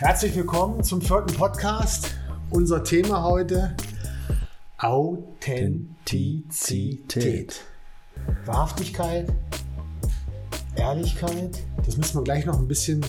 Herzlich 0.00 0.34
willkommen 0.34 0.82
zum 0.82 1.00
vierten 1.02 1.34
Podcast. 1.34 2.14
Unser 2.48 2.82
Thema 2.82 3.22
heute 3.22 3.76
Authentizität. 4.78 7.60
Wahrhaftigkeit, 8.46 9.30
Ehrlichkeit. 10.74 11.58
Das 11.84 11.98
müssen 11.98 12.18
wir 12.18 12.24
gleich 12.24 12.46
noch 12.46 12.58
ein 12.58 12.66
bisschen 12.66 13.04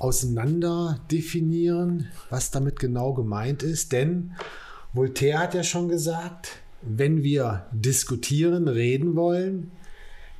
auseinander 0.00 0.98
definieren, 1.12 2.08
was 2.28 2.50
damit 2.50 2.80
genau 2.80 3.14
gemeint 3.14 3.62
ist. 3.62 3.92
Denn 3.92 4.34
Voltaire 4.94 5.38
hat 5.38 5.54
ja 5.54 5.62
schon 5.62 5.88
gesagt, 5.88 6.56
wenn 6.82 7.22
wir 7.22 7.66
diskutieren, 7.70 8.66
reden 8.66 9.14
wollen, 9.14 9.70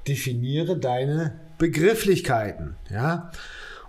definiere 0.08 0.76
deine 0.76 1.38
Begrifflichkeiten. 1.58 2.74
Ja? 2.90 3.30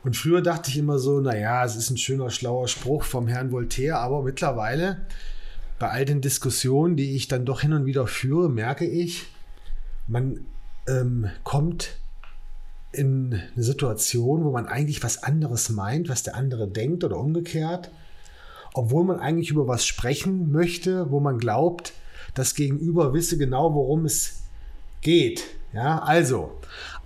Und 0.05 0.15
früher 0.15 0.43
dachte 0.43 0.69
ich 0.69 0.77
immer 0.77 0.99
so, 0.99 1.19
naja, 1.19 1.65
es 1.65 1.75
ist 1.75 1.89
ein 1.89 1.97
schöner, 1.97 2.29
schlauer 2.29 2.67
Spruch 2.67 3.01
vom 3.03 3.27
Herrn 3.27 3.51
Voltaire, 3.51 3.97
aber 3.97 4.21
mittlerweile 4.21 5.01
bei 5.79 5.89
all 5.89 6.05
den 6.05 6.21
Diskussionen, 6.21 6.95
die 6.95 7.15
ich 7.15 7.27
dann 7.27 7.43
doch 7.43 7.61
hin 7.61 7.73
und 7.73 7.87
wieder 7.87 8.05
führe, 8.05 8.47
merke 8.47 8.85
ich, 8.85 9.25
man 10.07 10.45
ähm, 10.87 11.31
kommt 11.43 11.97
in 12.91 13.41
eine 13.55 13.63
Situation, 13.63 14.43
wo 14.43 14.51
man 14.51 14.67
eigentlich 14.67 15.01
was 15.01 15.23
anderes 15.23 15.69
meint, 15.69 16.07
was 16.07 16.21
der 16.21 16.35
andere 16.35 16.67
denkt 16.67 17.03
oder 17.03 17.17
umgekehrt, 17.17 17.89
obwohl 18.75 19.05
man 19.05 19.19
eigentlich 19.19 19.49
über 19.49 19.67
was 19.67 19.87
sprechen 19.87 20.51
möchte, 20.51 21.09
wo 21.09 21.19
man 21.19 21.39
glaubt, 21.39 21.93
das 22.35 22.53
Gegenüber 22.53 23.11
wisse 23.15 23.39
genau, 23.39 23.73
worum 23.73 24.05
es 24.05 24.43
geht. 25.01 25.45
Ja, 25.73 25.97
also 26.03 26.51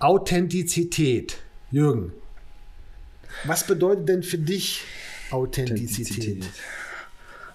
Authentizität. 0.00 1.38
Jürgen, 1.70 2.12
was 3.44 3.66
bedeutet 3.66 4.08
denn 4.08 4.22
für 4.22 4.38
dich 4.38 4.84
Authentizität? 5.30 6.08
Authentizität. 6.08 6.46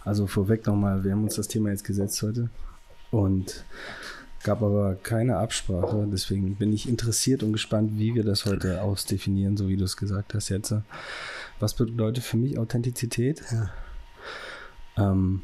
Also 0.04 0.28
vorweg 0.28 0.66
nochmal, 0.68 1.04
wir 1.04 1.12
haben 1.12 1.24
uns 1.24 1.36
das 1.36 1.48
Thema 1.48 1.70
jetzt 1.72 1.84
gesetzt 1.84 2.22
heute 2.22 2.50
und 3.10 3.66
gab 4.44 4.62
aber 4.62 4.96
keine 4.96 5.38
Absprache. 5.38 6.08
Deswegen 6.12 6.56
bin 6.56 6.72
ich 6.72 6.88
interessiert 6.88 7.42
und 7.42 7.54
gespannt, 7.54 7.94
wie 7.96 8.14
wir 8.14 8.24
das 8.24 8.46
heute 8.46 8.84
ausdefinieren, 8.84 9.58
so 9.58 9.68
wie 9.68 9.78
du 9.78 9.84
es 9.84 9.98
gesagt 9.98 10.36
hast 10.36 10.50
jetzt. 10.50 10.74
Was 11.60 11.74
bedeutet 11.74 12.24
für 12.24 12.38
mich 12.38 12.60
Authentizität? 12.60 13.42
Ja. 13.52 13.72
Ähm, 14.98 15.42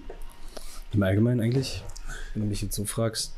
Im 0.93 1.01
Allgemeinen 1.01 1.41
eigentlich, 1.41 1.83
wenn 2.33 2.43
du 2.43 2.47
mich 2.47 2.61
jetzt 2.61 2.75
so 2.75 2.85
fragst, 2.85 3.33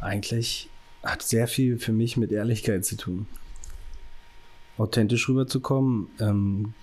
eigentlich 0.00 0.70
hat 1.02 1.22
sehr 1.22 1.46
viel 1.46 1.78
für 1.78 1.92
mich 1.92 2.16
mit 2.16 2.32
Ehrlichkeit 2.32 2.86
zu 2.86 2.96
tun 2.96 3.26
authentisch 4.78 5.28
rüberzukommen, 5.28 6.08
ähm, 6.20 6.74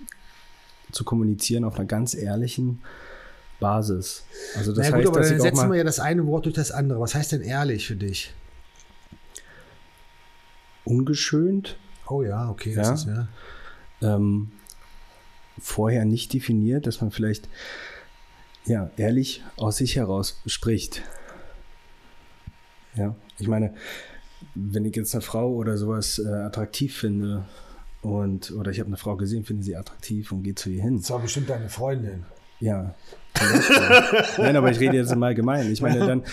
zu 0.92 1.04
kommunizieren 1.04 1.64
auf 1.64 1.76
einer 1.76 1.86
ganz 1.86 2.14
ehrlichen 2.14 2.82
Basis. 3.60 4.26
Also 4.56 4.74
das 4.74 4.92
heißt, 4.92 5.06
gut, 5.06 5.18
aber 5.18 5.28
dann 5.28 5.40
setzen 5.40 5.70
wir 5.70 5.78
ja 5.78 5.84
das 5.84 6.00
eine 6.00 6.26
Wort 6.28 6.46
durch 6.46 6.56
das 6.56 6.72
andere. 6.72 7.00
Was 7.00 7.16
heißt 7.16 7.32
denn 7.32 7.42
ehrlich 7.42 7.88
für 7.88 7.96
dich? 7.96 8.34
Ungeschönt. 10.84 11.78
Oh 12.08 12.22
ja, 12.22 12.50
okay. 12.50 12.74
Ja. 12.74 12.94
Ist, 12.94 13.08
ja. 13.08 13.28
Ähm, 14.02 14.52
vorher 15.58 16.06
nicht 16.06 16.34
definiert, 16.34 16.86
dass 16.86 17.02
man 17.02 17.12
vielleicht 17.12 17.50
ja, 18.66 18.90
ehrlich 18.98 19.44
aus 19.58 19.78
sich 19.78 19.96
heraus 19.96 20.42
spricht. 20.46 21.02
Ja, 22.96 23.16
ich 23.40 23.48
meine, 23.48 23.74
wenn 24.54 24.86
ich 24.86 24.96
jetzt 24.96 25.14
eine 25.14 25.22
Frau 25.22 25.54
oder 25.54 25.78
sowas 25.78 26.20
äh, 26.20 26.28
attraktiv 26.28 26.98
finde, 26.98 27.46
und, 28.06 28.52
oder 28.52 28.70
ich 28.70 28.80
habe 28.80 28.88
eine 28.88 28.98
Frau 28.98 29.16
gesehen, 29.16 29.46
finde 29.46 29.64
sie 29.64 29.76
attraktiv 29.76 30.32
und 30.32 30.44
gehe 30.44 30.54
zu 30.54 30.70
ihr 30.70 30.84
hin. 30.84 30.98
Das 30.98 31.10
war 31.10 31.20
bestimmt 31.20 31.50
deine 31.50 31.70
Freundin. 31.70 32.24
Ja. 32.60 32.94
Nein, 34.38 34.56
aber 34.56 34.70
ich 34.70 34.80
rede 34.80 34.96
jetzt 34.96 35.12
im 35.12 35.24
Allgemeinen. 35.24 35.72
Ich 35.72 35.82
meine, 35.82 36.06
dann, 36.06 36.24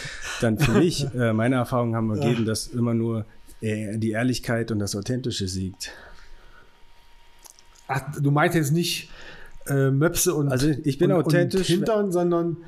dann 0.42 0.58
für 0.58 0.72
mich, 0.72 1.06
äh, 1.14 1.32
meine 1.32 1.56
Erfahrungen 1.56 1.96
haben 1.96 2.10
ergeben, 2.10 2.44
dass 2.44 2.66
immer 2.66 2.92
nur 2.92 3.24
äh, 3.62 3.96
die 3.96 4.10
Ehrlichkeit 4.10 4.70
und 4.70 4.80
das 4.80 4.94
Authentische 4.94 5.48
siegt. 5.48 5.92
Ach, 7.88 8.02
du 8.20 8.30
meinst 8.30 8.54
jetzt 8.54 8.72
nicht 8.72 9.10
äh, 9.66 9.90
Möpse 9.90 10.34
und, 10.34 10.50
also 10.50 10.68
ich 10.84 10.98
bin 10.98 11.10
und, 11.10 11.24
authentisch, 11.24 11.70
und 11.70 11.76
Hintern, 11.76 12.12
sondern 12.12 12.58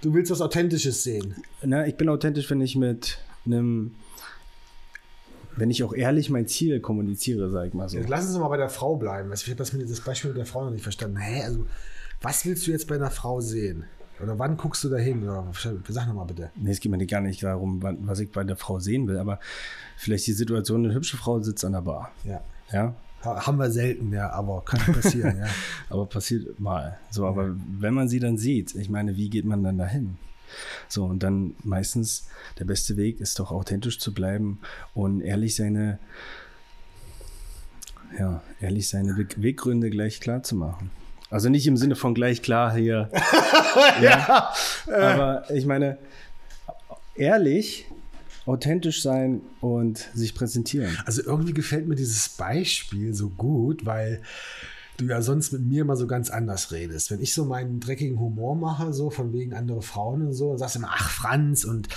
du 0.00 0.14
willst 0.14 0.30
was 0.30 0.40
Authentisches 0.40 1.02
sehen. 1.02 1.34
Na, 1.64 1.88
ich 1.88 1.96
bin 1.96 2.08
authentisch, 2.08 2.48
wenn 2.50 2.60
ich 2.60 2.76
mit 2.76 3.18
einem 3.44 3.96
wenn 5.58 5.70
ich 5.70 5.82
auch 5.84 5.92
ehrlich 5.92 6.30
mein 6.30 6.46
Ziel 6.46 6.80
kommuniziere, 6.80 7.50
sag 7.50 7.68
ich 7.68 7.74
mal 7.74 7.88
so. 7.88 7.98
lass 8.06 8.26
uns 8.26 8.38
mal 8.38 8.48
bei 8.48 8.56
der 8.56 8.68
Frau 8.68 8.96
bleiben. 8.96 9.32
Ich 9.32 9.44
habe 9.46 9.56
das, 9.56 9.72
mit, 9.72 9.88
das 9.90 10.00
Beispiel 10.00 10.30
mit 10.30 10.38
der 10.38 10.46
Frau 10.46 10.64
noch 10.64 10.70
nicht 10.70 10.82
verstanden. 10.82 11.18
Hä, 11.18 11.42
also, 11.42 11.66
was 12.20 12.44
willst 12.46 12.66
du 12.66 12.70
jetzt 12.70 12.88
bei 12.88 12.96
einer 12.96 13.10
Frau 13.10 13.40
sehen? 13.40 13.84
Oder 14.20 14.38
wann 14.38 14.56
guckst 14.56 14.82
du 14.82 14.88
da 14.88 14.96
hin? 14.96 15.28
Sag 15.88 16.08
nochmal 16.08 16.26
bitte. 16.26 16.50
Nee, 16.56 16.72
es 16.72 16.80
geht 16.80 16.90
mir 16.90 17.06
gar 17.06 17.20
nicht 17.20 17.42
darum, 17.42 17.80
was 18.00 18.18
ich 18.18 18.32
bei 18.32 18.42
der 18.42 18.56
Frau 18.56 18.80
sehen 18.80 19.06
will, 19.06 19.16
aber 19.16 19.38
vielleicht 19.96 20.26
die 20.26 20.32
Situation, 20.32 20.84
eine 20.84 20.94
hübsche 20.94 21.16
Frau 21.16 21.40
sitzt 21.40 21.64
an 21.64 21.72
der 21.72 21.82
Bar. 21.82 22.10
Ja. 22.24 22.42
Ja. 22.72 22.94
Haben 23.22 23.58
wir 23.58 23.70
selten, 23.70 24.12
ja, 24.12 24.30
aber 24.30 24.64
kann 24.64 24.80
passieren, 24.92 25.38
ja. 25.40 25.46
aber 25.90 26.06
passiert 26.06 26.58
mal. 26.60 26.98
So, 27.10 27.26
aber 27.26 27.54
wenn 27.78 27.94
man 27.94 28.08
sie 28.08 28.20
dann 28.20 28.38
sieht, 28.38 28.74
ich 28.74 28.88
meine, 28.88 29.16
wie 29.16 29.28
geht 29.28 29.44
man 29.44 29.62
dann 29.62 29.78
dahin? 29.78 30.16
So, 30.88 31.04
und 31.04 31.22
dann 31.22 31.54
meistens 31.62 32.28
der 32.58 32.64
beste 32.64 32.96
Weg 32.96 33.20
ist 33.20 33.38
doch 33.38 33.50
authentisch 33.50 33.98
zu 33.98 34.12
bleiben 34.12 34.60
und 34.94 35.20
ehrlich 35.20 35.56
seine, 35.56 35.98
ja, 38.18 38.42
ehrlich 38.60 38.88
seine 38.88 39.16
Weggründe 39.16 39.90
gleich 39.90 40.20
klar 40.20 40.42
zu 40.42 40.56
machen. 40.56 40.90
Also 41.30 41.50
nicht 41.50 41.66
im 41.66 41.76
Sinne 41.76 41.94
von 41.94 42.14
gleich 42.14 42.40
klar 42.40 42.74
hier. 42.74 43.10
ja, 44.02 44.52
ja, 44.86 44.96
aber 44.96 45.50
ich 45.50 45.66
meine, 45.66 45.98
ehrlich, 47.14 47.86
authentisch 48.46 49.02
sein 49.02 49.42
und 49.60 50.08
sich 50.14 50.34
präsentieren. 50.34 50.96
Also 51.04 51.22
irgendwie 51.22 51.52
gefällt 51.52 51.86
mir 51.86 51.96
dieses 51.96 52.30
Beispiel 52.30 53.12
so 53.12 53.28
gut, 53.28 53.84
weil 53.84 54.22
du 54.98 55.06
ja 55.06 55.22
sonst 55.22 55.52
mit 55.52 55.64
mir 55.64 55.82
immer 55.82 55.96
so 55.96 56.06
ganz 56.06 56.28
anders 56.28 56.72
redest. 56.72 57.10
Wenn 57.10 57.20
ich 57.20 57.32
so 57.32 57.44
meinen 57.44 57.80
dreckigen 57.80 58.18
Humor 58.18 58.56
mache, 58.56 58.92
so 58.92 59.10
von 59.10 59.32
wegen 59.32 59.54
andere 59.54 59.80
Frauen 59.80 60.26
und 60.26 60.32
so, 60.34 60.56
sagst 60.56 60.76
immer, 60.76 60.90
ach 60.90 61.10
Franz 61.10 61.64
und 61.64 61.88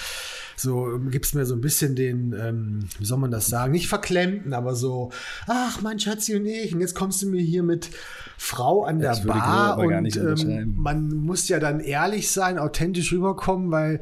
so 0.55 0.99
gibst 1.09 1.33
mir 1.33 1.45
so 1.45 1.55
ein 1.55 1.61
bisschen 1.61 1.95
den, 1.95 2.35
ähm, 2.39 2.87
wie 2.99 3.05
soll 3.05 3.17
man 3.17 3.31
das 3.31 3.47
sagen, 3.47 3.71
nicht 3.71 3.87
verklemmten, 3.87 4.53
aber 4.53 4.75
so, 4.75 5.11
ach 5.47 5.81
mein 5.81 5.99
Schatzi 5.99 6.35
und 6.35 6.45
ich, 6.45 6.75
und 6.75 6.81
jetzt 6.81 6.93
kommst 6.93 7.23
du 7.23 7.29
mir 7.29 7.41
hier 7.41 7.63
mit 7.63 7.89
Frau 8.37 8.83
an 8.83 8.99
der 8.99 9.15
Bar 9.25 9.79
und 9.79 10.15
ähm, 10.15 10.75
man 10.77 11.09
muss 11.09 11.47
ja 11.47 11.59
dann 11.59 11.79
ehrlich 11.79 12.29
sein, 12.29 12.59
authentisch 12.59 13.11
rüberkommen, 13.11 13.71
weil 13.71 14.01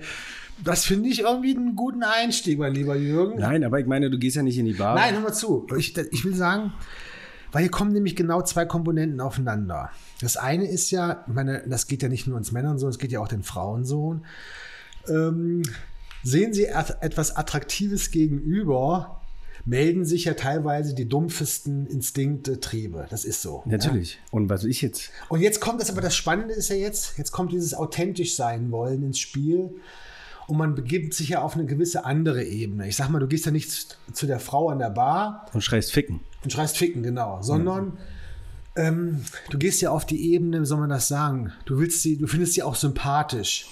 das 0.61 0.83
finde 0.83 1.07
ich 1.07 1.21
irgendwie 1.21 1.55
einen 1.55 1.77
guten 1.77 2.03
Einstieg, 2.03 2.59
mein 2.59 2.73
lieber 2.73 2.97
Jürgen. 2.97 3.39
Nein, 3.39 3.63
aber 3.63 3.79
ich 3.79 3.85
meine, 3.85 4.09
du 4.09 4.17
gehst 4.17 4.35
ja 4.35 4.43
nicht 4.43 4.57
in 4.57 4.65
die 4.65 4.73
Bar. 4.73 4.95
Nein, 4.95 5.13
hör 5.13 5.21
mal 5.21 5.33
zu. 5.33 5.65
Ich, 5.77 5.97
ich 5.97 6.25
will 6.25 6.35
sagen, 6.35 6.73
weil 7.51 7.63
hier 7.63 7.71
kommen 7.71 7.93
nämlich 7.93 8.15
genau 8.15 8.41
zwei 8.41 8.65
Komponenten 8.65 9.21
aufeinander. 9.21 9.89
Das 10.21 10.37
eine 10.37 10.67
ist 10.67 10.91
ja, 10.91 11.23
ich 11.27 11.33
meine, 11.33 11.63
das 11.67 11.87
geht 11.87 12.03
ja 12.03 12.09
nicht 12.09 12.27
nur 12.27 12.37
uns 12.37 12.51
Männern 12.51 12.77
so, 12.79 12.87
es 12.87 12.99
geht 12.99 13.11
ja 13.11 13.19
auch 13.19 13.27
den 13.27 13.43
Frauen 13.43 13.85
so. 13.85 14.21
Ähm, 15.07 15.63
sehen 16.23 16.53
Sie 16.53 16.65
etwas 16.65 17.35
Attraktives 17.35 18.11
gegenüber, 18.11 19.21
melden 19.65 20.05
sich 20.05 20.25
ja 20.25 20.33
teilweise 20.33 20.93
die 20.93 21.07
dumpfesten 21.07 21.85
Instinkte, 21.87 22.59
Triebe. 22.59 23.07
Das 23.09 23.25
ist 23.25 23.41
so. 23.41 23.63
Natürlich. 23.65 24.15
Ja? 24.15 24.19
Und 24.31 24.49
was 24.49 24.63
ich 24.63 24.81
jetzt? 24.81 25.11
Und 25.29 25.41
jetzt 25.41 25.59
kommt 25.59 25.81
das, 25.81 25.89
aber 25.89 26.01
das 26.01 26.15
Spannende 26.15 26.53
ist 26.53 26.69
ja 26.69 26.75
jetzt, 26.75 27.17
jetzt 27.17 27.31
kommt 27.31 27.51
dieses 27.51 27.73
authentisch 27.73 28.35
sein 28.35 28.71
wollen 28.71 29.03
ins 29.03 29.19
Spiel 29.19 29.75
und 30.49 30.57
man 30.57 30.73
begibt 30.73 31.13
sich 31.13 31.29
ja 31.29 31.43
auf 31.43 31.53
eine 31.53 31.67
gewisse 31.67 32.05
andere 32.05 32.43
Ebene. 32.43 32.87
Ich 32.87 32.95
sag 32.95 33.09
mal, 33.09 33.19
du 33.19 33.27
gehst 33.27 33.45
ja 33.45 33.51
nicht 33.51 33.99
zu 34.11 34.25
der 34.25 34.39
Frau 34.39 34.69
an 34.69 34.79
der 34.79 34.89
Bar. 34.89 35.45
Und 35.53 35.61
schreist 35.61 35.91
Ficken. 35.91 36.21
Und 36.43 36.51
schreist 36.51 36.75
Ficken, 36.75 37.03
genau. 37.03 37.39
Sondern 37.43 37.99
ja. 38.75 38.85
ähm, 38.87 39.21
du 39.51 39.59
gehst 39.59 39.79
ja 39.81 39.91
auf 39.91 40.07
die 40.07 40.33
Ebene, 40.33 40.59
wie 40.61 40.65
soll 40.65 40.79
man 40.79 40.89
das 40.89 41.07
sagen? 41.07 41.53
Du 41.65 41.77
willst 41.77 42.01
sie, 42.01 42.17
du 42.17 42.25
findest 42.25 42.53
sie 42.53 42.63
auch 42.63 42.73
sympathisch. 42.73 43.67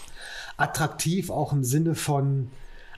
Attraktiv 0.56 1.32
auch 1.32 1.52
im 1.52 1.64
Sinne 1.64 1.96
von 1.96 2.50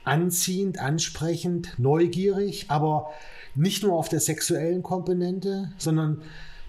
anziehend, 0.04 0.78
ansprechend, 0.80 1.74
neugierig, 1.78 2.66
aber 2.68 3.12
nicht 3.56 3.82
nur 3.82 3.94
auf 3.94 4.10
der 4.10 4.20
sexuellen 4.20 4.84
Komponente, 4.84 5.72
sondern 5.78 6.22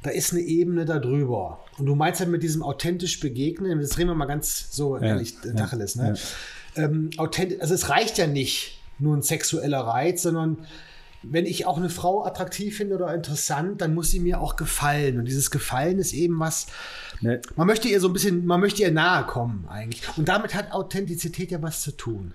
da 0.05 0.11
ist 0.11 0.31
eine 0.31 0.43
Ebene 0.43 0.85
darüber. 0.85 1.59
Und 1.77 1.87
du 1.87 1.97
meinst 1.97 2.21
ja 2.21 2.27
mit 2.27 2.45
diesem 2.45 2.63
authentisch 2.63 3.19
begegnen, 3.19 3.81
jetzt 3.81 3.99
reden 3.99 4.11
wir 4.11 4.15
mal 4.15 4.27
ganz 4.27 4.69
so 4.71 4.97
ja, 4.97 5.03
ehrlich, 5.03 5.35
ja, 5.45 5.55
Tacheles, 5.55 5.97
ne? 5.97 6.15
Ja 6.15 6.15
ähm, 6.77 7.11
authentisch, 7.17 7.61
also 7.61 7.75
es 7.75 7.89
reicht 7.89 8.19
ja 8.19 8.27
nicht 8.27 8.81
nur 8.99 9.17
ein 9.17 9.23
sexueller 9.23 9.81
Reiz, 9.81 10.23
sondern 10.23 10.59
wenn 11.23 11.45
ich 11.45 11.67
auch 11.67 11.77
eine 11.77 11.91
Frau 11.91 12.25
attraktiv 12.25 12.77
finde 12.77 12.95
oder 12.97 13.15
interessant, 13.15 13.81
dann 13.81 13.95
muss 13.95 14.11
sie 14.11 14.21
mir 14.21 14.41
auch 14.41 14.57
gefallen. 14.57 15.19
Und 15.19 15.27
dieses 15.27 15.51
Gefallen 15.51 15.99
ist 15.99 16.13
eben 16.13 16.39
was, 16.39 16.67
ne. 17.21 17.41
man 17.57 17.67
möchte 17.67 17.89
ihr 17.89 18.01
so 18.01 18.09
ein 18.09 18.13
bisschen, 18.13 18.47
man 18.47 18.61
möchte 18.61 18.83
ihr 18.83 18.91
nahe 18.91 19.27
kommen 19.27 19.67
eigentlich. 19.69 20.03
Und 20.17 20.29
damit 20.29 20.55
hat 20.55 20.73
Authentizität 20.73 21.51
ja 21.51 21.61
was 21.63 21.83
zu 21.83 21.93
tun. 21.93 22.33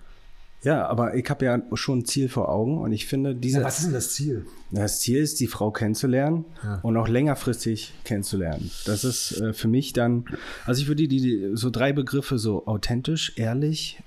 Ja, 0.63 0.87
aber 0.87 1.13
ich 1.15 1.29
habe 1.29 1.45
ja 1.45 1.61
schon 1.73 1.99
ein 1.99 2.05
Ziel 2.05 2.27
vor 2.27 2.49
Augen 2.49 2.79
und 2.79 2.91
ich 2.91 3.05
finde, 3.05 3.35
diese. 3.35 3.59
Ja, 3.59 3.65
was 3.65 3.77
ist 3.77 3.85
denn 3.85 3.93
das 3.93 4.13
Ziel? 4.13 4.47
Das 4.71 4.99
Ziel 4.99 5.19
ist, 5.19 5.39
die 5.39 5.45
Frau 5.45 5.69
kennenzulernen 5.69 6.45
Ja. 6.63 6.79
und 6.81 6.97
auch 6.97 7.07
längerfristig 7.07 7.93
kennenzulernen. 8.03 8.71
Das 8.85 9.03
ist 9.03 9.39
äh, 9.39 9.53
für 9.53 9.67
mich 9.67 9.93
dann, 9.93 10.25
also 10.65 10.81
ich 10.81 10.87
würde 10.87 11.07
die, 11.07 11.21
die 11.21 11.51
so 11.53 11.69
drei 11.69 11.93
Begriffe 11.93 12.39
so 12.39 12.65
authentisch, 12.65 13.33
ehrlich 13.35 13.99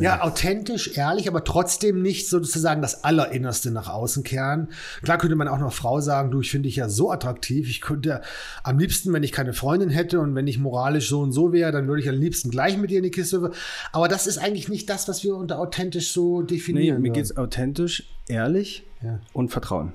Ja, 0.00 0.22
authentisch, 0.22 0.96
ehrlich, 0.96 1.28
aber 1.28 1.44
trotzdem 1.44 2.02
nicht 2.02 2.28
sozusagen 2.28 2.82
das 2.82 3.04
Allerinnerste 3.04 3.70
nach 3.70 3.88
außen 3.88 4.22
kehren. 4.22 4.68
Klar 5.02 5.18
könnte 5.18 5.36
man 5.36 5.48
auch 5.48 5.58
noch 5.58 5.72
Frau 5.72 6.00
sagen, 6.00 6.30
du, 6.30 6.40
ich 6.40 6.50
finde 6.50 6.68
dich 6.68 6.76
ja 6.76 6.88
so 6.88 7.10
attraktiv. 7.10 7.68
Ich 7.68 7.80
könnte 7.80 8.22
am 8.62 8.78
liebsten, 8.78 9.12
wenn 9.12 9.22
ich 9.22 9.32
keine 9.32 9.52
Freundin 9.52 9.90
hätte 9.90 10.20
und 10.20 10.34
wenn 10.34 10.46
ich 10.46 10.58
moralisch 10.58 11.08
so 11.08 11.20
und 11.20 11.32
so 11.32 11.52
wäre, 11.52 11.72
dann 11.72 11.88
würde 11.88 12.02
ich 12.02 12.08
am 12.08 12.16
liebsten 12.16 12.50
gleich 12.50 12.76
mit 12.76 12.90
dir 12.90 12.98
in 12.98 13.04
die 13.04 13.10
Kiste. 13.10 13.50
Aber 13.92 14.08
das 14.08 14.26
ist 14.26 14.38
eigentlich 14.38 14.68
nicht 14.68 14.88
das, 14.90 15.08
was 15.08 15.24
wir 15.24 15.36
unter 15.36 15.58
authentisch 15.58 16.12
so 16.12 16.40
nee, 16.40 16.46
definieren. 16.48 16.96
mir 16.98 17.08
würden. 17.08 17.12
geht 17.14 17.24
es 17.24 17.36
authentisch, 17.36 18.04
ehrlich 18.28 18.84
Ja. 19.02 19.20
und 19.32 19.50
Vertrauen. 19.50 19.92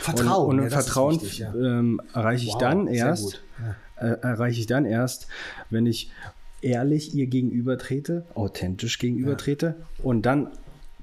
Vertrauen. 0.00 0.48
Und, 0.50 0.58
und 0.60 0.64
ja, 0.64 0.70
Vertrauen 0.70 1.14
wichtig, 1.20 1.38
ja. 1.40 1.54
ähm, 1.54 2.00
erreiche 2.14 2.44
ich 2.46 2.52
Wow, 2.54 2.58
dann 2.58 2.86
erst. 2.86 3.42
Ja. 4.00 4.08
äh, 4.08 4.18
erreiche 4.22 4.58
ich 4.60 4.66
dann 4.66 4.86
erst, 4.86 5.28
wenn 5.70 5.86
ich 5.86 6.10
ehrlich 6.64 7.14
ihr 7.14 7.26
gegenübertrete, 7.26 8.24
authentisch 8.34 8.98
gegenübertrete 8.98 9.76
und 10.02 10.26
dann 10.26 10.48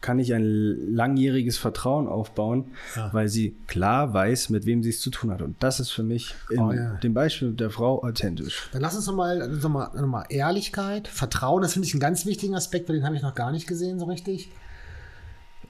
kann 0.01 0.17
ich 0.17 0.33
ein 0.33 0.95
langjähriges 0.95 1.59
Vertrauen 1.59 2.07
aufbauen, 2.07 2.65
weil 3.11 3.27
sie 3.29 3.55
klar 3.67 4.13
weiß, 4.15 4.49
mit 4.49 4.65
wem 4.65 4.81
sie 4.81 4.89
es 4.89 4.99
zu 4.99 5.11
tun 5.11 5.29
hat. 5.29 5.43
Und 5.43 5.55
das 5.61 5.79
ist 5.79 5.91
für 5.91 6.01
mich 6.01 6.33
in 6.49 6.59
Oh, 6.59 6.71
ja. 6.71 6.95
dem 6.95 7.13
Beispiel 7.13 7.51
der 7.53 7.69
Frau 7.69 8.01
authentisch. 8.03 8.67
Dann 8.71 8.81
lass 8.81 8.95
uns 8.95 9.05
nochmal 9.05 9.47
noch 9.47 9.69
mal, 9.69 9.91
noch 9.93 10.07
mal 10.07 10.25
Ehrlichkeit, 10.29 11.07
Vertrauen, 11.07 11.61
das 11.61 11.73
finde 11.73 11.87
ich 11.87 11.93
einen 11.93 12.01
ganz 12.01 12.25
wichtigen 12.25 12.55
Aspekt, 12.55 12.89
weil 12.89 12.95
den 12.95 13.05
habe 13.05 13.15
ich 13.15 13.21
noch 13.21 13.35
gar 13.35 13.51
nicht 13.51 13.67
gesehen 13.67 13.99
so 13.99 14.05
richtig. 14.05 14.49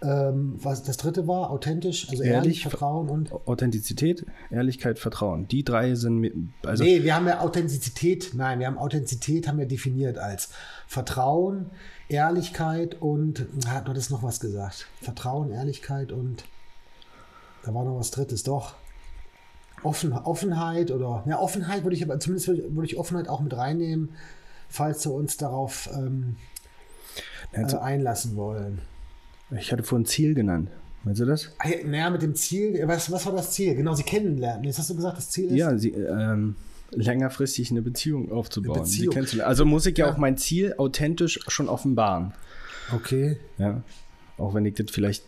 Ähm, 0.04 0.56
was 0.58 0.82
das 0.82 0.98
dritte 0.98 1.28
war, 1.28 1.52
authentisch, 1.52 2.10
also 2.10 2.24
ehrlich, 2.24 2.36
Ehrlich, 2.36 2.62
Vertrauen 2.64 3.08
und. 3.08 3.32
Authentizität, 3.46 4.26
Ehrlichkeit, 4.50 4.98
Vertrauen. 4.98 5.48
Die 5.48 5.64
drei 5.64 5.94
sind 5.94 6.52
also 6.66 6.84
nee, 6.84 7.04
wir 7.04 7.14
haben 7.16 7.28
ja 7.28 7.40
Authentizität, 7.42 8.32
nein, 8.34 8.58
wir 8.58 8.66
haben 8.66 8.80
Authentizität 8.80 9.48
haben 9.48 9.60
wir 9.60 9.68
definiert 9.68 10.18
als 10.18 10.50
Vertrauen, 10.88 11.70
Ehrlichkeit 12.10 13.00
und 13.00 13.46
hat 13.68 13.86
du 13.86 13.92
hattest 13.92 14.10
noch 14.10 14.24
was 14.24 14.40
gesagt. 14.40 14.88
Vertrauen, 15.02 15.52
Ehrlichkeit 15.52 16.12
und 16.12 16.46
da 17.64 17.72
war 17.72 17.84
noch 17.84 18.00
was 18.00 18.10
drittes, 18.10 18.42
doch. 18.42 18.74
Offen, 19.84 20.14
Offenheit 20.14 20.90
oder 20.90 21.24
ja, 21.28 21.38
Offenheit 21.40 21.84
würde 21.84 21.96
ich 21.96 22.04
aber 22.04 22.20
zumindest 22.20 22.48
würde 22.48 22.86
ich 22.86 22.98
Offenheit 22.98 23.28
auch 23.28 23.40
mit 23.42 23.56
reinnehmen, 23.56 24.10
falls 24.68 25.06
wir 25.06 25.14
uns 25.14 25.38
darauf 25.38 25.90
ähm, 25.94 26.38
äh, 27.52 27.64
Also- 27.64 27.78
einlassen 27.80 28.36
wollen. 28.36 28.82
Ich 29.60 29.72
hatte 29.72 29.84
vorhin 29.84 30.06
Ziel 30.06 30.34
genannt. 30.34 30.70
Meinst 31.04 31.20
du 31.20 31.26
das? 31.26 31.50
Ah, 31.58 31.68
ja, 31.70 31.78
Naja, 31.86 32.10
mit 32.12 32.22
dem 32.22 32.36
Ziel, 32.36 32.82
was, 32.86 33.12
was 33.12 33.26
war 33.26 33.34
das 33.34 33.52
Ziel? 33.52 33.74
Genau, 33.76 33.94
sie 33.96 34.04
kennenlernen. 34.04 34.64
Jetzt 34.66 34.78
hast 34.78 34.90
du 34.92 34.96
gesagt, 34.96 35.18
das 35.18 35.30
Ziel 35.30 35.46
ist. 35.48 35.56
Ja, 35.58 35.76
sie, 35.78 35.90
ähm, 35.90 36.56
längerfristig 36.92 37.72
eine 37.72 37.82
Beziehung 37.82 38.32
aufzubauen. 38.32 38.78
Eine 38.78 38.86
sie 38.86 38.98
Beziehung. 38.98 39.14
kennenzulernen. 39.14 39.50
Also 39.50 39.66
muss 39.66 39.86
ich 39.88 39.98
ja, 39.98 40.06
Ja. 40.08 40.14
auch 40.14 40.18
mein 40.18 40.38
Ziel 40.38 40.76
authentisch 40.78 41.40
schon 41.48 41.70
offenbaren. 41.70 42.34
Okay. 42.94 43.38
Ja. 43.58 43.82
Auch 44.38 44.54
wenn 44.54 44.66
ich 44.66 44.76
das 44.76 44.88
vielleicht 44.92 45.24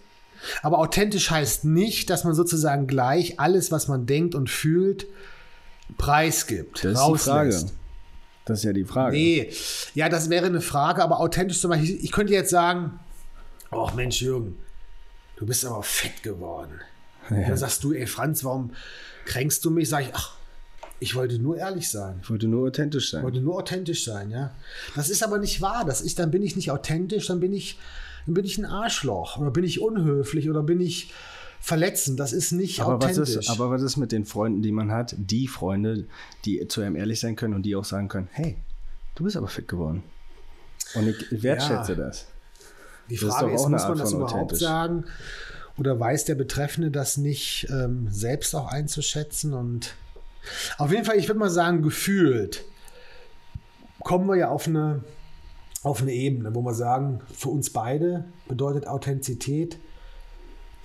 Aber 0.62 0.80
authentisch 0.80 1.32
heißt 1.32 1.66
nicht, 1.66 2.10
dass 2.10 2.24
man 2.24 2.34
sozusagen 2.36 2.86
gleich 2.86 3.40
alles, 3.40 3.72
was 3.72 3.88
man 3.88 4.06
denkt 4.06 4.36
und 4.36 4.50
fühlt, 4.50 5.08
preisgibt. 5.98 6.84
Das 6.84 7.00
ist 7.00 7.08
die 7.08 7.18
Frage. 7.18 7.50
rauslässt. 7.50 7.74
Das 8.46 8.60
ist 8.60 8.66
ja 8.66 8.74
die 8.74 8.84
Frage. 8.84 9.16
Nee, 9.16 9.50
ja, 9.96 10.10
das 10.10 10.30
wäre 10.30 10.48
eine 10.48 10.60
Frage, 10.62 11.02
aber 11.02 11.20
authentisch 11.22 11.62
zum 11.62 11.70
Beispiel, 11.72 11.98
ich 12.02 12.12
könnte 12.12 12.34
jetzt 12.34 12.50
sagen, 12.50 13.00
ach 13.78 13.94
Mensch, 13.94 14.22
Jürgen, 14.22 14.56
du 15.38 15.46
bist 15.46 15.66
aber 15.66 15.84
fett 15.84 16.24
geworden. 16.24 16.80
Und 17.30 17.42
Dann 17.48 17.58
sagst 17.58 17.84
du, 17.84 17.94
ey 17.94 18.06
Franz, 18.08 18.44
warum 18.44 18.72
kränkst 19.26 19.64
du 19.64 19.72
mich? 19.72 19.88
Sag 19.90 20.02
ich, 20.02 20.10
ach, 20.14 20.36
ich 21.00 21.16
wollte 21.16 21.40
nur 21.40 21.58
ehrlich 21.58 21.90
sein. 21.90 22.20
Ich 22.22 22.30
wollte 22.30 22.48
nur 22.48 22.68
authentisch 22.68 23.12
sein. 23.12 23.20
Ich 23.22 23.24
wollte 23.26 23.42
nur 23.42 23.56
authentisch 23.58 24.04
sein, 24.06 24.30
ja. 24.30 24.54
Das 24.96 25.10
ist 25.10 25.24
aber 25.24 25.38
nicht 25.38 25.62
wahr. 25.62 25.84
Das 25.86 26.02
ist, 26.02 26.20
dann 26.20 26.32
bin 26.32 26.44
ich 26.44 26.56
nicht 26.56 26.72
authentisch, 26.72 27.28
dann 27.28 27.40
bin 27.40 27.54
ich, 27.54 27.80
dann 28.26 28.34
bin 28.36 28.46
ich 28.46 28.58
ein 28.58 28.66
Arschloch 28.66 29.38
oder 29.38 29.52
bin 29.52 29.64
ich 29.64 29.82
unhöflich 29.82 30.50
oder 30.50 30.64
bin 30.64 30.80
ich 30.82 31.14
verletzend. 31.62 32.20
Das 32.20 32.34
ist 32.34 32.52
nicht 32.52 32.82
aber 32.82 32.98
was, 33.02 33.12
authentisch. 33.18 33.36
ist, 33.38 33.50
aber 33.50 33.70
was 33.70 33.82
ist 33.82 33.96
mit 33.98 34.12
den 34.12 34.26
Freunden, 34.26 34.62
die 34.62 34.72
man 34.74 34.92
hat? 34.92 35.16
Die 35.18 35.48
Freunde, 35.48 36.06
die 36.46 36.68
zu 36.68 36.82
einem 36.82 36.96
ehrlich 36.98 37.20
sein 37.22 37.36
können 37.38 37.54
und 37.54 37.64
die 37.64 37.76
auch 37.76 37.86
sagen 37.86 38.10
können, 38.10 38.28
hey, 38.32 38.58
du 39.16 39.24
bist 39.24 39.38
aber 39.38 39.48
fit 39.48 39.68
geworden. 39.68 40.04
Und 40.96 41.08
ich 41.08 41.42
wertschätze 41.44 41.94
Ja. 41.94 41.98
das. 42.00 42.28
Die 43.10 43.16
ist 43.16 43.24
Frage 43.24 43.54
ist, 43.54 43.66
eine 43.66 43.76
muss 43.76 43.88
man 43.88 43.98
das 43.98 44.12
überhaupt 44.14 44.58
sagen? 44.58 45.06
Oder 45.78 46.00
weiß 46.00 46.26
der 46.26 46.36
Betreffende 46.36 46.92
das 46.92 47.18
nicht 47.18 47.68
ähm, 47.70 48.08
selbst 48.12 48.56
auch 48.56 48.68
einzuschätzen? 48.68 49.54
Und 49.54 49.96
auf 50.78 50.92
jeden 50.92 51.06
Fall, 51.06 51.18
ich 51.18 51.28
würde 51.28 51.40
mal 51.40 51.50
sagen, 51.50 51.82
gefühlt 51.82 52.64
kommen 54.04 54.28
wir 54.28 54.36
ja 54.36 54.50
auf 54.50 54.68
eine, 54.68 55.04
auf 55.82 56.02
eine 56.02 56.12
Ebene, 56.12 56.54
wo 56.54 56.62
wir 56.62 56.74
sagen, 56.74 57.22
für 57.34 57.50
uns 57.50 57.72
beide 57.72 58.26
bedeutet 58.48 58.88
Authentizität 58.88 59.80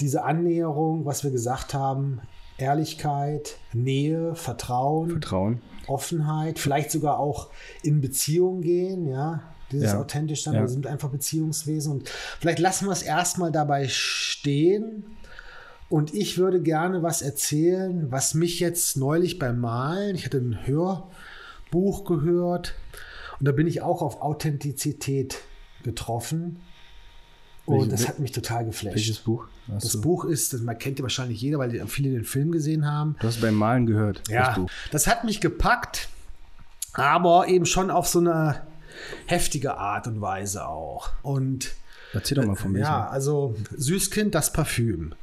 diese 0.01 0.23
Annäherung, 0.23 1.05
was 1.05 1.25
wir 1.25 1.31
gesagt 1.31 1.75
haben, 1.75 2.21
Ehrlichkeit, 2.57 3.59
Nähe, 3.73 4.35
Vertrauen, 4.35 5.11
Vertrauen. 5.11 5.63
Offenheit, 5.87 6.59
vielleicht 6.59 6.91
sogar 6.91 7.19
auch 7.19 7.49
in 7.83 8.01
Beziehung 8.01 8.61
gehen, 8.61 9.07
ja. 9.07 9.43
Dieses 9.71 9.93
Ja. 9.93 10.01
authentisch 10.01 10.43
sein, 10.45 10.55
Ja. 10.55 10.61
wir 10.63 10.69
sind 10.69 10.87
einfach 10.87 11.11
Beziehungswesen 11.11 11.93
und 11.93 12.09
vielleicht 12.41 12.59
lassen 12.59 12.87
wir 12.87 12.93
es 12.93 13.03
erstmal 13.03 13.53
dabei 13.53 13.87
stehen. 13.89 15.05
Und 15.91 16.13
ich 16.15 16.37
würde 16.39 16.61
gerne 16.61 17.03
was 17.03 17.23
erzählen, 17.23 18.11
was 18.11 18.35
mich 18.35 18.61
jetzt 18.61 18.97
neulich 18.97 19.39
beim 19.39 19.59
Malen, 19.61 20.15
ich 20.17 20.25
hatte 20.27 20.39
ein 20.39 20.67
Hörbuch 20.67 22.05
gehört 22.05 22.75
und 23.41 23.47
da 23.49 23.53
bin 23.53 23.67
ich 23.67 23.81
auch 23.83 24.03
auf 24.03 24.21
Authentizität 24.21 25.39
getroffen. 25.83 26.61
Und 27.65 27.77
Welche- 27.81 27.91
das 27.91 28.09
hat 28.09 28.19
mich 28.19 28.33
total 28.33 28.65
geflasht. 28.65 28.95
Welches 28.97 29.19
Buch? 29.19 29.47
Hast 29.71 29.85
Das? 29.95 30.01
Buch 30.01 30.25
ist, 30.25 30.55
das 30.55 30.63
man 30.63 30.79
kennt 30.79 30.99
ja 30.99 31.03
wahrscheinlich 31.03 31.41
jeder, 31.41 31.59
weil 31.59 31.87
viele 31.87 32.11
den 32.11 32.25
Film 32.25 32.51
gesehen 32.53 32.87
haben. 32.91 33.17
Du 33.21 33.27
hast 33.27 33.41
beim 33.43 33.55
Malen 33.55 33.85
gehört. 33.85 34.23
Ja, 34.31 34.55
Das 34.55 34.71
das 34.91 35.07
hat 35.07 35.25
mich 35.25 35.41
gepackt, 35.43 36.09
aber 36.95 37.49
eben 37.49 37.67
schon 37.67 37.91
auf 37.91 38.09
so 38.09 38.21
eine 38.21 38.63
heftige 39.27 39.77
Art 39.77 40.07
und 40.07 40.21
Weise 40.21 40.67
auch. 40.67 41.11
Und 41.23 41.75
Erzähl 42.13 42.37
doch 42.37 42.47
mal 42.47 42.57
von 42.57 42.73
mir. 42.73 42.81
ja, 42.81 43.09
also 43.09 43.55
Süßkind, 43.77 44.35
das 44.35 44.53
Parfüm. 44.53 45.15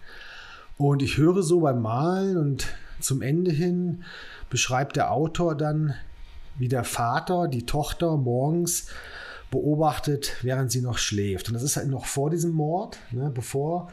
Und 0.78 1.02
ich 1.02 1.18
höre 1.18 1.42
so 1.42 1.62
beim 1.62 1.82
Malen 1.82 2.38
und 2.38 2.68
zum 3.00 3.22
Ende 3.22 3.52
hin 3.52 4.04
beschreibt 4.50 4.96
der 4.96 5.12
Autor 5.12 5.56
dann, 5.56 5.96
wie 6.58 6.68
der 6.68 6.84
Vater 6.84 7.48
die 7.48 7.66
Tochter 7.66 8.18
morgens 8.18 8.88
beobachtet, 9.52 10.38
während 10.42 10.72
sie 10.72 10.82
noch 10.82 10.98
schläft. 10.98 11.48
Und 11.48 11.54
das 11.54 11.64
ist 11.64 11.78
halt 11.78 11.88
noch 11.88 12.06
vor 12.06 12.30
diesem 12.30 12.52
Mord, 12.52 12.98
ne, 13.12 13.32
bevor 13.34 13.92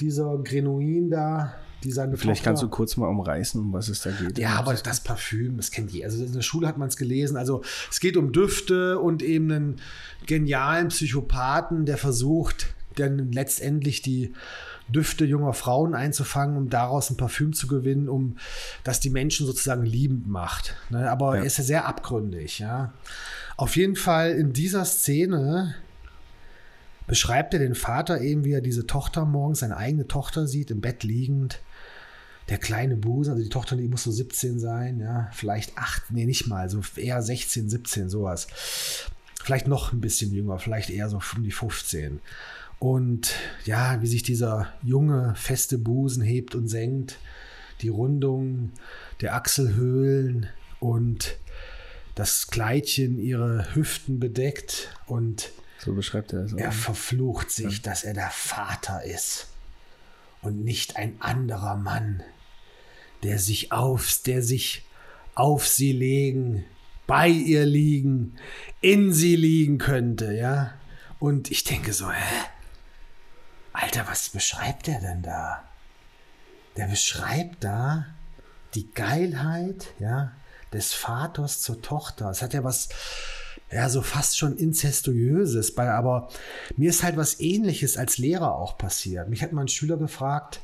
dieser 0.00 0.38
Genuin 0.38 1.10
da, 1.10 1.54
die 1.84 1.92
seine 1.92 2.16
Vielleicht 2.16 2.38
Tochter 2.40 2.50
kannst 2.50 2.62
du 2.62 2.68
kurz 2.68 2.96
mal 2.96 3.06
umreißen, 3.08 3.60
um 3.60 3.72
was 3.72 3.88
es 3.88 4.00
da 4.00 4.10
geht. 4.10 4.38
ja, 4.38 4.54
aber 4.56 4.74
das 4.74 5.00
Parfüm, 5.00 5.56
das 5.56 5.70
kennt 5.70 5.92
jeder. 5.92 6.06
Also 6.06 6.24
in 6.24 6.32
der 6.32 6.42
Schule 6.42 6.66
hat 6.66 6.78
man 6.78 6.88
es 6.88 6.96
gelesen. 6.96 7.36
Also 7.36 7.62
es 7.90 8.00
geht 8.00 8.16
um 8.16 8.32
Düfte 8.32 8.98
und 8.98 9.22
eben 9.22 9.50
einen 9.52 9.76
genialen 10.26 10.88
Psychopathen, 10.88 11.84
der 11.86 11.98
versucht, 11.98 12.74
dann 12.96 13.30
letztendlich 13.32 14.00
die 14.02 14.32
Düfte 14.88 15.24
junger 15.24 15.52
Frauen 15.52 15.94
einzufangen, 15.94 16.56
um 16.56 16.70
daraus 16.70 17.10
ein 17.10 17.16
Parfüm 17.16 17.52
zu 17.52 17.66
gewinnen, 17.66 18.08
um 18.08 18.36
das 18.84 19.00
die 19.00 19.10
Menschen 19.10 19.44
sozusagen 19.46 19.84
liebend 19.84 20.28
macht. 20.28 20.76
Ne? 20.90 21.10
Aber 21.10 21.34
Ja. 21.34 21.40
er 21.40 21.46
ist 21.46 21.58
ja 21.58 21.64
sehr 21.64 21.86
abgründig, 21.86 22.58
ja. 22.60 22.92
Auf 23.56 23.76
jeden 23.76 23.96
Fall 23.96 24.30
in 24.32 24.52
dieser 24.52 24.84
Szene 24.84 25.74
beschreibt 27.06 27.54
er 27.54 27.60
den 27.60 27.74
Vater 27.74 28.20
eben, 28.20 28.44
wie 28.44 28.52
er 28.52 28.60
diese 28.60 28.86
Tochter 28.86 29.24
morgens, 29.24 29.60
seine 29.60 29.76
eigene 29.76 30.08
Tochter 30.08 30.46
sieht, 30.46 30.70
im 30.70 30.80
Bett 30.80 31.04
liegend. 31.04 31.60
Der 32.48 32.58
kleine 32.58 32.96
Busen, 32.96 33.32
also 33.32 33.42
die 33.42 33.48
Tochter, 33.48 33.76
die 33.76 33.88
muss 33.88 34.04
so 34.04 34.10
17 34.12 34.60
sein, 34.60 35.00
ja, 35.00 35.28
vielleicht 35.32 35.76
8, 35.76 36.12
nee, 36.12 36.26
nicht 36.26 36.46
mal, 36.46 36.70
so 36.70 36.80
eher 36.96 37.20
16, 37.22 37.68
17, 37.68 38.08
sowas. 38.08 38.46
Vielleicht 39.42 39.66
noch 39.66 39.92
ein 39.92 40.00
bisschen 40.00 40.32
jünger, 40.32 40.58
vielleicht 40.58 40.90
eher 40.90 41.08
so 41.08 41.20
um 41.36 41.42
die 41.42 41.50
15. 41.50 42.20
Und 42.78 43.34
ja, 43.64 44.00
wie 44.02 44.06
sich 44.06 44.22
dieser 44.22 44.72
junge, 44.82 45.34
feste 45.34 45.78
Busen 45.78 46.22
hebt 46.22 46.54
und 46.54 46.68
senkt, 46.68 47.18
die 47.80 47.88
Rundung 47.88 48.72
der 49.20 49.34
Achselhöhlen 49.34 50.48
und 50.78 51.36
das 52.14 52.46
Kleidchen 52.48 53.18
ihre 53.18 53.74
Hüften 53.74 54.18
bedeckt 54.18 54.94
und 55.06 55.50
So 55.78 55.94
beschreibt 55.94 56.32
er 56.32 56.44
es 56.44 56.54
auch. 56.54 56.58
er 56.58 56.72
verflucht 56.72 57.50
sich, 57.50 57.82
dass 57.82 58.04
er 58.04 58.14
der 58.14 58.30
Vater 58.30 59.04
ist 59.04 59.48
und 60.42 60.64
nicht 60.64 60.96
ein 60.96 61.16
anderer 61.20 61.76
Mann, 61.76 62.22
der 63.22 63.38
sich 63.38 63.72
auf, 63.72 64.20
der 64.24 64.42
sich 64.42 64.86
auf 65.34 65.66
sie 65.66 65.92
legen 65.92 66.64
bei 67.06 67.28
ihr 67.28 67.64
liegen, 67.64 68.36
in 68.80 69.12
sie 69.12 69.36
liegen 69.36 69.78
könnte, 69.78 70.32
ja. 70.32 70.72
Und 71.18 71.50
ich 71.50 71.64
denke 71.64 71.92
so, 71.92 72.10
hä? 72.10 72.44
Alter, 73.72 74.06
was 74.08 74.30
beschreibt 74.30 74.86
der 74.86 75.00
denn 75.00 75.22
da? 75.22 75.62
Der 76.76 76.86
beschreibt 76.86 77.62
da 77.62 78.06
die 78.74 78.90
Geilheit, 78.92 79.88
ja, 79.98 80.32
des 80.72 80.92
Vaters 80.92 81.60
zur 81.60 81.80
Tochter. 81.80 82.30
Es 82.30 82.42
hat 82.42 82.52
ja 82.52 82.64
was, 82.64 82.88
ja, 83.70 83.88
so 83.88 84.02
fast 84.02 84.36
schon 84.36 84.56
inzestuöses, 84.56 85.74
bei, 85.74 85.90
aber 85.90 86.28
mir 86.76 86.90
ist 86.90 87.02
halt 87.02 87.16
was 87.16 87.40
ähnliches 87.40 87.96
als 87.96 88.18
Lehrer 88.18 88.56
auch 88.56 88.76
passiert. 88.76 89.28
Mich 89.28 89.42
hat 89.42 89.52
mal 89.52 89.62
ein 89.62 89.68
Schüler 89.68 89.96
gefragt, 89.96 90.60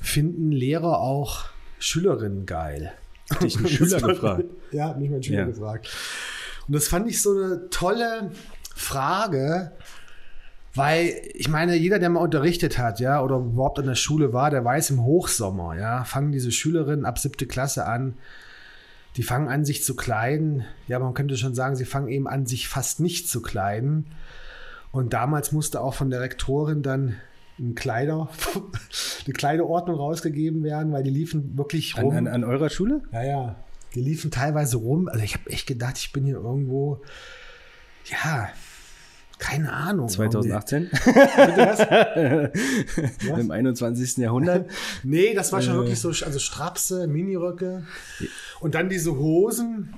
finden 0.00 0.50
Lehrer 0.50 1.00
auch 1.00 1.50
Schülerinnen 1.80 2.46
geil? 2.46 2.92
Dich 3.42 3.56
einen 3.56 3.68
Schüler 3.68 4.00
gefragt. 4.00 4.44
Ja, 4.72 4.88
hat 4.88 4.98
mich 4.98 5.10
mein 5.10 5.22
Schüler 5.22 5.40
Ja. 5.40 5.44
gefragt. 5.46 5.88
Und 6.68 6.74
das 6.74 6.88
fand 6.88 7.08
ich 7.08 7.20
so 7.20 7.30
eine 7.32 7.68
tolle 7.70 8.30
Frage, 8.74 9.72
weil 10.74 11.12
ich 11.34 11.48
meine, 11.48 11.74
jeder, 11.76 11.98
der 11.98 12.10
mal 12.10 12.20
unterrichtet 12.20 12.78
hat, 12.78 13.00
ja, 13.00 13.22
oder 13.22 13.36
überhaupt 13.36 13.78
an 13.80 13.86
der 13.86 13.94
Schule 13.96 14.32
war, 14.32 14.50
der 14.50 14.64
weiß, 14.64 14.90
im 14.90 15.02
Hochsommer, 15.02 15.76
ja, 15.76 16.04
fangen 16.04 16.30
diese 16.32 16.52
Schülerinnen 16.52 17.04
ab 17.04 17.18
siebte 17.18 17.46
Klasse 17.46 17.86
an, 17.86 18.14
die 19.16 19.24
fangen 19.24 19.48
an, 19.48 19.64
sich 19.64 19.82
zu 19.84 19.96
kleiden. 19.96 20.64
Ja, 20.86 20.98
man 21.00 21.14
könnte 21.14 21.36
schon 21.36 21.54
sagen, 21.54 21.74
sie 21.74 21.84
fangen 21.84 22.08
eben 22.08 22.28
an, 22.28 22.46
sich 22.46 22.68
fast 22.68 23.00
nicht 23.00 23.28
zu 23.28 23.42
kleiden. 23.42 24.06
Und 24.92 25.12
damals 25.12 25.50
musste 25.52 25.80
auch 25.80 25.94
von 25.94 26.10
der 26.10 26.20
Rektorin 26.20 26.82
dann 26.82 27.16
ein 27.60 27.74
Kleider, 27.74 28.28
eine 29.26 29.32
Kleiderordnung 29.34 29.96
rausgegeben 29.96 30.62
werden, 30.64 30.92
weil 30.92 31.02
die 31.02 31.10
liefen 31.10 31.56
wirklich 31.58 31.96
rum. 31.98 32.10
An, 32.16 32.26
an, 32.26 32.42
an 32.42 32.44
eurer 32.44 32.70
Schule? 32.70 33.02
Ja, 33.12 33.22
ja. 33.22 33.56
Die 33.94 34.00
liefen 34.00 34.30
teilweise 34.30 34.78
rum. 34.78 35.08
Also 35.08 35.22
ich 35.24 35.34
habe 35.34 35.50
echt 35.50 35.66
gedacht, 35.66 35.98
ich 35.98 36.12
bin 36.12 36.24
hier 36.24 36.36
irgendwo, 36.36 37.02
ja, 38.06 38.48
keine 39.38 39.72
Ahnung. 39.72 40.08
2018? 40.08 40.90
Bitte 41.04 42.50
was? 43.26 43.38
Im 43.40 43.50
21. 43.50 44.18
Jahrhundert? 44.18 44.70
Nee, 45.02 45.34
das 45.34 45.52
war 45.52 45.60
schon 45.62 45.74
Äh. 45.74 45.78
wirklich 45.78 45.98
so, 45.98 46.08
also 46.08 46.38
Strapse, 46.38 47.06
Miniröcke. 47.06 47.84
Und 48.60 48.74
dann 48.74 48.88
diese 48.88 49.16
Hosen, 49.16 49.94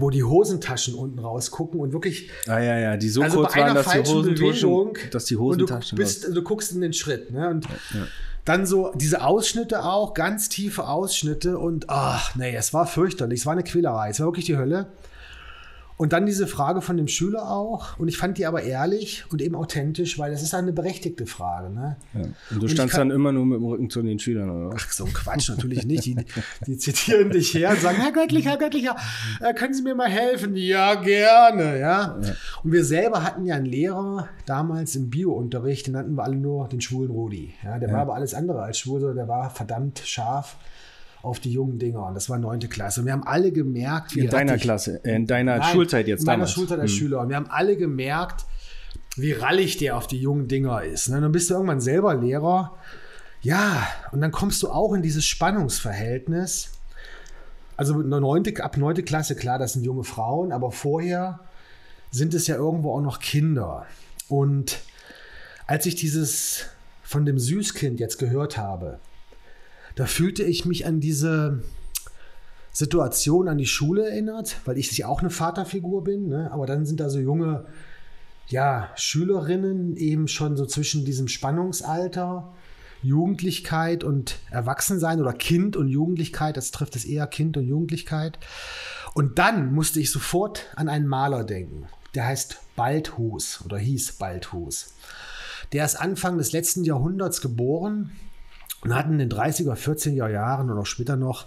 wo 0.00 0.10
die 0.10 0.24
Hosentaschen 0.24 0.94
unten 0.94 1.18
rausgucken 1.18 1.80
und 1.80 1.92
wirklich 1.92 2.30
Ah 2.46 2.58
ja, 2.58 2.78
ja, 2.78 2.96
die 2.96 3.08
so 3.08 3.22
also 3.22 3.40
kurz 3.40 3.54
bei 3.54 3.64
einer 3.64 3.74
waren, 3.74 3.76
dass 3.76 3.86
die 3.86 3.90
falschen 3.90 4.14
Hosentaschen, 4.16 4.50
Bewegung 4.50 4.98
dass 5.10 5.24
die 5.24 5.36
und 5.36 5.58
du, 5.58 5.64
Hosentaschen 5.64 5.96
bist, 5.96 6.28
du 6.34 6.42
guckst 6.42 6.72
in 6.72 6.80
den 6.80 6.92
Schritt. 6.92 7.30
Ne? 7.30 7.48
Und 7.48 7.64
ja. 7.64 8.06
dann 8.44 8.66
so 8.66 8.92
diese 8.94 9.24
Ausschnitte 9.24 9.84
auch, 9.84 10.14
ganz 10.14 10.48
tiefe 10.48 10.86
Ausschnitte 10.86 11.58
und 11.58 11.88
ach 11.88 12.34
nee, 12.36 12.54
es 12.54 12.72
war 12.74 12.86
fürchterlich, 12.86 13.40
es 13.40 13.46
war 13.46 13.52
eine 13.52 13.64
Quälerei, 13.64 14.10
es 14.10 14.20
war 14.20 14.26
wirklich 14.26 14.46
die 14.46 14.56
Hölle. 14.56 14.88
Und 15.98 16.12
dann 16.12 16.26
diese 16.26 16.46
Frage 16.46 16.80
von 16.80 16.96
dem 16.96 17.08
Schüler 17.08 17.50
auch 17.50 17.98
und 17.98 18.06
ich 18.06 18.16
fand 18.16 18.38
die 18.38 18.46
aber 18.46 18.62
ehrlich 18.62 19.24
und 19.30 19.42
eben 19.42 19.56
authentisch, 19.56 20.16
weil 20.16 20.30
das 20.30 20.42
ist 20.42 20.54
eine 20.54 20.72
berechtigte 20.72 21.26
Frage. 21.26 21.70
Ne? 21.70 21.96
Ja. 22.14 22.20
Und 22.52 22.62
du 22.62 22.66
ich 22.66 22.72
standst 22.72 22.94
kann- 22.94 23.08
dann 23.08 23.16
immer 23.16 23.32
nur 23.32 23.44
mit 23.44 23.58
dem 23.58 23.64
Rücken 23.64 23.90
zu 23.90 24.00
den 24.02 24.18
Schülern, 24.20 24.48
oder? 24.48 24.76
Ach, 24.78 24.90
so 24.92 25.04
ein 25.06 25.12
Quatsch, 25.12 25.48
natürlich 25.50 25.84
nicht. 25.84 26.04
Die, 26.04 26.16
die 26.66 26.78
zitieren 26.78 27.30
dich 27.30 27.52
her 27.52 27.70
und 27.70 27.80
sagen, 27.80 27.98
Herr 28.00 28.12
Göttlicher, 28.12 28.50
Herr 28.50 28.58
Göttlicher, 28.58 28.94
äh, 29.40 29.52
können 29.54 29.74
Sie 29.74 29.82
mir 29.82 29.96
mal 29.96 30.08
helfen? 30.08 30.54
Ja, 30.54 30.94
gerne, 30.94 31.80
ja. 31.80 32.16
Und 32.62 32.70
wir 32.72 32.84
selber 32.84 33.24
hatten 33.24 33.44
ja 33.44 33.56
einen 33.56 33.66
Lehrer 33.66 34.28
damals 34.46 34.94
im 34.94 35.10
Biounterricht, 35.10 35.88
den 35.88 35.94
nannten 35.94 36.14
wir 36.14 36.22
alle 36.22 36.36
nur 36.36 36.68
den 36.68 36.80
schwulen 36.80 37.10
Rudi. 37.10 37.54
Ja, 37.64 37.78
der 37.80 37.90
war 37.92 38.02
aber 38.02 38.14
alles 38.14 38.34
andere 38.34 38.62
als 38.62 38.78
schwul, 38.78 39.00
sondern 39.00 39.16
der 39.16 39.28
war 39.28 39.50
verdammt 39.50 40.00
scharf 40.04 40.56
auf 41.22 41.40
die 41.40 41.52
jungen 41.52 41.78
Dinger. 41.78 42.06
Und 42.06 42.14
das 42.14 42.28
war 42.30 42.38
neunte 42.38 42.68
Klasse. 42.68 43.00
Und 43.00 43.06
wir 43.06 43.12
haben 43.12 43.26
alle 43.26 43.52
gemerkt, 43.52 44.14
wie 44.14 44.20
In 44.20 44.30
deiner 44.30 44.52
rattig- 44.52 44.62
Klasse, 44.62 44.96
in 45.04 45.26
deiner 45.26 45.58
Nein, 45.58 45.72
Schulzeit 45.72 46.06
jetzt 46.08 46.20
in 46.20 46.26
meiner 46.26 46.36
damals. 46.38 46.52
Schulzeit 46.52 46.78
als 46.80 46.90
Hm. 46.92 46.96
Schüler. 46.98 47.20
Und 47.20 47.28
wir 47.30 47.36
haben 47.36 47.50
alle 47.50 47.76
gemerkt, 47.76 48.44
wie 49.16 49.32
rallig 49.32 49.76
der 49.78 49.96
auf 49.96 50.06
die 50.06 50.18
jungen 50.20 50.46
Dinger 50.48 50.82
ist. 50.84 51.08
Ne? 51.08 51.20
Dann 51.20 51.32
bist 51.32 51.50
du 51.50 51.54
irgendwann 51.54 51.80
selber 51.80 52.14
Lehrer. 52.14 52.76
Ja, 53.40 53.86
und 54.12 54.20
dann 54.20 54.30
kommst 54.32 54.62
du 54.62 54.68
auch 54.70 54.92
in 54.94 55.02
dieses 55.02 55.24
Spannungsverhältnis. 55.24 56.72
Also 57.76 57.94
eine 57.94 58.20
neunte, 58.20 58.62
ab 58.64 58.76
neunte 58.76 59.02
Klasse, 59.02 59.36
klar, 59.36 59.58
das 59.58 59.74
sind 59.74 59.84
junge 59.84 60.04
Frauen, 60.04 60.50
aber 60.52 60.72
vorher 60.72 61.40
sind 62.10 62.34
es 62.34 62.46
ja 62.46 62.56
irgendwo 62.56 62.92
auch 62.94 63.00
noch 63.00 63.20
Kinder. 63.20 63.86
Und 64.28 64.80
als 65.66 65.86
ich 65.86 65.94
dieses 65.94 66.66
von 67.02 67.24
dem 67.24 67.38
Süßkind 67.38 68.00
jetzt 68.00 68.18
gehört 68.18 68.56
habe, 68.58 68.98
da 69.98 70.06
fühlte 70.06 70.44
ich 70.44 70.64
mich 70.64 70.86
an 70.86 71.00
diese 71.00 71.60
Situation 72.70 73.48
an 73.48 73.58
die 73.58 73.66
Schule 73.66 74.08
erinnert, 74.08 74.58
weil 74.64 74.78
ich 74.78 74.96
ja 74.96 75.08
auch 75.08 75.18
eine 75.20 75.30
Vaterfigur 75.30 76.04
bin, 76.04 76.28
ne? 76.28 76.52
aber 76.52 76.66
dann 76.66 76.86
sind 76.86 77.00
da 77.00 77.10
so 77.10 77.18
junge 77.18 77.66
ja, 78.46 78.90
Schülerinnen 78.94 79.96
eben 79.96 80.28
schon 80.28 80.56
so 80.56 80.66
zwischen 80.66 81.04
diesem 81.04 81.26
Spannungsalter, 81.26 82.54
Jugendlichkeit 83.02 84.04
und 84.04 84.38
Erwachsensein 84.52 85.20
oder 85.20 85.32
Kind 85.32 85.76
und 85.76 85.88
Jugendlichkeit, 85.88 86.56
das 86.56 86.70
trifft 86.70 86.94
es 86.94 87.04
eher 87.04 87.26
Kind 87.26 87.56
und 87.56 87.66
Jugendlichkeit. 87.66 88.38
Und 89.14 89.40
dann 89.40 89.74
musste 89.74 89.98
ich 89.98 90.12
sofort 90.12 90.66
an 90.76 90.88
einen 90.88 91.08
Maler 91.08 91.42
denken, 91.42 91.88
der 92.14 92.26
heißt 92.26 92.60
Balthus 92.76 93.64
oder 93.64 93.78
hieß 93.78 94.12
Balthus. 94.12 94.94
Der 95.72 95.84
ist 95.84 95.96
Anfang 95.96 96.38
des 96.38 96.52
letzten 96.52 96.84
Jahrhunderts 96.84 97.40
geboren 97.40 98.12
und 98.82 98.94
hat 98.94 99.06
in 99.06 99.18
den 99.18 99.30
30er, 99.30 99.74
40er 99.74 100.28
Jahren 100.28 100.70
oder 100.70 100.80
auch 100.80 100.86
später 100.86 101.16
noch 101.16 101.46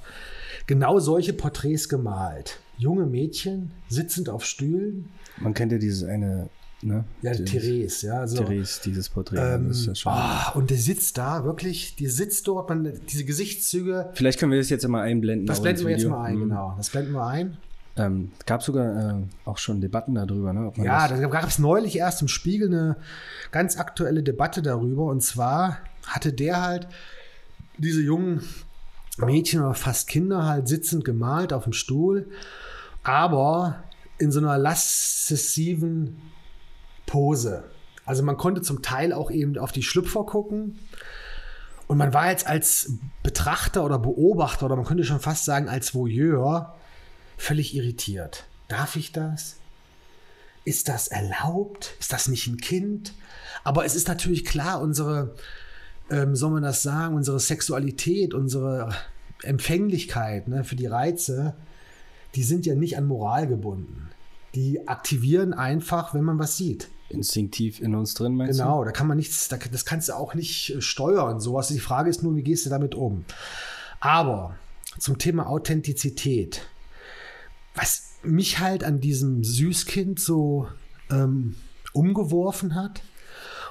genau 0.68 1.00
solche 1.00 1.34
Porträts 1.34 1.90
gemalt. 1.90 2.60
Junge 2.78 3.06
Mädchen 3.06 3.72
sitzend 3.90 4.30
auf 4.30 4.44
Stühlen. 4.46 5.10
Man 5.40 5.54
kennt 5.54 5.72
ja 5.72 5.78
dieses 5.78 6.04
eine, 6.04 6.50
ne? 6.82 7.06
Ja, 7.22 7.32
Dieses- 7.32 7.52
Therese, 7.52 8.08
ja. 8.08 8.20
Also, 8.22 8.44
Therese, 8.44 8.82
dieses 8.84 9.10
Porträt. 9.10 9.38
ähm, 9.56 9.72
ah, 10.06 10.52
und 10.56 10.70
der 10.72 10.78
sitzt 10.78 11.18
da, 11.18 11.44
wirklich, 11.46 11.96
die 11.96 12.08
sitzt 12.08 12.48
dort, 12.48 12.70
man, 12.70 12.92
diese 13.10 13.24
Gesichtszüge. 13.24 14.10
Vielleicht 14.14 14.40
können 14.40 14.52
wir 14.52 14.60
das 14.60 14.70
jetzt 14.70 14.88
mal 14.88 15.02
einblenden. 15.04 15.46
Das 15.48 15.62
blenden 15.62 15.86
wir 15.88 15.92
jetzt 15.96 16.08
mal 16.08 16.24
ein, 16.24 16.36
Mhm. 16.36 16.50
genau. 16.50 16.74
Das 16.78 16.90
blenden 16.90 17.14
wir 17.14 17.26
ein. 17.26 17.58
Ähm, 17.98 18.32
gab 18.46 18.64
sogar 18.64 19.20
äh, 19.20 19.24
auch 19.46 19.58
schon 19.58 19.82
Debatten 19.82 20.16
darüber, 20.16 20.54
ne? 20.54 20.72
Ja, 20.78 21.08
das, 21.10 21.20
da 21.20 21.28
gab 21.28 21.46
es 21.48 21.60
neulich 21.60 21.98
erst 21.98 22.22
im 22.22 22.30
Spiegel 22.30 22.68
eine 22.70 22.96
ganz 23.52 23.78
aktuelle 23.78 24.24
Debatte 24.24 24.62
darüber. 24.62 25.06
Und 25.06 25.22
zwar 25.22 25.78
hatte 26.08 26.32
der 26.34 26.62
halt 26.62 26.88
diese 27.82 28.02
jungen 28.02 28.44
Mädchen 29.18 29.62
oder 29.62 29.74
fast 29.74 30.08
Kinder 30.08 30.46
halt 30.46 30.68
sitzend 30.68 31.04
gemalt 31.04 31.54
auf 31.54 31.66
dem 31.66 31.74
Stuhl, 31.74 32.30
aber 33.04 33.84
in 34.18 34.32
so 34.32 34.40
einer 34.40 34.58
lassessiven 34.58 36.22
Pose. 37.06 37.64
Also 38.06 38.24
man 38.24 38.38
konnte 38.38 38.62
zum 38.62 38.82
Teil 38.82 39.14
auch 39.14 39.32
eben 39.32 39.58
auf 39.58 39.72
die 39.72 39.84
Schlüpfer 39.84 40.26
gucken. 40.26 40.80
Und 41.88 41.98
man 41.98 42.14
war 42.14 42.30
jetzt 42.30 42.48
als 42.48 42.94
Betrachter 43.22 43.84
oder 43.84 44.00
Beobachter 44.00 44.66
oder 44.66 44.76
man 44.76 44.86
könnte 44.86 45.04
schon 45.04 45.20
fast 45.20 45.44
sagen 45.44 45.68
als 45.68 45.94
Voyeur 45.94 46.76
völlig 47.38 47.76
irritiert. 47.76 48.46
Darf 48.70 48.96
ich 48.96 49.12
das? 49.12 49.58
Ist 50.64 50.88
das 50.88 51.10
erlaubt? 51.10 51.96
Ist 52.00 52.14
das 52.14 52.28
nicht 52.28 52.48
ein 52.48 52.58
Kind? 52.58 53.14
Aber 53.64 53.84
es 53.84 53.96
ist 53.96 54.08
natürlich 54.08 54.46
klar, 54.46 54.80
unsere, 54.82 55.36
ähm, 56.12 56.36
soll 56.36 56.52
man 56.52 56.64
das 56.64 56.84
sagen, 56.84 57.16
unsere 57.16 57.40
Sexualität, 57.40 58.34
unsere 58.34 58.90
Empfänglichkeit 59.44 60.48
ne, 60.48 60.64
für 60.64 60.76
die 60.76 60.86
Reize, 60.86 61.56
die 62.36 62.44
sind 62.44 62.66
ja 62.66 62.76
nicht 62.76 62.98
an 62.98 63.08
Moral 63.08 63.48
gebunden. 63.48 64.10
Die 64.54 64.88
aktivieren 64.88 65.54
einfach, 65.54 66.14
wenn 66.14 66.24
man 66.24 66.38
was 66.38 66.58
sieht. 66.58 66.90
instinktiv 67.10 67.80
in 67.82 67.96
uns 67.96 68.14
drin, 68.14 68.36
meinst 68.36 68.60
Genau, 68.60 68.84
da 68.84 68.92
kann 68.92 69.08
man 69.08 69.18
nichts, 69.18 69.48
da, 69.48 69.58
das 69.58 69.86
kannst 69.86 70.10
du 70.10 70.14
auch 70.14 70.34
nicht 70.34 70.76
äh, 70.76 70.82
steuern. 70.82 71.40
Sowas. 71.40 71.70
Die 71.70 71.80
Frage 71.80 72.10
ist 72.10 72.22
nur, 72.22 72.36
wie 72.36 72.44
gehst 72.44 72.66
du 72.66 72.70
damit 72.70 72.94
um? 72.94 73.24
Aber 74.02 74.56
zum 75.00 75.18
Thema 75.18 75.48
Authentizität, 75.48 76.68
was 77.74 78.16
mich 78.24 78.60
halt 78.60 78.84
an 78.84 79.00
diesem 79.00 79.44
Süßkind 79.44 80.20
so 80.20 80.68
ähm, 81.10 81.56
umgeworfen 81.94 82.76
hat 82.76 83.02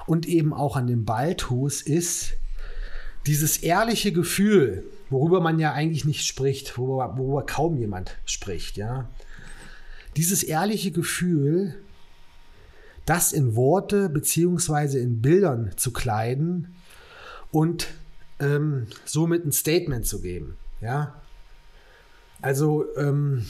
und 0.07 0.27
eben 0.27 0.53
auch 0.53 0.75
an 0.75 0.87
dem 0.87 1.05
Balthus 1.05 1.81
ist 1.81 2.33
dieses 3.25 3.57
ehrliche 3.57 4.11
Gefühl, 4.11 4.83
worüber 5.09 5.41
man 5.41 5.59
ja 5.59 5.73
eigentlich 5.73 6.05
nicht 6.05 6.25
spricht, 6.25 6.77
worüber, 6.77 7.17
worüber 7.17 7.45
kaum 7.45 7.77
jemand 7.77 8.17
spricht, 8.25 8.77
ja. 8.77 9.09
Dieses 10.17 10.43
ehrliche 10.43 10.91
Gefühl, 10.91 11.75
das 13.05 13.31
in 13.31 13.55
Worte 13.55 14.09
beziehungsweise 14.09 14.99
in 14.99 15.21
Bildern 15.21 15.71
zu 15.77 15.91
kleiden 15.91 16.75
und 17.51 17.87
ähm, 18.39 18.87
somit 19.05 19.45
ein 19.45 19.51
Statement 19.51 20.05
zu 20.05 20.21
geben. 20.21 20.57
Ja? 20.81 21.15
Also 22.41 22.85
ähm, 22.97 23.45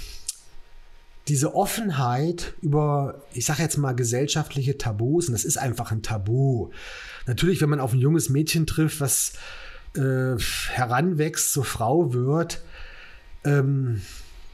diese 1.27 1.53
Offenheit 1.55 2.53
über, 2.61 3.21
ich 3.33 3.45
sage 3.45 3.61
jetzt 3.61 3.77
mal, 3.77 3.93
gesellschaftliche 3.93 4.77
Tabus, 4.77 5.27
und 5.27 5.33
das 5.33 5.45
ist 5.45 5.57
einfach 5.57 5.91
ein 5.91 6.01
Tabu. 6.01 6.69
Natürlich, 7.27 7.61
wenn 7.61 7.69
man 7.69 7.79
auf 7.79 7.93
ein 7.93 7.99
junges 7.99 8.29
Mädchen 8.29 8.65
trifft, 8.65 9.01
was 9.01 9.33
äh, 9.95 10.37
heranwächst, 10.71 11.53
zur 11.53 11.65
Frau 11.65 12.13
wird, 12.13 12.61
ähm, 13.43 14.01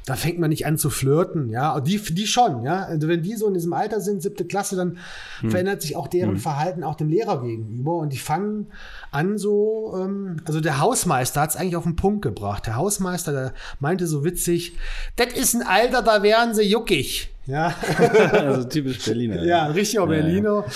da 0.08 0.16
fängt 0.16 0.40
man 0.40 0.50
nicht 0.50 0.66
an 0.66 0.78
zu 0.78 0.90
flirten, 0.90 1.50
ja. 1.50 1.78
Die, 1.82 1.98
die 1.98 2.28
schon, 2.28 2.64
ja. 2.64 2.84
Also 2.84 3.10
wenn 3.10 3.24
die 3.24 3.36
so 3.36 3.46
in 3.46 3.54
diesem 3.54 3.74
Alter 3.74 4.00
sind, 4.00 4.22
siebte 4.22 4.46
Klasse, 4.46 4.78
dann 4.78 5.00
hm. 5.42 5.52
verändert 5.52 5.82
sich 5.82 5.98
auch 5.98 6.08
deren 6.08 6.36
hm. 6.36 6.38
Verhalten 6.38 6.86
auch 6.86 6.96
dem 6.96 7.10
Lehrer 7.10 7.44
gegenüber. 7.44 7.98
Und 7.98 8.14
die 8.14 8.18
fangen 8.18 8.68
an 9.12 9.38
so, 9.38 9.94
ähm, 10.00 10.38
also 10.46 10.62
der 10.62 10.80
Hausmeister 10.80 11.42
hat 11.42 11.50
es 11.50 11.56
eigentlich 11.58 11.76
auf 11.76 11.84
den 11.84 11.98
Punkt 11.98 12.22
gebracht. 12.22 12.68
Der 12.68 12.78
Hausmeister, 12.78 13.34
der 13.34 13.54
meinte 13.82 14.08
so 14.08 14.24
witzig, 14.24 14.78
das 15.18 15.34
ist 15.34 15.56
ein 15.56 15.68
Alter, 15.68 16.02
da 16.02 16.24
wären 16.24 16.56
sie 16.56 16.64
juckig. 16.64 17.30
Ja. 17.48 17.74
also 18.32 18.66
typisch 18.66 19.04
Berliner. 19.04 19.44
Ja, 19.44 19.68
richtig 19.68 20.00
auch 20.00 20.10
ja, 20.10 20.22
Berliner. 20.22 20.66
Ja. 20.66 20.72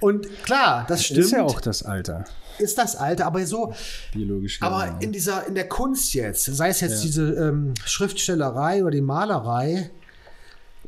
Und 0.00 0.28
klar, 0.44 0.84
das 0.88 1.04
stimmt. 1.04 1.20
Ist 1.20 1.32
ja 1.32 1.42
auch 1.42 1.60
das 1.60 1.82
Alter 1.82 2.24
ist 2.60 2.78
das 2.78 2.94
Alte, 2.94 3.24
aber 3.24 3.44
so. 3.46 3.72
Biologisch. 4.12 4.60
Aber 4.60 4.86
ja. 4.86 4.98
in 5.00 5.12
dieser, 5.12 5.46
in 5.46 5.54
der 5.54 5.68
Kunst 5.68 6.12
jetzt, 6.14 6.44
sei 6.44 6.68
es 6.68 6.80
jetzt 6.80 6.96
ja. 6.96 7.02
diese 7.02 7.32
ähm, 7.34 7.72
Schriftstellerei 7.84 8.82
oder 8.82 8.90
die 8.90 9.00
Malerei, 9.00 9.90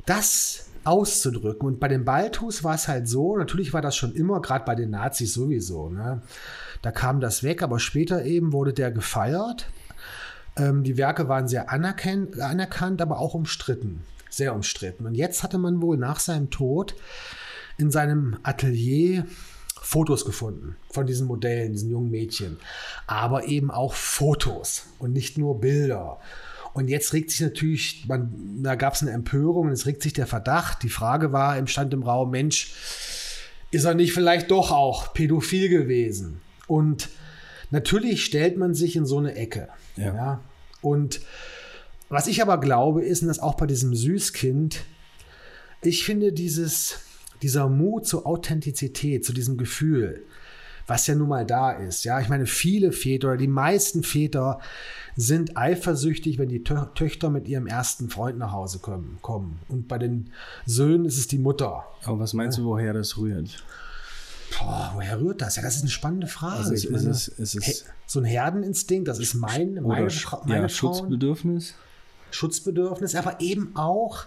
das 0.07 0.67
auszudrücken. 0.85 1.67
Und 1.67 1.81
bei 1.81 1.89
den 1.89 2.05
Baltus 2.05 2.65
war 2.65 2.75
es 2.75 2.89
halt 2.89 3.09
so, 3.09 3.37
natürlich 3.37 3.73
war 3.73 3.83
das 3.83 3.97
schon 3.97 4.15
immer, 4.15 4.41
gerade 4.41 4.65
bei 4.65 4.75
den 4.75 4.91
Nazis 4.91 5.35
sowieso, 5.35 5.89
ne? 5.89 6.23
Da 6.83 6.91
kam 6.91 7.21
das 7.21 7.45
weg, 7.45 7.63
aber 7.63 7.79
später 7.79 8.25
eben 8.25 8.53
wurde 8.53 8.73
der 8.73 8.91
gefeiert. 8.91 9.67
Ähm, 10.57 10.83
die 10.83 10.97
Werke 10.97 11.29
waren 11.29 11.47
sehr 11.47 11.71
anerkannt, 11.71 13.01
aber 13.01 13.21
auch 13.21 13.35
umstritten. 13.35 14.03
Sehr 14.33 14.55
umstritten. 14.55 15.05
Und 15.05 15.15
jetzt 15.15 15.43
hatte 15.43 15.59
man 15.59 15.83
wohl 15.83 15.99
nach 15.99 16.19
seinem 16.19 16.49
Tod 16.49 16.95
in 17.77 17.91
seinem 17.91 18.39
Atelier 18.43 19.27
Fotos 19.83 20.25
gefunden 20.25 20.77
von 20.91 21.07
diesen 21.07 21.27
Modellen, 21.27 21.73
diesen 21.73 21.91
jungen 21.91 22.11
Mädchen, 22.11 22.57
aber 23.07 23.49
eben 23.49 23.71
auch 23.71 23.93
Fotos 23.93 24.87
und 24.99 25.13
nicht 25.13 25.37
nur 25.37 25.61
Bilder. 25.61 26.19
Und 26.73 26.89
jetzt 26.89 27.13
regt 27.13 27.31
sich 27.31 27.43
natürlich, 27.43 28.07
man, 28.09 28.63
da 28.63 28.75
gab 28.75 28.95
es 28.95 29.03
eine 29.03 29.11
Empörung 29.11 29.67
und 29.67 29.73
es 29.73 29.85
regt 29.85 30.03
sich 30.03 30.15
der 30.15 30.27
Verdacht. 30.27 30.83
Die 30.83 30.89
Frage 30.89 31.31
war 31.33 31.59
im 31.59 31.67
Stand 31.67 31.93
im 31.93 32.05
Raum, 32.05 32.31
Mensch, 32.31 32.73
ist 33.71 33.85
er 33.85 33.95
nicht 33.95 34.15
vielleicht 34.15 34.51
doch 34.51 34.71
auch 34.71 35.13
pädophil 35.13 35.69
gewesen? 35.69 36.41
Und 36.67 37.11
natürlich 37.71 38.25
stellt 38.25 38.57
man 38.57 38.73
sich 38.73 38.97
in 38.97 39.05
so 39.05 39.19
eine 39.19 39.35
Ecke. 39.35 39.69
Ja. 39.97 40.15
ja? 40.15 40.41
Und 40.81 41.21
was 42.13 42.27
ich 42.27 42.43
aber 42.43 42.59
glaube, 42.59 43.03
ist, 43.03 43.23
und 43.23 43.29
das 43.29 43.39
auch 43.39 43.55
bei 43.55 43.67
diesem 43.67 43.95
Süßkind, 43.95 44.85
ich 45.83 46.05
finde 46.05 46.33
dieses, 46.33 47.01
dieser 47.41 47.69
Mut 47.69 48.07
zur 48.07 48.27
Authentizität, 48.27 49.25
zu 49.25 49.33
diesem 49.33 49.57
Gefühl, 49.57 50.23
was 50.87 51.07
ja 51.07 51.15
nun 51.15 51.29
mal 51.29 51.47
da 51.47 51.71
ist. 51.73 52.05
Ja, 52.05 52.21
ich 52.21 52.29
meine, 52.29 52.47
viele 52.47 52.93
Väter 52.93 53.29
oder 53.29 53.37
die 53.37 53.49
meisten 53.49 54.03
Väter 54.03 54.61
sind 55.17 55.57
eifersüchtig, 55.57 56.39
wenn 56.39 56.49
die 56.49 56.65
Tö 56.65 56.85
Töchter 56.95 57.31
mit 57.31 57.49
ihrem 57.49 57.67
ersten 57.67 58.11
Freund 58.11 58.39
nach 58.39 58.53
Hause 58.53 58.79
kommen, 58.79 59.19
kommen. 59.23 59.59
Und 59.69 59.89
bei 59.89 59.99
den 59.99 60.31
Söhnen 60.67 61.07
ist 61.07 61.19
es 61.19 61.29
die 61.29 61.39
Mutter. 61.39 61.85
Aber 62.05 62.19
was 62.19 62.35
meinst 62.35 62.59
du, 62.59 62.65
woher 62.65 62.93
das 62.93 63.17
rührt? 63.17 63.65
Boah, 64.59 64.93
woher 64.95 65.21
rührt 65.21 65.41
das? 65.41 65.57
Ja, 65.57 65.63
das 65.63 65.77
ist 65.77 65.83
eine 65.83 65.91
spannende 65.91 66.27
Frage. 66.27 66.57
Also 66.57 66.75
ist, 66.75 66.91
meine, 66.91 67.09
ist, 67.09 67.29
es, 67.39 67.55
ist 67.55 67.69
es 67.69 67.85
so 68.07 68.21
ein 68.21 68.27
Herdeninstinkt, 68.27 69.09
das 69.09 69.19
ist 69.19 69.35
mein, 69.35 69.75
meine, 69.75 70.09
meine 70.45 70.63
ja, 70.63 70.69
Schutzbedürfnis. 70.69 71.75
Schutzbedürfnis, 72.33 73.15
aber 73.15 73.41
eben 73.41 73.77
auch 73.77 74.27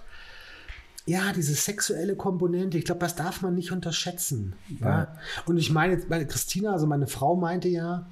ja, 1.07 1.31
diese 1.33 1.53
sexuelle 1.53 2.15
Komponente, 2.15 2.77
ich 2.77 2.85
glaube, 2.85 2.99
das 2.99 3.15
darf 3.15 3.41
man 3.41 3.53
nicht 3.53 3.71
unterschätzen. 3.71 4.55
Ja. 4.79 4.87
ja. 4.87 5.17
Und 5.45 5.57
ich 5.57 5.71
meine, 5.71 6.01
meine 6.09 6.25
Christina, 6.25 6.71
also 6.73 6.87
meine 6.87 7.07
Frau 7.07 7.35
meinte 7.35 7.67
ja, 7.67 8.07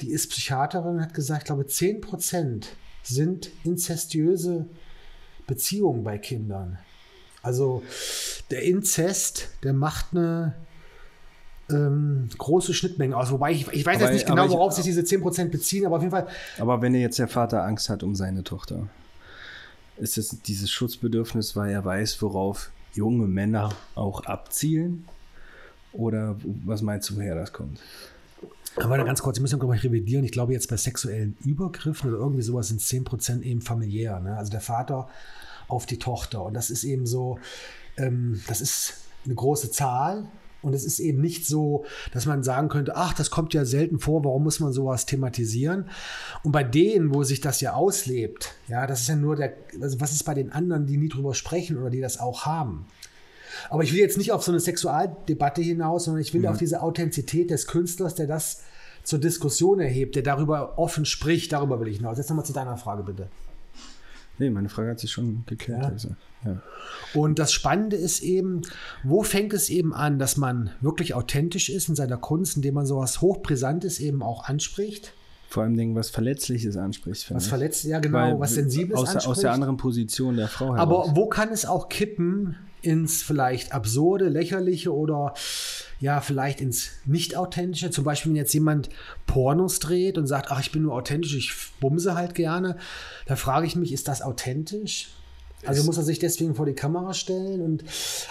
die 0.00 0.10
ist 0.10 0.30
Psychiaterin, 0.30 1.00
hat 1.00 1.14
gesagt, 1.14 1.42
ich 1.42 1.46
glaube, 1.46 1.66
10 1.66 2.00
Prozent 2.00 2.70
sind 3.02 3.50
inzestiöse 3.62 4.66
Beziehungen 5.46 6.02
bei 6.02 6.18
Kindern. 6.18 6.78
Also 7.42 7.82
der 8.50 8.62
Inzest, 8.62 9.50
der 9.62 9.72
macht 9.72 10.06
eine 10.12 10.54
ähm, 11.70 12.28
große 12.36 12.74
Schnittmenge 12.74 13.16
aus. 13.16 13.30
Wobei 13.30 13.52
ich, 13.52 13.68
ich 13.68 13.86
weiß 13.86 13.96
aber, 13.96 14.06
jetzt 14.06 14.14
nicht 14.14 14.26
genau, 14.26 14.48
worauf 14.50 14.72
ich, 14.72 14.82
sich 14.82 14.84
diese 14.84 15.02
10% 15.02 15.50
beziehen, 15.50 15.86
aber 15.86 15.96
auf 15.96 16.02
jeden 16.02 16.10
Fall. 16.10 16.26
Aber 16.58 16.82
wenn 16.82 16.94
jetzt 16.94 17.18
der 17.18 17.28
Vater 17.28 17.62
Angst 17.62 17.88
hat 17.88 18.02
um 18.02 18.16
seine 18.16 18.42
Tochter 18.42 18.88
ist 19.96 20.18
es 20.18 20.40
dieses 20.42 20.70
Schutzbedürfnis, 20.70 21.56
weil 21.56 21.72
er 21.72 21.84
weiß, 21.84 22.20
worauf 22.22 22.70
junge 22.94 23.26
Männer 23.26 23.70
auch 23.94 24.24
abzielen? 24.24 25.04
Oder 25.92 26.36
was 26.64 26.82
meinst 26.82 27.10
du, 27.10 27.16
woher 27.16 27.34
das 27.34 27.52
kommt? 27.52 27.80
Aber 28.76 29.02
ganz 29.04 29.22
kurz, 29.22 29.36
ich 29.36 29.40
muss 29.40 29.56
glaube 29.56 29.76
ich 29.76 29.84
revidieren. 29.84 30.24
Ich 30.24 30.32
glaube 30.32 30.52
jetzt 30.52 30.68
bei 30.68 30.76
sexuellen 30.76 31.36
Übergriffen 31.44 32.10
oder 32.10 32.18
irgendwie 32.18 32.42
sowas 32.42 32.68
sind 32.68 32.80
10% 32.80 33.42
eben 33.42 33.60
familiär. 33.60 34.18
Ne? 34.18 34.36
Also 34.36 34.50
der 34.50 34.60
Vater 34.60 35.08
auf 35.68 35.86
die 35.86 35.98
Tochter. 35.98 36.42
Und 36.42 36.54
das 36.54 36.70
ist 36.70 36.82
eben 36.82 37.06
so, 37.06 37.38
ähm, 37.96 38.42
das 38.48 38.60
ist 38.60 38.94
eine 39.24 39.34
große 39.34 39.70
Zahl. 39.70 40.26
Und 40.64 40.74
es 40.74 40.84
ist 40.84 40.98
eben 40.98 41.20
nicht 41.20 41.46
so, 41.46 41.84
dass 42.12 42.26
man 42.26 42.42
sagen 42.42 42.68
könnte, 42.68 42.96
ach, 42.96 43.14
das 43.14 43.30
kommt 43.30 43.54
ja 43.54 43.64
selten 43.64 43.98
vor, 43.98 44.24
warum 44.24 44.44
muss 44.44 44.60
man 44.60 44.72
sowas 44.72 45.06
thematisieren? 45.06 45.86
Und 46.42 46.52
bei 46.52 46.64
denen, 46.64 47.14
wo 47.14 47.22
sich 47.22 47.40
das 47.40 47.60
ja 47.60 47.74
auslebt, 47.74 48.54
ja, 48.68 48.86
das 48.86 49.02
ist 49.02 49.08
ja 49.08 49.16
nur 49.16 49.36
der, 49.36 49.54
also 49.80 50.00
was 50.00 50.12
ist 50.12 50.24
bei 50.24 50.34
den 50.34 50.52
anderen, 50.52 50.86
die 50.86 50.96
nie 50.96 51.08
drüber 51.08 51.34
sprechen 51.34 51.78
oder 51.78 51.90
die 51.90 52.00
das 52.00 52.18
auch 52.18 52.46
haben? 52.46 52.86
Aber 53.70 53.82
ich 53.82 53.92
will 53.92 54.00
jetzt 54.00 54.18
nicht 54.18 54.32
auf 54.32 54.42
so 54.42 54.50
eine 54.50 54.60
Sexualdebatte 54.60 55.62
hinaus, 55.62 56.04
sondern 56.04 56.22
ich 56.22 56.34
will 56.34 56.44
ja. 56.44 56.50
auf 56.50 56.58
diese 56.58 56.82
Authentizität 56.82 57.50
des 57.50 57.66
Künstlers, 57.66 58.14
der 58.14 58.26
das 58.26 58.62
zur 59.04 59.18
Diskussion 59.18 59.80
erhebt, 59.80 60.16
der 60.16 60.22
darüber 60.22 60.78
offen 60.78 61.04
spricht, 61.04 61.52
darüber 61.52 61.78
will 61.78 61.88
ich 61.88 61.98
hinaus. 61.98 62.18
Jetzt 62.18 62.30
nochmal 62.30 62.46
zu 62.46 62.52
deiner 62.52 62.76
Frage, 62.76 63.02
bitte. 63.02 63.28
Nee, 64.38 64.50
meine 64.50 64.68
Frage 64.68 64.90
hat 64.90 64.98
sich 64.98 65.12
schon 65.12 65.44
geklärt. 65.46 65.82
Ja. 65.82 65.88
Also, 65.88 66.08
ja. 66.44 66.62
Und 67.14 67.38
das 67.38 67.52
Spannende 67.52 67.96
ist 67.96 68.20
eben, 68.22 68.62
wo 69.02 69.22
fängt 69.22 69.52
es 69.52 69.70
eben 69.70 69.94
an, 69.94 70.18
dass 70.18 70.36
man 70.36 70.70
wirklich 70.80 71.14
authentisch 71.14 71.70
ist 71.70 71.88
in 71.88 71.94
seiner 71.94 72.16
Kunst, 72.16 72.56
indem 72.56 72.74
man 72.74 72.86
sowas 72.86 73.20
Hochbrisantes 73.20 74.00
eben 74.00 74.22
auch 74.22 74.44
anspricht? 74.44 75.14
Vor 75.48 75.62
allem 75.62 75.76
Dingen, 75.76 75.94
was 75.94 76.10
Verletzliches 76.10 76.76
anspricht. 76.76 77.32
Was 77.32 77.46
Verletzliches, 77.46 77.90
ja 77.90 78.00
genau, 78.00 78.18
Weil, 78.18 78.40
was 78.40 78.54
Sensibles 78.54 78.98
aus, 78.98 79.08
anspricht. 79.10 79.28
Aus 79.28 79.40
der 79.40 79.52
anderen 79.52 79.76
Position 79.76 80.36
der 80.36 80.48
Frau 80.48 80.74
heraus. 80.74 80.80
Aber 80.80 81.16
wo 81.16 81.28
kann 81.28 81.50
es 81.50 81.64
auch 81.64 81.88
kippen 81.88 82.56
ins 82.82 83.22
vielleicht 83.22 83.72
absurde, 83.72 84.28
lächerliche 84.28 84.92
oder 84.92 85.34
ja, 86.00 86.20
vielleicht 86.20 86.60
ins 86.60 86.90
nicht-authentische. 87.04 87.90
Zum 87.90 88.04
Beispiel, 88.04 88.30
wenn 88.30 88.36
jetzt 88.36 88.52
jemand 88.52 88.88
Pornos 89.26 89.78
dreht 89.78 90.18
und 90.18 90.26
sagt, 90.26 90.50
ach, 90.50 90.60
ich 90.60 90.72
bin 90.72 90.82
nur 90.82 90.94
authentisch, 90.94 91.34
ich 91.34 91.54
bumse 91.80 92.14
halt 92.14 92.34
gerne, 92.34 92.76
da 93.26 93.36
frage 93.36 93.66
ich 93.66 93.76
mich, 93.76 93.92
ist 93.92 94.08
das 94.08 94.22
authentisch? 94.22 95.08
Also 95.66 95.84
muss 95.84 95.96
er 95.96 96.02
sich 96.02 96.18
deswegen 96.18 96.54
vor 96.54 96.66
die 96.66 96.74
Kamera 96.74 97.14
stellen 97.14 97.62
und 97.62 97.84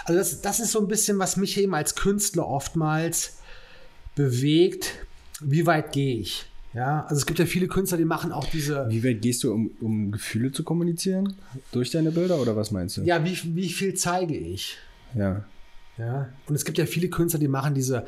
also 0.04 0.18
das, 0.18 0.40
das 0.40 0.60
ist 0.60 0.70
so 0.70 0.80
ein 0.80 0.86
bisschen, 0.86 1.18
was 1.18 1.36
mich 1.36 1.58
eben 1.58 1.74
als 1.74 1.96
Künstler 1.96 2.46
oftmals 2.46 3.38
bewegt. 4.14 4.92
Wie 5.40 5.66
weit 5.66 5.92
gehe 5.92 6.16
ich? 6.18 6.46
Ja, 6.74 7.04
also 7.04 7.16
es 7.16 7.26
gibt 7.26 7.38
ja 7.38 7.46
viele 7.46 7.68
Künstler, 7.68 7.98
die 7.98 8.04
machen 8.04 8.32
auch 8.32 8.46
diese. 8.46 8.86
Wie 8.88 9.04
weit 9.04 9.22
gehst 9.22 9.44
du, 9.44 9.52
um, 9.52 9.70
um 9.80 10.10
Gefühle 10.10 10.50
zu 10.50 10.64
kommunizieren? 10.64 11.34
Durch 11.72 11.90
deine 11.90 12.10
Bilder 12.10 12.40
oder 12.40 12.56
was 12.56 12.72
meinst 12.72 12.96
du? 12.96 13.02
Ja, 13.02 13.24
wie, 13.24 13.36
wie 13.54 13.68
viel 13.68 13.94
zeige 13.94 14.36
ich? 14.36 14.76
Ja. 15.14 15.44
Ja, 15.96 16.28
und 16.48 16.54
es 16.56 16.64
gibt 16.64 16.78
ja 16.78 16.86
viele 16.86 17.08
Künstler, 17.08 17.38
die 17.38 17.48
machen 17.48 17.74
diese 17.74 18.04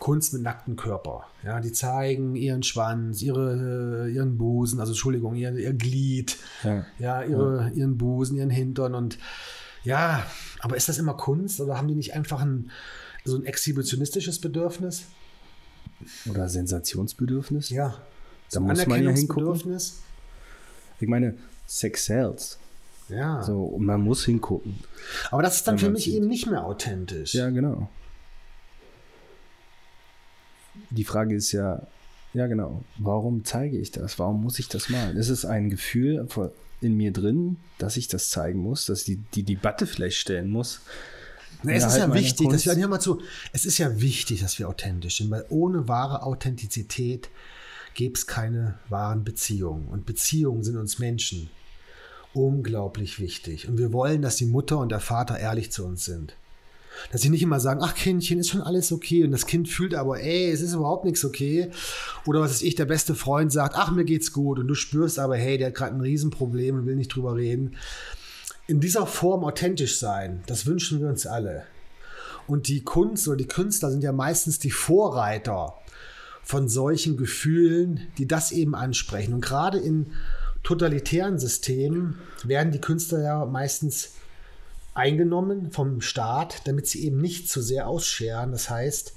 Kunst 0.00 0.32
mit 0.32 0.42
nacktem 0.42 0.74
Körper. 0.74 1.26
Ja, 1.44 1.60
die 1.60 1.70
zeigen 1.70 2.34
ihren 2.34 2.64
Schwanz, 2.64 3.22
ihre, 3.22 4.10
ihren 4.10 4.36
Busen, 4.36 4.80
also 4.80 4.92
Entschuldigung, 4.92 5.36
ihr, 5.36 5.54
ihr 5.54 5.72
Glied, 5.72 6.36
ja, 6.64 6.84
ja, 6.98 7.22
ihre, 7.22 7.62
ja. 7.62 7.68
ihren 7.68 7.98
Busen, 7.98 8.36
ihren 8.36 8.50
Hintern 8.50 8.94
und 8.94 9.18
ja, 9.84 10.26
aber 10.58 10.76
ist 10.76 10.88
das 10.88 10.98
immer 10.98 11.14
Kunst 11.14 11.60
oder 11.60 11.76
haben 11.76 11.88
die 11.88 11.94
nicht 11.94 12.14
einfach 12.14 12.40
ein, 12.40 12.70
so 13.24 13.36
ein 13.36 13.46
exhibitionistisches 13.46 14.40
Bedürfnis? 14.40 15.04
Oder 16.28 16.48
Sensationsbedürfnis? 16.48 17.70
Ja. 17.70 17.96
Da 18.50 18.60
muss 18.60 18.86
man 18.86 19.02
ja 19.02 19.10
hingucken. 19.10 19.78
Ich 20.98 21.08
meine, 21.08 21.36
Sex 21.66 22.06
sells. 22.06 22.58
Ja. 23.10 23.42
So, 23.42 23.62
und 23.64 23.84
man 23.84 24.00
muss 24.02 24.24
hingucken. 24.24 24.78
Aber 25.30 25.42
das 25.42 25.56
ist 25.56 25.68
dann 25.68 25.78
für 25.78 25.90
mich 25.90 26.04
sieht. 26.04 26.14
eben 26.14 26.28
nicht 26.28 26.46
mehr 26.46 26.64
authentisch. 26.64 27.34
Ja, 27.34 27.50
genau. 27.50 27.88
Die 30.90 31.04
Frage 31.04 31.34
ist 31.34 31.52
ja, 31.52 31.86
ja 32.32 32.46
genau, 32.46 32.84
warum 32.98 33.44
zeige 33.44 33.78
ich 33.78 33.90
das? 33.90 34.18
Warum 34.18 34.42
muss 34.42 34.58
ich 34.58 34.68
das 34.68 34.88
malen? 34.88 35.16
Ist 35.16 35.28
es 35.28 35.44
ein 35.44 35.70
Gefühl 35.70 36.26
in 36.80 36.96
mir 36.96 37.12
drin, 37.12 37.56
dass 37.78 37.96
ich 37.96 38.08
das 38.08 38.30
zeigen 38.30 38.60
muss, 38.60 38.86
dass 38.86 39.00
ich 39.00 39.06
die, 39.06 39.16
die 39.34 39.42
Debatte 39.42 39.86
vielleicht 39.86 40.16
stellen 40.16 40.50
muss? 40.50 40.80
Na, 41.62 41.72
es 41.72 41.84
ist 41.84 41.98
ja 41.98 42.12
wichtig, 42.14 42.48
dass 42.48 42.64
wir, 42.64 42.88
mal 42.88 43.00
zu, 43.00 43.20
es 43.52 43.66
ist 43.66 43.78
ja 43.78 44.00
wichtig, 44.00 44.40
dass 44.40 44.58
wir 44.58 44.68
authentisch 44.68 45.18
sind, 45.18 45.30
weil 45.30 45.44
ohne 45.50 45.88
wahre 45.88 46.22
Authentizität 46.22 47.28
gäbe 47.94 48.14
es 48.14 48.26
keine 48.26 48.78
wahren 48.88 49.24
Beziehungen. 49.24 49.88
Und 49.88 50.06
Beziehungen 50.06 50.62
sind 50.62 50.76
uns 50.76 50.98
Menschen 50.98 51.50
unglaublich 52.34 53.18
wichtig. 53.18 53.68
Und 53.68 53.78
wir 53.78 53.92
wollen, 53.92 54.22
dass 54.22 54.36
die 54.36 54.46
Mutter 54.46 54.78
und 54.78 54.90
der 54.90 55.00
Vater 55.00 55.38
ehrlich 55.38 55.72
zu 55.72 55.84
uns 55.84 56.04
sind. 56.04 56.34
Dass 57.12 57.22
sie 57.22 57.30
nicht 57.30 57.42
immer 57.42 57.60
sagen, 57.60 57.80
ach 57.82 57.94
Kindchen, 57.94 58.38
ist 58.38 58.50
schon 58.50 58.62
alles 58.62 58.92
okay. 58.92 59.24
Und 59.24 59.30
das 59.30 59.46
Kind 59.46 59.68
fühlt 59.68 59.94
aber, 59.94 60.20
ey, 60.20 60.50
es 60.50 60.60
ist 60.60 60.74
überhaupt 60.74 61.04
nichts 61.04 61.24
okay. 61.24 61.70
Oder 62.26 62.40
was 62.40 62.52
ist 62.52 62.62
ich, 62.62 62.74
der 62.74 62.84
beste 62.84 63.14
Freund 63.14 63.52
sagt, 63.52 63.74
ach, 63.76 63.90
mir 63.90 64.04
geht's 64.04 64.32
gut. 64.32 64.58
Und 64.58 64.68
du 64.68 64.74
spürst 64.74 65.18
aber, 65.18 65.36
hey, 65.36 65.56
der 65.56 65.68
hat 65.68 65.74
gerade 65.74 65.94
ein 65.94 66.00
Riesenproblem 66.00 66.76
und 66.76 66.86
will 66.86 66.96
nicht 66.96 67.14
drüber 67.14 67.36
reden. 67.36 67.76
In 68.66 68.80
dieser 68.80 69.06
Form 69.06 69.44
authentisch 69.44 69.98
sein, 69.98 70.42
das 70.46 70.66
wünschen 70.66 71.00
wir 71.00 71.08
uns 71.08 71.26
alle. 71.26 71.64
Und 72.46 72.68
die 72.68 72.82
Kunst 72.82 73.26
oder 73.28 73.36
die 73.36 73.48
Künstler 73.48 73.90
sind 73.90 74.02
ja 74.02 74.12
meistens 74.12 74.58
die 74.58 74.70
Vorreiter 74.70 75.74
von 76.42 76.68
solchen 76.68 77.16
Gefühlen, 77.16 78.08
die 78.18 78.26
das 78.26 78.52
eben 78.52 78.74
ansprechen. 78.74 79.34
Und 79.34 79.40
gerade 79.40 79.78
in 79.78 80.12
totalitären 80.62 81.38
Systemen 81.38 82.18
werden 82.44 82.72
die 82.72 82.80
Künstler 82.80 83.22
ja 83.22 83.44
meistens 83.46 84.12
eingenommen 84.94 85.70
vom 85.70 86.00
Staat, 86.00 86.66
damit 86.66 86.86
sie 86.86 87.04
eben 87.04 87.20
nicht 87.20 87.48
zu 87.48 87.62
sehr 87.62 87.86
ausscheren. 87.88 88.52
Das 88.52 88.70
heißt, 88.70 89.14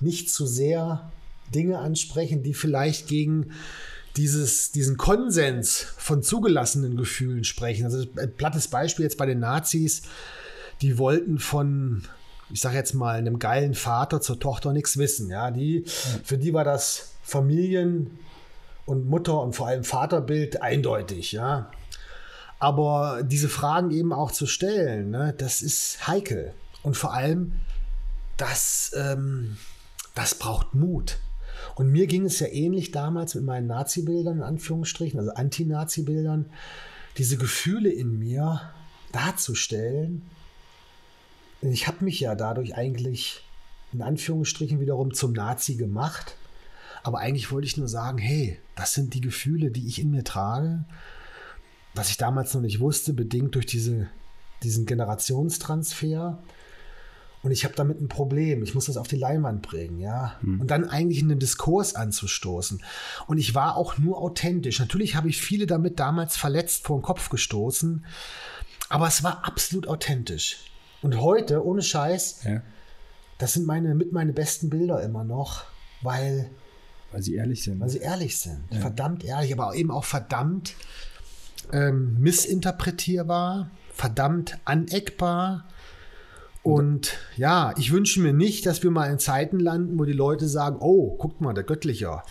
nicht 0.00 0.30
zu 0.30 0.46
sehr 0.46 1.10
Dinge 1.54 1.78
ansprechen, 1.78 2.42
die 2.42 2.54
vielleicht 2.54 3.08
gegen 3.08 3.52
dieses, 4.16 4.72
diesen 4.72 4.96
Konsens 4.96 5.86
von 5.96 6.22
zugelassenen 6.22 6.96
Gefühlen 6.96 7.44
sprechen. 7.44 7.84
Also 7.84 8.04
ein 8.16 8.34
plattes 8.34 8.68
Beispiel 8.68 9.04
jetzt 9.04 9.18
bei 9.18 9.26
den 9.26 9.38
Nazis, 9.38 10.02
die 10.82 10.98
wollten 10.98 11.38
von, 11.38 12.02
ich 12.50 12.60
sage 12.60 12.76
jetzt 12.76 12.94
mal, 12.94 13.16
einem 13.16 13.38
geilen 13.38 13.74
Vater 13.74 14.20
zur 14.20 14.38
Tochter 14.40 14.72
nichts 14.72 14.96
wissen. 14.98 15.30
Ja, 15.30 15.50
die, 15.50 15.84
für 16.24 16.38
die 16.38 16.52
war 16.52 16.64
das 16.64 17.12
Familien- 17.22 18.18
und 18.88 19.06
Mutter- 19.06 19.42
und 19.42 19.54
vor 19.54 19.66
allem 19.66 19.84
Vaterbild 19.84 20.62
eindeutig. 20.62 21.32
Ja, 21.32 21.70
aber 22.58 23.22
diese 23.22 23.50
Fragen 23.50 23.90
eben 23.90 24.14
auch 24.14 24.32
zu 24.32 24.46
stellen, 24.46 25.10
ne, 25.10 25.34
das 25.36 25.60
ist 25.60 26.08
heikel. 26.08 26.54
Und 26.82 26.96
vor 26.96 27.12
allem, 27.12 27.52
das, 28.38 28.92
ähm, 28.96 29.58
das 30.14 30.34
braucht 30.34 30.74
Mut. 30.74 31.18
Und 31.74 31.90
mir 31.92 32.06
ging 32.06 32.24
es 32.24 32.40
ja 32.40 32.46
ähnlich 32.48 32.90
damals 32.90 33.34
mit 33.34 33.44
meinen 33.44 33.66
Nazi-Bildern, 33.66 34.38
in 34.38 34.42
Anführungsstrichen, 34.42 35.20
also 35.20 35.32
Anti-Nazi-Bildern, 35.34 36.46
diese 37.18 37.36
Gefühle 37.36 37.90
in 37.90 38.18
mir 38.18 38.62
darzustellen. 39.12 40.22
Ich 41.60 41.86
habe 41.86 42.04
mich 42.04 42.20
ja 42.20 42.34
dadurch 42.34 42.74
eigentlich 42.74 43.44
in 43.92 44.00
Anführungsstrichen 44.02 44.80
wiederum 44.80 45.12
zum 45.12 45.32
Nazi 45.32 45.74
gemacht. 45.74 46.36
Aber 47.02 47.18
eigentlich 47.18 47.50
wollte 47.52 47.66
ich 47.66 47.76
nur 47.76 47.88
sagen, 47.88 48.18
hey, 48.18 48.58
das 48.76 48.94
sind 48.94 49.14
die 49.14 49.20
Gefühle, 49.20 49.70
die 49.70 49.86
ich 49.86 50.00
in 50.00 50.10
mir 50.10 50.24
trage 50.24 50.84
was 51.98 52.10
ich 52.10 52.16
damals 52.16 52.54
noch 52.54 52.62
nicht 52.62 52.80
wusste, 52.80 53.12
bedingt 53.12 53.54
durch 53.54 53.66
diese, 53.66 54.08
diesen 54.62 54.86
Generationstransfer. 54.86 56.42
Und 57.42 57.50
ich 57.50 57.64
habe 57.64 57.74
damit 57.74 58.00
ein 58.00 58.08
Problem. 58.08 58.62
Ich 58.62 58.74
muss 58.74 58.86
das 58.86 58.96
auf 58.96 59.08
die 59.08 59.16
Leinwand 59.16 59.62
bringen, 59.62 59.98
ja. 59.98 60.38
Hm. 60.40 60.60
Und 60.60 60.70
dann 60.70 60.88
eigentlich 60.88 61.20
in 61.20 61.28
den 61.28 61.38
Diskurs 61.38 61.94
anzustoßen. 61.94 62.82
Und 63.26 63.38
ich 63.38 63.54
war 63.54 63.76
auch 63.76 63.98
nur 63.98 64.18
authentisch. 64.18 64.80
Natürlich 64.80 65.14
habe 65.14 65.28
ich 65.28 65.40
viele 65.40 65.66
damit 65.66 66.00
damals 66.00 66.36
verletzt 66.36 66.86
vor 66.86 66.98
den 66.98 67.02
Kopf 67.02 67.28
gestoßen. 67.28 68.04
Aber 68.88 69.06
es 69.06 69.22
war 69.22 69.44
absolut 69.46 69.86
authentisch. 69.88 70.58
Und 71.02 71.20
heute, 71.20 71.64
ohne 71.64 71.82
Scheiß, 71.82 72.44
ja. 72.44 72.62
das 73.38 73.52
sind 73.52 73.66
meine, 73.66 73.94
mit 73.94 74.12
meine 74.12 74.32
besten 74.32 74.70
Bilder 74.70 75.02
immer 75.02 75.24
noch, 75.24 75.64
weil. 76.02 76.50
Weil 77.12 77.22
sie 77.22 77.34
ehrlich 77.34 77.62
sind. 77.62 77.80
Weil 77.80 77.88
sie 77.88 77.98
ehrlich 77.98 78.36
sind. 78.36 78.60
Ja. 78.70 78.80
Verdammt 78.80 79.24
ehrlich, 79.24 79.52
aber 79.52 79.74
eben 79.74 79.90
auch 79.90 80.04
verdammt 80.04 80.74
ähm, 81.72 82.16
missinterpretierbar, 82.18 83.70
verdammt 83.92 84.58
aneckbar. 84.64 85.64
Und 86.62 87.16
ja, 87.36 87.72
ich 87.78 87.92
wünsche 87.92 88.20
mir 88.20 88.32
nicht, 88.32 88.66
dass 88.66 88.82
wir 88.82 88.90
mal 88.90 89.10
in 89.10 89.18
Zeiten 89.18 89.58
landen, 89.58 89.98
wo 89.98 90.04
die 90.04 90.12
Leute 90.12 90.48
sagen, 90.48 90.76
oh, 90.80 91.16
guckt 91.16 91.40
mal, 91.40 91.54
der 91.54 91.64
Göttlicher, 91.64 92.24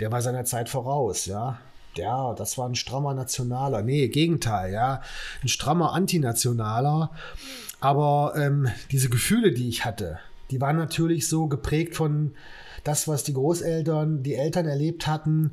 der 0.00 0.12
war 0.12 0.20
seiner 0.22 0.44
Zeit 0.44 0.68
voraus, 0.68 1.26
ja. 1.26 1.58
Ja, 1.96 2.34
das 2.34 2.56
war 2.56 2.68
ein 2.68 2.76
strammer 2.76 3.14
Nationaler. 3.14 3.82
Nee, 3.82 4.08
Gegenteil, 4.08 4.72
ja. 4.72 5.02
Ein 5.42 5.48
strammer 5.48 5.92
Antinationaler. 5.92 7.10
Aber 7.80 8.34
ähm, 8.36 8.68
diese 8.92 9.08
Gefühle, 9.08 9.52
die 9.52 9.68
ich 9.68 9.84
hatte, 9.84 10.20
die 10.50 10.60
waren 10.60 10.76
natürlich 10.76 11.28
so 11.28 11.46
geprägt 11.46 11.94
von 11.94 12.32
das, 12.84 13.08
was 13.08 13.24
die 13.24 13.34
Großeltern, 13.34 14.22
die 14.22 14.34
Eltern 14.34 14.66
erlebt 14.66 15.06
hatten. 15.06 15.52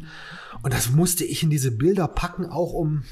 Und 0.64 0.74
das 0.74 0.92
musste 0.92 1.26
ich 1.26 1.44
in 1.44 1.50
diese 1.50 1.72
Bilder 1.72 2.08
packen, 2.08 2.46
auch 2.46 2.74
um, 2.74 3.04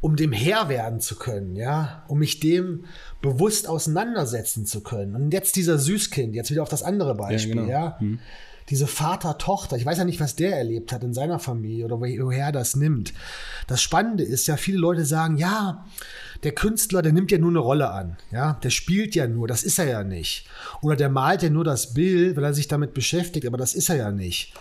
um 0.00 0.16
dem 0.16 0.32
Herr 0.32 0.68
werden 0.68 1.00
zu 1.00 1.16
können, 1.16 1.56
ja, 1.56 2.04
um 2.08 2.18
mich 2.18 2.40
dem 2.40 2.84
bewusst 3.20 3.68
auseinandersetzen 3.68 4.66
zu 4.66 4.82
können. 4.82 5.14
Und 5.14 5.32
jetzt 5.32 5.56
dieser 5.56 5.78
Süßkind, 5.78 6.34
jetzt 6.34 6.50
wieder 6.50 6.62
auf 6.62 6.68
das 6.68 6.82
andere 6.82 7.14
Beispiel, 7.14 7.56
ja. 7.56 7.62
Genau. 7.62 7.72
ja. 7.72 8.00
Hm. 8.00 8.18
Diese 8.70 8.86
Vater-Tochter, 8.86 9.76
ich 9.76 9.86
weiß 9.86 9.96
ja 9.96 10.04
nicht, 10.04 10.20
was 10.20 10.36
der 10.36 10.58
erlebt 10.58 10.92
hat 10.92 11.02
in 11.02 11.14
seiner 11.14 11.38
Familie 11.38 11.86
oder 11.86 12.00
woher 12.00 12.52
das 12.52 12.76
nimmt. 12.76 13.14
Das 13.66 13.80
Spannende 13.80 14.24
ist 14.24 14.46
ja, 14.46 14.58
viele 14.58 14.76
Leute 14.76 15.06
sagen, 15.06 15.38
ja, 15.38 15.86
der 16.42 16.52
Künstler, 16.52 17.02
der 17.02 17.12
nimmt 17.12 17.30
ja 17.30 17.38
nur 17.38 17.50
eine 17.50 17.58
Rolle 17.58 17.90
an. 17.90 18.16
Ja, 18.30 18.54
der 18.62 18.70
spielt 18.70 19.14
ja 19.14 19.26
nur, 19.26 19.48
das 19.48 19.62
ist 19.62 19.78
er 19.78 19.86
ja 19.86 20.04
nicht. 20.04 20.46
Oder 20.82 20.96
der 20.96 21.08
malt 21.08 21.42
ja 21.42 21.50
nur 21.50 21.64
das 21.64 21.94
Bild, 21.94 22.36
weil 22.36 22.44
er 22.44 22.54
sich 22.54 22.68
damit 22.68 22.94
beschäftigt, 22.94 23.46
aber 23.46 23.58
das 23.58 23.74
ist 23.74 23.88
er 23.88 23.96
ja 23.96 24.10
nicht. 24.10 24.54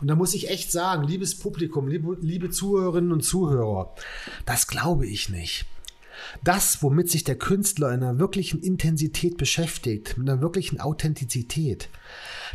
Und 0.00 0.08
da 0.08 0.16
muss 0.16 0.34
ich 0.34 0.50
echt 0.50 0.72
sagen, 0.72 1.06
liebes 1.06 1.38
Publikum, 1.38 1.88
liebe, 1.88 2.16
liebe 2.20 2.50
Zuhörerinnen 2.50 3.12
und 3.12 3.22
Zuhörer, 3.24 3.94
das 4.44 4.66
glaube 4.66 5.06
ich 5.06 5.28
nicht. 5.28 5.64
Das, 6.44 6.82
womit 6.82 7.10
sich 7.10 7.24
der 7.24 7.36
Künstler 7.36 7.92
in 7.92 8.02
einer 8.02 8.18
wirklichen 8.18 8.60
Intensität 8.60 9.36
beschäftigt, 9.36 10.18
mit 10.18 10.28
einer 10.28 10.40
wirklichen 10.40 10.80
Authentizität, 10.80 11.88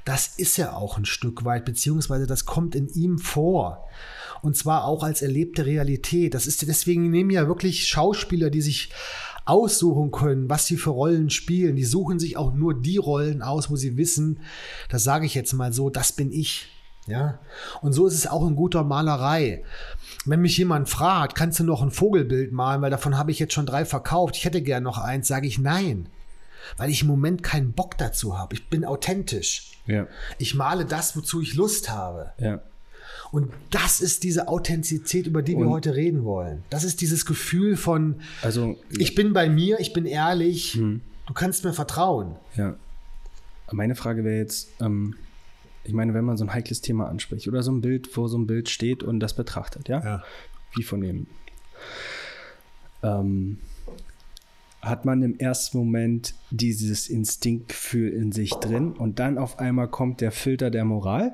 das 0.08 0.28
ist 0.38 0.58
er 0.58 0.78
auch 0.78 0.98
ein 0.98 1.06
Stück 1.06 1.43
weit, 1.43 1.65
beziehungsweise 1.65 2.28
das 2.28 2.46
kommt 2.46 2.76
in 2.76 2.88
ihm 2.88 3.20
vor 3.20 3.88
und 4.41 4.56
zwar 4.56 4.86
auch 4.86 5.04
als 5.04 5.22
erlebte 5.22 5.65
Realität. 5.65 6.34
Das 6.34 6.48
ist 6.48 6.65
deswegen 6.65 7.10
nehmen 7.10 7.30
ja 7.30 7.48
wirklich 7.48 7.88
Schauspieler, 7.88 8.50
die 8.50 8.62
sich 8.62 8.89
aussuchen 9.46 10.12
können, 10.12 10.50
was 10.50 10.65
sie 10.65 10.78
für 10.78 10.91
Rollen 10.91 11.30
spielen. 11.30 11.76
Die 11.76 11.86
suchen 11.86 12.20
sich 12.20 12.38
auch 12.38 12.54
nur 12.54 12.74
die 12.74 12.98
Rollen 12.98 13.41
aus, 13.41 13.70
wo 13.70 13.76
sie 13.76 13.98
wissen, 13.98 14.39
das 14.89 15.04
sage 15.04 15.26
ich 15.26 15.36
jetzt 15.36 15.54
mal 15.54 15.74
so, 15.74 15.89
das 15.89 16.12
bin 16.12 16.32
ich. 16.32 16.67
Ja, 17.06 17.39
und 17.82 17.93
so 17.93 18.06
ist 18.06 18.15
es 18.15 18.28
auch 18.28 18.46
in 18.46 18.58
guter 18.58 18.84
Malerei. 18.84 19.63
Wenn 20.26 20.41
mich 20.41 20.58
jemand 20.58 20.89
fragt, 20.89 21.36
kannst 21.36 21.58
du 21.60 21.63
noch 21.63 21.82
ein 21.82 21.91
Vogelbild 21.91 22.52
malen, 22.52 22.82
weil 22.82 22.91
davon 22.91 23.17
habe 23.17 23.32
ich 23.32 23.39
jetzt 23.39 23.54
schon 23.54 23.65
drei 23.65 23.86
verkauft, 23.86 24.36
ich 24.36 24.43
hätte 24.43 24.62
gern 24.62 24.84
noch 24.84 24.98
eins, 24.98 25.30
sage 25.30 25.48
ich 25.48 25.58
nein, 25.58 26.10
weil 26.76 26.89
ich 26.89 27.04
im 27.04 27.08
Moment 27.08 27.43
keinen 27.43 27.72
Bock 27.72 27.98
dazu 27.98 28.38
habe. 28.38 28.56
Ich 28.56 28.67
bin 28.67 28.84
authentisch. 28.84 29.77
Ja. 29.88 30.08
Ich 30.38 30.56
male 30.56 30.86
das, 30.86 31.15
wozu 31.15 31.41
ich 31.41 31.56
Lust 31.56 31.89
habe. 31.89 32.32
Ja. 32.39 32.62
Und 33.32 33.52
das 33.71 34.00
ist 34.00 34.23
diese 34.23 34.47
Authentizität, 34.47 35.28
über 35.28 35.41
die 35.41 35.56
und 35.56 35.63
wir 35.63 35.69
heute 35.69 35.95
reden 35.95 36.23
wollen. 36.23 36.63
Das 36.69 36.84
ist 36.84 37.02
dieses 37.02 37.26
Gefühl 37.26 37.76
von, 37.76 38.21
also, 38.41 38.78
ich 38.89 39.15
bin 39.15 39.34
bei 39.34 39.50
mir, 39.50 39.80
ich 39.80 39.93
bin 39.93 40.06
ehrlich, 40.06 40.73
hm. 40.73 41.02
du 41.26 41.34
kannst 41.34 41.63
mir 41.63 41.73
vertrauen. 41.73 42.36
Ja. 42.56 42.76
Meine 43.71 43.95
Frage 43.95 44.23
wäre 44.23 44.38
jetzt, 44.38 44.69
ähm, 44.80 45.15
ich 45.84 45.93
meine, 45.93 46.13
wenn 46.13 46.23
man 46.23 46.38
so 46.38 46.45
ein 46.45 46.54
heikles 46.54 46.82
Thema 46.82 47.10
anspricht 47.10 47.47
oder 47.47 47.63
so 47.63 47.71
ein 47.71 47.82
Bild, 47.82 48.15
wo 48.15 48.28
so 48.28 48.38
ein 48.38 48.47
Bild 48.47 48.69
steht 48.69 49.04
und 49.04 49.19
das 49.19 49.36
betrachtet, 49.36 49.89
ja? 49.89 50.04
ja. 50.04 50.23
Wie 50.76 50.84
von 50.84 51.02
dem. 51.02 51.28
Ähm, 53.04 53.60
hat 54.89 55.06
man 55.06 55.21
im 55.23 55.38
ersten 55.38 55.78
Moment 55.78 56.34
dieses 56.52 57.08
Instinktgefühl 57.10 58.10
in 58.10 58.32
sich 58.32 58.52
drin 58.52 58.93
und 58.93 59.19
dann 59.19 59.38
auf 59.38 59.60
einmal 59.60 59.88
kommt 59.88 60.21
der 60.21 60.32
Filter 60.32 60.69
der 60.69 60.86
Moral? 60.86 61.34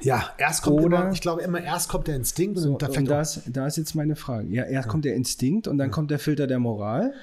Ja, 0.00 0.30
erst 0.38 0.62
kommt 0.62 0.80
Oder, 0.80 1.02
immer, 1.02 1.12
ich 1.12 1.20
glaube 1.20 1.42
immer, 1.42 1.62
erst 1.62 1.88
kommt 1.88 2.08
der 2.08 2.16
Instinkt 2.16 2.56
und 2.56 2.62
so, 2.62 2.76
da 2.76 2.88
und 2.88 3.08
das, 3.08 3.42
da 3.46 3.66
ist 3.66 3.76
jetzt 3.76 3.94
meine 3.94 4.16
Frage. 4.16 4.48
Ja, 4.48 4.64
erst 4.64 4.86
ja. 4.86 4.90
kommt 4.90 5.04
der 5.04 5.14
Instinkt 5.14 5.68
und 5.68 5.78
dann 5.78 5.88
ja. 5.88 5.92
kommt 5.92 6.10
der 6.10 6.18
Filter 6.18 6.46
der 6.46 6.58
Moral. 6.58 7.14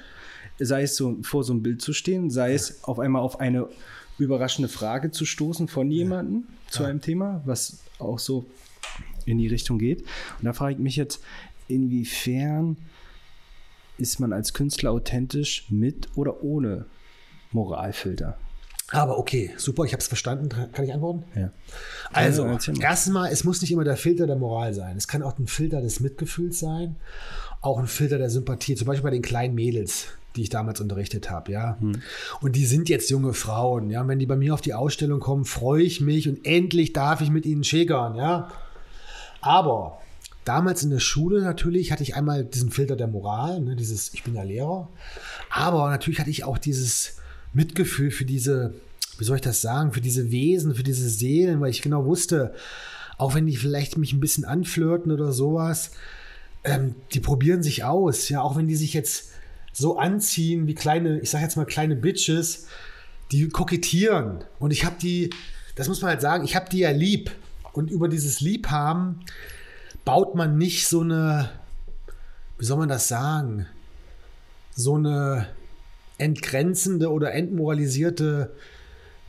Sei 0.58 0.82
es 0.82 0.96
so 0.96 1.16
vor 1.22 1.42
so 1.42 1.52
einem 1.52 1.62
Bild 1.62 1.80
zu 1.80 1.92
stehen, 1.92 2.30
sei 2.30 2.52
es 2.52 2.84
auf 2.84 2.98
einmal 2.98 3.22
auf 3.22 3.40
eine 3.40 3.68
überraschende 4.18 4.68
Frage 4.68 5.10
zu 5.10 5.24
stoßen 5.24 5.68
von 5.68 5.90
jemandem 5.90 6.44
zu 6.68 6.84
einem 6.84 7.00
Thema, 7.00 7.40
was 7.46 7.78
auch 7.98 8.18
so 8.18 8.44
in 9.24 9.38
die 9.38 9.48
Richtung 9.48 9.78
geht. 9.78 10.02
Und 10.02 10.44
da 10.44 10.52
frage 10.52 10.74
ich 10.74 10.78
mich 10.78 10.96
jetzt, 10.96 11.22
inwiefern 11.68 12.76
ist 14.00 14.20
man 14.20 14.32
als 14.32 14.54
Künstler 14.54 14.90
authentisch 14.92 15.66
mit 15.70 16.08
oder 16.16 16.42
ohne 16.42 16.86
Moralfilter? 17.52 18.38
Aber 18.92 19.18
okay, 19.18 19.52
super, 19.56 19.84
ich 19.84 19.92
habe 19.92 20.00
es 20.00 20.08
verstanden. 20.08 20.48
Kann 20.48 20.84
ich 20.84 20.92
antworten? 20.92 21.24
Ja. 21.36 21.52
Also, 22.12 22.44
ja, 22.44 22.58
erstens 22.80 23.12
mal, 23.12 23.30
es 23.30 23.44
muss 23.44 23.60
nicht 23.60 23.70
immer 23.70 23.84
der 23.84 23.96
Filter 23.96 24.26
der 24.26 24.36
Moral 24.36 24.74
sein. 24.74 24.96
Es 24.96 25.06
kann 25.06 25.22
auch 25.22 25.38
ein 25.38 25.46
Filter 25.46 25.80
des 25.80 26.00
Mitgefühls 26.00 26.58
sein, 26.58 26.96
auch 27.60 27.78
ein 27.78 27.86
Filter 27.86 28.18
der 28.18 28.30
Sympathie. 28.30 28.74
Zum 28.74 28.88
Beispiel 28.88 29.04
bei 29.04 29.10
den 29.10 29.22
kleinen 29.22 29.54
Mädels, 29.54 30.08
die 30.34 30.42
ich 30.42 30.48
damals 30.48 30.80
unterrichtet 30.80 31.30
habe, 31.30 31.52
ja. 31.52 31.76
Hm. 31.78 32.02
Und 32.40 32.56
die 32.56 32.66
sind 32.66 32.88
jetzt 32.88 33.10
junge 33.10 33.32
Frauen, 33.32 33.90
ja. 33.90 34.00
Und 34.00 34.08
wenn 34.08 34.18
die 34.18 34.26
bei 34.26 34.36
mir 34.36 34.54
auf 34.54 34.60
die 34.60 34.74
Ausstellung 34.74 35.20
kommen, 35.20 35.44
freue 35.44 35.82
ich 35.82 36.00
mich 36.00 36.28
und 36.28 36.44
endlich 36.44 36.92
darf 36.92 37.20
ich 37.20 37.30
mit 37.30 37.46
ihnen 37.46 37.62
schäkern, 37.62 38.16
ja. 38.16 38.50
Aber 39.40 40.00
damals 40.44 40.82
in 40.82 40.90
der 40.90 41.00
Schule 41.00 41.42
natürlich 41.42 41.92
hatte 41.92 42.02
ich 42.02 42.14
einmal 42.14 42.44
diesen 42.44 42.70
Filter 42.70 42.96
der 42.96 43.06
Moral, 43.06 43.60
ne, 43.60 43.76
dieses, 43.76 44.12
ich 44.14 44.22
bin 44.22 44.34
ja 44.34 44.42
Lehrer, 44.42 44.88
aber 45.50 45.90
natürlich 45.90 46.20
hatte 46.20 46.30
ich 46.30 46.44
auch 46.44 46.58
dieses 46.58 47.16
Mitgefühl 47.52 48.10
für 48.10 48.24
diese, 48.24 48.74
wie 49.18 49.24
soll 49.24 49.36
ich 49.36 49.42
das 49.42 49.60
sagen, 49.60 49.92
für 49.92 50.00
diese 50.00 50.30
Wesen, 50.30 50.74
für 50.74 50.82
diese 50.82 51.08
Seelen, 51.08 51.60
weil 51.60 51.70
ich 51.70 51.82
genau 51.82 52.04
wusste, 52.04 52.54
auch 53.18 53.34
wenn 53.34 53.46
die 53.46 53.56
vielleicht 53.56 53.98
mich 53.98 54.12
ein 54.12 54.20
bisschen 54.20 54.44
anflirten 54.44 55.12
oder 55.12 55.32
sowas, 55.32 55.90
ähm, 56.64 56.94
die 57.12 57.20
probieren 57.20 57.62
sich 57.62 57.84
aus, 57.84 58.28
ja, 58.28 58.40
auch 58.40 58.56
wenn 58.56 58.66
die 58.66 58.76
sich 58.76 58.94
jetzt 58.94 59.30
so 59.72 59.98
anziehen 59.98 60.66
wie 60.66 60.74
kleine, 60.74 61.20
ich 61.20 61.30
sag 61.30 61.42
jetzt 61.42 61.56
mal 61.56 61.66
kleine 61.66 61.96
Bitches, 61.96 62.66
die 63.32 63.48
kokettieren. 63.48 64.44
Und 64.58 64.72
ich 64.72 64.84
habe 64.84 64.96
die, 65.00 65.30
das 65.76 65.88
muss 65.88 66.02
man 66.02 66.10
halt 66.10 66.20
sagen, 66.20 66.44
ich 66.44 66.56
habe 66.56 66.68
die 66.70 66.80
ja 66.80 66.90
lieb. 66.90 67.30
Und 67.72 67.90
über 67.90 68.08
dieses 68.08 68.40
Liebhaben 68.40 69.20
baut 70.04 70.34
man 70.34 70.58
nicht 70.58 70.86
so 70.86 71.00
eine, 71.00 71.50
wie 72.58 72.64
soll 72.64 72.78
man 72.78 72.88
das 72.88 73.08
sagen, 73.08 73.66
so 74.70 74.94
eine 74.94 75.46
entgrenzende 76.18 77.10
oder 77.10 77.32
entmoralisierte 77.32 78.54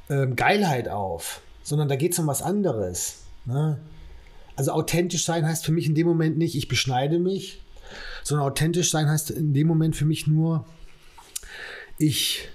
äh, 0.10 0.28
Geilheit 0.28 0.90
auf, 0.90 1.42
sondern 1.64 1.88
da 1.88 1.96
geht 1.96 2.14
es 2.14 2.20
um 2.20 2.28
was 2.28 2.42
anderes. 2.42 3.24
Ne? 3.46 3.80
Also 4.56 4.72
authentisch 4.72 5.26
sein 5.26 5.46
heißt 5.46 5.66
für 5.66 5.72
mich 5.72 5.88
in 5.88 5.96
dem 5.96 6.08
Moment 6.08 6.38
nicht, 6.38 6.56
ich 6.56 6.68
beschneide 6.68 7.20
mich, 7.20 7.62
sondern 8.24 8.48
authentisch 8.48 8.92
sein 8.92 9.10
heißt 9.10 9.32
in 9.32 9.54
dem 9.54 9.68
Moment 9.68 9.96
für 9.96 10.06
mich 10.06 10.28
nur, 10.28 10.66
ich 11.98 12.50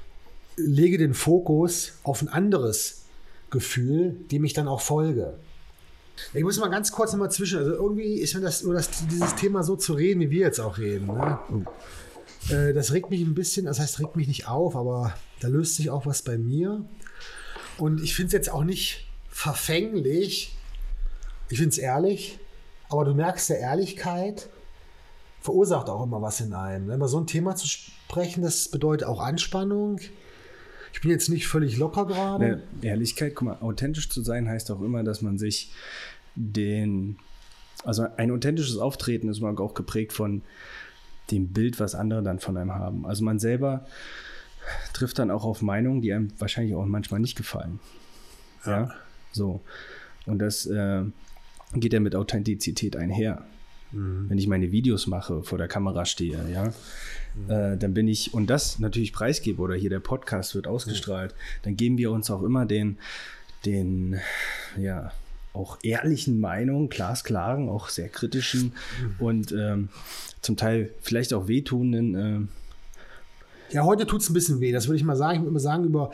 lege 0.57 0.99
den 0.99 1.15
Fokus 1.15 1.99
auf 2.03 2.23
ein 2.23 2.29
anderes 2.29 3.05
Gefühl, 3.51 4.17
dem 4.31 4.45
ich 4.45 4.53
dann 4.53 4.69
auch 4.69 4.81
folge. 4.81 5.39
Ich 6.33 6.43
muss 6.43 6.59
mal 6.59 6.69
ganz 6.69 6.93
kurz 6.93 7.13
nochmal 7.13 7.31
zwischen. 7.31 7.59
Also 7.59 7.73
irgendwie 7.73 8.21
ist 8.21 8.35
mir 8.35 8.41
das 8.41 8.63
nur 8.63 8.75
das, 8.75 8.91
dieses 9.07 9.35
Thema 9.35 9.63
so 9.63 9.77
zu 9.77 9.95
reden, 9.95 10.21
wie 10.21 10.31
wir 10.31 10.41
jetzt 10.41 10.61
auch 10.61 10.79
reden. 10.79 11.07
Ne? 11.07 11.39
Äh, 12.51 12.73
das 12.73 12.93
regt 12.93 13.11
mich 13.11 13.21
ein 13.21 13.35
bisschen, 13.35 13.67
das 13.67 13.79
heißt, 13.79 14.01
regt 14.01 14.17
mich 14.17 14.29
nicht 14.29 14.49
auf, 14.49 14.77
aber 14.77 15.15
da 15.41 15.49
löst 15.49 15.77
sich 15.77 15.91
auch 15.91 16.07
was 16.07 16.23
bei 16.23 16.39
mir. 16.39 16.85
Und 17.79 18.03
ich 18.03 18.15
finde 18.15 18.29
es 18.29 18.33
jetzt 18.33 18.51
auch 18.51 18.65
nicht 18.65 19.07
verfänglich. 19.29 20.57
Ich 21.49 21.59
finde 21.59 21.71
es 21.71 21.79
ehrlich, 21.79 22.39
aber 22.89 23.05
du 23.05 23.15
merkst 23.15 23.51
der 23.51 23.61
Ehrlichkeit 23.61 24.49
verursacht 25.47 25.89
auch 25.89 26.03
immer 26.03 26.21
was 26.21 26.41
in 26.41 26.53
einem. 26.53 26.91
Über 26.91 27.07
so 27.07 27.19
ein 27.19 27.27
Thema 27.27 27.55
zu 27.55 27.69
sprechen, 27.69 28.43
das 28.43 28.69
bedeutet 28.69 29.07
auch 29.07 29.21
Anspannung. 29.21 30.01
Ich 30.97 31.03
bin 31.03 31.11
jetzt 31.11 31.29
nicht 31.29 31.47
völlig 31.47 31.77
locker 31.77 32.07
gerade. 32.07 32.63
Ja, 32.81 32.93
Ehrlichkeit, 32.93 33.35
guck 33.35 33.49
mal, 33.49 33.59
authentisch 33.61 34.09
zu 34.09 34.23
sein 34.23 34.49
heißt 34.49 34.71
auch 34.71 34.81
immer, 34.81 35.05
dass 35.05 35.21
man 35.21 35.37
sich 35.37 35.71
den, 36.37 37.19
also 37.85 38.07
ein 38.17 38.31
authentisches 38.31 38.79
Auftreten 38.79 39.29
ist 39.29 39.43
auch 39.43 39.75
geprägt 39.75 40.15
von 40.15 40.41
dem 41.31 41.49
Bild, 41.49 41.81
was 41.81 41.95
andere 41.95 42.23
dann 42.23 42.39
von 42.39 42.57
einem 42.57 42.75
haben. 42.75 43.05
Also 43.05 43.25
man 43.25 43.39
selber 43.39 43.85
trifft 44.95 45.19
dann 45.19 45.31
auch 45.31 45.45
auf 45.45 45.61
Meinungen, 45.61 46.01
die 46.01 46.15
einem 46.15 46.29
wahrscheinlich 46.39 46.75
auch 46.75 46.87
manchmal 46.87 47.21
nicht 47.21 47.37
gefallen. 47.37 47.79
Ja, 48.65 48.81
ja? 48.81 48.95
so. 49.33 49.61
Und 50.25 50.39
das 50.39 50.65
äh, 50.65 51.03
geht 51.75 51.93
ja 51.93 52.01
mit 52.01 52.17
Authentizität 52.17 52.97
einher. 52.97 53.45
Mhm. 53.97 54.29
Wenn 54.29 54.39
ich 54.39 54.47
meine 54.47 54.73
Videos 54.73 55.07
mache, 55.07 55.43
vor 55.43 55.59
der 55.59 55.69
Kamera 55.69 56.05
stehe, 56.05 56.39
ja, 56.53 56.67
äh, 57.49 57.77
dann 57.77 57.95
bin 57.95 58.09
ich, 58.09 58.35
und 58.35 58.49
das 58.49 58.79
natürlich 58.79 59.13
preisgebe, 59.13 59.61
oder 59.61 59.75
hier 59.75 59.91
der 59.91 60.01
Podcast 60.01 60.55
wird 60.55 60.67
ausgestrahlt, 60.67 61.35
dann 61.63 61.77
geben 61.77 61.99
wir 61.99 62.11
uns 62.11 62.31
auch 62.31 62.43
immer 62.43 62.67
den, 62.67 62.99
den, 63.65 64.17
ja, 64.79 65.13
auch 65.53 65.79
ehrlichen 65.83 66.39
Meinungen, 66.39 66.91
glasklaren, 66.91 67.69
auch 67.71 67.89
sehr 67.89 68.11
kritischen 68.11 68.73
mhm. 69.01 69.15
und 69.19 69.53
ähm, 69.53 69.89
zum 70.43 70.57
Teil 70.57 70.91
vielleicht 71.01 71.33
auch 71.33 71.49
wehtuenden. 71.49 72.15
Äh, 72.15 73.75
ja, 73.75 73.85
heute 73.85 74.07
tut 74.07 74.21
es 74.21 74.31
ein 74.31 74.35
bisschen 74.35 74.61
weh. 74.61 74.71
Das 74.71 74.87
würde 74.87 74.99
ich 74.99 75.03
mal 75.03 75.17
sagen. 75.17 75.39
Ich 75.39 75.43
würde 75.43 75.55
mal 75.55 75.61
sagen, 75.61 75.85
über, 75.85 76.11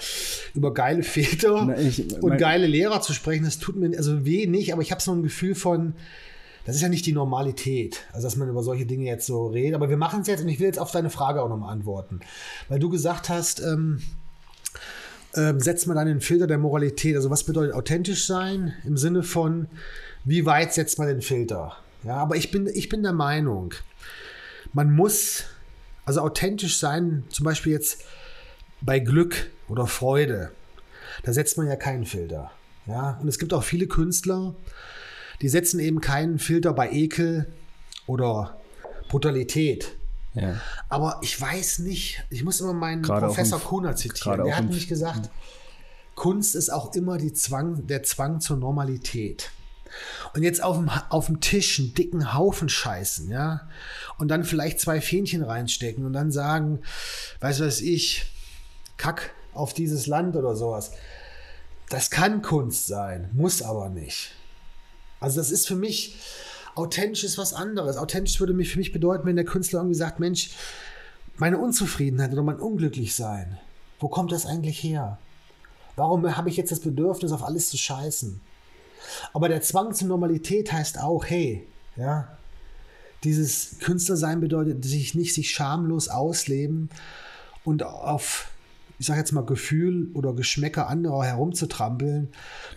über 0.54 0.72
geile 0.72 1.02
Väter 1.02 1.64
Na, 1.66 1.78
ich, 1.78 2.22
und 2.22 2.38
geile 2.38 2.66
Lehrer 2.66 3.00
zu 3.00 3.12
sprechen, 3.12 3.44
das 3.44 3.58
tut 3.58 3.76
mir 3.76 3.96
also 3.96 4.24
weh 4.24 4.46
nicht, 4.46 4.72
aber 4.72 4.80
ich 4.80 4.92
habe 4.92 5.02
so 5.02 5.12
ein 5.12 5.22
Gefühl 5.22 5.54
von, 5.54 5.94
das 6.64 6.76
ist 6.76 6.82
ja 6.82 6.88
nicht 6.88 7.06
die 7.06 7.12
Normalität, 7.12 8.04
also 8.12 8.26
dass 8.26 8.36
man 8.36 8.48
über 8.48 8.62
solche 8.62 8.86
Dinge 8.86 9.04
jetzt 9.04 9.26
so 9.26 9.48
redet. 9.48 9.74
Aber 9.74 9.88
wir 9.88 9.96
machen 9.96 10.20
es 10.20 10.28
jetzt 10.28 10.42
und 10.42 10.48
ich 10.48 10.60
will 10.60 10.66
jetzt 10.66 10.78
auf 10.78 10.92
deine 10.92 11.10
Frage 11.10 11.42
auch 11.42 11.48
nochmal 11.48 11.72
antworten. 11.72 12.20
Weil 12.68 12.78
du 12.78 12.88
gesagt 12.88 13.28
hast, 13.28 13.60
ähm, 13.60 14.00
ähm, 15.34 15.60
setzt 15.60 15.86
man 15.86 15.96
dann 15.96 16.06
den 16.06 16.20
Filter 16.20 16.46
der 16.46 16.58
Moralität. 16.58 17.16
Also 17.16 17.30
was 17.30 17.44
bedeutet 17.44 17.74
authentisch 17.74 18.26
sein 18.26 18.74
im 18.84 18.96
Sinne 18.96 19.22
von, 19.22 19.66
wie 20.24 20.46
weit 20.46 20.72
setzt 20.72 20.98
man 20.98 21.08
den 21.08 21.22
Filter? 21.22 21.76
Ja, 22.04 22.16
aber 22.16 22.36
ich 22.36 22.50
bin, 22.50 22.66
ich 22.66 22.88
bin 22.88 23.02
der 23.02 23.12
Meinung, 23.12 23.74
man 24.72 24.90
muss 24.90 25.44
also 26.04 26.20
authentisch 26.20 26.78
sein, 26.78 27.24
zum 27.28 27.44
Beispiel 27.44 27.72
jetzt 27.72 28.04
bei 28.80 28.98
Glück 28.98 29.50
oder 29.68 29.86
Freude. 29.86 30.50
Da 31.22 31.32
setzt 31.32 31.56
man 31.56 31.66
ja 31.66 31.76
keinen 31.76 32.06
Filter. 32.06 32.50
Ja, 32.86 33.18
und 33.22 33.28
es 33.28 33.38
gibt 33.38 33.52
auch 33.52 33.62
viele 33.62 33.86
Künstler, 33.86 34.54
die 35.42 35.48
setzen 35.48 35.80
eben 35.80 36.00
keinen 36.00 36.38
Filter 36.38 36.72
bei 36.72 36.90
Ekel 36.90 37.52
oder 38.06 38.56
Brutalität. 39.08 39.96
Ja. 40.34 40.60
Aber 40.88 41.18
ich 41.22 41.38
weiß 41.38 41.80
nicht, 41.80 42.24
ich 42.30 42.44
muss 42.44 42.60
immer 42.60 42.72
meinen 42.72 43.02
gerade 43.02 43.26
Professor 43.26 43.58
im, 43.58 43.64
Kuhner 43.64 43.96
zitieren. 43.96 44.44
Der 44.44 44.56
hat 44.56 44.64
nämlich 44.64 44.88
gesagt, 44.88 45.28
Kunst 46.14 46.54
ist 46.54 46.70
auch 46.70 46.94
immer 46.94 47.18
die 47.18 47.32
Zwang, 47.32 47.86
der 47.86 48.02
Zwang 48.02 48.40
zur 48.40 48.56
Normalität. 48.56 49.50
Und 50.32 50.42
jetzt 50.42 50.62
auf 50.62 50.76
dem, 50.76 50.88
auf 51.10 51.26
dem 51.26 51.40
Tisch 51.40 51.78
einen 51.78 51.92
dicken 51.92 52.32
Haufen 52.32 52.70
scheißen, 52.70 53.30
ja, 53.30 53.68
und 54.16 54.28
dann 54.28 54.44
vielleicht 54.44 54.80
zwei 54.80 55.02
Fähnchen 55.02 55.42
reinstecken 55.42 56.06
und 56.06 56.14
dann 56.14 56.32
sagen, 56.32 56.80
weißt 57.40 57.60
du 57.60 57.66
was 57.66 57.82
ich, 57.82 58.24
kack 58.96 59.34
auf 59.52 59.74
dieses 59.74 60.06
Land 60.06 60.34
oder 60.36 60.56
sowas. 60.56 60.92
Das 61.90 62.10
kann 62.10 62.40
Kunst 62.40 62.86
sein, 62.86 63.28
muss 63.34 63.60
aber 63.60 63.90
nicht. 63.90 64.32
Also 65.22 65.38
das 65.40 65.50
ist 65.50 65.68
für 65.68 65.76
mich, 65.76 66.16
authentisch 66.74 67.24
ist 67.24 67.38
was 67.38 67.54
anderes. 67.54 67.96
Authentisch 67.96 68.40
würde 68.40 68.54
mich 68.54 68.70
für 68.70 68.78
mich 68.78 68.92
bedeuten, 68.92 69.26
wenn 69.26 69.36
der 69.36 69.44
Künstler 69.44 69.80
irgendwie 69.80 69.94
sagt, 69.94 70.20
Mensch, 70.20 70.50
meine 71.36 71.58
Unzufriedenheit 71.58 72.32
oder 72.32 72.42
mein 72.42 72.58
Unglücklichsein, 72.58 73.58
wo 74.00 74.08
kommt 74.08 74.32
das 74.32 74.46
eigentlich 74.46 74.82
her? 74.82 75.18
Warum 75.94 76.36
habe 76.36 76.48
ich 76.48 76.56
jetzt 76.56 76.72
das 76.72 76.80
Bedürfnis, 76.80 77.32
auf 77.32 77.44
alles 77.44 77.70
zu 77.70 77.76
scheißen? 77.76 78.40
Aber 79.32 79.48
der 79.48 79.62
Zwang 79.62 79.94
zur 79.94 80.08
Normalität 80.08 80.72
heißt 80.72 80.98
auch, 80.98 81.24
hey, 81.24 81.66
ja, 81.96 82.36
dieses 83.24 83.78
Künstlersein 83.78 84.40
bedeutet 84.40 84.84
sich 84.84 85.14
nicht 85.14 85.34
sich 85.34 85.50
schamlos 85.50 86.08
ausleben 86.08 86.90
und 87.64 87.84
auf 87.84 88.48
ich 88.98 89.06
sage 89.06 89.18
jetzt 89.18 89.32
mal, 89.32 89.44
Gefühl 89.44 90.10
oder 90.14 90.32
Geschmäcker 90.32 90.88
anderer 90.88 91.24
herumzutrampeln, 91.24 92.28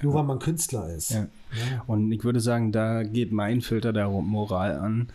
nur 0.01 0.13
ja. 0.13 0.19
weil 0.19 0.25
man 0.25 0.39
Künstler 0.39 0.89
ist. 0.93 1.11
Ja. 1.11 1.27
Ja. 1.71 1.83
Und 1.87 2.11
ich 2.11 2.23
würde 2.23 2.39
sagen, 2.39 2.71
da 2.71 3.03
geht 3.03 3.31
mein 3.31 3.61
Filter 3.61 3.93
der 3.93 4.09
Moral 4.09 4.77
an, 4.77 5.09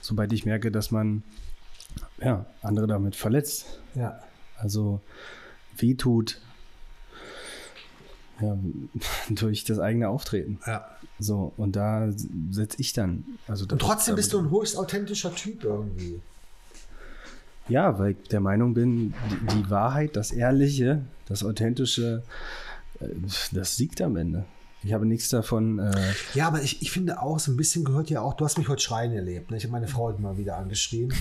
sobald 0.00 0.32
ich 0.32 0.44
merke, 0.44 0.70
dass 0.70 0.90
man 0.90 1.22
ja, 2.22 2.46
andere 2.62 2.86
damit 2.86 3.16
verletzt. 3.16 3.80
Ja. 3.94 4.20
Also 4.56 5.00
wehtut 5.76 6.40
ja, 8.40 8.56
durch 9.30 9.64
das 9.64 9.78
eigene 9.78 10.08
Auftreten. 10.08 10.60
Ja. 10.66 10.86
So, 11.18 11.52
und 11.56 11.76
da 11.76 12.08
setze 12.50 12.80
ich 12.80 12.92
dann. 12.92 13.24
Also 13.46 13.66
und 13.68 13.80
trotzdem 13.80 14.14
bist 14.14 14.32
du 14.32 14.38
ein 14.38 14.50
höchst 14.50 14.76
authentischer 14.76 15.34
Typ 15.34 15.64
irgendwie. 15.64 16.20
Ja, 17.68 17.98
weil 17.98 18.12
ich 18.12 18.28
der 18.28 18.40
Meinung 18.40 18.74
bin, 18.74 19.14
die, 19.30 19.56
die 19.56 19.70
Wahrheit, 19.70 20.16
das 20.16 20.30
Ehrliche, 20.30 21.02
das 21.26 21.44
Authentische, 21.44 22.22
äh, 23.00 23.06
das 23.52 23.76
siegt 23.76 24.00
am 24.00 24.16
Ende. 24.16 24.44
Ich 24.84 24.92
habe 24.92 25.06
nichts 25.06 25.28
davon. 25.28 25.78
Äh 25.80 26.12
ja, 26.34 26.46
aber 26.46 26.62
ich, 26.62 26.80
ich 26.82 26.92
finde 26.92 27.20
auch, 27.20 27.38
so 27.38 27.50
ein 27.50 27.56
bisschen 27.56 27.84
gehört 27.84 28.10
ja 28.10 28.20
auch, 28.20 28.34
du 28.34 28.44
hast 28.44 28.58
mich 28.58 28.68
heute 28.68 28.82
schreien 28.82 29.12
erlebt. 29.12 29.50
Ne? 29.50 29.56
Ich 29.56 29.64
habe 29.64 29.72
meine 29.72 29.88
Frau 29.88 30.10
immer 30.10 30.38
wieder 30.38 30.56
angeschrien. 30.56 31.12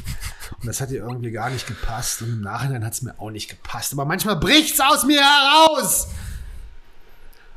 Und 0.59 0.65
das 0.65 0.79
hat 0.79 0.91
ihr 0.91 0.99
irgendwie 0.99 1.31
gar 1.31 1.49
nicht 1.49 1.65
gepasst. 1.67 2.21
Und 2.21 2.29
im 2.29 2.41
Nachhinein 2.41 2.85
hat 2.85 2.93
es 2.93 3.01
mir 3.01 3.19
auch 3.19 3.31
nicht 3.31 3.49
gepasst. 3.49 3.93
Aber 3.93 4.05
manchmal 4.05 4.35
bricht 4.35 4.75
es 4.75 4.79
aus 4.79 5.05
mir 5.05 5.19
heraus. 5.21 6.07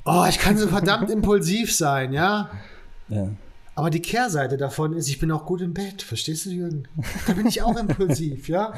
Oh, 0.05 0.25
ich 0.29 0.39
kann 0.39 0.57
so 0.57 0.67
verdammt 0.69 1.11
impulsiv 1.11 1.75
sein, 1.75 2.13
ja? 2.15 2.51
Ja. 3.09 3.29
Aber 3.75 3.91
die 3.91 4.03
Kehrseite 4.03 4.57
davon 4.57 4.93
ist, 4.93 5.09
ich 5.09 5.19
bin 5.19 5.31
auch 5.31 5.47
gut 5.47 5.61
im 5.61 5.73
Bett. 5.73 6.03
Verstehst 6.03 6.47
du, 6.47 6.51
Jürgen? 6.51 6.85
Da 7.27 7.33
bin 7.33 7.47
ich 7.47 7.63
auch 7.63 7.77
impulsiv, 7.77 8.49
ja? 8.49 8.75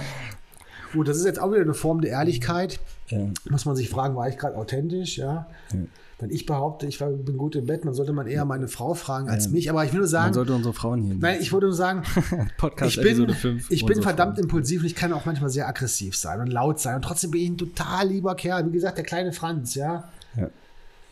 Gut, 0.93 1.09
das 1.09 1.17
ist 1.17 1.25
jetzt 1.25 1.41
auch 1.41 1.51
wieder 1.51 1.63
eine 1.63 1.75
Form 1.75 2.01
der 2.03 2.11
Ehrlichkeit. 2.11 2.79
Ja. 3.09 3.27
Muss 3.49 3.65
man 3.65 3.77
sich 3.77 3.89
fragen, 3.89 4.15
war 4.15 4.29
ich 4.29 4.37
gerade 4.37 4.57
authentisch, 4.57 5.19
ja? 5.19 5.47
ja? 5.73 5.79
Wenn 6.19 6.31
ich 6.31 6.47
behaupte, 6.47 6.87
ich 6.87 7.01
war, 7.01 7.09
bin 7.09 7.37
gut 7.37 7.57
im 7.57 7.67
Bett, 7.67 7.85
dann 7.85 7.95
sollte 7.95 8.13
man 8.13 8.29
eher 8.29 8.45
meine 8.45 8.69
Frau 8.69 8.95
fragen 8.95 9.29
als 9.29 9.47
ja. 9.47 9.51
mich. 9.51 9.71
Aber 9.71 9.85
ich 9.85 9.93
will 9.93 9.99
nur 9.99 10.09
sagen. 10.09 10.27
Man 10.27 10.35
sollte 10.35 10.55
unsere 10.55 10.73
Frauen 10.75 11.03
hier. 11.03 11.17
Nein, 11.19 11.39
ich 11.41 11.53
würde 11.53 11.67
nur 11.67 11.75
sagen, 11.75 12.05
Podcast 12.59 12.97
ich 12.97 13.03
bin, 13.03 13.29
5, 13.29 13.71
ich 13.71 13.85
bin 13.85 14.03
verdammt 14.03 14.37
Frauen. 14.37 14.45
impulsiv 14.45 14.83
und 14.83 14.87
ich 14.87 14.95
kann 14.95 15.13
auch 15.13 15.25
manchmal 15.25 15.51
sehr 15.51 15.67
aggressiv 15.67 16.15
sein 16.17 16.41
und 16.41 16.47
laut 16.47 16.79
sein. 16.79 16.97
Und 16.97 17.03
trotzdem 17.03 17.33
bin 17.33 17.41
ich 17.41 17.49
ein 17.49 17.59
total 17.59 18.07
lieber 18.07 18.37
Kerl. 18.37 18.65
Wie 18.67 18.71
gesagt, 18.71 18.99
der 18.99 19.05
kleine 19.05 19.33
Franz, 19.33 19.75
ja. 19.75 20.11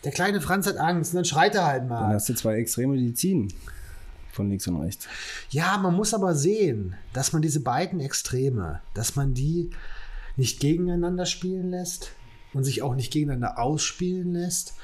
Der 0.04 0.12
kleine 0.12 0.40
Franz 0.40 0.66
hat 0.66 0.78
Angst 0.78 1.12
und 1.12 1.16
dann 1.16 1.24
schreit 1.24 1.54
er 1.54 1.66
halt 1.66 1.88
mal. 1.88 2.00
Dann 2.00 2.14
hast 2.14 2.28
du 2.28 2.34
zwei 2.34 2.54
extreme 2.56 2.94
Medizin. 2.94 3.52
von 4.32 4.48
links 4.48 4.66
und 4.66 4.80
rechts. 4.80 5.06
Ja, 5.50 5.76
man 5.78 5.94
muss 5.94 6.14
aber 6.14 6.34
sehen, 6.34 6.94
dass 7.12 7.32
man 7.32 7.42
diese 7.42 7.60
beiden 7.60 8.00
Extreme, 8.00 8.80
dass 8.94 9.16
man 9.16 9.34
die 9.34 9.70
nicht 10.36 10.60
gegeneinander 10.60 11.26
spielen 11.26 11.70
lässt 11.70 12.12
und 12.54 12.64
sich 12.64 12.82
auch 12.82 12.94
nicht 12.94 13.12
gegeneinander 13.12 13.58
ausspielen 13.58 14.32
lässt, 14.32 14.74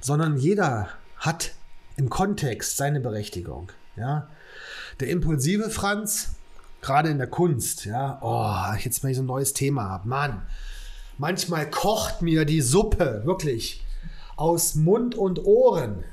sondern 0.00 0.36
jeder 0.36 0.88
hat 1.18 1.52
im 1.96 2.08
Kontext 2.10 2.76
seine 2.76 3.00
Berechtigung. 3.00 3.72
Ja? 3.96 4.28
Der 5.00 5.08
impulsive 5.08 5.70
Franz, 5.70 6.36
gerade 6.80 7.08
in 7.10 7.18
der 7.18 7.26
Kunst, 7.26 7.84
ja, 7.84 8.18
oh, 8.22 8.76
jetzt 8.82 9.02
mal 9.02 9.12
so 9.14 9.22
ein 9.22 9.26
neues 9.26 9.52
Thema 9.52 9.88
habe, 9.88 10.08
Mann, 10.08 10.42
manchmal 11.18 11.68
kocht 11.70 12.22
mir 12.22 12.44
die 12.44 12.60
Suppe 12.60 13.22
wirklich 13.24 13.82
aus 14.36 14.74
Mund 14.74 15.14
und 15.14 15.44
Ohren. 15.44 16.04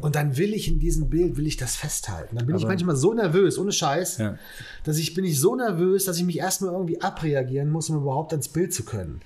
Und 0.00 0.14
dann 0.14 0.38
will 0.38 0.54
ich 0.54 0.66
in 0.68 0.78
diesem 0.78 1.10
Bild, 1.10 1.36
will 1.36 1.46
ich 1.46 1.58
das 1.58 1.76
festhalten. 1.76 2.36
Dann 2.36 2.46
bin 2.46 2.56
ich 2.56 2.62
Aber- 2.62 2.70
manchmal 2.72 2.96
so 2.96 3.12
nervös, 3.12 3.58
ohne 3.58 3.70
Scheiß, 3.70 4.16
Ja. 4.16 4.38
dass 4.84 4.96
ich 4.96 5.12
bin 5.12 5.26
ich 5.26 5.38
so 5.38 5.56
nervös, 5.56 6.06
dass 6.06 6.16
ich 6.16 6.24
mich 6.24 6.38
erstmal 6.38 6.72
irgendwie 6.72 7.02
abreagieren 7.02 7.68
muss, 7.68 7.90
um 7.90 7.96
überhaupt 7.96 8.32
ans 8.32 8.48
Bild 8.48 8.72
zu 8.72 8.84
können. 8.84 9.20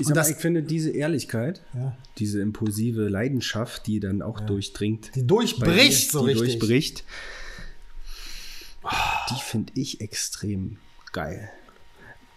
Ich, 0.00 0.06
sag 0.08 0.14
das- 0.16 0.30
ich 0.30 0.36
finde 0.36 0.64
diese 0.64 0.90
Ehrlichkeit, 0.90 1.62
Ja. 1.74 1.96
diese 2.18 2.40
impulsive 2.40 3.08
Leidenschaft, 3.08 3.86
die 3.86 4.00
dann 4.00 4.20
auch 4.20 4.40
durchdringt, 4.40 5.12
Die 5.14 5.24
durchbricht 5.24 6.08
dir, 6.08 6.18
so 6.18 6.26
die 6.26 6.32
richtig. 6.32 6.58
durchbricht, 6.58 7.04
die 9.30 9.40
finde 9.42 9.72
ich 9.76 10.00
extrem 10.00 10.78
geil. 11.12 11.50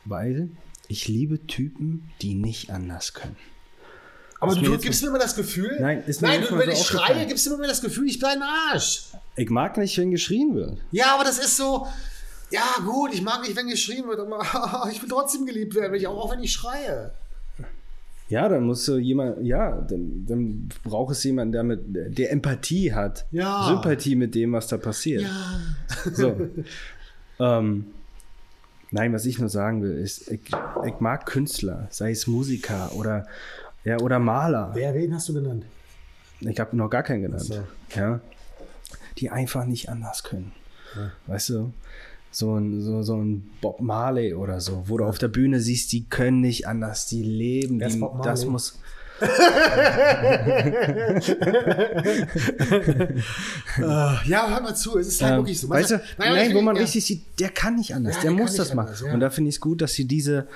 Weil 0.06 0.50
ich 0.90 1.08
liebe 1.08 1.48
Typen, 1.48 2.12
die 2.22 2.36
nicht 2.36 2.70
anders 2.70 3.14
können. 3.16 3.36
Aber 4.44 4.56
du 4.56 4.78
gibst 4.78 5.02
mir 5.02 5.10
immer 5.10 5.20
das 5.20 5.36
Gefühl, 5.36 5.78
Nein, 5.80 6.04
nein 6.22 6.42
du, 6.42 6.58
wenn 6.58 6.66
so 6.66 6.72
ich 6.72 6.86
schreie, 6.86 7.26
gibst 7.26 7.46
du 7.46 7.52
mir 7.52 7.56
immer 7.58 7.68
das 7.68 7.82
Gefühl, 7.82 8.08
ich 8.08 8.20
bin 8.20 8.30
ein 8.30 8.44
Arsch. 8.72 9.06
Ich 9.36 9.50
mag 9.50 9.78
nicht, 9.78 9.98
wenn 9.98 10.12
geschrien 10.12 10.54
wird. 10.56 10.78
Ja, 10.92 11.16
aber 11.16 11.24
das 11.24 11.40
ist 11.40 11.58
so, 11.58 11.88
ja 12.52 12.64
gut, 12.86 13.14
ich 13.14 13.22
mag 13.22 13.42
nicht, 13.42 13.56
wenn 13.56 13.68
geschrien 13.68 14.08
wird, 14.08 14.20
aber 14.20 14.88
ich 14.92 15.02
will 15.02 15.10
trotzdem 15.10 15.46
geliebt 15.46 15.74
werden, 15.76 16.06
auch, 16.06 16.26
auch 16.26 16.32
wenn 16.32 16.44
ich 16.44 16.52
schreie. 16.52 17.12
Ja, 18.30 18.48
dann 18.50 18.64
muss 18.64 18.86
so 18.86 18.98
jemand, 18.98 19.46
ja, 19.46 19.82
dann, 19.82 20.26
dann 20.28 20.70
braucht 20.84 21.12
es 21.14 21.24
jemanden, 21.24 21.52
der 21.52 21.64
mit 21.64 21.82
der 22.18 22.32
Empathie 22.32 22.94
hat, 22.94 23.26
Ja. 23.32 23.68
Sympathie 23.68 24.16
mit 24.16 24.34
dem, 24.34 24.54
was 24.54 24.68
da 24.68 24.78
passiert. 24.78 25.24
Ja. 25.24 25.60
So. 26.14 26.36
ähm, 27.40 27.86
nein, 28.92 29.14
was 29.14 29.26
ich 29.26 29.40
nur 29.40 29.50
sagen 29.50 29.82
will, 29.84 29.98
ist, 29.98 30.30
ich, 30.32 30.42
ich 30.86 31.00
mag 31.00 31.26
Künstler, 31.26 31.88
sei 31.92 32.12
es 32.12 32.28
Musiker 32.28 32.92
oder, 32.96 33.28
ja, 33.84 34.00
oder 34.00 34.20
Maler. 34.20 34.72
Wer, 34.74 34.94
wen 34.94 35.14
hast 35.14 35.30
du 35.30 35.34
genannt? 35.34 35.66
Ich 36.42 36.60
habe 36.60 36.76
noch 36.76 36.90
gar 36.90 37.04
keinen 37.04 37.22
genannt. 37.24 37.50
Ach 37.92 37.96
Ja. 37.96 38.20
Die 39.18 39.30
einfach 39.30 39.66
nicht 39.66 39.90
anders 39.90 40.24
können. 40.24 40.52
Weißt 41.28 41.50
du? 41.50 41.72
So 42.32 42.56
ein, 42.58 42.82
so, 42.82 43.04
so 43.04 43.16
ein 43.18 43.50
Bob 43.62 43.80
Marley 43.80 44.34
oder 44.34 44.60
so, 44.60 44.84
wo 44.88 44.98
du 44.98 45.06
auf 45.06 45.20
der 45.20 45.28
Bühne 45.28 45.60
siehst, 45.60 45.92
die 45.92 46.06
können 46.06 46.42
nicht 46.42 46.68
anders, 46.68 47.06
die 47.06 47.22
leben. 47.24 47.80
Ist 47.80 47.94
die, 47.96 48.00
Bob 48.00 48.14
Marley? 48.16 48.30
das 48.32 48.46
muss. 48.46 48.80
Ja, 54.26 54.50
hör 54.50 54.62
mal 54.62 54.76
zu, 54.76 54.98
es 54.98 55.08
ist 55.08 55.22
halt 55.22 55.34
Ähm, 55.34 55.38
wirklich 55.40 55.60
so. 55.60 55.70
weißt 55.70 55.92
du, 55.92 55.96
Nein, 56.18 56.34
nein, 56.34 56.54
wo 56.56 56.62
man 56.62 56.76
ja. 56.76 56.82
richtig 56.82 57.06
sieht, 57.06 57.40
der 57.40 57.50
kann 57.50 57.76
nicht 57.76 57.94
anders, 57.96 58.16
Ja, 58.18 58.22
der 58.24 58.32
der 58.32 58.40
muss 58.40 58.56
das 58.56 58.74
machen. 58.74 58.88
anders, 58.88 59.02
ja. 59.02 59.14
Und 59.14 59.20
da 59.20 59.30
finde 59.30 59.50
ich 59.50 59.56
es 59.56 59.62
gut, 59.62 59.82
dass 59.82 59.94
sie 59.94 60.06
diese, 60.06 60.48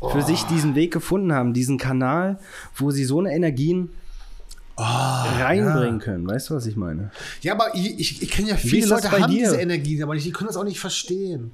für 0.00 0.22
sich 0.22 0.44
diesen 0.44 0.74
Weg 0.74 0.92
gefunden 0.92 1.32
haben, 1.32 1.52
diesen 1.52 1.78
Kanal, 1.78 2.38
wo 2.76 2.90
sie 2.90 3.04
so 3.04 3.18
eine 3.18 3.34
Energien 3.34 3.90
reinbringen 4.76 5.98
können. 5.98 6.26
Weißt 6.26 6.50
du, 6.50 6.54
was 6.54 6.66
ich 6.66 6.76
meine? 6.76 7.10
Ja, 7.42 7.54
aber 7.54 7.74
ich, 7.74 7.98
ich, 7.98 8.22
ich 8.22 8.30
kenne 8.30 8.50
ja 8.50 8.56
viele 8.56 8.86
Leute, 8.86 9.08
bei 9.08 9.20
haben 9.20 9.32
dir? 9.32 9.44
diese 9.50 9.60
Energien, 9.60 10.02
aber 10.02 10.14
die 10.14 10.30
können 10.30 10.46
das 10.46 10.56
auch 10.56 10.64
nicht 10.64 10.78
verstehen. 10.78 11.50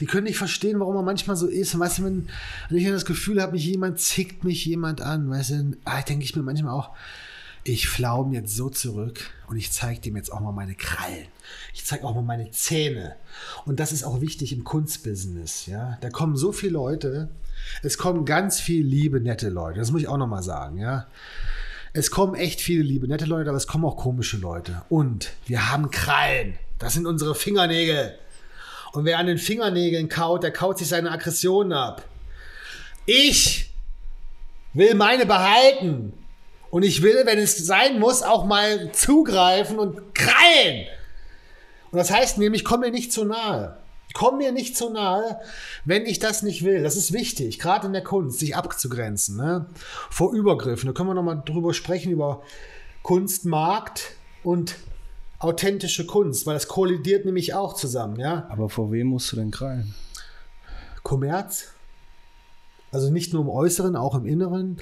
Die 0.00 0.06
können 0.06 0.24
nicht 0.24 0.38
verstehen, 0.38 0.80
warum 0.80 0.94
man 0.94 1.04
manchmal 1.04 1.36
so 1.36 1.46
ist. 1.46 1.74
Und 1.74 1.80
weißt 1.80 1.98
du, 1.98 2.04
wenn, 2.04 2.28
wenn 2.68 2.78
ich 2.78 2.84
dann 2.84 2.92
das 2.92 3.04
Gefühl 3.04 3.42
habe, 3.42 3.52
mich 3.52 3.66
jemand 3.66 3.98
zickt 3.98 4.44
mich 4.44 4.64
jemand 4.64 5.00
an, 5.00 5.28
weißt 5.28 5.50
du, 5.50 5.54
dann 5.54 5.76
ah, 5.84 6.00
denke 6.02 6.24
ich 6.24 6.34
mir 6.36 6.42
manchmal 6.42 6.72
auch, 6.72 6.90
ich 7.64 7.88
flaum 7.88 8.32
jetzt 8.32 8.54
so 8.54 8.68
zurück 8.68 9.30
und 9.48 9.56
ich 9.56 9.72
zeige 9.72 10.00
dem 10.00 10.16
jetzt 10.16 10.32
auch 10.32 10.40
mal 10.40 10.52
meine 10.52 10.74
Krallen. 10.74 11.26
Ich 11.72 11.84
zeige 11.84 12.04
auch 12.04 12.14
mal 12.14 12.22
meine 12.22 12.50
Zähne. 12.50 13.16
Und 13.64 13.80
das 13.80 13.90
ist 13.90 14.04
auch 14.04 14.20
wichtig 14.20 14.52
im 14.52 14.64
Kunstbusiness. 14.64 15.66
Ja? 15.66 15.98
Da 16.02 16.10
kommen 16.10 16.36
so 16.36 16.52
viele 16.52 16.74
Leute. 16.74 17.30
Es 17.82 17.98
kommen 17.98 18.24
ganz 18.24 18.60
viele 18.60 18.88
liebe, 18.88 19.20
nette 19.20 19.48
Leute. 19.48 19.78
Das 19.78 19.90
muss 19.90 20.02
ich 20.02 20.08
auch 20.08 20.16
noch 20.16 20.26
mal 20.26 20.42
sagen. 20.42 20.78
Ja? 20.78 21.06
Es 21.92 22.10
kommen 22.10 22.34
echt 22.34 22.60
viele 22.60 22.82
liebe, 22.82 23.06
nette 23.06 23.24
Leute, 23.24 23.50
aber 23.50 23.56
es 23.56 23.66
kommen 23.66 23.84
auch 23.84 23.96
komische 23.96 24.36
Leute. 24.36 24.82
Und 24.88 25.30
wir 25.46 25.70
haben 25.70 25.90
Krallen. 25.90 26.58
Das 26.78 26.94
sind 26.94 27.06
unsere 27.06 27.34
Fingernägel. 27.34 28.18
Und 28.92 29.04
wer 29.04 29.18
an 29.18 29.26
den 29.26 29.38
Fingernägeln 29.38 30.08
kaut, 30.08 30.42
der 30.42 30.52
kaut 30.52 30.78
sich 30.78 30.88
seine 30.88 31.10
Aggressionen 31.10 31.72
ab. 31.72 32.04
Ich 33.06 33.72
will 34.72 34.94
meine 34.94 35.26
behalten. 35.26 36.12
Und 36.70 36.82
ich 36.82 37.02
will, 37.02 37.22
wenn 37.24 37.38
es 37.38 37.56
sein 37.56 38.00
muss, 38.00 38.22
auch 38.22 38.44
mal 38.44 38.90
zugreifen 38.92 39.78
und 39.78 40.14
krallen. 40.14 40.86
Und 41.92 41.98
das 41.98 42.10
heißt 42.10 42.38
nämlich, 42.38 42.64
komm 42.64 42.80
mir 42.80 42.90
nicht 42.90 43.12
zu 43.12 43.24
nahe. 43.24 43.76
Komm 44.14 44.38
mir 44.38 44.52
nicht 44.52 44.76
zu 44.76 44.90
nahe, 44.90 45.40
wenn 45.84 46.06
ich 46.06 46.20
das 46.20 46.42
nicht 46.42 46.64
will. 46.64 46.82
Das 46.82 46.96
ist 46.96 47.12
wichtig, 47.12 47.58
gerade 47.58 47.88
in 47.88 47.92
der 47.92 48.04
Kunst, 48.04 48.38
sich 48.38 48.56
abzugrenzen. 48.56 49.36
Ne? 49.36 49.66
Vor 50.08 50.32
Übergriffen. 50.32 50.86
Da 50.86 50.92
können 50.92 51.10
wir 51.10 51.14
nochmal 51.14 51.42
drüber 51.44 51.74
sprechen, 51.74 52.12
über 52.12 52.42
Kunstmarkt 53.02 54.12
und 54.44 54.76
authentische 55.40 56.06
Kunst, 56.06 56.46
weil 56.46 56.54
das 56.54 56.68
kollidiert 56.68 57.24
nämlich 57.24 57.54
auch 57.54 57.74
zusammen. 57.74 58.18
Ja? 58.18 58.46
Aber 58.50 58.70
vor 58.70 58.92
wem 58.92 59.08
musst 59.08 59.32
du 59.32 59.36
denn 59.36 59.50
krallen? 59.50 59.94
Kommerz. 61.02 61.72
Also 62.92 63.10
nicht 63.10 63.32
nur 63.32 63.42
im 63.42 63.48
Äußeren, 63.48 63.96
auch 63.96 64.14
im 64.14 64.24
Inneren. 64.26 64.78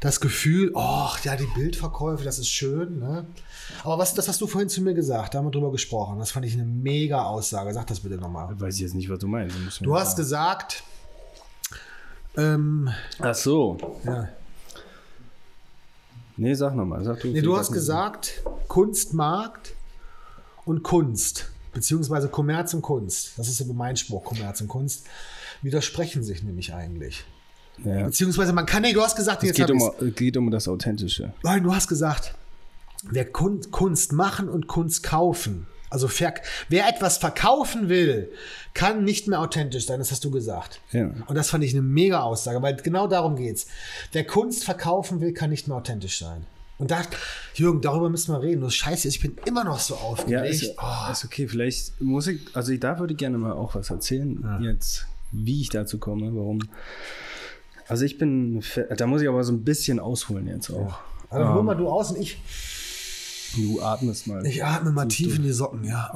Das 0.00 0.20
Gefühl, 0.20 0.70
oh, 0.74 1.08
ja, 1.24 1.34
die 1.34 1.48
Bildverkäufe, 1.56 2.22
das 2.22 2.38
ist 2.38 2.48
schön. 2.48 3.00
Ne? 3.00 3.26
Aber 3.82 3.98
was, 3.98 4.14
das 4.14 4.28
hast 4.28 4.40
du 4.40 4.46
vorhin 4.46 4.68
zu 4.68 4.80
mir 4.80 4.94
gesagt, 4.94 5.34
da 5.34 5.38
haben 5.38 5.46
wir 5.46 5.50
drüber 5.50 5.72
gesprochen. 5.72 6.18
Das 6.20 6.30
fand 6.30 6.46
ich 6.46 6.54
eine 6.54 6.64
mega 6.64 7.24
Aussage. 7.24 7.72
Sag 7.74 7.88
das 7.88 8.00
bitte 8.00 8.16
nochmal. 8.16 8.58
Weiß 8.60 8.76
ich 8.76 8.82
jetzt 8.82 8.94
nicht, 8.94 9.10
was 9.10 9.18
du 9.18 9.26
meinst. 9.26 9.56
Du, 9.80 9.96
hast 9.96 10.10
sagen. 10.10 10.16
gesagt, 10.16 10.84
ähm, 12.36 12.90
Ach 13.18 13.34
so. 13.34 13.76
ja. 14.04 14.28
Nee, 16.36 16.54
sag 16.54 16.76
nochmal. 16.76 17.02
Sag 17.02 17.20
du, 17.20 17.28
nee, 17.28 17.40
du 17.40 17.56
hast 17.56 17.72
gesagt, 17.72 18.44
Kunstmarkt 18.68 19.74
und 20.64 20.84
Kunst, 20.84 21.50
beziehungsweise 21.72 22.28
Kommerz 22.28 22.72
und 22.74 22.82
Kunst. 22.82 23.32
Das 23.36 23.48
ist 23.48 23.60
aber 23.60 23.74
mein 23.74 23.96
Spruch, 23.96 24.22
Kommerz 24.22 24.60
und 24.60 24.68
Kunst, 24.68 25.06
widersprechen 25.62 26.22
sich 26.22 26.44
nämlich 26.44 26.72
eigentlich. 26.72 27.24
Ja. 27.84 28.04
Beziehungsweise 28.06 28.52
man 28.52 28.66
kann, 28.66 28.82
nee, 28.82 28.92
du 28.92 29.02
hast 29.02 29.16
gesagt, 29.16 29.42
Es 29.42 29.48
jetzt 29.50 29.56
geht 29.56 29.70
um, 29.70 29.78
ich's. 30.00 30.14
geht 30.16 30.36
um 30.36 30.50
das 30.50 30.68
Authentische. 30.68 31.32
Nein, 31.42 31.62
du 31.62 31.74
hast 31.74 31.88
gesagt, 31.88 32.34
wer 33.10 33.24
Kun 33.24 33.60
Kunst 33.70 34.12
machen 34.12 34.48
und 34.48 34.66
Kunst 34.66 35.02
kaufen, 35.02 35.66
also 35.90 36.08
wer 36.68 36.88
etwas 36.88 37.16
verkaufen 37.18 37.88
will, 37.88 38.30
kann 38.74 39.04
nicht 39.04 39.26
mehr 39.26 39.40
authentisch 39.40 39.86
sein, 39.86 39.98
das 39.98 40.10
hast 40.10 40.24
du 40.24 40.30
gesagt. 40.30 40.80
Ja. 40.92 41.10
Und 41.26 41.34
das 41.34 41.50
fand 41.50 41.64
ich 41.64 41.72
eine 41.72 41.82
mega 41.82 42.20
Aussage, 42.20 42.60
weil 42.62 42.76
genau 42.76 43.06
darum 43.06 43.36
geht's. 43.36 43.66
Wer 44.12 44.24
Kunst 44.26 44.64
verkaufen 44.64 45.20
will, 45.20 45.32
kann 45.32 45.50
nicht 45.50 45.66
mehr 45.66 45.76
authentisch 45.78 46.18
sein. 46.18 46.44
Und 46.76 46.92
da, 46.92 47.02
Jürgen, 47.54 47.80
darüber 47.80 48.08
müssen 48.08 48.32
wir 48.32 48.40
reden. 48.42 48.60
Das 48.60 48.74
Scheiße 48.74 49.08
ich 49.08 49.18
bin 49.20 49.36
immer 49.46 49.64
noch 49.64 49.80
so 49.80 49.94
Ja, 49.94 50.00
aufgeregt. 50.00 50.62
ist, 50.62 50.74
oh, 50.78 51.10
ist 51.10 51.24
okay. 51.24 51.48
Vielleicht 51.48 52.00
muss 52.00 52.26
ich, 52.28 52.40
also 52.54 52.70
ich, 52.70 52.78
da 52.80 52.98
würde 53.00 53.14
ich 53.14 53.18
gerne 53.18 53.36
mal 53.38 53.52
auch 53.52 53.74
was 53.74 53.90
erzählen, 53.90 54.60
jetzt, 54.62 55.06
wie 55.32 55.60
ich 55.62 55.70
dazu 55.70 55.98
komme, 55.98 56.30
warum. 56.34 56.60
Also 57.88 58.04
ich 58.04 58.18
bin, 58.18 58.62
da 58.96 59.06
muss 59.06 59.22
ich 59.22 59.28
aber 59.28 59.42
so 59.44 59.52
ein 59.52 59.64
bisschen 59.64 59.98
ausholen 59.98 60.46
jetzt 60.46 60.70
auch. 60.70 60.98
also 61.30 61.54
hol 61.54 61.62
mal 61.62 61.74
du 61.74 61.88
aus 61.88 62.10
und 62.12 62.20
ich, 62.20 62.38
Du 63.56 63.80
atmest 63.80 64.26
mal. 64.26 64.44
ich 64.46 64.62
atme 64.62 64.90
mal 64.92 65.08
tief 65.08 65.36
in 65.36 65.42
die 65.42 65.52
Socken, 65.52 65.82
ja. 65.84 66.10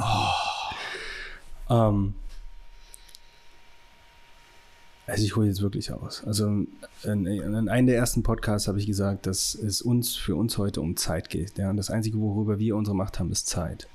Oh. 1.69 1.75
Ähm, 1.75 2.15
also 5.07 5.25
ich 5.25 5.35
hole 5.35 5.49
jetzt 5.49 5.63
wirklich 5.63 5.91
aus. 5.93 6.23
Also 6.25 6.47
in, 7.05 7.27
in 7.27 7.69
einem 7.69 7.87
der 7.87 7.97
ersten 7.97 8.23
Podcasts 8.23 8.69
habe 8.69 8.79
ich 8.79 8.87
gesagt, 8.87 9.27
dass 9.27 9.55
es 9.55 9.81
uns 9.83 10.15
für 10.15 10.37
uns 10.37 10.59
heute 10.59 10.81
um 10.81 10.97
Zeit 10.97 11.31
geht. 11.31 11.59
Ja? 11.59 11.71
Und 11.71 11.77
das 11.79 11.91
Einzige, 11.91 12.19
worüber 12.21 12.59
wir 12.59 12.77
unsere 12.77 12.95
Macht 12.97 13.19
haben, 13.19 13.33
ist 13.33 13.47
Zeit. 13.49 13.89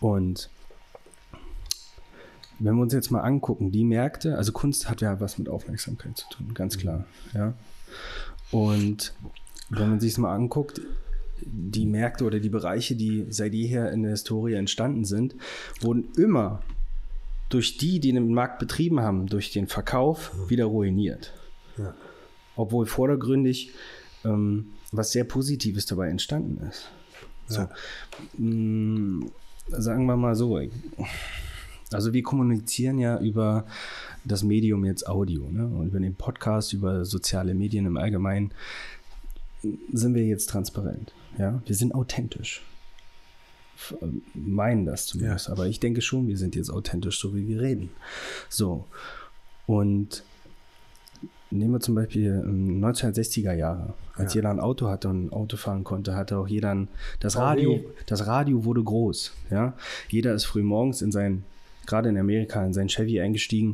Und 0.00 0.50
wenn 2.58 2.76
wir 2.76 2.82
uns 2.82 2.92
jetzt 2.92 3.10
mal 3.10 3.20
angucken, 3.20 3.72
die 3.72 3.84
Märkte, 3.84 4.36
also 4.36 4.52
Kunst 4.52 4.88
hat 4.88 5.00
ja 5.00 5.20
was 5.20 5.38
mit 5.38 5.48
Aufmerksamkeit 5.48 6.16
zu 6.16 6.28
tun, 6.30 6.54
ganz 6.54 6.78
klar. 6.78 7.04
Ja? 7.32 7.54
Und 8.50 9.14
wenn 9.70 9.90
man 9.90 10.00
sich 10.00 10.12
es 10.12 10.18
mal 10.18 10.34
anguckt, 10.34 10.80
die 11.40 11.86
Märkte 11.86 12.24
oder 12.24 12.40
die 12.40 12.48
Bereiche, 12.48 12.94
die 12.94 13.26
seit 13.30 13.52
jeher 13.54 13.90
in 13.92 14.02
der 14.02 14.12
Historie 14.12 14.54
entstanden 14.54 15.04
sind, 15.04 15.34
wurden 15.80 16.08
immer 16.16 16.62
durch 17.48 17.76
die, 17.76 18.00
die 18.00 18.12
den 18.12 18.32
Markt 18.32 18.58
betrieben 18.58 19.00
haben, 19.00 19.26
durch 19.26 19.52
den 19.52 19.66
Verkauf 19.66 20.32
wieder 20.48 20.66
ruiniert. 20.66 21.32
Ja. 21.76 21.94
Obwohl 22.56 22.86
vordergründig 22.86 23.72
ähm, 24.24 24.72
was 24.92 25.12
sehr 25.12 25.24
Positives 25.24 25.86
dabei 25.86 26.08
entstanden 26.08 26.66
ist. 26.68 26.90
So. 27.48 27.60
Ja. 27.60 27.70
Hm, 28.36 29.30
sagen 29.68 30.06
wir 30.06 30.16
mal 30.16 30.34
so, 30.34 30.58
also 31.92 32.12
wir 32.12 32.22
kommunizieren 32.22 32.98
ja 32.98 33.18
über 33.18 33.66
das 34.24 34.42
Medium 34.42 34.84
jetzt 34.84 35.06
Audio, 35.08 35.48
ne? 35.50 35.66
Und 35.66 35.88
über 35.88 36.00
den 36.00 36.14
Podcast, 36.14 36.72
über 36.72 37.04
soziale 37.04 37.54
Medien 37.54 37.86
im 37.86 37.96
Allgemeinen 37.96 38.52
sind 39.92 40.14
wir 40.14 40.24
jetzt 40.24 40.50
transparent. 40.50 41.12
Ja, 41.38 41.62
wir 41.66 41.74
sind 41.74 41.94
authentisch. 41.94 42.62
Meinen 44.34 44.86
das 44.86 45.06
zumindest. 45.06 45.48
Ja. 45.48 45.52
Aber 45.52 45.66
ich 45.66 45.80
denke 45.80 46.00
schon, 46.00 46.28
wir 46.28 46.38
sind 46.38 46.54
jetzt 46.54 46.70
authentisch, 46.70 47.18
so 47.18 47.34
wie 47.34 47.48
wir 47.48 47.60
reden. 47.60 47.90
So. 48.48 48.86
Und 49.66 50.22
nehmen 51.50 51.72
wir 51.72 51.80
zum 51.80 51.94
Beispiel 51.94 52.32
1960er 52.32 53.52
ähm, 53.52 53.58
Jahre, 53.58 53.94
als 54.14 54.34
ja. 54.34 54.38
jeder 54.38 54.50
ein 54.50 54.60
Auto 54.60 54.88
hatte 54.88 55.08
und 55.08 55.26
ein 55.26 55.32
Auto 55.32 55.56
fahren 55.56 55.84
konnte, 55.84 56.14
hatte 56.14 56.38
auch 56.38 56.48
jeder 56.48 56.74
ein, 56.74 56.88
das 57.20 57.36
Radio, 57.36 57.80
das 58.06 58.26
Radio 58.26 58.64
wurde 58.64 58.82
groß. 58.82 59.32
Ja? 59.50 59.74
Jeder 60.08 60.34
ist 60.34 60.44
früh 60.44 60.62
morgens 60.62 61.02
in 61.02 61.12
sein 61.12 61.44
gerade 61.86 62.08
in 62.08 62.18
Amerika 62.18 62.64
in 62.64 62.72
sein 62.72 62.88
Chevy 62.88 63.20
eingestiegen 63.20 63.72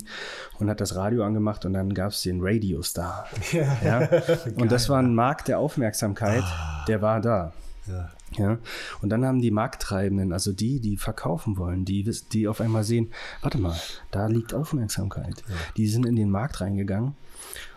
und 0.59 0.69
hat 0.69 0.81
das 0.81 0.97
Radio 0.97 1.25
angemacht 1.25 1.65
und 1.65 1.73
dann 1.73 1.95
gab 1.95 2.13
es 2.13 2.23
den 2.23 2.41
Radio 2.41 2.83
Star. 2.83 3.27
Ja. 3.53 3.77
ja? 3.85 4.09
Und 4.57 4.71
das 4.71 4.89
war 4.89 4.99
ein 4.99 5.15
Markt 5.15 5.49
der 5.49 5.59
Aufmerksamkeit, 5.59 6.43
ah. 6.43 6.85
der 6.87 7.03
war 7.03 7.21
da. 7.21 7.53
Ja. 7.87 8.11
ja. 8.37 8.59
Und 9.03 9.09
dann 9.11 9.25
haben 9.25 9.41
die 9.41 9.51
Markttreibenden, 9.51 10.33
also 10.33 10.53
die, 10.53 10.81
die 10.81 10.97
verkaufen 10.97 11.57
wollen, 11.57 11.85
die, 11.85 12.09
die 12.33 12.47
auf 12.47 12.61
einmal 12.61 12.85
sehen, 12.85 13.11
warte 13.43 13.59
mal, 13.59 13.77
da 14.11 14.27
liegt 14.27 14.55
Aufmerksamkeit. 14.55 15.43
Ja. 15.49 15.55
Die 15.77 15.89
sind 15.89 16.07
in 16.07 16.17
den 16.17 16.31
Markt 16.31 16.61
reingegangen 16.61 17.15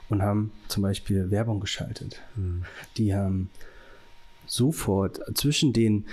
und 0.09 0.21
haben 0.21 0.51
zum 0.67 0.83
Beispiel 0.83 1.31
Werbung 1.31 1.59
geschaltet. 1.59 2.21
Mhm. 2.35 2.63
Die 2.97 3.15
haben 3.15 3.49
sofort 4.45 5.21
zwischen 5.35 5.73
den 5.73 6.05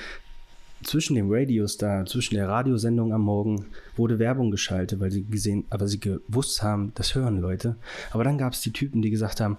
zwischen 0.82 1.14
dem 1.14 1.30
Radiostar, 1.30 2.06
zwischen 2.06 2.34
der 2.34 2.48
Radiosendung 2.48 3.12
am 3.12 3.22
Morgen 3.22 3.66
wurde 3.96 4.18
Werbung 4.18 4.50
geschaltet, 4.50 5.00
weil 5.00 5.10
sie 5.10 5.24
gesehen, 5.24 5.64
aber 5.70 5.86
sie 5.86 6.00
gewusst 6.00 6.62
haben, 6.62 6.92
das 6.94 7.14
hören 7.14 7.40
Leute. 7.40 7.76
Aber 8.12 8.24
dann 8.24 8.38
gab 8.38 8.52
es 8.52 8.60
die 8.60 8.72
Typen, 8.72 9.02
die 9.02 9.10
gesagt 9.10 9.40
haben, 9.40 9.58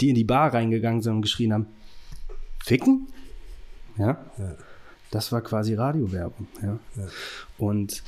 die 0.00 0.08
in 0.08 0.14
die 0.14 0.24
Bar 0.24 0.54
reingegangen 0.54 1.02
sind 1.02 1.14
und 1.14 1.22
geschrien 1.22 1.52
haben, 1.52 1.66
ficken? 2.64 3.08
Ja. 3.98 4.24
ja. 4.38 4.54
Das 5.10 5.30
war 5.30 5.42
quasi 5.42 5.74
Radiowerbung. 5.74 6.48
Ja. 6.62 6.78
ja. 6.96 7.06
Und 7.58 8.02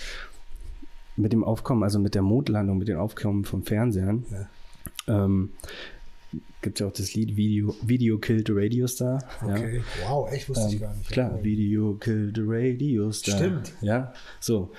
mit 1.17 1.33
dem 1.33 1.45
Aufkommen, 1.45 1.83
also 1.83 1.99
mit 1.99 2.15
der 2.15 2.23
Mondlandung, 2.23 2.79
mit 2.79 2.89
dem 2.89 2.99
Aufkommen 2.99 3.45
vom 3.45 3.63
Fernsehen, 3.63 4.25
ja. 4.31 5.25
ähm, 5.25 5.53
gibt 6.67 6.81
ja 6.81 6.89
auch 6.89 6.93
das 6.93 7.15
Lied 7.15 7.37
Video, 7.37 7.77
Video 7.81 8.19
Killed 8.19 8.49
the 8.49 8.53
Radio 8.53 8.89
Star. 8.89 9.23
Okay. 9.41 9.77
Ja. 9.77 10.11
Wow, 10.11 10.33
echt 10.33 10.49
wusste 10.49 10.65
ähm, 10.65 10.75
ich 10.75 10.81
gar 10.81 10.95
nicht. 10.97 11.11
Klar. 11.13 11.45
Video 11.45 11.95
Killed 11.95 12.35
the 12.35 12.43
Radio 12.45 13.13
Star. 13.13 13.37
Stimmt. 13.37 13.73
Ja, 13.83 14.13
so. 14.41 14.73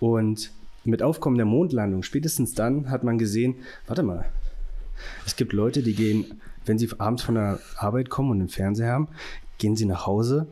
Und 0.00 0.50
mit 0.84 1.02
Aufkommen 1.02 1.36
der 1.36 1.44
Mondlandung, 1.44 2.02
spätestens 2.02 2.54
dann 2.54 2.88
hat 2.88 3.04
man 3.04 3.18
gesehen, 3.18 3.56
warte 3.86 4.02
mal, 4.02 4.24
es 5.26 5.36
gibt 5.36 5.52
Leute, 5.52 5.82
die 5.82 5.94
gehen, 5.94 6.40
wenn 6.64 6.78
sie 6.78 6.88
abends 6.96 7.22
von 7.22 7.34
der 7.34 7.60
Arbeit 7.76 8.08
kommen 8.08 8.30
und 8.30 8.38
einen 8.38 8.48
Fernseher 8.48 8.90
haben, 8.90 9.08
gehen 9.58 9.76
sie 9.76 9.84
nach 9.84 10.06
Hause. 10.06 10.46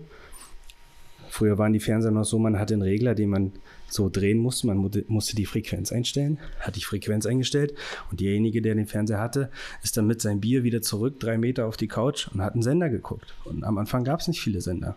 Früher 1.30 1.57
waren 1.57 1.72
die 1.72 1.80
Fernseher 1.80 2.11
noch 2.11 2.24
so, 2.24 2.39
man 2.39 2.59
hatte 2.59 2.74
einen 2.74 2.82
Regler, 2.82 3.14
den 3.14 3.30
man 3.30 3.53
so 3.95 4.09
drehen 4.09 4.38
musste. 4.38 4.66
Man 4.66 4.90
musste 5.09 5.36
die 5.36 5.47
Frequenz 5.47 5.92
einstellen, 5.92 6.38
hat 6.61 6.76
die 6.76 6.82
Frequenz 6.82 7.26
eingestellt 7.26 7.74
und 8.11 8.20
derjenige, 8.20 8.61
der 8.61 8.74
den 8.74 8.86
Fernseher 8.86 9.20
hatte, 9.20 9.51
ist 9.82 9.97
dann 9.97 10.07
mit 10.07 10.20
seinem 10.20 10.40
Bier 10.40 10.64
wieder 10.64 10.82
zurück, 10.82 11.20
drei 11.20 11.38
Meter 11.38 11.66
auf 11.66 11.76
die 11.76 11.88
Couch 11.88 12.28
und 12.28 12.42
hat 12.42 12.55
einen 12.55 12.62
Sender 12.62 12.90
geguckt. 12.90 13.34
Und 13.45 13.64
am 13.64 13.78
Anfang 13.78 14.05
gab 14.05 14.20
es 14.20 14.28
nicht 14.28 14.40
viele 14.40 14.61
Sender. 14.61 14.97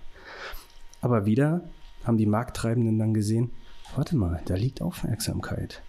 Aber 0.99 1.25
wieder 1.25 1.69
haben 2.03 2.17
die 2.17 2.25
Markttreibenden 2.25 2.97
dann 2.97 3.13
gesehen, 3.13 3.51
warte 3.95 4.15
mal, 4.15 4.41
da 4.45 4.55
liegt 4.55 4.81
Aufmerksamkeit. 4.81 5.81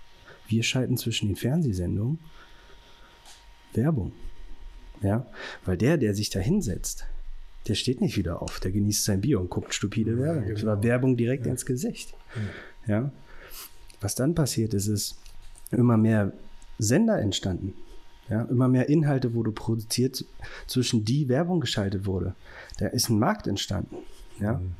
Wir 0.46 0.62
schalten 0.62 0.96
zwischen 0.96 1.28
den 1.28 1.36
Fernsehsendungen 1.36 2.18
Werbung. 3.74 4.12
Ja, 5.00 5.26
weil 5.64 5.76
der, 5.76 5.96
der 5.96 6.14
sich 6.14 6.28
da 6.28 6.40
hinsetzt, 6.40 7.06
der 7.68 7.74
steht 7.74 8.00
nicht 8.00 8.16
wieder 8.16 8.42
auf, 8.42 8.58
der 8.58 8.72
genießt 8.72 9.04
sein 9.04 9.20
Bier 9.20 9.40
und 9.40 9.48
guckt 9.48 9.72
stupide 9.72 10.18
Werbung. 10.18 10.48
Das 10.48 10.64
war 10.64 10.76
genau. 10.76 10.88
Werbung 10.88 11.16
direkt 11.16 11.46
ja. 11.46 11.52
ins 11.52 11.64
Gesicht. 11.64 12.14
Ja. 12.34 12.42
Ja? 12.86 13.10
Was 14.00 14.14
dann 14.14 14.34
passiert 14.34 14.74
ist, 14.74 14.86
ist 14.86 15.16
immer 15.70 15.96
mehr 15.96 16.32
Sender 16.78 17.18
entstanden. 17.20 17.74
Ja, 18.28 18.42
immer 18.42 18.68
mehr 18.68 18.88
Inhalte 18.90 19.32
wurde 19.32 19.52
produziert, 19.52 20.24
zwischen 20.66 21.04
die 21.04 21.28
Werbung 21.28 21.60
geschaltet 21.60 22.04
wurde. 22.04 22.34
Da 22.78 22.86
ist 22.88 23.08
ein 23.08 23.18
Markt 23.18 23.46
entstanden. 23.46 23.96
Ja? 24.38 24.54
Mhm. 24.54 24.74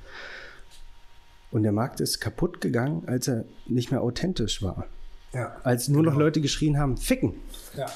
Und 1.51 1.62
der 1.62 1.72
Markt 1.72 2.01
ist 2.01 2.20
kaputt 2.20 2.61
gegangen, 2.61 3.05
als 3.07 3.26
er 3.26 3.44
nicht 3.66 3.90
mehr 3.90 4.03
authentisch 4.03 4.62
war. 4.62 4.86
Ja, 5.32 5.57
als 5.62 5.88
nur 5.88 6.03
genau. 6.03 6.12
noch 6.12 6.18
Leute 6.18 6.40
geschrien 6.40 6.78
haben, 6.78 6.96
ficken. 6.96 7.34
Ja. 7.76 7.86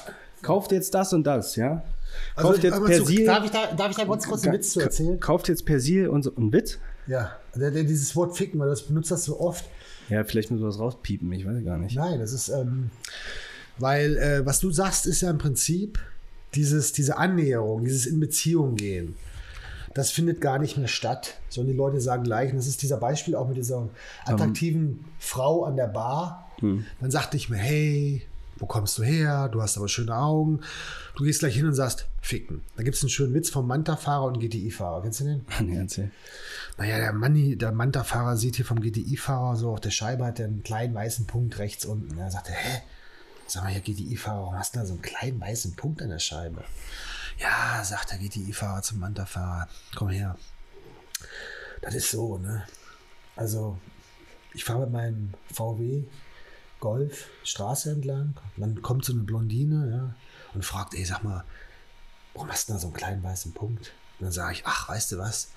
Kauft 0.41 0.71
jetzt 0.71 0.93
das 0.93 1.13
und 1.13 1.23
das, 1.23 1.55
ja. 1.55 1.83
Also, 2.35 2.49
kauft 2.49 2.63
jetzt 2.63 2.83
Persil. 2.83 3.25
Darf 3.25 3.45
ich 3.45 3.51
da, 3.51 3.73
darf 3.73 3.91
ich 3.91 3.97
da 3.97 4.05
kurz, 4.05 4.27
kurz 4.27 4.43
einen 4.43 4.53
Witz 4.53 4.71
zu 4.71 4.81
erzählen? 4.81 5.19
Kauft 5.19 5.47
jetzt 5.47 5.65
Persil 5.65 6.07
und 6.09 6.23
so 6.23 6.35
einen 6.35 6.51
Witz? 6.51 6.79
Ja, 7.07 7.31
der, 7.55 7.71
der, 7.71 7.83
dieses 7.83 8.15
Wort 8.15 8.37
ficken, 8.37 8.59
weil 8.59 8.69
das 8.69 8.83
benutzt 8.83 9.11
das 9.11 9.23
so 9.25 9.39
oft. 9.39 9.65
Ja, 10.09 10.23
vielleicht 10.23 10.51
müssen 10.51 10.63
wir 10.63 10.67
das 10.67 10.79
rauspiepen, 10.79 11.31
ich 11.31 11.45
weiß 11.45 11.63
gar 11.63 11.77
nicht. 11.77 11.95
Nein, 11.95 12.19
das 12.19 12.33
ist, 12.33 12.49
ähm, 12.49 12.89
weil 13.77 14.17
äh, 14.17 14.45
was 14.45 14.59
du 14.59 14.71
sagst, 14.71 15.05
ist 15.05 15.21
ja 15.21 15.29
im 15.29 15.37
Prinzip 15.37 15.99
dieses, 16.55 16.91
diese 16.91 17.17
Annäherung, 17.17 17.83
dieses 17.83 18.05
in 18.05 18.19
Beziehung 18.19 18.75
gehen. 18.75 19.15
Das 19.93 20.09
findet 20.09 20.41
gar 20.41 20.57
nicht 20.57 20.77
mehr 20.77 20.87
statt, 20.87 21.39
sondern 21.49 21.73
die 21.73 21.77
Leute 21.77 22.01
sagen 22.01 22.23
gleich, 22.23 22.51
und 22.51 22.57
das 22.57 22.67
ist 22.67 22.81
dieser 22.81 22.97
Beispiel 22.97 23.35
auch 23.35 23.47
mit 23.47 23.57
dieser 23.57 23.89
attraktiven 24.25 24.87
um, 24.87 25.05
Frau 25.19 25.65
an 25.65 25.75
der 25.75 25.87
Bar. 25.87 26.51
Hm. 26.59 26.85
Dann 26.99 27.11
sagte 27.11 27.37
ich 27.37 27.49
mir, 27.49 27.57
hey, 27.57 28.23
wo 28.57 28.65
kommst 28.65 28.97
du 28.97 29.03
her? 29.03 29.49
Du 29.49 29.61
hast 29.61 29.77
aber 29.77 29.87
schöne 29.87 30.15
Augen. 30.15 30.61
Du 31.15 31.23
gehst 31.25 31.39
gleich 31.39 31.55
hin 31.55 31.67
und 31.67 31.75
sagst, 31.75 32.07
ficken. 32.21 32.63
Da 32.75 32.81
gibt 32.81 32.95
es 32.95 33.03
einen 33.03 33.09
schönen 33.09 33.35
Witz 33.35 33.49
vom 33.51 33.67
Manta-Fahrer 33.67 34.25
und 34.25 34.39
GTI-Fahrer. 34.39 35.03
Kennst 35.03 35.19
du 35.19 35.25
den? 35.25 35.45
Nee, 35.61 35.77
erzähl. 35.77 36.11
Naja, 36.77 36.97
der, 36.97 37.13
Manni, 37.13 37.55
der 37.55 37.71
Manta-Fahrer 37.71 38.35
sieht 38.35 38.55
hier 38.55 38.65
vom 38.65 38.81
GTI-Fahrer 38.81 39.55
so 39.55 39.71
auf 39.71 39.79
der 39.79 39.91
Scheibe 39.91 40.25
hat 40.25 40.39
er 40.39 40.47
einen 40.47 40.63
kleinen 40.63 40.95
weißen 40.95 41.27
Punkt 41.27 41.59
rechts 41.59 41.85
unten. 41.85 42.17
Er 42.17 42.31
sagt, 42.31 42.49
hä? 42.49 42.81
Sag 43.45 43.63
mal, 43.63 43.71
hier 43.71 43.81
GTI-Fahrer, 43.81 44.41
warum 44.41 44.57
hast 44.57 44.73
du 44.73 44.79
da 44.79 44.85
so 44.85 44.93
einen 44.93 45.03
kleinen 45.03 45.39
weißen 45.39 45.75
Punkt 45.75 46.01
an 46.01 46.09
der 46.09 46.19
Scheibe? 46.19 46.63
Ja, 47.37 47.83
sagt 47.83 48.11
der 48.11 48.17
GTI-Fahrer 48.17 48.81
zum 48.81 48.99
Manta-Fahrer, 48.99 49.67
komm 49.95 50.09
her. 50.09 50.35
Das 51.81 51.93
ist 51.93 52.09
so, 52.09 52.39
ne? 52.39 52.63
Also, 53.35 53.77
ich 54.53 54.63
fahre 54.63 54.81
mit 54.81 54.91
meinem 54.91 55.33
VW 55.51 56.03
Golf 56.79 57.29
Straße 57.43 57.91
entlang. 57.91 58.33
dann 58.57 58.81
kommt 58.81 59.05
so 59.05 59.13
eine 59.13 59.23
Blondine, 59.23 59.89
ja, 59.91 60.15
und 60.53 60.65
fragt, 60.65 60.93
ey, 60.93 61.05
sag 61.05 61.23
mal, 61.23 61.43
warum 62.33 62.49
hast 62.49 62.69
du 62.69 62.73
da 62.73 62.79
so 62.79 62.87
einen 62.87 62.95
kleinen 62.95 63.23
weißen 63.23 63.53
Punkt? 63.53 63.93
Und 64.19 64.25
dann 64.25 64.31
sage 64.31 64.53
ich, 64.53 64.65
ach, 64.65 64.89
weißt 64.89 65.11
du 65.11 65.17
was? 65.17 65.49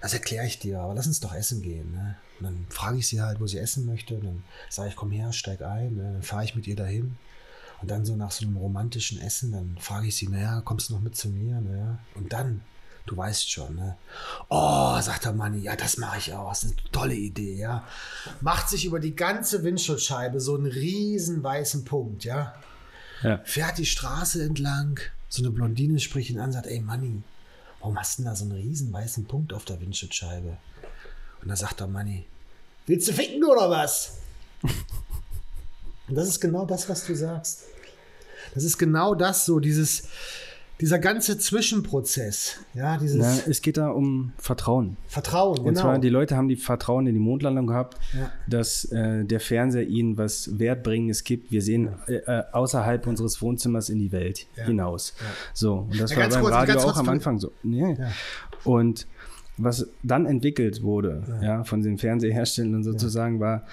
Das 0.00 0.14
erkläre 0.14 0.46
ich 0.46 0.58
dir, 0.58 0.80
aber 0.80 0.94
lass 0.94 1.06
uns 1.06 1.20
doch 1.20 1.32
essen 1.32 1.62
gehen. 1.62 1.92
Ne? 1.92 2.16
Und 2.38 2.46
dann 2.46 2.66
frage 2.70 2.98
ich 2.98 3.06
sie 3.06 3.22
halt, 3.22 3.40
wo 3.40 3.46
sie 3.46 3.58
essen 3.58 3.86
möchte. 3.86 4.16
Und 4.16 4.24
dann 4.24 4.44
sage 4.68 4.88
ich, 4.88 4.96
komm 4.96 5.12
her, 5.12 5.32
steig 5.32 5.62
ein. 5.62 5.94
Ne? 5.94 6.12
Dann 6.14 6.22
fahre 6.22 6.44
ich 6.44 6.56
mit 6.56 6.66
ihr 6.66 6.76
dahin. 6.76 7.16
Und 7.80 7.90
dann 7.90 8.04
so 8.04 8.14
nach 8.14 8.30
so 8.30 8.44
einem 8.44 8.56
romantischen 8.56 9.20
Essen, 9.20 9.52
dann 9.52 9.76
frage 9.80 10.06
ich 10.06 10.16
sie, 10.16 10.28
naja, 10.28 10.60
kommst 10.60 10.88
du 10.88 10.94
noch 10.94 11.00
mit 11.00 11.16
zu 11.16 11.28
mir? 11.28 11.60
Naja. 11.60 11.98
Und 12.14 12.32
dann, 12.32 12.62
du 13.06 13.16
weißt 13.16 13.50
schon, 13.50 13.74
ne? 13.74 13.96
Oh, 14.48 15.00
sagt 15.00 15.24
der 15.24 15.32
Manni, 15.32 15.62
ja, 15.62 15.74
das 15.74 15.96
mache 15.96 16.18
ich 16.18 16.32
auch. 16.32 16.50
Das 16.50 16.62
ist 16.62 16.78
eine 16.78 16.90
tolle 16.92 17.14
Idee, 17.14 17.56
ja. 17.56 17.84
Macht 18.40 18.68
sich 18.68 18.84
über 18.84 19.00
die 19.00 19.16
ganze 19.16 19.64
Windschutzscheibe 19.64 20.40
so 20.40 20.54
einen 20.54 20.66
riesen 20.66 21.42
weißen 21.42 21.84
Punkt, 21.84 22.24
ja. 22.24 22.54
Ja. 23.22 23.40
Fährt 23.44 23.78
die 23.78 23.86
Straße 23.86 24.42
entlang, 24.42 25.00
so 25.28 25.42
eine 25.42 25.50
Blondine 25.50 25.98
spricht 26.00 26.30
ihn 26.30 26.38
an, 26.38 26.52
sagt, 26.52 26.66
ey 26.66 26.80
Manni, 26.80 27.22
warum 27.80 27.98
hast 27.98 28.18
du 28.18 28.22
denn 28.22 28.30
da 28.30 28.36
so 28.36 28.44
einen 28.44 28.52
riesen 28.52 28.92
weißen 28.92 29.24
Punkt 29.24 29.52
auf 29.52 29.64
der 29.64 29.80
Windschutzscheibe? 29.80 30.56
Und 31.40 31.48
da 31.48 31.56
sagt 31.56 31.80
der 31.80 31.86
Manni, 31.86 32.26
willst 32.86 33.08
du 33.08 33.12
ficken 33.12 33.44
oder 33.44 33.70
was? 33.70 34.18
Und 36.08 36.14
das 36.16 36.28
ist 36.28 36.40
genau 36.40 36.66
das, 36.66 36.88
was 36.88 37.06
du 37.06 37.14
sagst. 37.14 37.64
Das 38.54 38.64
ist 38.64 38.76
genau 38.76 39.14
das, 39.14 39.46
so 39.46 39.60
dieses, 39.60 40.04
dieser 40.82 40.98
ganze 40.98 41.38
Zwischenprozess, 41.38 42.56
ja, 42.74 42.98
dieses. 42.98 43.20
Ja, 43.20 43.48
es 43.48 43.62
geht 43.62 43.76
da 43.76 43.90
um 43.90 44.32
Vertrauen. 44.36 44.96
Vertrauen, 45.06 45.58
Und 45.58 45.66
genau. 45.66 45.80
zwar, 45.80 45.98
die 46.00 46.08
Leute 46.08 46.36
haben 46.36 46.48
die 46.48 46.56
Vertrauen 46.56 47.06
in 47.06 47.14
die 47.14 47.20
Mondlandung 47.20 47.68
gehabt, 47.68 47.98
ja. 48.12 48.32
dass 48.48 48.86
äh, 48.86 49.24
der 49.24 49.38
Fernseher 49.38 49.86
ihnen 49.86 50.18
was 50.18 50.58
Wertbringendes 50.58 51.22
gibt. 51.22 51.52
Wir 51.52 51.62
sehen 51.62 51.90
äh, 52.08 52.14
äh, 52.14 52.42
außerhalb 52.50 53.06
unseres 53.06 53.40
Wohnzimmers 53.40 53.90
in 53.90 54.00
die 54.00 54.10
Welt 54.10 54.48
ja. 54.56 54.64
hinaus. 54.64 55.14
So, 55.54 55.86
und 55.88 56.00
das 56.00 56.16
war 56.16 56.28
beim 56.28 56.40
kurz, 56.40 56.52
Radio 56.52 56.80
auch 56.80 56.96
am 56.96 57.08
Anfang 57.08 57.38
so. 57.38 57.52
Nee. 57.62 57.96
Und 58.64 59.06
was 59.58 59.86
dann 60.02 60.26
entwickelt 60.26 60.82
wurde, 60.82 61.22
ja, 61.42 61.62
von 61.62 61.82
den 61.82 61.96
Fernseherstellern 61.96 62.82
sozusagen, 62.82 63.38
war 63.38 63.66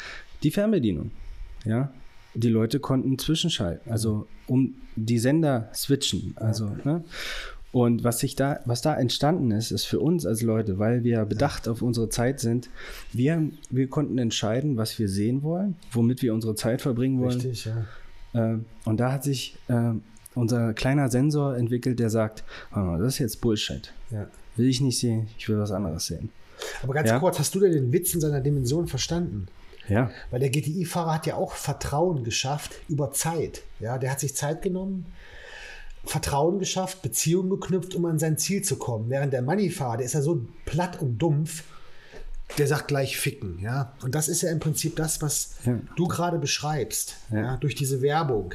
die 0.44 0.52
Fernbedienung. 0.52 1.10
Ja, 1.66 1.92
die 2.36 2.50
Leute 2.50 2.80
konnten 2.80 3.18
zwischenschalten, 3.18 3.92
also 3.92 4.28
um 4.50 4.76
die 4.96 5.20
Sender 5.20 5.70
switchen. 5.74 6.34
Also, 6.36 6.70
ne? 6.84 7.04
Und 7.72 8.04
was 8.04 8.18
sich 8.20 8.36
da, 8.36 8.60
was 8.66 8.82
da 8.82 8.96
entstanden 8.96 9.52
ist, 9.52 9.70
ist 9.70 9.86
für 9.86 10.00
uns 10.00 10.26
als 10.26 10.42
Leute, 10.42 10.80
weil 10.80 11.04
wir 11.04 11.24
bedacht 11.26 11.68
auf 11.68 11.84
unsere 11.84 12.10
Zeit 12.10 12.40
sind, 12.40 12.68
wir, 13.14 13.44
wir 13.70 13.88
konnten 13.88 14.18
entscheiden, 14.18 14.76
was 14.76 14.98
wir 14.98 15.08
sehen 15.08 15.44
wollen, 15.44 15.76
womit 15.92 16.24
wir 16.24 16.34
unsere 16.34 16.56
Zeit 16.56 16.82
verbringen 16.82 17.20
wollen. 17.20 17.40
Richtig, 17.40 17.66
ja. 17.66 18.54
Äh, 18.54 18.58
und 18.86 19.00
da 19.00 19.12
hat 19.12 19.24
sich 19.24 19.56
äh, 19.68 19.92
unser 20.34 20.74
kleiner 20.74 21.10
Sensor 21.10 21.56
entwickelt, 21.58 22.00
der 22.00 22.10
sagt, 22.10 22.44
"Ah, 22.72 22.98
das 22.98 23.14
ist 23.14 23.20
jetzt 23.20 23.42
Bullshit. 23.42 23.94
ja. 24.12 24.28
Will 24.56 24.68
ich 24.68 24.82
nicht 24.82 25.00
sehen, 25.00 25.28
ich 25.38 25.48
will 25.48 25.58
was 25.60 25.72
anderes 25.72 26.08
sehen. 26.08 26.30
Aber 26.84 26.94
ganz 26.94 27.08
Ja. 27.10 27.20
kurz, 27.20 27.40
hast 27.40 27.54
du 27.56 27.60
denn 27.62 27.72
den 27.72 27.94
Witz 27.94 28.14
in 28.16 28.20
seiner 28.20 28.42
Dimension 28.42 28.88
verstanden? 28.88 29.48
Ja, 29.90 30.12
Weil 30.32 30.40
der 30.40 30.50
GTI-Fahrer 30.50 31.16
hat 31.16 31.26
ja 31.26 31.36
auch 31.36 31.54
Vertrauen 31.54 32.24
geschafft 32.24 32.72
über 32.88 33.12
Zeit. 33.12 33.64
Ja, 33.80 33.98
der 33.98 34.12
hat 34.12 34.20
sich 34.20 34.36
Zeit 34.36 34.62
genommen, 34.62 35.06
Vertrauen 36.06 36.60
geschafft, 36.60 37.02
Beziehungen 37.02 37.50
geknüpft, 37.50 37.94
um 37.96 38.06
an 38.06 38.20
sein 38.20 38.38
Ziel 38.38 38.62
zu 38.64 38.78
kommen. 38.78 39.10
Während 39.10 39.34
der 39.34 39.42
Money-Fahrer, 39.42 39.98
der 39.98 40.06
ist 40.06 40.14
ja 40.14 40.22
so 40.22 40.46
platt 40.66 41.02
und 41.02 41.18
dumpf, 41.18 41.64
der 42.58 42.68
sagt 42.68 42.88
gleich 42.88 43.18
ficken. 43.18 43.60
Ja, 43.60 43.94
und 44.02 44.16
das 44.16 44.28
ist 44.28 44.42
ja 44.42 44.50
im 44.52 44.60
Prinzip 44.60 44.96
das, 44.96 45.22
was 45.22 45.56
Ja. 45.66 45.80
du 45.96 46.08
gerade 46.08 46.40
beschreibst. 46.40 47.18
Ja. 47.32 47.38
Ja. 47.40 47.58
durch 47.58 47.76
diese 47.76 48.02
Werbung. 48.02 48.54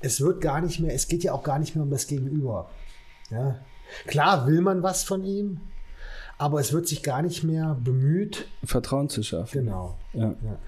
Es 0.00 0.20
wird 0.20 0.40
gar 0.40 0.60
nicht 0.60 0.78
mehr, 0.78 0.94
es 0.94 1.08
geht 1.08 1.24
ja 1.24 1.32
auch 1.32 1.42
gar 1.42 1.58
nicht 1.58 1.74
mehr 1.74 1.82
um 1.82 1.90
das 1.90 2.06
Gegenüber. 2.06 2.70
Ja. 3.30 3.58
Klar 4.06 4.46
will 4.46 4.60
man 4.60 4.82
was 4.82 5.02
von 5.04 5.24
ihm, 5.24 5.60
aber 6.38 6.60
es 6.60 6.72
wird 6.72 6.86
sich 6.86 7.02
gar 7.02 7.22
nicht 7.22 7.42
mehr 7.44 7.76
bemüht. 7.82 8.46
Vertrauen 8.62 9.08
zu 9.08 9.22
schaffen. 9.22 9.64
Genau. 9.64 9.96
Ja. 10.16 10.34
Ja. 10.44 10.58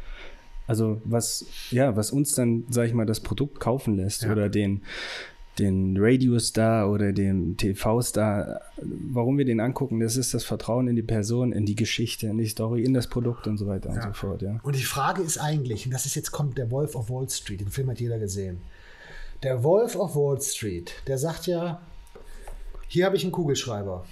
Also 0.66 1.00
was, 1.04 1.46
ja, 1.70 1.96
was 1.96 2.10
uns 2.10 2.34
dann, 2.34 2.64
sag 2.68 2.86
ich 2.88 2.94
mal, 2.94 3.06
das 3.06 3.20
Produkt 3.20 3.58
kaufen 3.60 3.96
lässt 3.96 4.22
Ja. 4.22 4.32
oder 4.32 4.48
den, 4.50 4.82
den 5.58 5.96
Radio-Star 5.98 6.90
oder 6.90 7.12
den 7.12 7.56
TV-Star, 7.56 8.60
warum 9.10 9.38
wir 9.38 9.44
den 9.46 9.60
angucken, 9.60 9.98
das 10.00 10.16
ist 10.16 10.34
das 10.34 10.44
Vertrauen 10.44 10.86
in 10.86 10.94
die 10.94 11.02
Person, 11.02 11.52
in 11.52 11.64
die 11.66 11.74
Geschichte, 11.74 12.26
in 12.26 12.38
die 12.38 12.46
Story, 12.46 12.84
in 12.84 12.92
das 12.94 13.06
Produkt 13.08 13.46
und 13.46 13.56
so 13.58 13.66
weiter 13.66 13.88
und 13.88 13.96
Ja. 13.96 14.02
so 14.08 14.12
fort, 14.12 14.42
ja. 14.42 14.60
Und 14.62 14.76
die 14.76 14.82
Frage 14.84 15.22
ist 15.22 15.38
eigentlich, 15.38 15.86
und 15.86 15.92
das 15.92 16.04
ist 16.06 16.14
jetzt 16.14 16.30
kommt 16.32 16.58
der 16.58 16.70
Wolf 16.70 16.94
of 16.94 17.08
Wall 17.10 17.28
Street, 17.30 17.60
den 17.60 17.70
Film 17.70 17.88
hat 17.90 17.98
jeder 17.98 18.18
gesehen. 18.18 18.58
Der 19.42 19.62
Wolf 19.64 19.96
of 19.96 20.14
Wall 20.14 20.40
Street, 20.42 20.92
der 21.06 21.16
sagt 21.18 21.46
ja, 21.46 21.80
hier 22.88 23.06
habe 23.06 23.16
ich 23.16 23.22
einen 23.22 23.32
Kugelschreiber. 23.32 24.04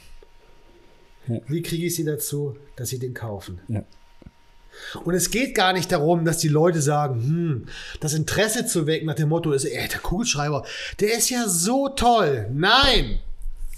Ja. 1.29 1.41
Wie 1.49 1.63
kriege 1.63 1.87
ich 1.87 1.95
sie 1.97 2.05
dazu, 2.05 2.57
dass 2.77 2.89
sie 2.89 2.99
den 2.99 3.13
kaufen? 3.15 3.59
Ja. 3.69 3.85
Und 5.05 5.15
es 5.15 5.31
geht 5.31 5.55
gar 5.55 5.73
nicht 5.73 5.93
darum, 5.93 6.25
dass 6.25 6.39
die 6.39 6.49
Leute 6.49 6.81
sagen, 6.81 7.23
hm, 7.23 7.67
das 8.01 8.15
Interesse 8.15 8.67
zu 8.67 8.87
wecken 8.87 9.07
nach 9.07 9.15
dem 9.15 9.29
Motto 9.29 9.53
ist, 9.53 9.65
ey, 9.65 9.89
der 9.89 10.01
Kugelschreiber, 10.01 10.65
der 11.01 11.17
ist 11.17 11.31
ja 11.31 11.49
so 11.49 11.89
toll. 11.89 12.49
Nein, 12.53 13.19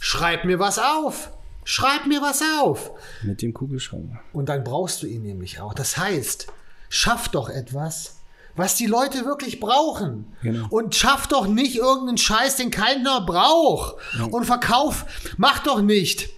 schreib 0.00 0.44
mir 0.44 0.58
was 0.58 0.78
auf. 0.78 1.30
Schreib 1.64 2.06
mir 2.06 2.22
was 2.22 2.42
auf. 2.60 2.92
Mit 3.22 3.42
dem 3.42 3.52
Kugelschreiber. 3.52 4.20
Und 4.32 4.48
dann 4.48 4.64
brauchst 4.64 5.02
du 5.02 5.06
ihn 5.06 5.22
nämlich 5.22 5.60
auch. 5.60 5.74
Das 5.74 5.98
heißt, 5.98 6.46
schaff 6.88 7.28
doch 7.28 7.50
etwas, 7.50 8.20
was 8.56 8.74
die 8.74 8.86
Leute 8.86 9.26
wirklich 9.26 9.60
brauchen. 9.60 10.26
Genau. 10.42 10.66
Und 10.70 10.94
schaff 10.94 11.26
doch 11.26 11.46
nicht 11.46 11.76
irgendeinen 11.76 12.16
Scheiß, 12.16 12.56
den 12.56 12.70
keiner 12.70 13.20
braucht. 13.20 13.96
Und 14.30 14.46
verkauf, 14.46 15.04
mach 15.36 15.58
doch 15.60 15.82
nicht. 15.82 16.30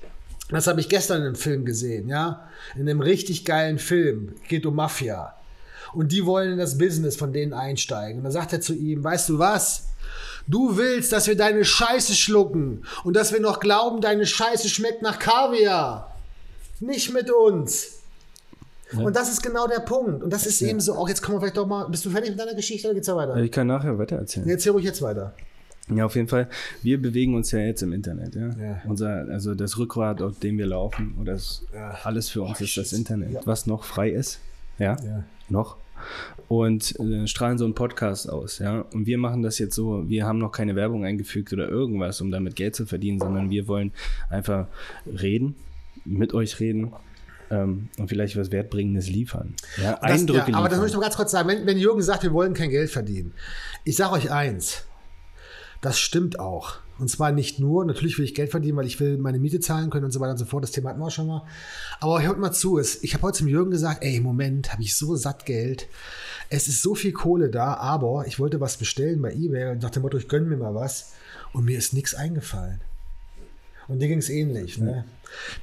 Das 0.50 0.66
habe 0.66 0.80
ich 0.80 0.88
gestern 0.88 1.18
in 1.18 1.26
einem 1.26 1.34
Film 1.36 1.64
gesehen, 1.64 2.08
ja. 2.08 2.48
In 2.74 2.82
einem 2.82 3.00
richtig 3.00 3.44
geilen 3.44 3.78
Film. 3.78 4.34
Geht 4.48 4.66
um 4.66 4.76
Mafia. 4.76 5.34
Und 5.92 6.12
die 6.12 6.26
wollen 6.26 6.52
in 6.52 6.58
das 6.58 6.78
Business 6.78 7.16
von 7.16 7.32
denen 7.32 7.52
einsteigen. 7.52 8.18
Und 8.18 8.24
dann 8.24 8.32
sagt 8.32 8.52
er 8.52 8.60
zu 8.60 8.74
ihm, 8.74 9.02
weißt 9.02 9.28
du 9.28 9.38
was? 9.38 9.88
Du 10.46 10.76
willst, 10.76 11.12
dass 11.12 11.26
wir 11.26 11.36
deine 11.36 11.64
Scheiße 11.64 12.14
schlucken 12.14 12.84
und 13.04 13.14
dass 13.14 13.32
wir 13.32 13.40
noch 13.40 13.60
glauben, 13.60 14.00
deine 14.00 14.26
Scheiße 14.26 14.68
schmeckt 14.68 15.02
nach 15.02 15.18
Kaviar. 15.18 16.16
Nicht 16.80 17.12
mit 17.12 17.30
uns. 17.30 18.00
Und 18.96 19.14
das 19.14 19.30
ist 19.30 19.42
genau 19.42 19.68
der 19.68 19.80
Punkt. 19.80 20.22
Und 20.22 20.32
das 20.32 20.46
ist 20.46 20.60
eben 20.62 20.80
so, 20.80 20.94
auch 20.94 21.08
jetzt 21.08 21.22
kommen 21.22 21.36
wir 21.36 21.40
vielleicht 21.40 21.56
doch 21.56 21.66
mal, 21.66 21.88
bist 21.88 22.04
du 22.04 22.10
fertig 22.10 22.30
mit 22.30 22.40
deiner 22.40 22.54
Geschichte 22.54 22.88
oder 22.88 22.94
geht's 22.94 23.06
da 23.06 23.14
weiter? 23.14 23.36
Ich 23.36 23.52
kann 23.52 23.66
nachher 23.66 23.98
weiter 23.98 24.16
erzählen. 24.16 24.48
Jetzt 24.48 24.66
höre 24.66 24.78
ich 24.78 24.84
jetzt 24.84 25.02
weiter. 25.02 25.32
Ja, 25.88 26.04
auf 26.06 26.14
jeden 26.14 26.28
Fall. 26.28 26.48
Wir 26.82 27.00
bewegen 27.02 27.34
uns 27.34 27.50
ja 27.50 27.58
jetzt 27.60 27.82
im 27.82 27.92
Internet, 27.92 28.34
ja. 28.36 28.48
Ja. 28.50 28.82
Unser, 28.86 29.26
also 29.28 29.54
das 29.54 29.76
Rückgrat, 29.78 30.22
auf 30.22 30.38
dem 30.38 30.56
wir 30.58 30.66
laufen, 30.66 31.14
oder 31.20 31.32
das, 31.32 31.64
Ja. 31.74 31.98
alles 32.04 32.28
für 32.28 32.42
uns 32.42 32.58
Boah, 32.58 32.64
ist 32.64 32.76
das. 32.76 32.92
Internet, 32.92 33.32
Ja. 33.32 33.40
was 33.44 33.66
noch 33.66 33.82
frei 33.84 34.10
ist. 34.10 34.38
Ja. 34.78 34.96
Ja. 35.04 35.24
Noch. 35.48 35.76
Und 36.48 36.98
äh, 37.00 37.26
strahlen 37.26 37.58
so 37.58 37.64
einen 37.64 37.74
Podcast 37.74 38.28
aus, 38.30 38.58
ja. 38.60 38.80
Und 38.92 39.06
wir 39.06 39.18
machen 39.18 39.42
das 39.42 39.58
jetzt 39.58 39.74
so, 39.74 40.08
wir 40.08 40.24
haben 40.26 40.38
noch 40.38 40.52
keine 40.52 40.74
Werbung 40.76 41.04
eingefügt 41.04 41.52
oder 41.52 41.68
irgendwas, 41.68 42.20
um 42.20 42.30
damit 42.30 42.56
Geld 42.56 42.74
zu 42.76 42.86
verdienen, 42.86 43.18
sondern 43.18 43.50
wir 43.50 43.66
wollen 43.68 43.92
einfach 44.30 44.66
reden, 45.06 45.56
mit 46.04 46.32
euch 46.32 46.58
reden 46.60 46.92
ähm, 47.50 47.88
und 47.98 48.08
vielleicht 48.08 48.36
was 48.36 48.50
Wertbringendes 48.52 49.08
liefern. 49.10 49.54
Ja, 49.82 49.98
Das, 50.00 50.02
Eindrücke 50.20 50.52
ja, 50.52 50.56
aber 50.56 50.68
das 50.68 50.78
liefern. 50.78 50.80
möchte 50.80 50.86
ich 50.86 50.94
noch 50.94 51.02
ganz 51.02 51.16
kurz 51.16 51.30
sagen. 51.32 51.48
Wenn, 51.48 51.66
wenn 51.66 51.76
Jürgen 51.78 52.00
sagt, 52.02 52.22
wir 52.22 52.32
wollen 52.32 52.54
kein 52.54 52.70
Geld 52.70 52.90
verdienen, 52.90 53.32
ich 53.84 53.96
sage 53.96 54.12
euch 54.14 54.30
eins, 54.30 54.86
das 55.80 55.98
stimmt 55.98 56.38
auch. 56.38 56.76
Und 56.98 57.08
zwar 57.08 57.32
nicht 57.32 57.58
nur, 57.58 57.86
natürlich 57.86 58.18
will 58.18 58.26
ich 58.26 58.34
Geld 58.34 58.50
verdienen, 58.50 58.76
weil 58.76 58.86
ich 58.86 59.00
will 59.00 59.16
meine 59.16 59.38
Miete 59.38 59.58
zahlen 59.58 59.88
können 59.88 60.04
und 60.04 60.10
so 60.10 60.20
weiter 60.20 60.32
und 60.32 60.38
so 60.38 60.44
fort. 60.44 60.62
Das 60.62 60.70
Thema 60.70 60.90
hatten 60.90 61.00
wir 61.00 61.06
auch 61.06 61.10
schon 61.10 61.26
mal. 61.26 61.46
Aber 61.98 62.22
hört 62.22 62.38
mal 62.38 62.52
zu, 62.52 62.78
ich 62.78 63.14
habe 63.14 63.22
heute 63.22 63.38
zum 63.38 63.48
Jürgen 63.48 63.70
gesagt, 63.70 64.04
ey, 64.04 64.20
Moment 64.20 64.70
habe 64.70 64.82
ich 64.82 64.94
so 64.94 65.16
satt 65.16 65.46
Geld. 65.46 65.88
Es 66.50 66.68
ist 66.68 66.82
so 66.82 66.94
viel 66.94 67.12
Kohle 67.12 67.48
da, 67.48 67.74
aber 67.74 68.26
ich 68.26 68.38
wollte 68.38 68.60
was 68.60 68.76
bestellen 68.76 69.22
bei 69.22 69.32
Ebay 69.32 69.70
und 69.70 69.82
nach 69.82 69.90
dem 69.90 70.02
Motto, 70.02 70.18
ich 70.18 70.28
gönne 70.28 70.46
mir 70.46 70.58
mal 70.58 70.74
was. 70.74 71.12
Und 71.54 71.64
mir 71.64 71.78
ist 71.78 71.94
nichts 71.94 72.14
eingefallen. 72.14 72.82
Und 73.88 74.00
dir 74.00 74.08
ging 74.08 74.18
es 74.18 74.28
ähnlich. 74.28 74.76
Ne? 74.78 75.04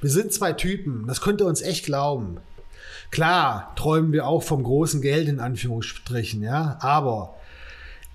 Wir 0.00 0.10
sind 0.10 0.32
zwei 0.32 0.52
Typen, 0.52 1.06
das 1.06 1.20
könnt 1.20 1.40
ihr 1.40 1.46
uns 1.46 1.62
echt 1.62 1.84
glauben. 1.84 2.38
Klar, 3.10 3.72
träumen 3.76 4.12
wir 4.12 4.26
auch 4.26 4.42
vom 4.42 4.62
großen 4.64 5.00
Geld 5.00 5.28
in 5.28 5.40
Anführungsstrichen, 5.40 6.42
ja, 6.42 6.78
aber 6.80 7.37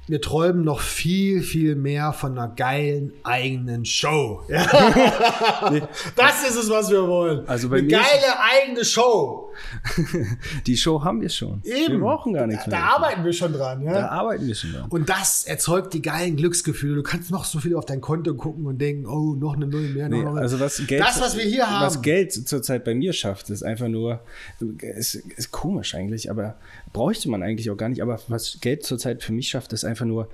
wir 0.05 0.19
träumen 0.19 0.65
noch 0.65 0.81
viel, 0.81 1.41
viel 1.41 1.75
mehr 1.75 2.11
von 2.11 2.37
einer 2.37 2.53
geilen 2.53 3.13
eigenen 3.23 3.85
Show. 3.85 4.43
Ja? 4.49 4.65
das 6.17 6.49
ist 6.49 6.57
es, 6.57 6.69
was 6.69 6.89
wir 6.91 7.07
wollen. 7.07 7.47
Also 7.47 7.69
Eine 7.69 7.87
geile 7.87 8.03
eigene 8.39 8.83
Show. 8.83 9.53
Die 10.67 10.75
Show 10.75 11.01
haben 11.01 11.21
wir 11.21 11.29
schon. 11.29 11.61
Eben. 11.63 11.93
Wir 11.93 11.99
brauchen 11.99 12.33
gar 12.33 12.47
nichts 12.47 12.65
da, 12.65 12.71
mehr. 12.71 12.79
Da 12.79 12.85
arbeiten 12.95 13.23
wir 13.23 13.31
schon 13.31 13.53
dran. 13.53 13.81
Ja? 13.81 13.93
Da 13.93 14.07
arbeiten 14.09 14.45
wir 14.45 14.55
schon 14.55 14.73
dran. 14.73 14.89
Und 14.89 15.07
das 15.07 15.45
erzeugt 15.45 15.93
die 15.93 16.01
geilen 16.01 16.35
Glücksgefühle. 16.35 16.95
Du 16.95 17.03
kannst 17.03 17.31
noch 17.31 17.45
so 17.45 17.59
viel 17.59 17.75
auf 17.75 17.85
dein 17.85 18.01
Konto 18.01 18.35
gucken 18.35 18.65
und 18.65 18.79
denken, 18.79 19.05
oh, 19.05 19.35
noch 19.35 19.55
eine 19.55 19.67
Null 19.67 19.89
mehr. 19.89 20.09
Nee, 20.09 20.25
also 20.25 20.59
was 20.59 20.85
Geld, 20.85 21.01
das, 21.01 21.21
was 21.21 21.37
wir 21.37 21.45
hier 21.45 21.69
haben. 21.69 21.85
Was 21.85 22.01
Geld 22.01 22.33
zurzeit 22.33 22.83
bei 22.83 22.93
mir 22.93 23.13
schafft, 23.13 23.49
ist 23.49 23.63
einfach 23.63 23.87
nur, 23.87 24.19
ist, 24.79 25.15
ist 25.15 25.51
komisch 25.51 25.95
eigentlich, 25.95 26.29
aber 26.29 26.55
bräuchte 26.91 27.29
man 27.29 27.41
eigentlich 27.41 27.71
auch 27.71 27.77
gar 27.77 27.87
nicht. 27.87 28.01
Aber 28.01 28.19
was 28.27 28.57
Geld 28.59 28.83
zurzeit 28.83 29.23
für 29.23 29.31
mich 29.31 29.47
schafft, 29.49 29.71
ist 29.71 29.85
einfach 29.85 29.92
nur 30.01 30.29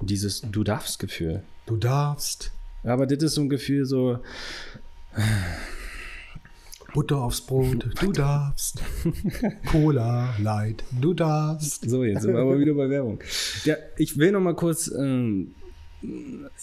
dieses 0.00 0.40
Du 0.42 0.64
darfst 0.64 0.98
Gefühl. 0.98 1.42
du 1.66 1.76
darfst 1.76 2.52
Aber 2.82 3.06
das 3.06 3.22
ist 3.22 3.34
so 3.34 3.42
ein 3.42 3.48
Gefühl 3.48 3.84
so, 3.84 4.18
Butter 6.94 7.18
aufs 7.18 7.40
Brot, 7.40 7.88
du 8.00 8.12
darfst. 8.12 8.82
Cola, 9.70 10.34
Light, 10.38 10.82
du 11.00 11.14
darfst. 11.14 11.88
so 11.88 12.04
jetzt 12.04 12.22
sind 12.22 12.34
wir 12.34 12.40
aber 12.40 12.58
wieder 12.58 12.74
bei 12.74 12.90
Werbung. 12.90 13.20
Ja, 13.64 13.76
ich 13.96 14.18
will 14.18 14.32
noch 14.32 14.40
mal 14.40 14.54
kurz, 14.56 14.88
ähm, 14.88 15.54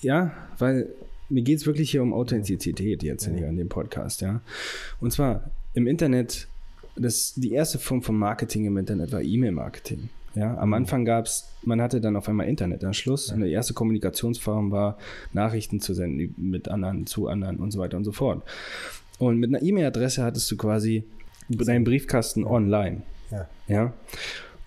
ja, 0.02 0.32
weil 0.58 0.90
mir 1.30 1.44
geht 1.44 1.60
es 1.60 1.66
wirklich 1.66 1.92
hier 1.92 2.02
um 2.02 2.14
Authentizität 2.14 3.04
jetzt 3.04 3.26
hier 3.26 3.48
in 3.48 3.58
dem 3.58 3.70
Podcast, 3.70 4.22
ja. 4.22 4.42
Und 5.00 5.12
zwar 5.12 5.52
im 5.74 5.88
Internet, 5.88 6.48
das, 6.96 7.34
die 7.36 7.52
erste 7.52 7.80
Form 7.80 8.02
von 8.02 8.18
Marketing 8.18 8.66
im 8.66 8.78
Internet 8.78 9.12
war 9.12 9.22
E-Mail-Marketing. 9.22 10.10
Ja, 10.38 10.56
am 10.58 10.74
Anfang 10.74 11.04
gab 11.04 11.26
es, 11.26 11.50
man 11.64 11.82
hatte 11.82 12.00
dann 12.00 12.16
auf 12.16 12.30
einmal 12.30 12.48
Internetanschluss 12.48 13.32
und 13.32 13.42
die 13.42 13.52
erste 13.52 13.74
Kommunikationsform 13.74 14.72
war, 14.72 14.98
Nachrichten 15.34 15.80
zu 15.80 15.94
senden 15.94 16.36
mit 16.38 16.68
anderen, 16.68 17.08
zu 17.08 17.28
anderen 17.28 17.58
und 17.58 17.72
so 17.72 17.80
weiter 17.80 17.98
und 17.98 18.04
so 18.04 18.12
fort. 18.12 18.44
Und 19.18 19.40
mit 19.40 19.50
einer 19.50 19.64
E-Mail-Adresse 19.64 20.24
hattest 20.24 20.50
du 20.52 20.58
quasi 20.58 21.04
deinen 21.50 21.84
Briefkasten 21.84 22.44
online. 22.44 23.02
Ja. 23.32 23.50
Ja. 23.68 23.94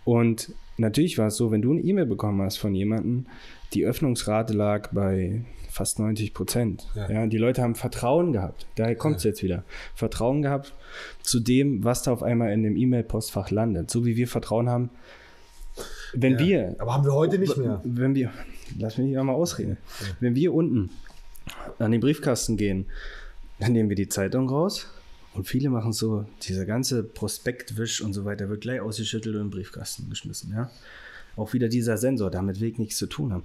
Und 0.05 0.53
natürlich 0.77 1.19
war 1.19 1.29
es 1.29 1.37
so, 1.37 1.53
wenn 1.53 1.63
du 1.63 1.71
eine 1.73 1.83
E-Mail 1.83 2.07
bekommen 2.07 2.43
hast 2.43 2.57
von 2.57 2.75
jemandem, 2.75 3.27
die 3.73 3.85
Öffnungsrate 3.85 4.55
lag 4.55 4.89
bei 4.91 5.45
fast 5.69 6.01
90 6.01 6.35
Prozent. 6.35 6.89
Ja. 6.97 7.11
Ja. 7.11 7.27
die 7.27 7.39
Leute 7.39 7.63
haben 7.63 7.77
Vertrauen 7.77 8.33
gehabt. 8.33 8.67
Daher 8.75 8.97
kommt 8.97 9.19
es 9.19 9.25
jetzt 9.25 9.45
wieder. 9.45 9.63
Vertrauen 9.95 10.43
gehabt 10.43 10.75
zu 11.23 11.39
dem, 11.39 11.85
was 11.85 12.03
da 12.03 12.13
auf 12.13 12.25
einmal 12.25 12.53
in 12.53 12.65
dem 12.65 12.77
E-Mail-Postfach 12.77 13.51
landet. 13.51 13.89
So 13.89 14.05
wie 14.05 14.17
wir 14.17 14.27
Vertrauen 14.27 14.69
haben, 14.69 14.91
wenn 16.15 16.39
wir 16.39 16.75
Aber 16.79 16.95
haben 16.95 17.05
wir 17.05 17.13
heute 17.13 17.39
nicht 17.39 17.57
mehr. 17.57 17.81
wenn 17.85 18.15
wir, 18.15 18.31
lass 18.79 18.99
mich 18.99 19.15
mal 19.15 19.33
ausreden, 19.33 19.77
wenn 20.21 20.35
wir 20.35 20.53
unten 20.55 20.91
an 21.79 21.91
den 21.91 22.01
Briefkasten 22.01 22.57
gehen, 22.57 22.87
dann 23.59 23.73
nehmen 23.73 23.89
wir 23.89 23.97
die 23.97 24.09
Zeitung 24.09 24.49
raus 24.49 24.89
und 25.35 25.47
viele 25.47 25.71
machen 25.71 25.93
so, 25.93 26.25
dieser 26.43 26.67
ganze 26.67 27.03
Prospektwisch 27.03 28.01
und 28.01 28.13
so 28.13 28.25
weiter 28.25 28.49
wird 28.49 28.63
gleich 28.63 28.81
ausgeschüttelt 28.81 29.35
und 29.37 29.43
in 29.43 29.47
den 29.49 29.51
Briefkasten 29.51 30.09
geschmissen, 30.11 30.53
ja. 30.53 30.71
Auch 31.37 31.53
wieder 31.53 31.69
dieser 31.69 31.97
Sensor, 31.97 32.31
damit 32.31 32.61
will 32.61 32.69
ich 32.69 32.79
nichts 32.79 32.97
zu 32.97 33.07
tun 33.07 33.33
haben. 33.33 33.45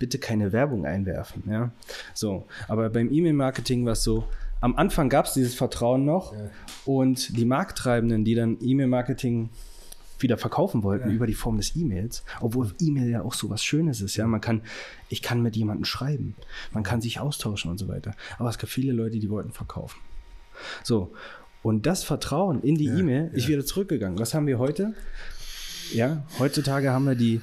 Bitte 0.00 0.18
keine 0.18 0.52
Werbung 0.52 0.84
einwerfen, 0.84 1.44
ja. 1.48 1.70
So, 2.14 2.46
aber 2.66 2.90
beim 2.90 3.12
E-Mail-Marketing 3.12 3.84
war 3.84 3.92
es 3.92 4.02
so, 4.02 4.24
am 4.60 4.76
Anfang 4.76 5.08
gab 5.08 5.26
es 5.26 5.34
dieses 5.34 5.54
Vertrauen 5.54 6.04
noch 6.04 6.34
ja. 6.34 6.50
und 6.84 7.36
die 7.36 7.44
Markttreibenden, 7.44 8.24
die 8.24 8.34
dann 8.34 8.58
E-Mail-Marketing 8.60 9.48
wieder 10.22 10.38
verkaufen 10.38 10.82
wollten 10.82 11.08
ja. 11.08 11.14
über 11.14 11.26
die 11.26 11.34
Form 11.34 11.56
des 11.56 11.76
E-Mails, 11.76 12.24
obwohl 12.40 12.72
E-Mail 12.80 13.08
ja 13.08 13.22
auch 13.22 13.34
so 13.34 13.50
was 13.50 13.64
Schönes 13.64 14.00
ist, 14.00 14.16
ja, 14.16 14.26
man 14.26 14.40
kann, 14.40 14.62
ich 15.08 15.22
kann 15.22 15.42
mit 15.42 15.56
jemandem 15.56 15.84
schreiben, 15.84 16.34
man 16.72 16.82
kann 16.82 17.00
sich 17.00 17.20
austauschen 17.20 17.70
und 17.70 17.78
so 17.78 17.88
weiter, 17.88 18.14
aber 18.38 18.48
es 18.48 18.58
gab 18.58 18.70
viele 18.70 18.92
Leute, 18.92 19.18
die 19.18 19.30
wollten 19.30 19.52
verkaufen. 19.52 19.98
So, 20.82 21.12
und 21.62 21.86
das 21.86 22.04
Vertrauen 22.04 22.62
in 22.62 22.76
die 22.76 22.86
ja, 22.86 22.96
E-Mail 22.96 23.30
ist 23.32 23.48
wieder 23.48 23.64
zurückgegangen. 23.64 24.18
Was 24.18 24.34
haben 24.34 24.46
wir 24.46 24.58
heute? 24.58 24.94
Ja, 25.92 26.24
heutzutage 26.38 26.90
haben 26.90 27.04
wir 27.04 27.14
die, 27.14 27.40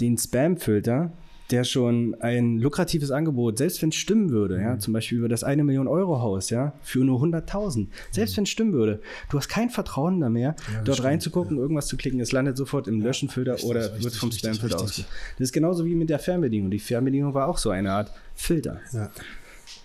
den 0.00 0.18
Spam-Filter, 0.18 1.12
der 1.50 1.64
schon 1.64 2.14
ein 2.20 2.58
lukratives 2.58 3.10
Angebot, 3.10 3.58
selbst 3.58 3.80
wenn 3.80 3.88
es 3.88 3.94
stimmen 3.94 4.30
würde, 4.30 4.60
ja, 4.60 4.74
mhm. 4.74 4.80
zum 4.80 4.92
Beispiel 4.92 5.18
über 5.18 5.28
das 5.28 5.44
eine 5.44 5.64
Million 5.64 5.88
Euro 5.88 6.20
Haus, 6.20 6.50
ja, 6.50 6.74
für 6.82 7.04
nur 7.04 7.20
100.000, 7.22 7.88
selbst 8.10 8.32
mhm. 8.32 8.36
wenn 8.36 8.44
es 8.44 8.50
stimmen 8.50 8.72
würde, 8.72 9.00
du 9.30 9.38
hast 9.38 9.48
kein 9.48 9.70
Vertrauen 9.70 10.20
da 10.20 10.28
mehr, 10.28 10.56
ja, 10.72 10.82
dort 10.82 10.98
stimmt, 10.98 11.08
reinzugucken, 11.08 11.56
ja. 11.56 11.62
irgendwas 11.62 11.86
zu 11.86 11.96
klicken, 11.96 12.20
es 12.20 12.32
landet 12.32 12.56
sofort 12.56 12.86
im 12.86 13.00
ja, 13.00 13.06
Löschenfilter 13.06 13.54
richtig, 13.54 13.70
oder 13.70 13.84
richtig, 13.84 14.04
wird 14.04 14.14
vom 14.14 14.32
Spamfilter 14.32 14.80
aus. 14.80 15.04
Das 15.38 15.48
ist 15.48 15.52
genauso 15.52 15.84
wie 15.84 15.94
mit 15.94 16.10
der 16.10 16.18
Fernbedienung. 16.18 16.70
Die 16.70 16.78
Fernbedienung 16.78 17.32
war 17.34 17.48
auch 17.48 17.58
so 17.58 17.70
eine 17.70 17.92
Art 17.92 18.12
Filter. 18.34 18.80
Ja. 18.92 19.10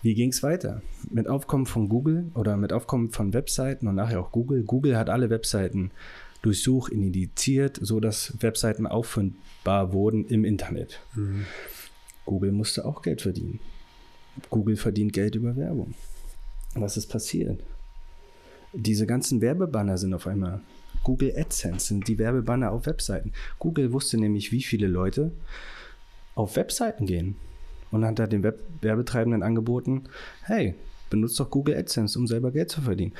Wie 0.01 0.15
ging 0.15 0.29
es 0.29 0.43
weiter? 0.43 0.81
Mit 1.11 1.29
Aufkommen 1.29 1.65
von 1.65 1.87
Google 1.87 2.29
oder 2.33 2.57
mit 2.57 2.73
Aufkommen 2.73 3.11
von 3.11 3.33
Webseiten 3.33 3.87
und 3.87 3.95
nachher 3.95 4.19
auch 4.19 4.33
Google. 4.33 4.63
Google 4.63 4.97
hat 4.97 5.09
alle 5.09 5.29
Webseiten 5.29 5.91
durchsucht, 6.43 6.91
indiziert, 6.91 7.79
sodass 7.81 8.35
Webseiten 8.39 8.85
auffindbar 8.85 9.91
wurden 9.93 10.25
im 10.25 10.45
Internet. 10.45 10.99
Mhm. 11.15 11.47
Google 12.25 12.51
musste 12.51 12.85
auch 12.85 13.01
Geld 13.01 13.23
verdienen. 13.23 13.59
Google 14.49 14.77
verdient 14.77 15.13
Geld 15.13 15.35
über 15.35 15.55
Werbung. 15.55 15.95
Was 16.75 16.97
ist 16.97 17.07
passiert? 17.07 17.59
Diese 18.73 19.05
ganzen 19.05 19.41
Werbebanner 19.41 19.97
sind 19.97 20.13
auf 20.13 20.27
einmal. 20.27 20.61
Google 21.03 21.33
AdSense 21.37 21.87
sind 21.87 22.07
die 22.07 22.17
Werbebanner 22.17 22.71
auf 22.71 22.85
Webseiten. 22.85 23.33
Google 23.59 23.91
wusste 23.91 24.17
nämlich, 24.17 24.51
wie 24.51 24.63
viele 24.63 24.87
Leute 24.87 25.31
auf 26.35 26.55
Webseiten 26.55 27.05
gehen 27.05 27.35
und 27.91 28.05
hat 28.05 28.19
da 28.19 28.27
den 28.27 28.43
Web 28.43 28.59
Werbetreibenden 28.81 29.43
angeboten, 29.43 30.03
hey, 30.43 30.75
benutzt 31.09 31.39
doch 31.39 31.49
Google 31.49 31.77
AdSense, 31.77 32.17
um 32.17 32.25
selber 32.25 32.51
Geld 32.51 32.71
zu 32.71 32.81
verdienen. 32.81 33.13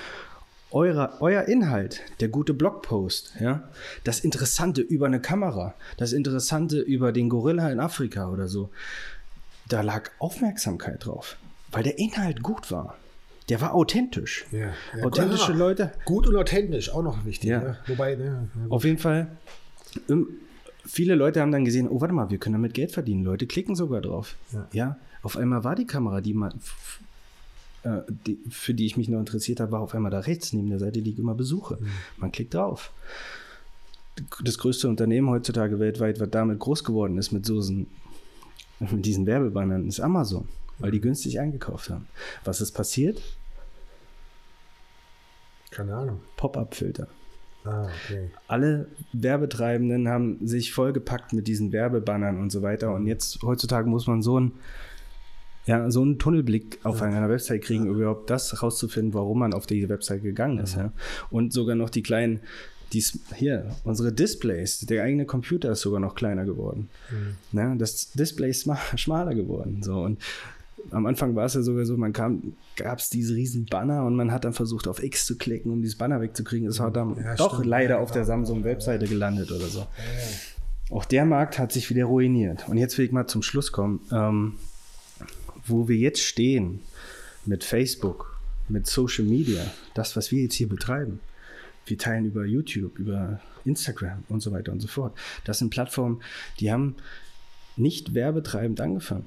Eure, 0.74 1.22
euer 1.22 1.44
Inhalt, 1.44 2.02
der 2.20 2.30
gute 2.30 2.56
Blogpost, 2.56 3.36
ja, 3.40 3.70
das 4.04 4.22
Interessante 4.22 4.82
über 4.82 5.06
eine 5.06 5.22
Kamera, 5.22 5.76
das 5.98 6.14
Interessante 6.14 6.80
über 6.80 7.12
den 7.12 7.30
Gorilla 7.30 7.70
in 7.70 7.80
Afrika 7.80 8.30
oder 8.30 8.48
so, 8.48 8.72
da 9.70 9.82
lag 9.82 10.10
Aufmerksamkeit 10.18 11.06
drauf, 11.06 11.38
weil 11.72 11.84
der 11.84 12.00
Inhalt 12.00 12.42
gut 12.42 12.72
war. 12.72 12.98
Der 13.50 13.62
war 13.62 13.76
authentisch. 13.76 14.46
Ja, 14.52 14.74
ja, 14.98 15.04
Authentische 15.04 15.52
ja, 15.52 15.58
Leute. 15.58 15.92
Gut 16.06 16.28
und 16.28 16.36
authentisch, 16.36 16.90
auch 16.90 17.04
noch 17.04 17.24
wichtig. 17.26 17.50
Ja. 17.52 17.60
Ne? 17.60 17.78
Wobei, 17.88 18.16
ne, 18.16 18.50
Auf 18.70 18.84
jeden 18.84 18.98
Fall, 18.98 19.28
viele 20.86 21.16
Leute 21.16 21.42
haben 21.42 21.52
dann 21.52 21.66
gesehen, 21.66 21.88
oh, 21.88 22.02
warte 22.02 22.14
mal, 22.14 22.30
wir 22.30 22.38
können 22.38 22.54
damit 22.54 22.74
Geld 22.74 22.92
verdienen. 22.92 23.24
Leute 23.24 23.46
klicken 23.46 23.76
sogar 23.76 24.02
drauf. 24.02 24.38
Ja. 24.52 24.68
ja 24.72 24.98
auf 25.22 25.38
einmal 25.38 25.64
war 25.64 25.76
die 25.76 25.88
Kamera, 25.88 26.20
die 26.22 26.34
man, 26.34 26.54
äh, 27.84 28.02
die, 28.26 28.40
für 28.50 28.74
die 28.74 28.86
ich 28.86 28.98
mich 28.98 29.10
noch 29.10 29.20
interessiert 29.20 29.60
habe, 29.60 29.72
war 29.74 29.82
auf 29.82 29.94
einmal 29.94 30.12
da 30.12 30.20
rechts 30.20 30.54
neben 30.54 30.70
der 30.70 30.80
Seite, 30.80 31.02
die 31.02 31.12
ich 31.12 31.20
immer 31.20 31.36
besuche. 31.36 31.78
Mhm. 31.80 31.88
Man 32.18 32.32
klickt 32.32 32.54
drauf. 32.54 32.92
Das 34.44 34.58
größte 34.58 34.88
Unternehmen 34.88 35.30
heutzutage 35.30 35.80
weltweit, 35.80 36.20
was 36.20 36.30
damit 36.30 36.60
groß 36.60 36.84
geworden 36.84 37.18
ist, 37.18 37.32
mit, 37.32 37.46
so 37.46 37.62
mit 38.80 39.06
diesen 39.06 39.26
Werbebannern, 39.26 39.88
ist 39.88 40.00
Amazon, 40.00 40.48
weil 40.80 40.92
die 40.92 41.00
mhm. 41.00 41.04
günstig 41.04 41.40
eingekauft 41.40 41.90
haben. 41.90 42.08
Was 42.44 42.62
ist 42.62 42.72
passiert? 42.72 43.22
Keine 45.72 45.96
Ahnung. 45.96 46.22
Pop-up-Filter. 46.38 47.08
Ah, 47.66 47.86
okay. 47.86 48.30
Alle 48.48 48.88
Werbetreibenden 49.14 50.08
haben 50.08 50.46
sich 50.46 50.74
vollgepackt 50.74 51.34
mit 51.34 51.48
diesen 51.48 51.72
Werbebannern 51.72 52.40
und 52.40 52.52
so 52.52 52.62
weiter. 52.62 52.94
Und 52.94 53.08
jetzt 53.08 53.42
heutzutage 53.42 53.90
muss 53.90 54.06
man 54.06 54.22
so 54.22 54.40
ein 54.40 54.52
ja, 55.66 55.90
so 55.90 56.02
einen 56.02 56.20
Tunnelblick 56.20 56.80
auf 56.84 57.00
ja. 57.00 57.08
einer 57.08 57.30
Website 57.30 57.62
kriegen, 57.62 57.86
ja. 57.86 57.92
überhaupt 57.92 58.30
das 58.30 58.62
rauszufinden, 58.62 59.14
warum 59.14 59.40
man 59.40 59.54
auf 59.54 59.66
diese 59.66 59.90
Website 59.90 60.24
gegangen 60.24 60.60
ist. 60.60 60.76
Ja. 60.76 60.92
Und 61.30 61.54
sogar 61.54 61.76
noch 61.76 61.90
die 61.90 62.04
kleinen, 62.04 62.42
die, 62.92 63.04
hier, 63.36 63.76
unsere 63.84 64.12
Displays, 64.12 64.80
der 64.80 65.04
eigene 65.04 65.26
Computer 65.26 65.72
ist 65.72 65.82
sogar 65.82 66.00
noch 66.00 66.16
kleiner 66.16 66.46
geworden. 66.46 66.90
Mhm. 67.10 67.58
Ja, 67.58 67.76
das 67.76 68.12
Display 68.12 68.50
ist 68.50 68.70
schmaler 68.96 69.36
geworden. 69.36 69.82
So. 69.84 70.02
Und 70.02 70.20
am 70.92 71.06
Anfang 71.06 71.36
war 71.36 71.46
es 71.46 71.54
ja 71.54 71.62
sogar 71.62 71.86
so, 71.86 71.96
man 71.96 72.12
kam, 72.12 72.54
gab 72.76 73.00
es 73.00 73.10
diese 73.10 73.34
riesen 73.34 73.66
Banner 73.66 74.06
und 74.06 74.16
man 74.16 74.32
hat 74.32 74.44
dann 74.44 74.54
versucht, 74.54 74.88
auf 74.88 75.02
X 75.02 75.26
zu 75.26 75.38
klicken, 75.38 75.72
um 75.72 75.82
dieses 75.82 75.98
Banner 75.98 76.20
wegzukriegen. 76.20 76.68
Es 76.68 76.80
war 76.80 76.92
dann 76.92 77.16
ja, 77.16 77.36
doch 77.36 77.54
stimmt. 77.54 77.68
leider 77.68 78.00
auf 78.00 78.12
der 78.12 78.26
Samsung-Webseite 78.26 79.08
gelandet 79.08 79.52
oder 79.52 79.68
so. 79.68 79.88
Auch 80.90 81.06
der 81.06 81.26
Markt 81.26 81.58
hat 81.58 81.72
sich 81.72 81.90
wieder 81.90 82.06
ruiniert. 82.06 82.68
Und 82.68 82.78
jetzt 82.78 82.98
will 82.98 83.06
ich 83.06 83.12
mal 83.14 83.28
zum 83.28 83.42
Schluss 83.42 83.72
kommen. 83.72 84.02
Ähm, 84.12 84.56
wo 85.66 85.88
wir 85.88 85.98
jetzt 85.98 86.22
stehen 86.22 86.82
mit 87.46 87.64
Facebook, 87.64 88.40
mit 88.70 88.88
Social 88.88 89.26
Media, 89.26 89.64
das, 89.94 90.16
was 90.16 90.32
wir 90.32 90.44
jetzt 90.44 90.56
hier 90.56 90.70
betreiben, 90.70 91.20
wir 91.86 91.98
teilen 91.98 92.26
über 92.26 92.46
YouTube, 92.46 92.98
über 92.98 93.42
Instagram 93.66 94.24
und 94.30 94.42
so 94.42 94.52
weiter 94.52 94.72
und 94.72 94.80
so 94.80 94.88
fort. 94.88 95.18
Das 95.44 95.60
sind 95.60 95.70
Plattformen, 95.70 96.22
die 96.60 96.72
haben 96.72 96.96
nicht 97.76 98.14
werbetreibend 98.14 98.80
angefangen. 98.82 99.26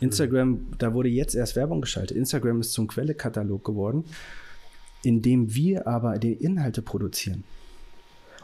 Instagram, 0.00 0.66
da 0.78 0.94
wurde 0.94 1.08
jetzt 1.08 1.34
erst 1.34 1.54
Werbung 1.54 1.80
geschaltet. 1.80 2.16
Instagram 2.16 2.60
ist 2.60 2.72
zum 2.72 2.88
Quellekatalog 2.88 3.64
geworden, 3.64 4.04
in 5.04 5.22
dem 5.22 5.54
wir 5.54 5.86
aber 5.86 6.18
die 6.18 6.32
Inhalte 6.32 6.82
produzieren. 6.82 7.44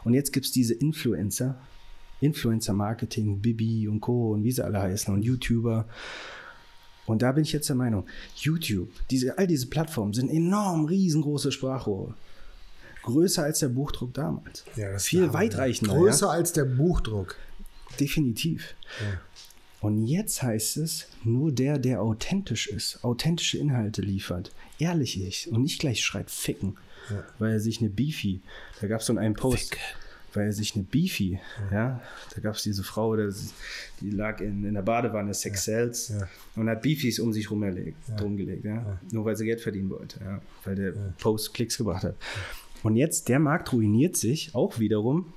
Und 0.05 0.13
jetzt 0.13 0.31
gibt 0.31 0.45
es 0.45 0.51
diese 0.53 0.73
Influencer, 0.73 1.59
Influencer-Marketing, 2.21 3.39
Bibi 3.39 3.87
und 3.87 3.99
Co. 3.99 4.31
und 4.31 4.43
wie 4.43 4.51
sie 4.51 4.63
alle 4.63 4.81
heißen 4.81 5.13
und 5.13 5.23
YouTuber. 5.23 5.87
Und 7.09 7.23
da 7.23 7.31
bin 7.31 7.43
ich 7.43 7.51
jetzt 7.51 7.67
der 7.67 7.75
Meinung, 7.75 8.05
YouTube, 8.35 8.89
diese, 9.09 9.35
all 9.39 9.47
diese 9.47 9.65
Plattformen 9.65 10.13
sind 10.13 10.29
enorm 10.29 10.85
riesengroße 10.85 11.51
Sprachrohre. 11.51 12.13
Größer 13.01 13.43
als 13.43 13.59
der 13.59 13.69
Buchdruck 13.69 14.13
damals. 14.13 14.63
Ja, 14.75 14.99
Viel 14.99 15.33
weitreichender. 15.33 15.95
Größer 15.95 16.27
ja? 16.27 16.33
als 16.33 16.53
der 16.53 16.65
Buchdruck. 16.65 17.35
Definitiv. 17.99 18.75
Ja. 19.01 19.19
Und 19.81 20.05
jetzt 20.05 20.43
heißt 20.43 20.77
es, 20.77 21.07
nur 21.23 21.51
der, 21.51 21.79
der 21.79 22.03
authentisch 22.03 22.67
ist, 22.67 23.03
authentische 23.03 23.57
Inhalte 23.57 24.03
liefert, 24.03 24.51
ehrlich 24.77 25.19
ist 25.19 25.47
und 25.47 25.63
nicht 25.63 25.79
gleich 25.79 26.05
schreit 26.05 26.29
ficken, 26.29 26.77
ja. 27.09 27.23
weil 27.39 27.53
er 27.53 27.59
sich 27.59 27.79
eine 27.79 27.89
Beefy, 27.89 28.41
da 28.81 28.87
gab 28.87 28.99
es 28.99 29.07
so 29.07 29.17
einen 29.17 29.33
Post, 29.33 29.69
Fick. 29.69 29.79
Weil 30.33 30.47
er 30.47 30.53
sich 30.53 30.75
eine 30.75 30.83
Beefy, 30.83 31.39
ja, 31.71 31.77
ja 31.77 32.01
da 32.35 32.41
gab 32.41 32.55
es 32.55 32.63
diese 32.63 32.83
Frau, 32.83 33.15
die, 33.15 34.11
lag 34.11 34.39
in, 34.41 34.65
in 34.65 34.73
der 34.73 34.81
Badewanne, 34.81 35.33
Sex 35.33 35.63
Cells 35.63 36.09
ja. 36.09 36.27
und 36.55 36.69
hat 36.69 36.81
Beefies 36.81 37.19
um 37.19 37.33
sich 37.33 37.49
rumgelegt, 37.49 37.97
rumgelegt 38.21 38.65
ja. 38.65 38.99
nur 39.11 39.25
weil 39.25 39.35
sie 39.35 39.45
Geld 39.45 39.61
verdienen 39.61 39.89
wollte, 39.89 40.19
ja, 40.23 40.41
weil 40.65 40.75
der 40.75 40.91
Post 41.19 41.53
Klicks 41.53 41.77
gebracht 41.77 42.03
hat. 42.03 42.15
Und 42.83 42.95
jetzt, 42.95 43.27
der 43.29 43.39
Markt 43.39 43.73
ruiniert 43.73 44.15
sich 44.15 44.55
auch 44.55 44.79
wiederum 44.79 45.33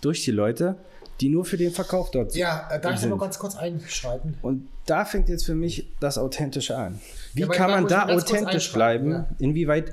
durch 0.00 0.24
die 0.24 0.30
Leute, 0.30 0.76
die 1.20 1.28
nur 1.28 1.44
für 1.44 1.58
den 1.58 1.70
Verkauf 1.70 2.10
dort 2.10 2.32
sind. 2.32 2.40
Ja, 2.40 2.68
äh, 2.70 2.80
darf 2.80 3.02
ich 3.02 3.08
mal 3.08 3.18
ganz 3.18 3.38
kurz 3.38 3.54
einschreiten? 3.54 4.36
Und 4.42 4.68
da 4.86 5.04
fängt 5.04 5.28
jetzt 5.28 5.44
für 5.44 5.54
mich 5.54 5.92
das 6.00 6.16
Authentische 6.16 6.76
an. 6.76 6.98
Wie 7.34 7.42
ja, 7.42 7.48
kann 7.48 7.70
man 7.70 7.86
da 7.86 8.08
authentisch 8.08 8.72
bleiben? 8.72 9.10
Ja. 9.10 9.28
Inwieweit 9.38 9.92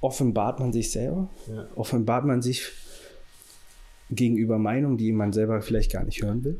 offenbart 0.00 0.60
man 0.60 0.72
sich 0.72 0.90
selber? 0.92 1.28
Ja. 1.48 1.66
Offenbart 1.74 2.24
man 2.24 2.42
sich 2.42 2.70
gegenüber 4.10 4.58
Meinungen, 4.58 4.96
die 4.96 5.12
man 5.12 5.32
selber 5.32 5.60
vielleicht 5.62 5.92
gar 5.92 6.04
nicht 6.04 6.22
hören 6.22 6.44
will? 6.44 6.58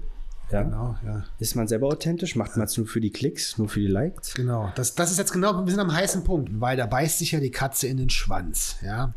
Ja. 0.50 0.62
Genau, 0.62 0.96
ja. 1.04 1.24
Ist 1.38 1.56
man 1.56 1.68
selber 1.68 1.88
authentisch? 1.88 2.34
Macht 2.34 2.56
man 2.56 2.66
es 2.66 2.76
nur 2.76 2.86
für 2.86 3.00
die 3.00 3.10
Klicks, 3.10 3.58
nur 3.58 3.68
für 3.68 3.80
die 3.80 3.86
Likes? 3.86 4.34
Genau, 4.34 4.72
das, 4.76 4.94
das 4.94 5.10
ist 5.10 5.18
jetzt 5.18 5.32
genau, 5.32 5.64
wir 5.64 5.70
sind 5.70 5.80
am 5.80 5.92
heißen 5.92 6.24
Punkt, 6.24 6.48
weil 6.60 6.76
da 6.76 6.86
beißt 6.86 7.18
sich 7.18 7.32
ja 7.32 7.40
die 7.40 7.50
Katze 7.50 7.86
in 7.86 7.98
den 7.98 8.08
Schwanz. 8.08 8.76
Ja? 8.82 9.12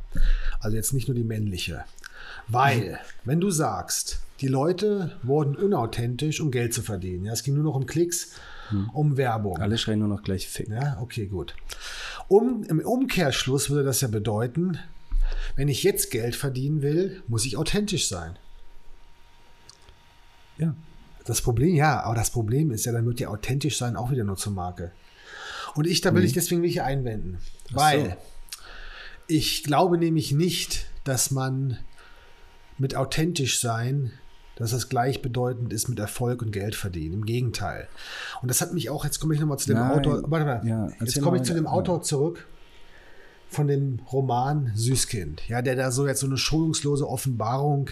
Also 0.60 0.76
jetzt 0.76 0.94
nicht 0.94 1.08
nur 1.08 1.16
die 1.16 1.24
männliche. 1.24 1.86
Weil, 2.48 3.00
wenn 3.24 3.40
du 3.40 3.50
sagst, 3.50 4.20
die 4.42 4.48
Leute 4.48 5.12
wurden 5.24 5.56
unauthentisch, 5.56 6.42
um 6.42 6.52
Geld 6.52 6.74
zu 6.74 6.82
verdienen. 6.82 7.26
Ja, 7.26 7.34
es 7.34 7.44
ging 7.44 7.54
nur 7.54 7.64
noch 7.64 7.76
um 7.76 7.86
Klicks, 7.86 8.34
hm. 8.70 8.90
um 8.90 9.16
Werbung. 9.16 9.58
Alle 9.60 9.78
schreien 9.78 10.00
nur 10.00 10.08
noch 10.08 10.24
gleich 10.24 10.48
Fick. 10.48 10.68
Ja, 10.68 10.98
okay, 11.00 11.28
gut. 11.28 11.56
Um, 12.28 12.64
Im 12.64 12.80
Umkehrschluss 12.80 13.70
würde 13.70 13.84
das 13.84 14.02
ja 14.02 14.08
bedeuten, 14.08 14.80
wenn 15.56 15.68
ich 15.68 15.84
jetzt 15.84 16.12
Geld 16.12 16.36
verdienen 16.36 16.82
will, 16.82 17.24
muss 17.28 17.46
ich 17.46 17.58
authentisch 17.58 18.08
sein. 18.08 18.38
Ja. 20.58 20.76
Das 21.26 21.42
Problem, 21.42 21.76
ja, 21.76 22.02
aber 22.02 22.16
das 22.16 22.32
Problem 22.32 22.72
ist 22.72 22.86
ja, 22.86 22.92
dann 22.92 23.06
wird 23.06 23.20
ja 23.20 23.30
authentisch 23.30 23.78
sein 23.78 23.96
auch 23.96 24.12
wieder 24.12 24.24
nur 24.24 24.38
zur 24.38 24.54
Marke. 24.54 24.92
Und 25.76 25.88
ich, 25.88 26.02
da 26.02 26.14
will 26.14 26.22
hm. 26.22 26.28
ich 26.28 26.34
deswegen 26.34 26.64
welche 26.64 26.84
einwenden. 26.84 27.38
Weil 27.70 28.10
so. 28.10 28.16
ich 29.28 29.64
glaube 29.64 29.98
nämlich 29.98 30.32
nicht, 30.32 30.88
dass 31.04 31.32
man 31.32 31.78
mit 32.78 32.96
authentisch 32.96 33.60
sein 33.60 34.12
dass 34.62 34.72
das 34.72 34.90
gleichbedeutend 34.90 35.74
ist 35.74 35.88
mit 35.88 35.98
Erfolg 35.98 36.44
und 36.44 36.52
Geld 36.52 36.76
verdienen. 36.76 37.14
Im 37.16 37.26
Gegenteil. 37.26 37.88
Und 38.44 38.48
das 38.48 38.62
hat 38.62 38.74
mich 38.74 38.92
auch, 38.92 39.04
jetzt 39.04 39.20
komme 39.20 39.34
ich 39.34 39.40
nochmal 39.40 39.58
zu 39.58 39.68
dem 39.68 39.78
Nein. 39.78 39.92
Autor, 39.92 40.24
warte 40.30 40.46
mal, 40.46 40.68
Ja, 40.68 40.88
jetzt 41.00 41.20
komme 41.20 41.38
ich 41.38 41.44
zu 41.44 41.56
dem. 41.56 41.66
Autor 41.66 42.04
zurück 42.04 42.46
von 43.52 43.68
dem 43.68 44.00
Roman 44.12 44.72
Süßkind, 44.76 45.48
ja, 45.48 45.62
der 45.62 45.76
da 45.76 45.92
so 45.92 46.08
jetzt 46.08 46.22
so 46.22 46.28
eine 46.28 46.38
schonungslose 46.38 47.08
Offenbarung 47.08 47.90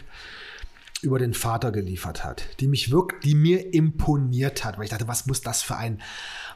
über 1.02 1.20
den 1.20 1.34
Vater 1.34 1.72
geliefert 1.72 2.24
hat, 2.24 2.44
die 2.60 2.68
mich 2.68 2.92
wirklich, 2.92 3.22
die 3.22 3.36
mir 3.36 3.74
imponiert 3.74 4.66
hat, 4.66 4.78
weil 4.78 4.86
ich 4.86 4.90
dachte, 4.90 5.08
was 5.08 5.28
muss 5.28 5.42
das 5.42 5.62
für 5.62 5.78
ein 5.78 6.02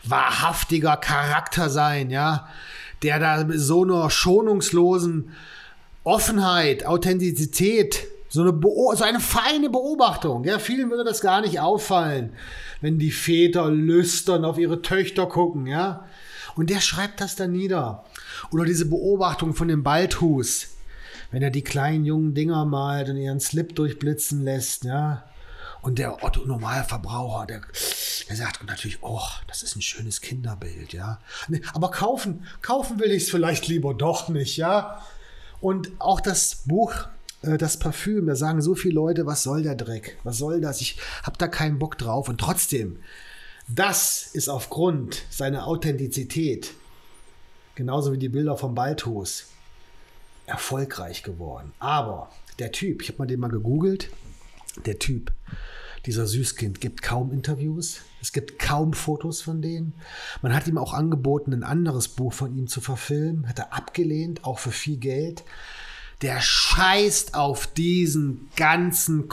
wahrhaftiger 0.04 0.98
Charakter 0.98 1.70
sein, 1.70 2.10
ja, 2.10 2.48
der 3.04 3.20
da 3.20 3.46
so 3.52 3.84
einer 3.84 4.10
schonungslosen 4.10 5.32
Offenheit, 6.04 6.86
Authentizität, 6.86 8.08
so 8.30 8.42
eine, 8.42 8.52
Beo 8.52 8.94
so 8.96 9.04
eine 9.04 9.20
feine 9.20 9.70
Beobachtung. 9.70 10.44
Ja, 10.44 10.60
vielen 10.60 10.90
würde 10.90 11.04
das 11.04 11.22
gar 11.22 11.42
nicht 11.42 11.60
auffallen, 11.60 12.34
wenn 12.82 13.00
die 13.00 13.12
Väter 13.12 13.70
lüstern 13.70 14.44
auf 14.44 14.58
ihre 14.58 14.82
Töchter 14.82 15.28
gucken, 15.28 15.68
ja. 15.68 16.06
Und 16.56 16.70
der 16.70 16.82
schreibt 16.82 17.22
das 17.22 17.36
dann 17.36 17.52
nieder. 17.52 18.04
Oder 18.52 18.66
diese 18.66 18.86
Beobachtung 18.86 19.54
von 19.54 19.68
dem 19.68 19.84
Balthus, 19.84 20.68
wenn 21.32 21.42
er 21.42 21.50
die 21.50 21.64
kleinen 21.64 22.06
jungen 22.06 22.34
Dinger 22.34 22.66
malt 22.66 23.10
und 23.10 23.18
ihren 23.18 23.40
Slip 23.40 23.76
durchblitzen 23.76 24.44
lässt, 24.44 24.84
ja. 24.84 25.24
Und 25.82 26.00
der 26.00 26.24
Otto 26.24 26.46
Normalverbraucher, 26.46 27.46
der, 27.46 27.62
der 28.30 28.36
sagt 28.38 28.66
natürlich, 28.66 29.00
oh, 29.02 29.20
das 29.48 29.64
ist 29.64 29.76
ein 29.76 29.82
schönes 29.82 30.22
Kinderbild, 30.22 30.94
ja. 30.94 31.20
Nee, 31.50 31.62
aber 31.74 31.92
kaufen, 31.92 32.46
kaufen 32.62 33.00
will 33.00 33.12
ich 33.12 33.24
es 33.24 33.30
vielleicht 33.30 33.68
lieber 33.68 33.94
doch 33.94 34.30
nicht, 34.30 34.56
ja. 34.56 35.02
Und 35.60 35.92
auch 36.00 36.22
das 36.22 36.64
Buch, 36.66 36.94
äh, 37.42 37.58
das 37.58 37.80
Parfüm, 37.80 38.28
da 38.28 38.36
sagen 38.36 38.62
so 38.62 38.76
viele 38.76 38.96
Leute, 38.96 39.26
was 39.26 39.44
soll 39.44 39.64
der 39.64 39.76
Dreck? 39.76 40.18
Was 40.24 40.38
soll 40.38 40.62
das? 40.62 40.82
Ich 40.82 41.00
habe 41.24 41.38
da 41.38 41.48
keinen 41.48 41.80
Bock 41.80 41.98
drauf. 41.98 42.30
Und 42.30 42.40
trotzdem, 42.40 43.00
das 43.68 44.28
ist 44.34 44.50
aufgrund 44.50 45.24
seiner 45.30 45.68
Authentizität, 45.68 46.74
genauso 47.76 48.12
wie 48.12 48.18
die 48.18 48.30
Bilder 48.30 48.58
vom 48.58 48.76
Balthus, 48.76 49.46
erfolgreich 50.46 51.24
geworden. 51.24 51.72
Aber 51.80 52.30
der 52.60 52.72
Typ, 52.72 53.02
ich 53.02 53.10
habe 53.10 53.20
mal 53.20 53.28
den 53.28 53.40
mal 53.40 53.50
gegoogelt, 53.50 54.10
der 54.86 55.00
Typ, 55.00 55.32
dieser 56.06 56.28
Süßkind, 56.28 56.82
gibt 56.82 57.02
kaum 57.02 57.32
Interviews. 57.32 58.02
Es 58.22 58.34
gibt 58.34 58.60
kaum 58.60 58.94
Fotos 58.94 59.42
von 59.42 59.62
dem. 59.62 59.94
Man 60.42 60.54
hat 60.54 60.68
ihm 60.68 60.78
auch 60.78 60.94
angeboten, 60.94 61.54
ein 61.54 61.64
anderes 61.64 62.10
Buch 62.10 62.34
von 62.34 62.56
ihm 62.58 62.68
zu 62.68 62.82
verfilmen. 62.82 63.48
Hat 63.48 63.60
er 63.60 63.74
abgelehnt, 63.74 64.44
auch 64.44 64.60
für 64.60 64.72
viel 64.72 64.98
Geld. 64.98 65.44
Der 66.22 66.42
scheißt 66.42 67.36
auf 67.36 67.68
diesen 67.68 68.50
ganzen 68.56 69.28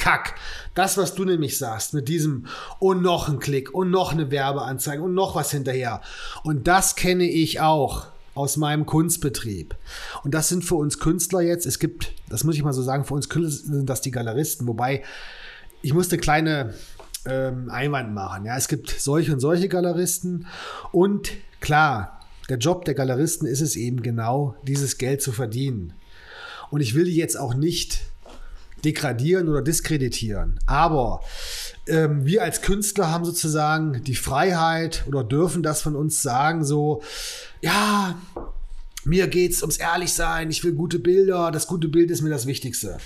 Kommerzkack. 0.00 0.34
Das, 0.74 0.96
was 0.96 1.14
du 1.14 1.24
nämlich 1.24 1.58
sagst, 1.58 1.94
mit 1.94 2.08
diesem 2.08 2.46
und 2.78 3.02
noch 3.02 3.28
ein 3.28 3.38
Klick 3.38 3.74
und 3.74 3.90
noch 3.90 4.12
eine 4.12 4.30
Werbeanzeige 4.30 5.02
und 5.02 5.14
noch 5.14 5.34
was 5.34 5.50
hinterher. 5.50 6.00
Und 6.42 6.66
das 6.66 6.96
kenne 6.96 7.24
ich 7.24 7.60
auch 7.60 8.06
aus 8.34 8.56
meinem 8.56 8.86
Kunstbetrieb. 8.86 9.74
Und 10.22 10.32
das 10.34 10.48
sind 10.48 10.64
für 10.64 10.76
uns 10.76 10.98
Künstler 10.98 11.40
jetzt, 11.40 11.66
es 11.66 11.78
gibt, 11.78 12.12
das 12.28 12.44
muss 12.44 12.54
ich 12.54 12.62
mal 12.62 12.72
so 12.72 12.82
sagen, 12.82 13.04
für 13.04 13.14
uns 13.14 13.28
Künstler 13.28 13.76
sind 13.76 13.90
das 13.90 14.00
die 14.00 14.12
Galeristen, 14.12 14.66
wobei 14.68 15.02
ich 15.82 15.92
musste 15.92 16.16
kleine 16.16 16.74
ähm, 17.26 17.68
Einwand 17.70 18.14
machen. 18.14 18.44
Ja, 18.44 18.56
es 18.56 18.68
gibt 18.68 18.90
solche 18.90 19.32
und 19.32 19.40
solche 19.40 19.68
Galeristen 19.68 20.46
und 20.92 21.32
klar, 21.60 22.20
der 22.48 22.58
Job 22.58 22.84
der 22.84 22.94
Galeristen 22.94 23.46
ist 23.46 23.60
es 23.60 23.76
eben 23.76 24.02
genau, 24.02 24.54
dieses 24.62 24.98
Geld 24.98 25.22
zu 25.22 25.32
verdienen. 25.32 25.92
Und 26.70 26.80
ich 26.80 26.94
will 26.94 27.04
die 27.04 27.16
jetzt 27.16 27.38
auch 27.38 27.54
nicht 27.54 28.09
degradieren 28.84 29.48
oder 29.48 29.62
diskreditieren. 29.62 30.58
Aber 30.66 31.20
ähm, 31.86 32.24
wir 32.24 32.42
als 32.42 32.62
Künstler 32.62 33.10
haben 33.10 33.24
sozusagen 33.24 34.02
die 34.04 34.14
Freiheit 34.14 35.04
oder 35.08 35.24
dürfen 35.24 35.62
das 35.62 35.82
von 35.82 35.96
uns 35.96 36.22
sagen, 36.22 36.64
so, 36.64 37.02
ja, 37.60 38.18
mir 39.04 39.28
geht's 39.28 39.62
ums 39.62 39.78
Ehrlichsein, 39.78 40.50
ich 40.50 40.62
will 40.62 40.72
gute 40.72 40.98
Bilder, 40.98 41.50
das 41.50 41.66
gute 41.66 41.88
Bild 41.88 42.10
ist 42.10 42.22
mir 42.22 42.30
das 42.30 42.46
Wichtigste. 42.46 42.98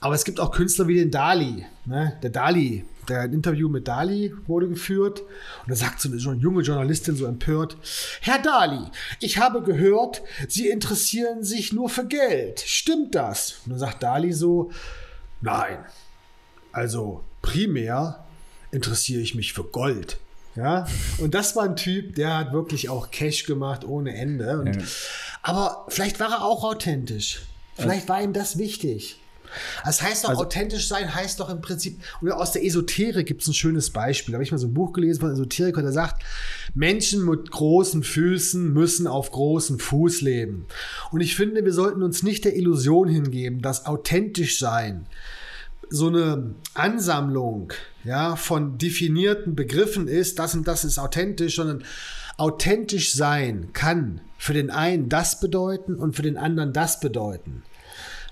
Aber 0.00 0.14
es 0.14 0.24
gibt 0.24 0.40
auch 0.40 0.50
Künstler 0.50 0.88
wie 0.88 0.94
den 0.94 1.10
Dali. 1.10 1.66
Ne? 1.84 2.18
Der 2.22 2.30
Dali, 2.30 2.84
der 3.08 3.22
ein 3.22 3.32
Interview 3.32 3.68
mit 3.68 3.88
Dali 3.88 4.34
wurde 4.46 4.68
geführt. 4.68 5.20
Und 5.20 5.70
da 5.70 5.74
sagt 5.74 6.00
so 6.00 6.08
eine 6.08 6.40
junge 6.40 6.62
Journalistin 6.62 7.16
so 7.16 7.26
empört: 7.26 7.76
Herr 8.20 8.40
Dali, 8.40 8.90
ich 9.20 9.38
habe 9.38 9.62
gehört, 9.62 10.22
Sie 10.48 10.68
interessieren 10.68 11.44
sich 11.44 11.72
nur 11.72 11.88
für 11.88 12.06
Geld. 12.06 12.60
Stimmt 12.60 13.14
das? 13.14 13.60
Und 13.64 13.72
dann 13.72 13.78
sagt 13.78 14.02
Dali 14.02 14.32
so: 14.32 14.70
Nein. 15.40 15.78
Also 16.72 17.24
primär 17.42 18.24
interessiere 18.70 19.20
ich 19.20 19.34
mich 19.34 19.52
für 19.52 19.64
Gold. 19.64 20.18
Ja, 20.54 20.88
und 21.18 21.34
das 21.34 21.54
war 21.54 21.64
ein 21.64 21.76
Typ, 21.76 22.16
der 22.16 22.36
hat 22.36 22.52
wirklich 22.52 22.88
auch 22.88 23.12
Cash 23.12 23.44
gemacht 23.44 23.84
ohne 23.84 24.14
Ende. 24.14 24.58
Und, 24.58 24.74
Ja. 24.74 24.82
Aber 25.42 25.86
vielleicht 25.88 26.18
war 26.18 26.30
er 26.30 26.44
auch 26.44 26.64
authentisch. 26.64 27.42
Vielleicht 27.74 28.08
war 28.08 28.20
ihm 28.20 28.32
das 28.32 28.58
wichtig. 28.58 29.20
Das 29.84 30.02
heißt 30.02 30.24
doch, 30.24 30.30
Also- 30.30 30.42
authentisch 30.42 30.88
sein 30.88 31.14
heißt 31.14 31.40
doch 31.40 31.50
im 31.50 31.60
Prinzip, 31.60 32.00
oder 32.22 32.38
aus 32.38 32.52
der 32.52 32.64
Esoterik 32.64 33.26
gibt 33.26 33.42
es 33.42 33.48
ein 33.48 33.54
schönes 33.54 33.90
Beispiel. 33.90 34.32
Da 34.32 34.36
habe 34.36 34.44
ich 34.44 34.52
mal 34.52 34.58
so 34.58 34.66
ein 34.66 34.74
Buch 34.74 34.92
gelesen 34.92 35.20
von 35.20 35.28
einem 35.30 35.36
Esoteriker, 35.36 35.82
der 35.82 35.92
sagt, 35.92 36.22
Menschen 36.74 37.24
mit 37.24 37.50
großen 37.50 38.02
Füßen 38.02 38.72
müssen 38.72 39.06
auf 39.06 39.30
großem 39.30 39.78
Fuß 39.78 40.20
leben. 40.20 40.66
Und 41.10 41.20
ich 41.20 41.36
finde, 41.36 41.64
wir 41.64 41.72
sollten 41.72 42.02
uns 42.02 42.22
nicht 42.22 42.44
der 42.44 42.56
Illusion 42.56 43.08
hingeben, 43.08 43.62
dass 43.62 43.86
authentisch 43.86 44.58
sein 44.58 45.06
so 45.90 46.08
eine 46.08 46.54
Ansammlung 46.74 47.72
ja, 48.04 48.36
von 48.36 48.76
definierten 48.78 49.54
Begriffen 49.54 50.06
ist, 50.06 50.38
das 50.38 50.54
und 50.54 50.68
das 50.68 50.84
ist 50.84 50.98
authentisch, 50.98 51.56
sondern 51.56 51.82
authentisch 52.36 53.12
sein 53.14 53.70
kann 53.72 54.20
für 54.36 54.52
den 54.52 54.70
einen 54.70 55.08
das 55.08 55.40
bedeuten 55.40 55.96
und 55.96 56.14
für 56.14 56.22
den 56.22 56.36
anderen 56.36 56.72
das 56.72 57.00
bedeuten. 57.00 57.62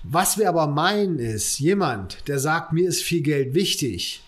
Was 0.09 0.37
wir 0.37 0.47
aber 0.47 0.67
meinen 0.67 1.19
ist, 1.19 1.59
jemand, 1.59 2.27
der 2.27 2.39
sagt, 2.39 2.71
mir 2.71 2.87
ist 2.87 3.03
viel 3.03 3.21
Geld 3.21 3.53
wichtig 3.53 4.23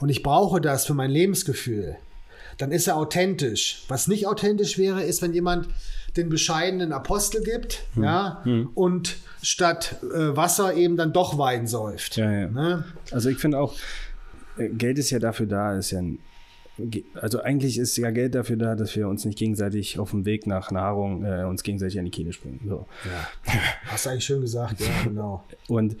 und 0.00 0.10
ich 0.10 0.22
brauche 0.22 0.60
das 0.60 0.86
für 0.86 0.94
mein 0.94 1.10
Lebensgefühl, 1.10 1.96
dann 2.58 2.72
ist 2.72 2.86
er 2.86 2.96
authentisch. 2.96 3.84
Was 3.88 4.06
nicht 4.06 4.26
authentisch 4.26 4.76
wäre, 4.76 5.02
ist, 5.02 5.22
wenn 5.22 5.32
jemand 5.32 5.68
den 6.16 6.28
bescheidenen 6.28 6.92
Apostel 6.92 7.42
gibt, 7.42 7.84
ja, 7.96 8.44
und 8.74 9.16
statt 9.42 9.96
äh, 10.02 10.36
Wasser 10.36 10.74
eben 10.74 10.96
dann 10.96 11.12
doch 11.12 11.38
Wein 11.38 11.66
säuft. 11.66 12.16
Ja, 12.16 12.30
ja. 12.30 12.48
Ne? 12.48 12.84
Also 13.10 13.30
ich 13.30 13.38
finde 13.38 13.58
auch, 13.58 13.74
äh, 14.56 14.68
Geld 14.68 14.98
ist 14.98 15.10
ja 15.10 15.18
dafür 15.18 15.46
da, 15.46 15.76
ist 15.76 15.90
ja 15.90 15.98
ein, 15.98 16.20
also 17.14 17.40
eigentlich 17.40 17.78
ist 17.78 17.96
ja 17.96 18.10
Geld 18.10 18.34
dafür 18.34 18.56
da, 18.56 18.74
dass 18.74 18.96
wir 18.96 19.08
uns 19.08 19.24
nicht 19.24 19.38
gegenseitig 19.38 19.98
auf 19.98 20.10
dem 20.10 20.24
Weg 20.24 20.46
nach 20.46 20.70
Nahrung 20.70 21.24
äh, 21.24 21.44
uns 21.44 21.62
gegenseitig 21.62 21.98
an 21.98 22.04
die 22.04 22.10
Kehle 22.10 22.32
springen. 22.32 22.60
So. 22.68 22.86
Ja. 23.04 23.52
Hast 23.86 24.06
du 24.06 24.10
eigentlich 24.10 24.24
schön 24.24 24.40
gesagt, 24.40 24.80
ja, 24.80 24.86
genau. 25.04 25.44
Und 25.68 25.96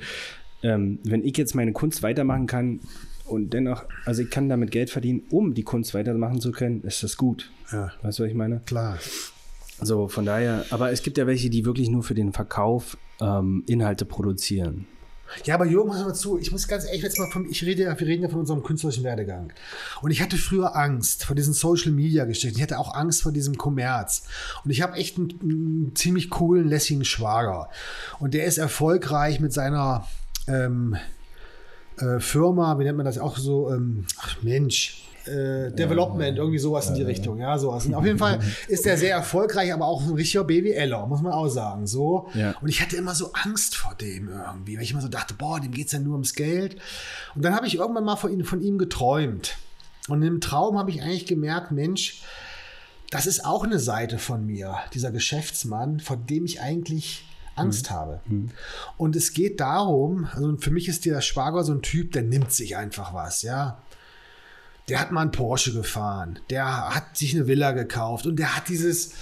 ähm, 0.62 0.98
wenn 1.04 1.24
ich 1.24 1.36
jetzt 1.36 1.54
meine 1.54 1.72
Kunst 1.72 2.02
weitermachen 2.02 2.46
kann 2.46 2.80
und 3.26 3.52
dennoch, 3.52 3.84
also 4.04 4.22
ich 4.22 4.30
kann 4.30 4.48
damit 4.48 4.70
Geld 4.70 4.90
verdienen, 4.90 5.22
um 5.30 5.54
die 5.54 5.62
Kunst 5.62 5.94
weitermachen 5.94 6.40
zu 6.40 6.50
können, 6.50 6.82
ist 6.82 7.02
das 7.02 7.16
gut. 7.16 7.52
Ja. 7.70 7.92
Weißt 8.02 8.18
du, 8.18 8.24
was 8.24 8.30
ich 8.30 8.36
meine? 8.36 8.60
Klar. 8.66 8.98
So, 9.80 10.08
von 10.08 10.24
daher, 10.24 10.64
aber 10.70 10.90
es 10.90 11.02
gibt 11.02 11.18
ja 11.18 11.26
welche, 11.26 11.50
die 11.50 11.64
wirklich 11.64 11.88
nur 11.88 12.02
für 12.02 12.14
den 12.14 12.32
Verkauf 12.32 12.96
ähm, 13.20 13.64
Inhalte 13.66 14.04
produzieren. 14.04 14.86
Ja, 15.44 15.54
aber 15.56 15.66
Jürgen, 15.66 15.94
hör 15.94 16.04
mal 16.04 16.14
zu, 16.14 16.38
ich 16.38 16.52
muss 16.52 16.68
ganz 16.68 16.84
ehrlich 16.84 17.02
jetzt 17.02 17.18
mal 17.18 17.30
von, 17.30 17.48
ich 17.50 17.64
rede 17.64 17.82
ja, 17.82 17.98
wir 17.98 18.06
reden 18.06 18.22
ja 18.22 18.28
von 18.28 18.40
unserem 18.40 18.62
künstlerischen 18.62 19.04
Werdegang. 19.04 19.52
Und 20.00 20.10
ich 20.10 20.22
hatte 20.22 20.36
früher 20.36 20.76
Angst 20.76 21.24
vor 21.24 21.34
diesen 21.34 21.52
Social 21.52 21.92
Media 21.92 22.24
Geschichten. 22.24 22.56
Ich 22.56 22.62
hatte 22.62 22.78
auch 22.78 22.94
Angst 22.94 23.22
vor 23.22 23.32
diesem 23.32 23.56
Kommerz. 23.56 24.24
Und 24.64 24.70
ich 24.70 24.82
habe 24.82 24.94
echt 24.94 25.18
einen, 25.18 25.38
einen 25.42 25.96
ziemlich 25.96 26.30
coolen, 26.30 26.68
lässigen 26.68 27.04
Schwager. 27.04 27.68
Und 28.20 28.34
der 28.34 28.44
ist 28.44 28.58
erfolgreich 28.58 29.40
mit 29.40 29.52
seiner 29.52 30.06
ähm, 30.46 30.96
äh, 31.98 32.20
Firma, 32.20 32.78
wie 32.78 32.84
nennt 32.84 32.96
man 32.96 33.06
das 33.06 33.18
auch 33.18 33.36
so, 33.36 33.72
ähm, 33.72 34.06
ach 34.18 34.42
Mensch, 34.42 35.03
äh, 35.26 35.70
Development, 35.72 36.36
irgendwie 36.36 36.58
sowas 36.58 36.88
in 36.88 36.94
die 36.94 37.02
Richtung, 37.02 37.38
ja, 37.38 37.58
sowas. 37.58 37.86
Und 37.86 37.94
auf 37.94 38.04
jeden 38.04 38.18
Fall 38.18 38.40
ist 38.68 38.86
er 38.86 38.96
sehr 38.96 39.14
erfolgreich, 39.14 39.72
aber 39.72 39.86
auch 39.86 40.02
ein 40.02 40.14
richtiger 40.14 40.44
BWLer, 40.44 41.06
muss 41.06 41.22
man 41.22 41.32
auch 41.32 41.48
sagen, 41.48 41.86
so. 41.86 42.28
Ja. 42.34 42.54
Und 42.60 42.68
ich 42.68 42.80
hatte 42.80 42.96
immer 42.96 43.14
so 43.14 43.32
Angst 43.32 43.76
vor 43.76 43.94
dem 43.94 44.28
irgendwie, 44.28 44.76
weil 44.76 44.82
ich 44.82 44.92
immer 44.92 45.00
so 45.00 45.08
dachte, 45.08 45.34
boah, 45.34 45.60
dem 45.60 45.72
geht's 45.72 45.92
ja 45.92 45.98
nur 45.98 46.12
ums 46.12 46.34
Geld. 46.34 46.76
Und 47.34 47.44
dann 47.44 47.54
habe 47.54 47.66
ich 47.66 47.76
irgendwann 47.76 48.04
mal 48.04 48.16
von 48.16 48.32
ihm, 48.32 48.44
von 48.44 48.62
ihm 48.62 48.78
geträumt. 48.78 49.56
Und 50.08 50.22
im 50.22 50.40
Traum 50.40 50.78
habe 50.78 50.90
ich 50.90 51.02
eigentlich 51.02 51.26
gemerkt, 51.26 51.70
Mensch, 51.70 52.22
das 53.10 53.26
ist 53.26 53.44
auch 53.44 53.64
eine 53.64 53.78
Seite 53.78 54.18
von 54.18 54.44
mir, 54.44 54.76
dieser 54.92 55.12
Geschäftsmann, 55.12 56.00
vor 56.00 56.16
dem 56.16 56.44
ich 56.44 56.60
eigentlich 56.60 57.24
Angst 57.56 57.90
habe. 57.90 58.20
Und 58.96 59.16
es 59.16 59.32
geht 59.32 59.60
darum, 59.60 60.26
also 60.32 60.56
für 60.58 60.70
mich 60.70 60.88
ist 60.88 61.04
der 61.04 61.20
Schwager 61.20 61.62
so 61.64 61.72
ein 61.72 61.82
Typ, 61.82 62.12
der 62.12 62.22
nimmt 62.22 62.52
sich 62.52 62.76
einfach 62.76 63.14
was, 63.14 63.42
ja. 63.42 63.78
Der 64.88 65.00
hat 65.00 65.12
mal 65.12 65.22
einen 65.22 65.30
Porsche 65.30 65.72
gefahren, 65.72 66.38
der 66.50 66.94
hat 66.94 67.16
sich 67.16 67.34
eine 67.34 67.46
Villa 67.46 67.72
gekauft 67.72 68.26
und 68.26 68.36
der 68.36 68.54
hat 68.54 68.68
dieses, 68.68 69.14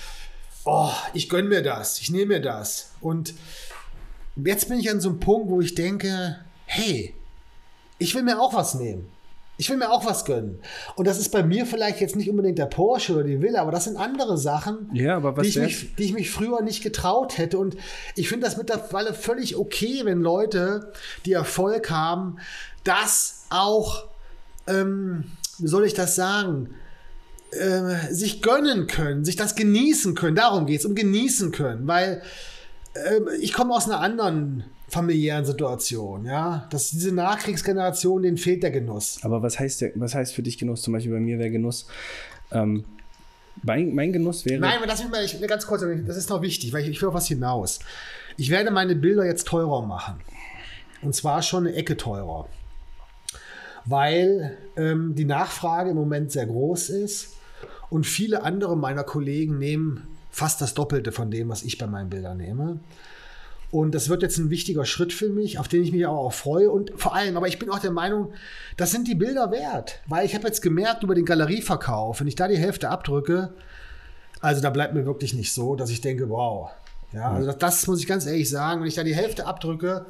oh, 0.65 0.93
ich 1.15 1.29
gönn 1.29 1.49
mir 1.49 1.63
das, 1.63 2.01
ich 2.01 2.11
nehme 2.11 2.35
mir 2.35 2.41
das. 2.41 2.93
Und 3.01 3.35
jetzt 4.37 4.69
bin 4.69 4.79
ich 4.79 4.91
an 4.91 5.01
so 5.01 5.11
einem 5.11 5.21
Punkt, 5.21 5.51
wo 5.51 5.61
ich 5.61 5.75
denke, 5.75 6.39
hey, 6.67 7.15
ich 7.99 8.15
will 8.15 8.23
mir 8.23 8.41
auch 8.41 8.55
was 8.55 8.75
nehmen. 8.75 9.09
Ich 9.59 9.69
will 9.71 9.77
mir 9.77 9.93
auch 9.93 10.05
was 10.05 10.25
gönnen. 10.25 10.61
Und 10.97 11.07
das 11.07 11.19
ist 11.19 11.29
bei 11.29 11.43
mir 11.43 11.67
vielleicht 11.67 12.01
jetzt 12.01 12.17
nicht 12.17 12.29
unbedingt 12.29 12.59
der 12.59 12.67
Porsche 12.67 13.13
oder 13.13 13.23
die 13.23 13.41
Villa, 13.41 13.61
aber 13.61 13.71
das 13.71 13.85
sind 13.85 13.97
andere 13.97 14.39
Sachen, 14.39 14.91
Ja, 14.93 15.21
die, 15.21 15.47
ich 15.47 15.59
mich, 15.59 15.95
die 15.95 16.05
ich 16.05 16.13
mich 16.15 16.31
früher 16.31 16.63
nicht 16.63 16.83
getraut 16.83 17.39
hätte. 17.39 17.59
Und 17.59 17.77
ich 18.17 18.29
finde 18.29 18.47
das 18.47 18.57
mittlerweile 18.57 19.15
völlig 19.15 19.57
okay, 19.57 20.01
wenn 20.05 20.21
Leute, 20.21 20.93
die 21.27 21.35
Erfolg 21.35 21.91
haben, 21.91 22.39
das 22.83 23.47
auch, 23.51 24.09
ähm, 24.67 25.31
soll 25.69 25.85
ich 25.85 25.95
das 25.95 26.15
sagen, 26.15 26.71
äh, 27.51 28.13
sich 28.13 28.43
gönnen 28.43 28.87
können, 28.87 29.25
sich 29.25 29.37
das 29.37 29.55
genießen 29.55 30.15
können. 30.15 30.37
Darum 30.37 30.67
geht 30.67 30.81
es, 30.81 30.87
um 30.87 30.95
genießen 30.95 31.53
können. 31.53 31.87
Weil 31.87 32.23
ähm, 32.95 33.29
ich 33.41 33.53
komme 33.53 33.75
aus 33.75 33.87
einer 33.87 34.01
anderen 34.01 34.65
familiären 34.89 35.45
Situation, 35.45 36.25
ja. 36.27 36.67
Dass 36.71 36.91
diese 36.91 37.13
Nachkriegsgeneration, 37.13 38.23
denen 38.23 38.37
fehlt 38.37 38.63
der 38.63 38.71
Genuss. 38.71 39.19
Aber 39.23 39.43
was 39.43 39.59
heißt, 39.59 39.81
der, 39.81 39.93
was 39.95 40.15
heißt 40.15 40.35
für 40.35 40.43
dich 40.43 40.59
Genuss? 40.59 40.83
Zum 40.83 40.93
Beispiel 40.93 41.13
bei 41.13 41.21
mir 41.21 41.39
wäre 41.39 41.51
Genuss. 41.51 41.87
Ähm, 42.51 42.85
mein, 43.63 43.95
mein 43.95 44.13
Genuss 44.13 44.45
wäre. 44.45 44.61
Nein, 44.61 44.79
aber 44.79 44.87
lass 44.87 45.03
mich 45.03 45.11
mal 45.11 45.25
ich, 45.25 45.41
ganz 45.47 45.67
kurz, 45.67 45.83
das 46.07 46.17
ist 46.17 46.31
noch 46.31 46.43
wichtig, 46.43 46.73
weil 46.73 46.83
ich, 46.83 46.89
ich 46.89 47.01
will 47.01 47.09
auf 47.09 47.15
was 47.15 47.29
hinaus. 47.29 47.81
Ich 48.37 48.51
werde 48.51 48.71
meine 48.71 48.95
Bilder 48.95 49.25
jetzt 49.25 49.47
teurer 49.47 49.85
machen. 49.87 50.21
Und 51.03 51.15
zwar 51.15 51.43
schon 51.43 51.67
eine 51.67 51.77
Ecke 51.77 51.97
teurer. 51.97 52.49
Weil 53.85 54.57
ähm, 54.77 55.15
die 55.15 55.25
Nachfrage 55.25 55.91
im 55.91 55.97
Moment 55.97 56.33
sehr 56.33 56.47
groß 56.47 56.91
ist 56.91 57.37
und 57.91 58.07
viele 58.07 58.43
andere 58.43 58.77
meiner 58.77 59.05
Kollegen 59.05 59.59
nehmen 59.59 60.07
fast 60.31 60.61
das 60.61 60.75
Doppelte 60.75 61.13
von 61.13 61.31
dem, 61.31 61.49
was 61.49 61.63
ich 61.63 61.79
bei 61.79 61.87
meinen 61.87 62.11
Bildern 62.11 62.39
nehme. 62.39 62.81
Und 63.71 63.95
das 63.95 64.11
wird 64.11 64.23
jetzt 64.23 64.37
ein 64.37 64.51
wichtiger 64.51 64.85
Schritt 64.85 65.15
für 65.15 65.31
mich, 65.31 65.59
auf 65.59 65.67
den 65.67 65.83
ich 65.83 65.93
mich 65.93 66.07
auch, 66.07 66.33
freue. 66.33 66.71
Und 66.71 66.93
vor 66.97 67.15
allem, 67.15 67.37
aber 67.39 67.49
ich 67.49 67.59
bin 67.59 67.71
auch 67.71 67.79
der 67.79 67.91
Meinung, 67.91 68.33
das 68.77 68.91
sind 68.91 69.09
die 69.09 69.15
Bilder 69.15 69.51
wert. 69.51 70.01
Weil 70.07 70.27
ich 70.27 70.35
habe 70.35 70.47
jetzt 70.47 70.61
gemerkt 70.61 71.03
über 71.03 71.15
den 71.15 71.25
Galerieverkauf, 71.25 72.21
wenn 72.21 72.27
ich 72.27 72.35
da 72.35 72.49
die 72.49 72.59
Hälfte 72.59 72.91
abdrücke, 72.91 73.55
also 74.43 74.61
da 74.61 74.71
bleibt 74.71 74.93
mir 74.93 75.07
wirklich 75.07 75.33
nicht 75.33 75.53
so, 75.53 75.75
dass 75.75 75.89
ich 75.89 76.01
denke, 76.03 76.29
wow. 76.29 76.71
Ja, 77.13 77.31
also 77.31 77.47
das, 77.47 77.59
das 77.59 77.87
muss 77.87 78.01
ich 78.01 78.07
ganz 78.07 78.27
ehrlich 78.27 78.51
sagen. 78.51 78.81
Wenn 78.81 78.89
ich 78.89 78.95
da 78.95 79.05
die 79.05 79.15
Hälfte 79.15 79.47
abdrücke, 79.47 80.05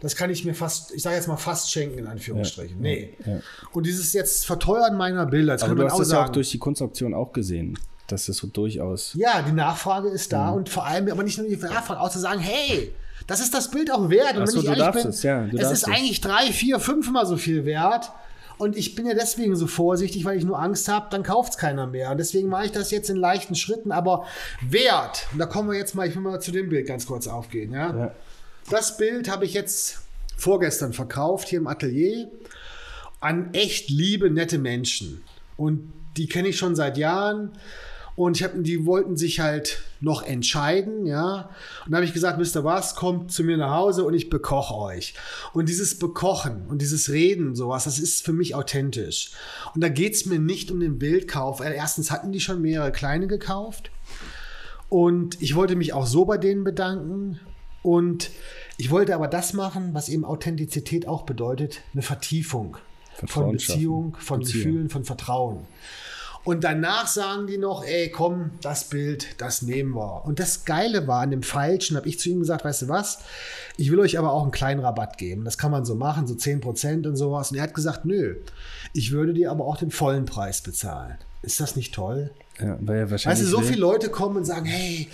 das 0.00 0.16
kann 0.16 0.30
ich 0.30 0.44
mir 0.44 0.54
fast, 0.54 0.92
ich 0.94 1.02
sage 1.02 1.16
jetzt 1.16 1.28
mal 1.28 1.36
fast 1.36 1.70
schenken, 1.70 1.98
in 1.98 2.06
Anführungsstrichen. 2.06 2.80
Nee. 2.80 3.14
ja. 3.26 3.40
Und 3.72 3.86
dieses 3.86 4.12
jetzt 4.12 4.46
Verteuern 4.46 4.96
meiner 4.96 5.26
Bilder, 5.26 5.52
das 5.54 5.62
aber 5.62 5.70
kann 5.70 5.76
du 5.76 5.82
man 5.84 5.90
hast 5.92 5.96
auch 5.96 5.98
das 6.00 6.12
ja 6.12 6.24
auch 6.24 6.28
durch 6.30 6.50
die 6.50 6.58
Kunstauktion 6.58 7.14
auch 7.14 7.32
gesehen, 7.32 7.78
dass 8.06 8.26
das 8.26 8.38
so 8.38 8.46
durchaus. 8.46 9.12
Ja, 9.14 9.42
die 9.42 9.52
Nachfrage 9.52 10.08
ist 10.08 10.30
Mhm. 10.32 10.36
da 10.36 10.50
und 10.50 10.68
vor 10.68 10.86
allem, 10.86 11.08
aber 11.10 11.22
nicht 11.22 11.38
nur 11.38 11.46
die 11.46 11.56
Nachfrage, 11.56 12.00
auch 12.00 12.10
zu 12.10 12.18
sagen, 12.18 12.40
hey, 12.40 12.92
das 13.26 13.40
ist 13.40 13.54
das 13.54 13.70
Bild 13.70 13.92
auch 13.92 14.08
wert. 14.10 14.36
Und 14.36 14.42
Ach 14.44 14.46
so, 14.48 14.54
wenn 14.64 14.64
ich 14.64 14.68
du 14.70 14.74
darfst 14.76 15.02
bin, 15.02 15.10
es, 15.10 15.22
ja, 15.22 15.42
du 15.44 15.56
es 15.56 15.70
ist 15.70 15.70
es. 15.70 15.84
eigentlich 15.84 16.20
drei, 16.20 16.46
vier, 16.52 16.80
fünfmal 16.80 17.26
so 17.26 17.36
viel 17.36 17.64
wert. 17.64 18.10
Und 18.58 18.76
ich 18.76 18.94
bin 18.94 19.06
ja 19.06 19.14
deswegen 19.14 19.56
so 19.56 19.66
vorsichtig, 19.66 20.24
weil 20.26 20.36
ich 20.36 20.44
nur 20.44 20.58
Angst 20.60 20.88
habe, 20.88 21.06
dann 21.10 21.22
kauft 21.22 21.52
es 21.52 21.58
keiner 21.58 21.86
mehr. 21.86 22.10
Und 22.10 22.18
deswegen 22.18 22.48
mache 22.50 22.66
ich 22.66 22.72
das 22.72 22.90
jetzt 22.90 23.08
in 23.08 23.16
leichten 23.16 23.54
Schritten, 23.54 23.90
aber 23.92 24.26
wert. 24.68 25.26
Und 25.32 25.38
da 25.38 25.46
kommen 25.46 25.70
wir 25.70 25.78
jetzt 25.78 25.94
mal, 25.94 26.06
ich 26.06 26.14
will 26.14 26.22
mal 26.22 26.40
zu 26.40 26.50
dem 26.52 26.68
Bild 26.68 26.86
ganz 26.86 27.06
kurz 27.06 27.26
aufgehen. 27.26 27.72
Ja? 27.72 27.96
Ja. 27.96 28.14
Das 28.68 28.96
Bild 28.96 29.30
habe 29.30 29.44
ich 29.44 29.54
jetzt 29.54 30.00
vorgestern 30.36 30.92
verkauft 30.92 31.48
hier 31.48 31.58
im 31.58 31.66
Atelier 31.66 32.30
an 33.20 33.52
echt 33.52 33.90
liebe, 33.90 34.30
nette 34.30 34.58
Menschen. 34.58 35.22
Und 35.56 35.92
die 36.16 36.26
kenne 36.26 36.48
ich 36.48 36.58
schon 36.58 36.74
seit 36.74 36.96
Jahren. 36.96 37.52
Und 38.16 38.36
ich 38.36 38.42
hab, 38.42 38.52
die 38.54 38.84
wollten 38.84 39.16
sich 39.16 39.40
halt 39.40 39.80
noch 40.00 40.22
entscheiden, 40.22 41.06
ja. 41.06 41.48
Und 41.84 41.92
da 41.92 41.96
habe 41.96 42.04
ich 42.04 42.12
gesagt, 42.12 42.38
ihr 42.38 42.64
was, 42.64 42.94
kommt 42.94 43.32
zu 43.32 43.44
mir 43.44 43.56
nach 43.56 43.72
Hause 43.72 44.04
und 44.04 44.14
ich 44.14 44.28
bekoche 44.28 44.74
euch. 44.74 45.14
Und 45.54 45.68
dieses 45.68 45.98
Bekochen 45.98 46.66
und 46.68 46.82
dieses 46.82 47.10
Reden, 47.10 47.54
sowas, 47.54 47.84
das 47.84 47.98
ist 47.98 48.24
für 48.24 48.32
mich 48.32 48.54
authentisch. 48.54 49.30
Und 49.74 49.82
da 49.82 49.88
geht 49.88 50.14
es 50.14 50.26
mir 50.26 50.38
nicht 50.38 50.70
um 50.70 50.80
den 50.80 50.98
Bildkauf. 50.98 51.60
Weil 51.60 51.72
Erstens 51.72 52.10
hatten 52.10 52.32
die 52.32 52.40
schon 52.40 52.60
mehrere 52.60 52.92
kleine 52.92 53.26
gekauft. 53.26 53.90
Und 54.88 55.40
ich 55.40 55.54
wollte 55.54 55.76
mich 55.76 55.92
auch 55.92 56.06
so 56.06 56.24
bei 56.24 56.36
denen 56.36 56.64
bedanken. 56.64 57.38
Und 57.82 58.30
ich 58.76 58.90
wollte 58.90 59.14
aber 59.14 59.28
das 59.28 59.52
machen, 59.52 59.94
was 59.94 60.08
eben 60.08 60.24
Authentizität 60.24 61.08
auch 61.08 61.22
bedeutet, 61.22 61.80
eine 61.92 62.02
Vertiefung 62.02 62.76
von 63.26 63.52
Beziehung, 63.52 64.16
von 64.18 64.40
Beziehung. 64.40 64.62
Gefühlen, 64.64 64.90
von 64.90 65.04
Vertrauen. 65.04 65.66
Und 66.42 66.64
danach 66.64 67.06
sagen 67.06 67.46
die 67.46 67.58
noch, 67.58 67.84
ey, 67.84 68.10
komm, 68.10 68.52
das 68.62 68.84
Bild, 68.84 69.40
das 69.40 69.60
nehmen 69.60 69.94
wir. 69.94 70.24
Und 70.24 70.38
das 70.38 70.64
Geile 70.64 71.06
war 71.06 71.20
an 71.20 71.30
dem 71.30 71.42
Falschen, 71.42 71.98
habe 71.98 72.08
ich 72.08 72.18
zu 72.18 72.30
ihm 72.30 72.40
gesagt, 72.40 72.64
weißt 72.64 72.82
du 72.82 72.88
was, 72.88 73.18
ich 73.76 73.90
will 73.90 74.00
euch 74.00 74.18
aber 74.18 74.32
auch 74.32 74.42
einen 74.42 74.50
kleinen 74.50 74.80
Rabatt 74.80 75.18
geben. 75.18 75.44
Das 75.44 75.58
kann 75.58 75.70
man 75.70 75.84
so 75.84 75.94
machen, 75.94 76.26
so 76.26 76.34
10% 76.34 77.06
und 77.06 77.16
sowas. 77.16 77.50
Und 77.50 77.58
er 77.58 77.64
hat 77.64 77.74
gesagt, 77.74 78.06
nö, 78.06 78.36
ich 78.94 79.12
würde 79.12 79.34
dir 79.34 79.50
aber 79.50 79.66
auch 79.66 79.76
den 79.76 79.90
vollen 79.90 80.24
Preis 80.24 80.62
bezahlen. 80.62 81.18
Ist 81.42 81.60
das 81.60 81.76
nicht 81.76 81.94
toll? 81.94 82.30
Ja, 82.58 82.78
weil 82.80 83.02
Weißt 83.02 83.12
wahrscheinlich. 83.12 83.44
du, 83.44 83.50
so 83.50 83.60
viele 83.60 83.80
Leute 83.80 84.08
kommen 84.08 84.36
und 84.38 84.44
sagen, 84.44 84.66
hey, 84.66 85.08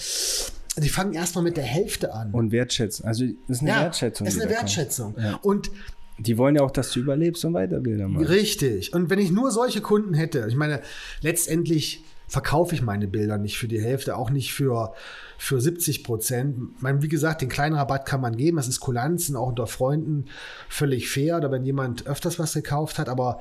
die 0.76 0.88
fangen 0.88 1.14
erstmal 1.14 1.44
mit 1.44 1.56
der 1.56 1.64
Hälfte 1.64 2.12
an. 2.14 2.32
Und 2.32 2.52
wertschätzen. 2.52 3.06
Also, 3.06 3.24
das 3.24 3.58
ist 3.58 3.62
eine 3.62 3.70
ja, 3.70 3.80
Wertschätzung. 3.82 4.26
ist 4.26 4.40
eine. 4.40 4.50
Wertschätzung. 4.50 5.14
Ja. 5.18 5.38
Und 5.42 5.70
Die 6.18 6.38
wollen 6.38 6.56
ja 6.56 6.62
auch, 6.62 6.70
dass 6.70 6.92
du 6.92 7.00
überlebst 7.00 7.44
und 7.44 7.54
weiter 7.54 7.78
Bilder 7.80 8.08
machst. 8.08 8.30
Richtig. 8.30 8.94
Und 8.94 9.10
wenn 9.10 9.18
ich 9.18 9.30
nur 9.30 9.50
solche 9.50 9.82
Kunden 9.82 10.14
hätte, 10.14 10.46
ich 10.48 10.56
meine, 10.56 10.80
letztendlich 11.20 12.04
verkaufe 12.28 12.74
ich 12.74 12.82
meine 12.82 13.06
Bilder 13.06 13.38
nicht 13.38 13.58
für 13.58 13.68
die 13.68 13.80
Hälfte, 13.80 14.16
auch 14.16 14.30
nicht 14.30 14.52
für, 14.52 14.94
für 15.38 15.60
70 15.60 16.02
Prozent. 16.02 16.56
Ich 16.76 16.82
meine, 16.82 17.02
Wie 17.02 17.08
gesagt, 17.08 17.42
den 17.42 17.48
kleinen 17.48 17.76
Rabatt 17.76 18.06
kann 18.06 18.20
man 18.20 18.36
geben, 18.36 18.56
das 18.56 18.66
ist 18.66 18.80
Kulanz 18.80 19.28
und 19.28 19.36
auch 19.36 19.48
unter 19.48 19.66
Freunden 19.66 20.24
völlig 20.68 21.08
fair 21.08 21.36
oder 21.36 21.52
wenn 21.52 21.64
jemand 21.64 22.06
öfters 22.06 22.38
was 22.38 22.54
gekauft 22.54 22.98
hat, 22.98 23.08
aber 23.08 23.40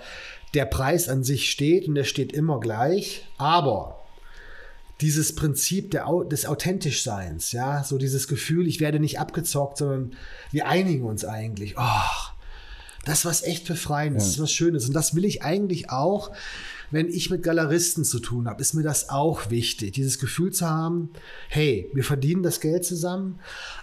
der 0.53 0.65
Preis 0.65 1.09
an 1.09 1.23
sich 1.23 1.49
steht 1.49 1.87
und 1.87 1.95
der 1.95 2.03
steht 2.03 2.31
immer 2.31 2.59
gleich. 2.59 3.27
Aber 3.37 4.04
dieses 5.01 5.35
Prinzip 5.35 5.91
der, 5.91 6.05
des 6.29 6.45
Authentischseins, 6.45 7.51
ja, 7.51 7.83
so 7.83 7.97
dieses 7.97 8.27
Gefühl, 8.27 8.67
ich 8.67 8.79
werde 8.79 8.99
nicht 8.99 9.19
abgezockt, 9.19 9.77
sondern 9.77 10.15
wir 10.51 10.67
einigen 10.67 11.03
uns 11.03 11.25
eigentlich. 11.25 11.75
Oh, 11.77 12.31
das 13.03 13.19
ist 13.19 13.25
was 13.25 13.43
echt 13.43 13.67
Befreiendes, 13.67 14.23
das 14.23 14.33
ist 14.33 14.41
was 14.41 14.51
Schönes. 14.51 14.87
Und 14.87 14.93
das 14.93 15.15
will 15.15 15.25
ich 15.25 15.43
eigentlich 15.43 15.89
auch, 15.89 16.31
wenn 16.91 17.07
ich 17.09 17.29
mit 17.29 17.43
Galeristen 17.43 18.03
zu 18.03 18.19
tun 18.19 18.47
habe, 18.47 18.61
ist 18.61 18.73
mir 18.73 18.83
das 18.83 19.09
auch 19.09 19.49
wichtig, 19.49 19.93
dieses 19.93 20.19
Gefühl 20.19 20.51
zu 20.51 20.69
haben, 20.69 21.09
hey, 21.49 21.89
wir 21.93 22.03
verdienen 22.03 22.43
das 22.43 22.59
Geld 22.59 22.85
zusammen, 22.85 23.39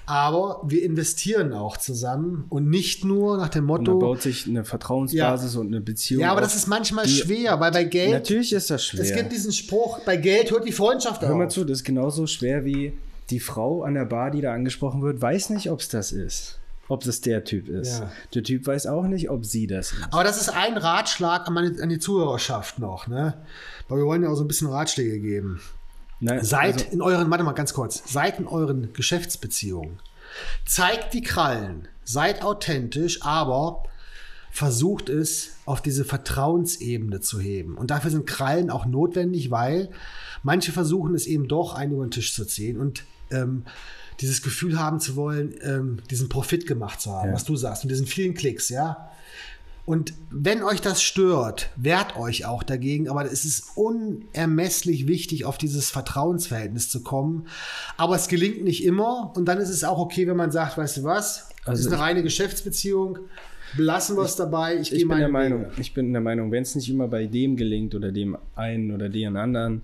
aber 0.07 0.62
wir 0.66 0.82
investieren 0.82 1.53
auch 1.53 1.76
zusammen 1.76 2.44
und 2.48 2.68
nicht 2.68 3.05
nur 3.05 3.36
nach 3.36 3.48
dem 3.48 3.68
Und 3.68 3.86
da 3.86 3.92
Motto, 3.92 4.07
baut 4.07 4.22
sich 4.22 4.46
eine 4.46 4.64
Vertrauensbasis 4.64 5.57
und 5.57 5.68
eine 5.68 5.80
Beziehung. 5.80 6.22
ja, 6.22 6.30
aber 6.30 6.40
auf, 6.40 6.46
das 6.46 6.57
ist 6.57 6.66
manchmal 6.66 7.09
schwer, 7.09 7.61
weil 7.61 7.72
bei 7.72 7.84
Geld, 7.84 8.12
Natürlich 8.12 8.53
ist 8.53 8.70
das 8.70 8.84
schwer. 8.84 9.03
es 9.03 9.14
gibt 9.14 9.32
diesen 9.32 9.53
Spruch, 9.53 10.00
bei 10.00 10.16
Geld 10.16 10.50
hört 10.50 10.66
die 10.66 10.72
Freundschaft 10.72 11.22
Hör 11.22 11.34
mal 11.36 11.46
auf. 11.46 11.53
zu, 11.53 11.64
das 11.64 11.78
ist 11.78 11.84
genauso 11.84 12.26
schwer 12.26 12.64
wie 12.64 12.92
die 13.30 13.40
Frau 13.40 13.82
an 13.82 13.94
der 13.94 14.05
Bar, 14.05 14.30
die 14.30 14.40
da 14.40 14.53
angesprochen 14.53 15.03
wird, 15.03 15.20
weiß 15.20 15.50
nicht, 15.50 15.70
ob 15.70 15.80
es 15.80 15.88
das 15.88 16.12
ist. 16.12 16.59
Ob 16.89 17.07
es 17.07 17.20
der 17.20 17.45
Typ 17.45 17.68
ist. 17.68 18.01
Ja. 18.01 18.12
Der 18.35 18.43
Typ 18.43 18.66
weiß 18.66 18.87
auch 18.87 19.05
nicht, 19.05 19.30
ob 19.30 19.45
sie 19.47 19.66
das 19.66 19.93
ist. 19.93 20.09
Aber 20.11 20.24
das 20.24 20.41
ist 20.41 20.49
ein 20.51 20.76
Ratschlag 20.76 21.47
an, 21.47 21.55
meine, 21.55 21.80
an 21.80 21.89
die 21.89 21.99
Zuhörerschaft 21.99 22.78
noch, 22.78 23.07
ne? 23.07 23.35
Weil 23.89 23.99
wir 23.99 24.07
wollen 24.07 24.22
ja 24.22 24.28
auch 24.28 24.35
so 24.35 24.45
ein 24.45 24.49
bisschen 24.49 24.68
Ratschläge 24.68 25.20
geben. 25.20 25.61
Nein, 26.20 26.45
Seid 26.45 26.74
also, 26.74 26.87
in 26.91 27.03
euren, 27.03 27.30
warte 27.30 27.45
mal 27.45 27.53
ganz 27.53 27.72
kurz, 27.74 28.03
seid 28.07 28.39
in 28.39 28.47
euren 28.47 28.93
Geschäftsbeziehungen. 28.93 29.99
Zeigt 30.64 31.14
die 31.14 31.22
Krallen, 31.22 31.89
seid 32.05 32.43
authentisch, 32.43 33.22
aber 33.22 33.83
versucht 34.53 35.09
es 35.09 35.57
auf 35.64 35.80
diese 35.80 36.05
Vertrauensebene 36.05 37.20
zu 37.20 37.41
heben. 37.41 37.76
Und 37.76 37.91
dafür 37.91 38.11
sind 38.11 38.26
Krallen 38.26 38.70
auch 38.70 38.87
notwendig, 38.87 39.51
weil 39.51 39.89
manche 40.43 40.72
versuchen 40.72 41.14
es 41.14 41.26
eben 41.26 41.49
doch 41.49 41.74
einen 41.74 41.93
über 41.93 42.05
den 42.05 42.11
Tisch 42.11 42.35
zu 42.35 42.45
ziehen 42.45 42.78
und 42.78 43.05
ähm, 43.30 43.64
dieses 44.20 44.42
Gefühl 44.42 44.78
haben 44.78 45.00
zu 45.00 45.16
wollen, 45.16 45.54
ähm, 45.62 45.98
diesen 46.10 46.28
Profit 46.28 46.66
gemacht 46.66 47.00
zu 47.00 47.10
haben, 47.12 47.28
Ja. 47.28 47.34
was 47.34 47.44
du 47.44 47.56
sagst, 47.56 47.84
mit 47.84 47.90
diesen 47.90 48.06
vielen 48.06 48.34
Klicks, 48.34 48.68
ja. 48.68 49.08
Und 49.84 50.14
wenn 50.30 50.62
euch 50.62 50.80
das 50.80 51.02
stört, 51.02 51.70
wehrt 51.74 52.16
euch 52.16 52.44
auch 52.46 52.62
dagegen, 52.62 53.08
aber 53.08 53.24
es 53.24 53.44
ist 53.44 53.72
unermesslich 53.74 55.08
wichtig, 55.08 55.44
auf 55.44 55.58
dieses 55.58 55.90
Vertrauensverhältnis 55.90 56.88
zu 56.88 57.02
kommen. 57.02 57.48
Aber 57.96 58.14
es 58.14 58.28
gelingt 58.28 58.62
nicht 58.62 58.84
immer 58.84 59.32
und 59.34 59.46
dann 59.46 59.58
ist 59.58 59.70
es 59.70 59.82
auch 59.82 59.98
okay, 59.98 60.28
wenn 60.28 60.36
man 60.36 60.52
sagt, 60.52 60.78
weißt 60.78 60.98
du 60.98 61.02
was, 61.02 61.48
es 61.62 61.66
Also 61.66 61.80
ist 61.88 61.92
eine 61.92 62.00
reine 62.00 62.22
Geschäftsbeziehung, 62.22 63.18
belassen 63.76 64.16
wir 64.16 64.22
es 64.22 64.36
dabei, 64.36 64.76
ich, 64.78 64.92
ich 64.92 65.08
bin 65.08 65.18
der 65.18 65.28
Meinung, 65.28 65.66
ich 65.76 65.92
bin 65.94 66.12
der 66.12 66.22
Meinung, 66.22 66.52
wenn 66.52 66.62
es 66.62 66.76
nicht 66.76 66.88
immer 66.88 67.08
bei 67.08 67.26
dem 67.26 67.56
gelingt 67.56 67.94
oder 67.96 68.12
dem 68.12 68.36
einen 68.54 68.92
oder 68.92 69.08
den 69.08 69.36
anderen, 69.36 69.82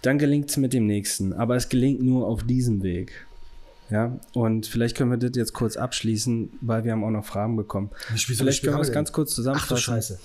dann 0.00 0.18
gelingt 0.18 0.48
es 0.50 0.56
mit 0.56 0.72
dem 0.72 0.86
nächsten. 0.86 1.32
Aber 1.34 1.54
es 1.56 1.68
gelingt 1.68 2.02
nur 2.02 2.26
auf 2.26 2.44
diesem 2.44 2.82
Weg. 2.82 3.26
Ja, 3.92 4.18
und 4.32 4.66
vielleicht 4.66 4.96
können 4.96 5.10
wir 5.10 5.18
das 5.18 5.36
jetzt 5.36 5.52
kurz 5.52 5.76
abschließen, 5.76 6.50
weil 6.62 6.84
wir 6.84 6.92
haben 6.92 7.04
auch 7.04 7.10
noch 7.10 7.26
Fragen 7.26 7.56
bekommen. 7.56 7.90
Wie 8.08 8.18
viel 8.18 8.34
soll 8.36 8.48
ich 8.48 8.60
Vielleicht 8.60 8.62
können 8.62 8.76
wir 8.76 8.80
es 8.80 8.92
ganz 8.92 9.12
kurz 9.12 9.32
Ach 9.32 9.34
du 9.34 9.36
zusammenfassen. 9.36 9.76
Scheiße. 9.82 10.18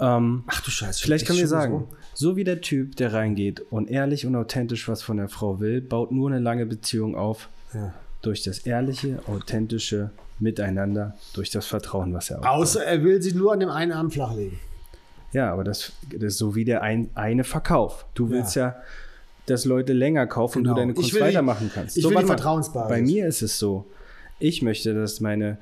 Ähm, 0.00 0.42
Ach 0.48 0.60
du 0.60 0.70
Scheiße. 0.72 1.02
Vielleicht 1.02 1.24
können 1.24 1.38
wir 1.38 1.46
sagen, 1.46 1.86
so 2.14 2.34
wie 2.34 2.42
der 2.42 2.60
Typ, 2.60 2.96
der 2.96 3.12
reingeht 3.12 3.60
und 3.70 3.88
ehrlich 3.88 4.26
und 4.26 4.34
authentisch 4.34 4.88
was 4.88 5.02
von 5.02 5.18
der 5.18 5.28
Frau 5.28 5.60
will, 5.60 5.80
baut 5.80 6.10
nur 6.10 6.28
eine 6.28 6.40
lange 6.40 6.66
Beziehung 6.66 7.14
auf. 7.14 7.48
So? 7.72 7.78
Ja. 7.78 7.94
durch 8.22 8.42
das 8.42 8.58
ehrliche, 8.60 9.20
authentische 9.28 10.10
Miteinander, 10.40 11.16
durch 11.32 11.50
das 11.50 11.66
Vertrauen, 11.66 12.12
was 12.12 12.30
er 12.30 12.38
aufbaut. 12.38 12.52
Außer 12.54 12.84
er 12.84 13.04
will 13.04 13.22
sie 13.22 13.34
nur 13.34 13.52
an 13.52 13.60
dem 13.60 13.70
einen 13.70 13.92
Arm 13.92 14.10
flachlegen. 14.10 14.58
Ja, 15.32 15.52
aber 15.52 15.62
das, 15.62 15.92
das 16.10 16.32
ist 16.32 16.38
so 16.38 16.56
wie 16.56 16.64
der 16.64 16.82
ein, 16.82 17.10
eine 17.14 17.44
Verkauf. 17.44 18.04
Du 18.14 18.30
willst 18.30 18.56
ja, 18.56 18.68
ja 18.68 18.76
dass 19.46 19.64
Leute 19.64 19.92
länger 19.92 20.26
kaufen 20.26 20.62
genau. 20.62 20.72
und 20.72 20.76
du 20.76 20.82
genau. 20.82 20.94
deine 20.94 20.94
Kunst 20.94 21.20
weitermachen 21.20 21.70
kannst. 21.72 21.96
Ich 21.96 22.02
so, 22.02 22.10
will 22.10 22.18
die 22.18 22.26
Vertrauensbasis. 22.26 22.88
Bei 22.88 23.00
mir 23.00 23.26
ist 23.26 23.42
es 23.42 23.58
so, 23.58 23.86
ich 24.38 24.62
möchte, 24.62 24.94
dass 24.94 25.20
meine 25.20 25.58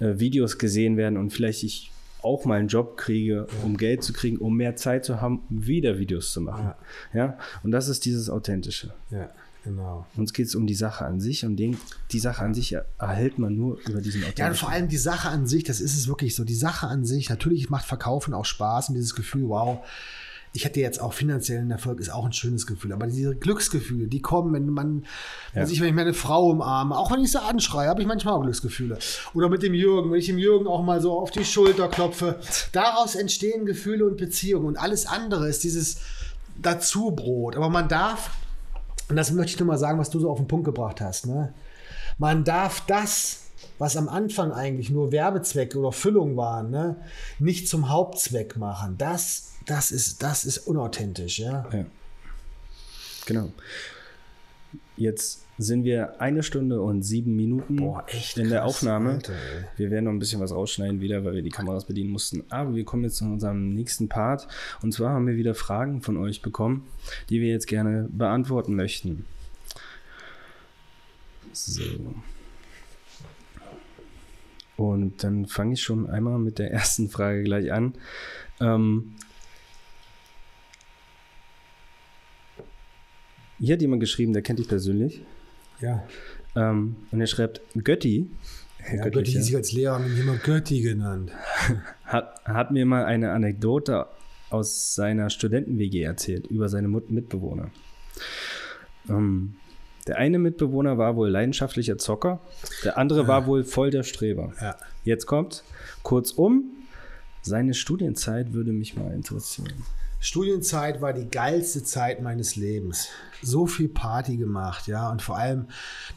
äh, 0.00 0.18
Videos 0.18 0.58
gesehen 0.58 0.96
werden 0.96 1.16
und 1.16 1.30
vielleicht 1.30 1.62
ich 1.62 1.92
auch 2.22 2.44
mal 2.44 2.58
einen 2.58 2.68
Job 2.68 2.96
kriege, 2.96 3.46
um 3.64 3.76
Geld 3.76 4.02
zu 4.02 4.12
kriegen, 4.12 4.38
um 4.38 4.56
mehr 4.56 4.74
Zeit 4.76 5.04
zu 5.04 5.20
haben, 5.20 5.42
wieder 5.48 5.98
Videos 5.98 6.32
zu 6.32 6.40
machen. 6.40 6.72
Ja. 7.14 7.18
ja? 7.18 7.38
Und 7.62 7.70
das 7.70 7.88
ist 7.88 8.04
dieses 8.04 8.28
Authentische. 8.28 8.92
Ja. 9.10 9.30
Genau. 9.64 10.06
Uns 10.16 10.32
geht 10.32 10.46
es 10.46 10.54
um 10.54 10.66
die 10.66 10.74
Sache 10.74 11.04
an 11.04 11.20
sich 11.20 11.44
und 11.44 11.56
den, 11.56 11.76
die 12.10 12.20
Sache 12.20 12.42
an 12.42 12.54
sich 12.54 12.74
erhält 12.98 13.38
man 13.38 13.54
nur 13.54 13.78
über 13.86 14.00
diesen 14.00 14.22
Authentischen. 14.22 14.44
Ja, 14.44 14.48
und 14.48 14.56
vor 14.56 14.70
allem 14.70 14.88
die 14.88 14.96
Sache 14.96 15.28
an 15.28 15.46
sich, 15.46 15.64
das 15.64 15.80
ist 15.80 15.94
es 15.94 16.08
wirklich 16.08 16.34
so. 16.34 16.44
Die 16.44 16.54
Sache 16.54 16.86
an 16.86 17.04
sich, 17.04 17.28
natürlich 17.28 17.68
macht 17.68 17.84
Verkaufen 17.84 18.34
auch 18.34 18.44
Spaß 18.44 18.88
und 18.88 18.94
dieses 18.94 19.14
Gefühl, 19.14 19.48
wow, 19.48 19.84
ich 20.58 20.64
hätte 20.64 20.80
jetzt 20.80 21.00
auch 21.00 21.12
finanziellen 21.12 21.70
Erfolg, 21.70 22.00
ist 22.00 22.12
auch 22.12 22.26
ein 22.26 22.32
schönes 22.32 22.66
Gefühl. 22.66 22.92
Aber 22.92 23.06
diese 23.06 23.36
Glücksgefühle, 23.36 24.08
die 24.08 24.20
kommen, 24.20 24.52
wenn 24.52 24.68
man, 24.68 25.04
ja. 25.54 25.62
wenn 25.62 25.70
ich, 25.70 25.80
wenn 25.80 25.86
ich 25.86 25.94
meine 25.94 26.14
Frau 26.14 26.50
umarme, 26.50 26.98
auch 26.98 27.12
wenn 27.12 27.20
ich 27.20 27.30
sie 27.30 27.40
anschreie, 27.40 27.88
habe 27.88 28.00
ich 28.00 28.08
manchmal 28.08 28.34
auch 28.34 28.42
Glücksgefühle. 28.42 28.98
Oder 29.34 29.48
mit 29.50 29.62
dem 29.62 29.72
Jürgen, 29.72 30.10
wenn 30.10 30.18
ich 30.18 30.26
dem 30.26 30.36
Jürgen 30.36 30.66
auch 30.66 30.82
mal 30.82 31.00
so 31.00 31.16
auf 31.16 31.30
die 31.30 31.44
Schulter 31.44 31.86
klopfe. 31.86 32.40
Daraus 32.72 33.14
entstehen 33.14 33.66
Gefühle 33.66 34.04
und 34.04 34.16
Beziehungen. 34.16 34.66
Und 34.66 34.76
alles 34.78 35.06
andere 35.06 35.48
ist 35.48 35.62
dieses 35.62 35.98
Dazubrot. 36.60 37.54
Aber 37.54 37.70
man 37.70 37.88
darf, 37.88 38.32
und 39.08 39.14
das 39.14 39.30
möchte 39.30 39.52
ich 39.52 39.60
nur 39.60 39.68
mal 39.68 39.78
sagen, 39.78 40.00
was 40.00 40.10
du 40.10 40.18
so 40.18 40.28
auf 40.28 40.38
den 40.38 40.48
Punkt 40.48 40.64
gebracht 40.64 41.00
hast, 41.00 41.28
ne? 41.28 41.54
man 42.18 42.42
darf 42.42 42.84
das, 42.88 43.44
was 43.78 43.96
am 43.96 44.08
Anfang 44.08 44.52
eigentlich 44.52 44.90
nur 44.90 45.12
Werbezweck 45.12 45.76
oder 45.76 45.92
Füllung 45.92 46.36
waren, 46.36 46.70
ne, 46.70 46.96
nicht 47.38 47.68
zum 47.68 47.88
Hauptzweck 47.88 48.56
machen. 48.56 48.96
Das 48.98 49.48
das 49.68 49.92
ist, 49.92 50.22
das 50.22 50.44
ist 50.44 50.58
unauthentisch, 50.58 51.38
ja. 51.38 51.68
ja. 51.72 51.84
Genau. 53.26 53.52
Jetzt 54.96 55.44
sind 55.58 55.84
wir 55.84 56.20
eine 56.20 56.42
Stunde 56.42 56.80
und 56.80 57.02
sieben 57.02 57.36
Minuten 57.36 57.76
Boah, 57.76 58.04
echt 58.06 58.38
in 58.38 58.48
der 58.48 58.64
Aufnahme. 58.64 59.14
Alter, 59.14 59.34
wir 59.76 59.90
werden 59.90 60.06
noch 60.06 60.12
ein 60.12 60.18
bisschen 60.18 60.40
was 60.40 60.52
rausschneiden 60.52 61.00
wieder, 61.00 61.24
weil 61.24 61.34
wir 61.34 61.42
die 61.42 61.50
Kameras 61.50 61.84
bedienen 61.84 62.10
mussten. 62.10 62.44
Aber 62.48 62.74
wir 62.74 62.84
kommen 62.84 63.04
jetzt 63.04 63.16
zu 63.16 63.24
unserem 63.24 63.74
nächsten 63.74 64.08
Part. 64.08 64.48
Und 64.82 64.92
zwar 64.92 65.10
haben 65.10 65.26
wir 65.26 65.36
wieder 65.36 65.54
Fragen 65.54 66.00
von 66.00 66.16
euch 66.16 66.42
bekommen, 66.42 66.86
die 67.28 67.40
wir 67.40 67.48
jetzt 67.48 67.66
gerne 67.66 68.08
beantworten 68.10 68.74
möchten. 68.74 69.26
So. 71.52 71.82
Und 74.78 75.22
dann 75.22 75.44
fange 75.46 75.74
ich 75.74 75.82
schon 75.82 76.08
einmal 76.08 76.38
mit 76.38 76.58
der 76.58 76.70
ersten 76.72 77.10
Frage 77.10 77.42
gleich 77.42 77.70
an. 77.70 77.92
Ähm, 78.60 79.12
Hier 83.60 83.74
hat 83.74 83.82
jemand 83.82 84.00
geschrieben, 84.00 84.32
der 84.32 84.42
kennt 84.42 84.58
dich 84.58 84.68
persönlich. 84.68 85.22
Ja. 85.80 86.06
Ähm, 86.54 86.96
und 87.10 87.20
er 87.20 87.26
schreibt 87.26 87.60
Götti. 87.74 88.30
Ja, 88.92 89.08
Götti 89.08 89.32
hieß 89.32 89.48
ich 89.48 89.56
als 89.56 89.72
Lehrer 89.72 89.98
mich 89.98 90.18
immer 90.18 90.36
Götti 90.36 90.80
genannt. 90.80 91.32
Hat, 92.04 92.42
hat 92.44 92.70
mir 92.70 92.86
mal 92.86 93.04
eine 93.04 93.32
Anekdote 93.32 94.06
aus 94.48 94.94
seiner 94.94 95.28
Studenten-WG 95.28 96.02
erzählt 96.02 96.46
über 96.46 96.70
seine 96.70 96.88
Mitbewohner. 96.88 97.70
Ähm, 99.10 99.56
der 100.08 100.16
eine 100.16 100.38
Mitbewohner 100.38 100.98
war 100.98 101.16
wohl 101.16 101.28
leidenschaftlicher 101.28 101.98
Zocker, 101.98 102.40
der 102.84 102.98
andere 102.98 103.28
war 103.28 103.46
wohl 103.46 103.62
voll 103.62 103.90
der 103.90 104.02
Streber. 104.02 104.52
Ja. 104.60 104.76
Jetzt 105.04 105.26
kommt, 105.26 105.62
kurzum, 106.02 106.64
seine 107.42 107.74
Studienzeit 107.74 108.52
würde 108.52 108.72
mich 108.72 108.96
mal 108.96 109.12
interessieren. 109.12 109.84
Studienzeit 110.20 111.00
war 111.00 111.12
die 111.12 111.28
geilste 111.30 111.84
Zeit 111.84 112.20
meines 112.22 112.56
Lebens. 112.56 113.08
So 113.40 113.66
viel 113.66 113.88
Party 113.88 114.36
gemacht, 114.36 114.88
ja. 114.88 115.10
Und 115.10 115.22
vor 115.22 115.38
allem 115.38 115.66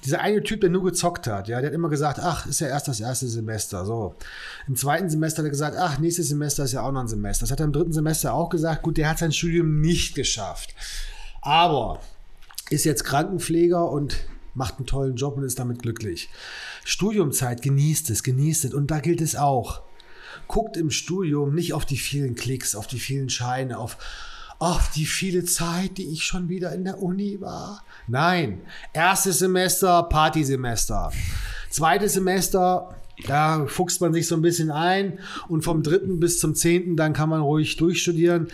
dieser 0.03 0.21
eine 0.21 0.41
Typ, 0.41 0.61
der 0.61 0.71
nur 0.71 0.83
gezockt 0.83 1.27
hat, 1.27 1.47
ja, 1.47 1.61
der 1.61 1.69
hat 1.69 1.75
immer 1.75 1.89
gesagt, 1.89 2.19
ach, 2.19 2.47
ist 2.47 2.61
ja 2.61 2.67
erst 2.67 2.87
das 2.87 2.99
erste 2.99 3.27
Semester. 3.27 3.85
So. 3.85 4.15
Im 4.67 4.75
zweiten 4.75 5.09
Semester 5.09 5.39
hat 5.39 5.45
er 5.47 5.51
gesagt, 5.51 5.77
ach, 5.77 5.99
nächstes 5.99 6.29
Semester 6.29 6.63
ist 6.63 6.71
ja 6.71 6.81
auch 6.81 6.91
noch 6.91 7.01
ein 7.01 7.07
Semester. 7.07 7.43
Das 7.43 7.51
hat 7.51 7.59
er 7.59 7.65
im 7.65 7.73
dritten 7.73 7.93
Semester 7.93 8.33
auch 8.33 8.49
gesagt. 8.49 8.81
Gut, 8.81 8.97
der 8.97 9.07
hat 9.07 9.19
sein 9.19 9.31
Studium 9.31 9.81
nicht 9.81 10.15
geschafft. 10.15 10.73
Aber 11.41 11.99
ist 12.71 12.85
jetzt 12.85 13.03
Krankenpfleger 13.03 13.89
und 13.89 14.25
macht 14.53 14.77
einen 14.77 14.87
tollen 14.87 15.15
Job 15.15 15.37
und 15.37 15.43
ist 15.43 15.59
damit 15.59 15.81
glücklich. 15.81 16.29
Studiumzeit, 16.83 17.61
genießt 17.61 18.09
es, 18.09 18.23
genießt 18.23 18.65
es. 18.65 18.73
Und 18.73 18.91
da 18.91 18.99
gilt 18.99 19.21
es 19.21 19.35
auch 19.35 19.83
guckt 20.47 20.77
im 20.77 20.91
Studium 20.91 21.55
nicht 21.55 21.73
auf 21.73 21.85
die 21.85 21.97
vielen 21.97 22.35
Klicks, 22.35 22.75
auf 22.75 22.87
die 22.87 22.99
vielen 22.99 23.29
Scheine, 23.29 23.77
auf, 23.77 23.97
auf 24.59 24.91
die 24.91 25.05
viele 25.05 25.45
Zeit, 25.45 25.97
die 25.97 26.11
ich 26.11 26.23
schon 26.25 26.49
wieder 26.49 26.73
in 26.73 26.83
der 26.83 27.01
Uni 27.01 27.39
war. 27.41 27.83
Nein, 28.07 28.61
erstes 28.93 29.39
Semester, 29.39 30.03
Partysemester. 30.03 31.11
Zweites 31.69 32.13
Semester, 32.13 33.00
da 33.27 33.65
fuchst 33.67 34.01
man 34.01 34.13
sich 34.13 34.27
so 34.27 34.35
ein 34.35 34.41
bisschen 34.41 34.71
ein 34.71 35.19
und 35.47 35.63
vom 35.63 35.83
dritten 35.83 36.19
bis 36.19 36.39
zum 36.39 36.55
zehnten, 36.55 36.95
dann 36.95 37.13
kann 37.13 37.29
man 37.29 37.41
ruhig 37.41 37.77
durchstudieren. 37.77 38.47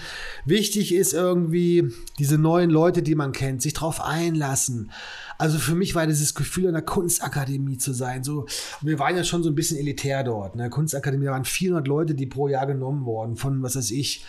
Wichtig 0.46 0.94
ist 0.94 1.14
irgendwie 1.14 1.92
diese 2.20 2.38
neuen 2.38 2.70
Leute, 2.70 3.02
die 3.02 3.16
man 3.16 3.32
kennt, 3.32 3.62
sich 3.62 3.74
drauf 3.74 4.02
einlassen. 4.02 4.92
Also 5.38 5.60
für 5.60 5.76
mich 5.76 5.94
war 5.96 6.08
dieses 6.08 6.34
Gefühl, 6.34 6.64
in 6.64 6.70
einer 6.70 6.82
Kunstakademie 6.82 7.78
zu 7.78 7.94
sein. 7.94 8.24
So, 8.24 8.48
wir 8.82 9.00
waren 9.00 9.16
ja 9.16 9.24
schon 9.24 9.44
so 9.44 9.50
ein 9.50 9.56
bisschen 9.56 9.78
elitär 9.78 10.24
dort. 10.24 10.56
Ne? 10.56 10.70
Kunstakademie, 10.70 11.26
da 11.26 11.32
waren 11.32 11.46
400 11.46 11.88
Leute, 11.88 12.16
die 12.16 12.26
pro 12.26 12.48
Jahr 12.48 12.66
genommen 12.66 13.06
wurden, 13.06 13.36
von, 13.36 13.62
was 13.62 13.76
weiß 13.76 13.92
ich, 13.92 14.26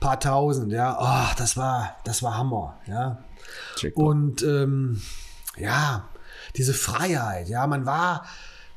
paar 0.00 0.18
tausend, 0.18 0.72
ja. 0.72 0.96
Oh, 0.98 1.34
das 1.36 1.56
war, 1.56 1.96
das 2.04 2.22
war 2.22 2.36
Hammer, 2.36 2.78
ja. 2.86 3.22
Und 3.94 4.42
ähm, 4.42 5.02
ja, 5.58 6.08
diese 6.56 6.74
Freiheit, 6.74 7.48
ja, 7.48 7.66
man 7.66 7.84
war 7.84 8.24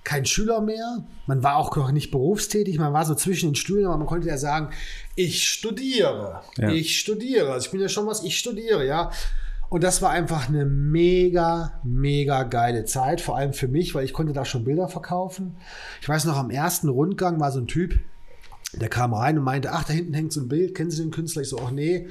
kein 0.03 0.25
Schüler 0.25 0.61
mehr, 0.61 1.05
man 1.27 1.43
war 1.43 1.55
auch 1.55 1.75
noch 1.75 1.91
nicht 1.91 2.11
berufstätig, 2.11 2.77
man 2.77 2.93
war 2.93 3.05
so 3.05 3.15
zwischen 3.15 3.49
den 3.49 3.55
Stühlen, 3.55 3.85
aber 3.85 3.97
man 3.97 4.07
konnte 4.07 4.27
ja 4.27 4.37
sagen, 4.37 4.69
ich 5.15 5.47
studiere, 5.47 6.41
ja. 6.57 6.69
ich 6.69 6.99
studiere, 6.99 7.51
also 7.51 7.65
ich 7.65 7.71
bin 7.71 7.79
ja 7.79 7.89
schon 7.89 8.05
was, 8.07 8.23
ich 8.23 8.37
studiere, 8.37 8.85
ja. 8.85 9.11
Und 9.69 9.83
das 9.83 10.01
war 10.01 10.11
einfach 10.11 10.49
eine 10.49 10.65
mega, 10.65 11.79
mega 11.83 12.43
geile 12.43 12.85
Zeit, 12.85 13.21
vor 13.21 13.37
allem 13.37 13.53
für 13.53 13.67
mich, 13.67 13.95
weil 13.95 14.05
ich 14.05 14.13
konnte 14.13 14.33
da 14.33 14.45
schon 14.45 14.65
Bilder 14.65 14.87
verkaufen. 14.87 15.55
Ich 15.99 16.07
weiß 16.07 16.25
noch, 16.25 16.37
am 16.37 16.51
ersten 16.51 16.89
Rundgang 16.89 17.39
war 17.39 17.51
so 17.51 17.59
ein 17.59 17.67
Typ, 17.67 17.97
der 18.73 18.89
kam 18.89 19.13
rein 19.13 19.37
und 19.37 19.43
meinte, 19.43 19.71
ach, 19.71 19.83
da 19.83 19.93
hinten 19.93 20.13
hängt 20.13 20.33
so 20.33 20.41
ein 20.41 20.47
Bild, 20.47 20.75
kennen 20.75 20.91
Sie 20.91 21.01
den 21.01 21.11
Künstler? 21.11 21.41
Ich 21.41 21.49
so, 21.49 21.59
ach 21.59 21.71
nee. 21.71 22.07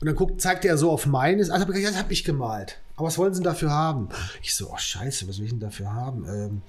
Und 0.00 0.06
dann 0.06 0.16
guckt, 0.16 0.40
zeigte 0.40 0.68
er 0.68 0.76
so 0.76 0.90
auf 0.90 1.06
meines. 1.06 1.48
Also 1.48 1.66
ich 1.66 1.74
gesagt, 1.74 1.94
das 1.94 2.02
habe 2.02 2.12
ich 2.12 2.24
gemalt. 2.24 2.80
Aber 2.96 3.06
was 3.06 3.18
wollen 3.18 3.32
Sie 3.32 3.40
denn 3.40 3.50
dafür 3.50 3.70
haben? 3.70 4.08
Ich 4.42 4.54
so, 4.54 4.70
oh 4.70 4.76
scheiße, 4.76 5.28
was 5.28 5.38
will 5.38 5.44
ich 5.44 5.50
denn 5.50 5.60
dafür 5.60 5.92
haben? 5.92 6.26
Ähm, 6.26 6.62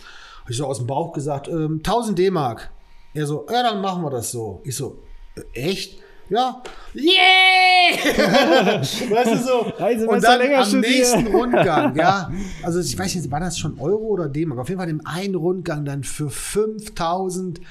ich 0.50 0.58
so 0.58 0.66
aus 0.66 0.78
dem 0.78 0.88
Bauch 0.88 1.14
gesagt, 1.14 1.48
ähm, 1.48 1.82
1000 1.84 2.18
D-Mark. 2.18 2.72
Er 3.14 3.28
so, 3.28 3.46
ja, 3.50 3.64
dann 3.64 3.82
machen 3.82 4.04
wir 4.04 4.10
das 4.10 4.32
so. 4.32 4.62
Ich 4.64 4.76
so, 4.76 5.00
äh, 5.36 5.60
echt? 5.70 6.00
Ja. 6.30 6.64
Yeah! 6.96 8.02
weißt 8.82 9.34
du 9.34 9.38
so? 9.38 9.74
Also, 9.78 10.10
und 10.10 10.24
dann 10.24 10.41
am 10.41 10.66
studieren. 10.66 10.82
nächsten 10.82 11.28
Rundgang, 11.36 11.96
ja. 11.96 12.32
Also 12.64 12.80
ich 12.80 12.98
weiß 12.98 13.16
nicht, 13.16 13.30
war 13.30 13.39
das 13.39 13.60
schon 13.60 13.80
Euro 13.80 14.06
oder 14.06 14.30
D-Mark? 14.30 14.60
Auf 14.60 14.70
jeden 14.70 14.80
Fall 14.80 14.89
im 14.89 15.06
einen 15.06 15.36
Rundgang 15.36 15.86
dann 15.86 16.04
für 16.04 16.30
5000 16.30 17.62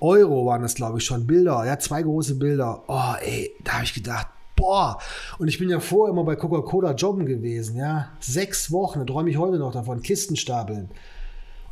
Euro 0.00 0.46
waren 0.46 0.62
das, 0.62 0.74
glaube 0.74 0.98
ich, 0.98 1.04
schon. 1.04 1.26
Bilder, 1.26 1.64
ja, 1.64 1.78
zwei 1.78 2.02
große 2.02 2.34
Bilder. 2.34 2.82
Oh, 2.88 3.14
ey, 3.20 3.54
da 3.62 3.74
habe 3.74 3.84
ich 3.84 3.94
gedacht, 3.94 4.26
boah. 4.56 4.98
Und 5.38 5.48
ich 5.48 5.58
bin 5.58 5.68
ja 5.70 5.78
vorher 5.78 6.12
immer 6.12 6.24
bei 6.24 6.34
Coca-Cola 6.34 6.92
jobben 6.94 7.24
gewesen, 7.24 7.76
ja. 7.76 8.08
Sechs 8.18 8.72
Wochen, 8.72 8.98
da 8.98 9.04
träume 9.04 9.30
ich 9.30 9.38
heute 9.38 9.58
noch 9.58 9.72
davon, 9.72 10.02
Kisten 10.02 10.36
stapeln. 10.36 10.90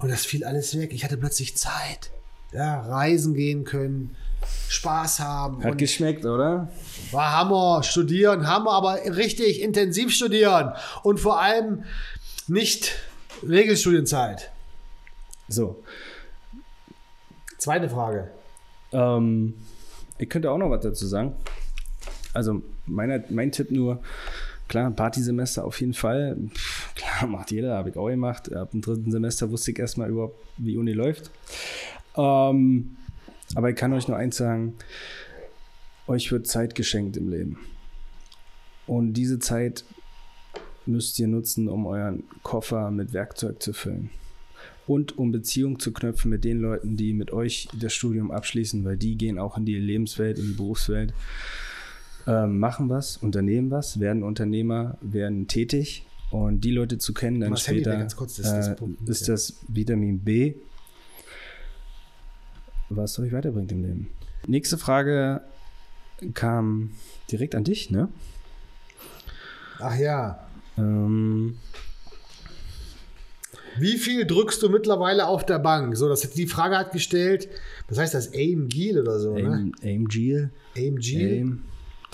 Und 0.01 0.11
das 0.11 0.25
fiel 0.25 0.45
alles 0.45 0.77
weg. 0.79 0.93
Ich 0.93 1.05
hatte 1.05 1.17
plötzlich 1.17 1.57
Zeit. 1.57 2.11
Ja, 2.53 2.81
reisen 2.81 3.35
gehen 3.35 3.65
können, 3.65 4.17
Spaß 4.69 5.21
haben. 5.21 5.63
Hat 5.63 5.79
geschmeckt, 5.79 6.25
oder? 6.25 6.69
War 7.13 7.33
Hammer. 7.33 7.83
Studieren, 7.83 8.47
Hammer, 8.49 8.73
aber 8.73 8.99
richtig 9.05 9.61
intensiv 9.61 10.13
studieren. 10.13 10.73
Und 11.03 11.21
vor 11.21 11.41
allem 11.41 11.85
nicht 12.49 12.97
Regelstudienzeit. 13.47 14.51
So. 15.49 15.83
Zweite 17.59 17.89
Frage. 17.89 18.31
Ähm, 18.93 19.55
ich 20.19 20.29
könnte 20.29 20.51
auch 20.51 20.59
noch 20.59 20.71
was 20.71 20.83
dazu 20.83 21.07
sagen. 21.07 21.37
Also, 22.33 22.63
meine, 22.87 23.25
mein 23.29 23.53
Tipp 23.53 23.71
nur, 23.71 24.03
klar, 24.71 24.91
Partysemester 24.93 25.65
auf 25.65 25.81
jeden 25.81 25.95
Fall. 25.95 26.39
Pff, 26.55 26.95
klar, 26.95 27.27
macht 27.29 27.51
jeder, 27.51 27.77
habe 27.77 27.91
ich 27.91 27.97
auch 27.97 28.09
gemacht. 28.09 28.51
Ab 28.55 28.71
dem 28.71 28.81
dritten 28.81 29.11
Semester 29.11 29.51
wusste 29.51 29.73
ich 29.73 29.79
erstmal 29.79 30.09
überhaupt, 30.09 30.43
wie 30.57 30.79
Uni 30.79 30.93
läuft. 30.93 31.31
Ähm, 32.17 32.97
aber 33.55 33.71
ich 33.71 33.77
kann 33.77 33.93
euch 33.93 34.09
nur 34.09 34.17
eins 34.17 34.37
sagen, 34.37 34.75
euch 36.07 36.31
wird 36.33 36.47
Zeit 36.47 36.75
geschenkt 36.75 37.17
im 37.17 37.29
Leben. 37.29 37.59
Und 38.87 39.13
diese 39.15 39.39
Zeit 39.39 39.85
müsst 40.87 41.19
ihr 41.19 41.29
nutzen, 41.29 41.69
um 41.69 41.87
euren 41.87 42.25
Koffer 42.43 42.91
mit 42.91 43.13
Werkzeug 43.13 43.63
zu 43.63 43.73
füllen. 43.73 44.11
Und 44.87 45.19
um 45.19 45.31
Beziehungen 45.31 45.79
zu 45.79 45.93
knüpfen 45.93 46.31
mit 46.31 46.45
den 46.45 46.61
Leuten, 46.61 46.97
die 46.97 47.13
mit 47.13 47.33
euch 47.33 47.69
das 47.79 47.93
Studium 47.93 48.31
abschließen, 48.31 48.85
weil 48.85 48.97
die 48.97 49.17
gehen 49.17 49.39
auch 49.39 49.57
in 49.57 49.65
die 49.65 49.77
Lebenswelt, 49.77 50.39
in 50.39 50.47
die 50.47 50.55
Berufswelt, 50.55 51.13
ähm, 52.27 52.59
machen 52.59 52.89
was, 52.89 53.17
unternehmen 53.17 53.71
was, 53.71 54.01
werden 54.01 54.23
Unternehmer, 54.23 54.99
werden 55.01 55.47
tätig. 55.47 56.07
Und 56.31 56.61
die 56.61 56.71
Leute 56.71 56.99
zu 56.99 57.13
kennen, 57.13 57.41
dann 57.41 57.57
später 57.57 57.97
ganz 57.97 58.15
kurz, 58.15 58.37
das 58.37 58.47
ist 58.47 58.53
das 58.53 58.69
äh, 58.69 58.75
Punkt, 58.77 59.09
ist 59.09 59.27
ja. 59.27 59.35
das 59.35 59.55
Vitamin 59.67 60.21
B, 60.21 60.55
was 62.89 63.19
euch 63.19 63.33
weiterbringt 63.33 63.73
im 63.73 63.83
Leben. 63.83 64.11
Nächste 64.47 64.79
Frage 64.79 65.41
kam 66.35 66.91
direkt 67.31 67.55
an 67.55 67.65
dich, 67.65 67.91
ne? 67.91 68.09
Ach 69.81 69.97
ja. 69.97 70.47
Ähm, 70.79 71.57
Wie 73.79 73.99
viel 73.99 74.25
drückst 74.27 74.63
du 74.63 74.69
mittlerweile 74.69 75.27
auf 75.27 75.45
der 75.45 75.59
Bank? 75.59 75.97
So, 75.97 76.09
das, 76.09 76.29
die 76.31 76.47
Frage 76.47 76.79
hat 76.79 76.93
gestellt, 76.93 77.49
was 77.89 77.99
heißt 77.99 78.15
das? 78.15 78.33
Aim 78.35 78.69
Giel 78.69 79.01
oder 79.01 79.19
so, 79.19 79.35
ne? 79.35 79.53
Aim, 79.53 79.73
Aim 79.83 80.07
Giel. 80.09 80.51
Aim 80.77 80.97
Giel? 80.97 81.59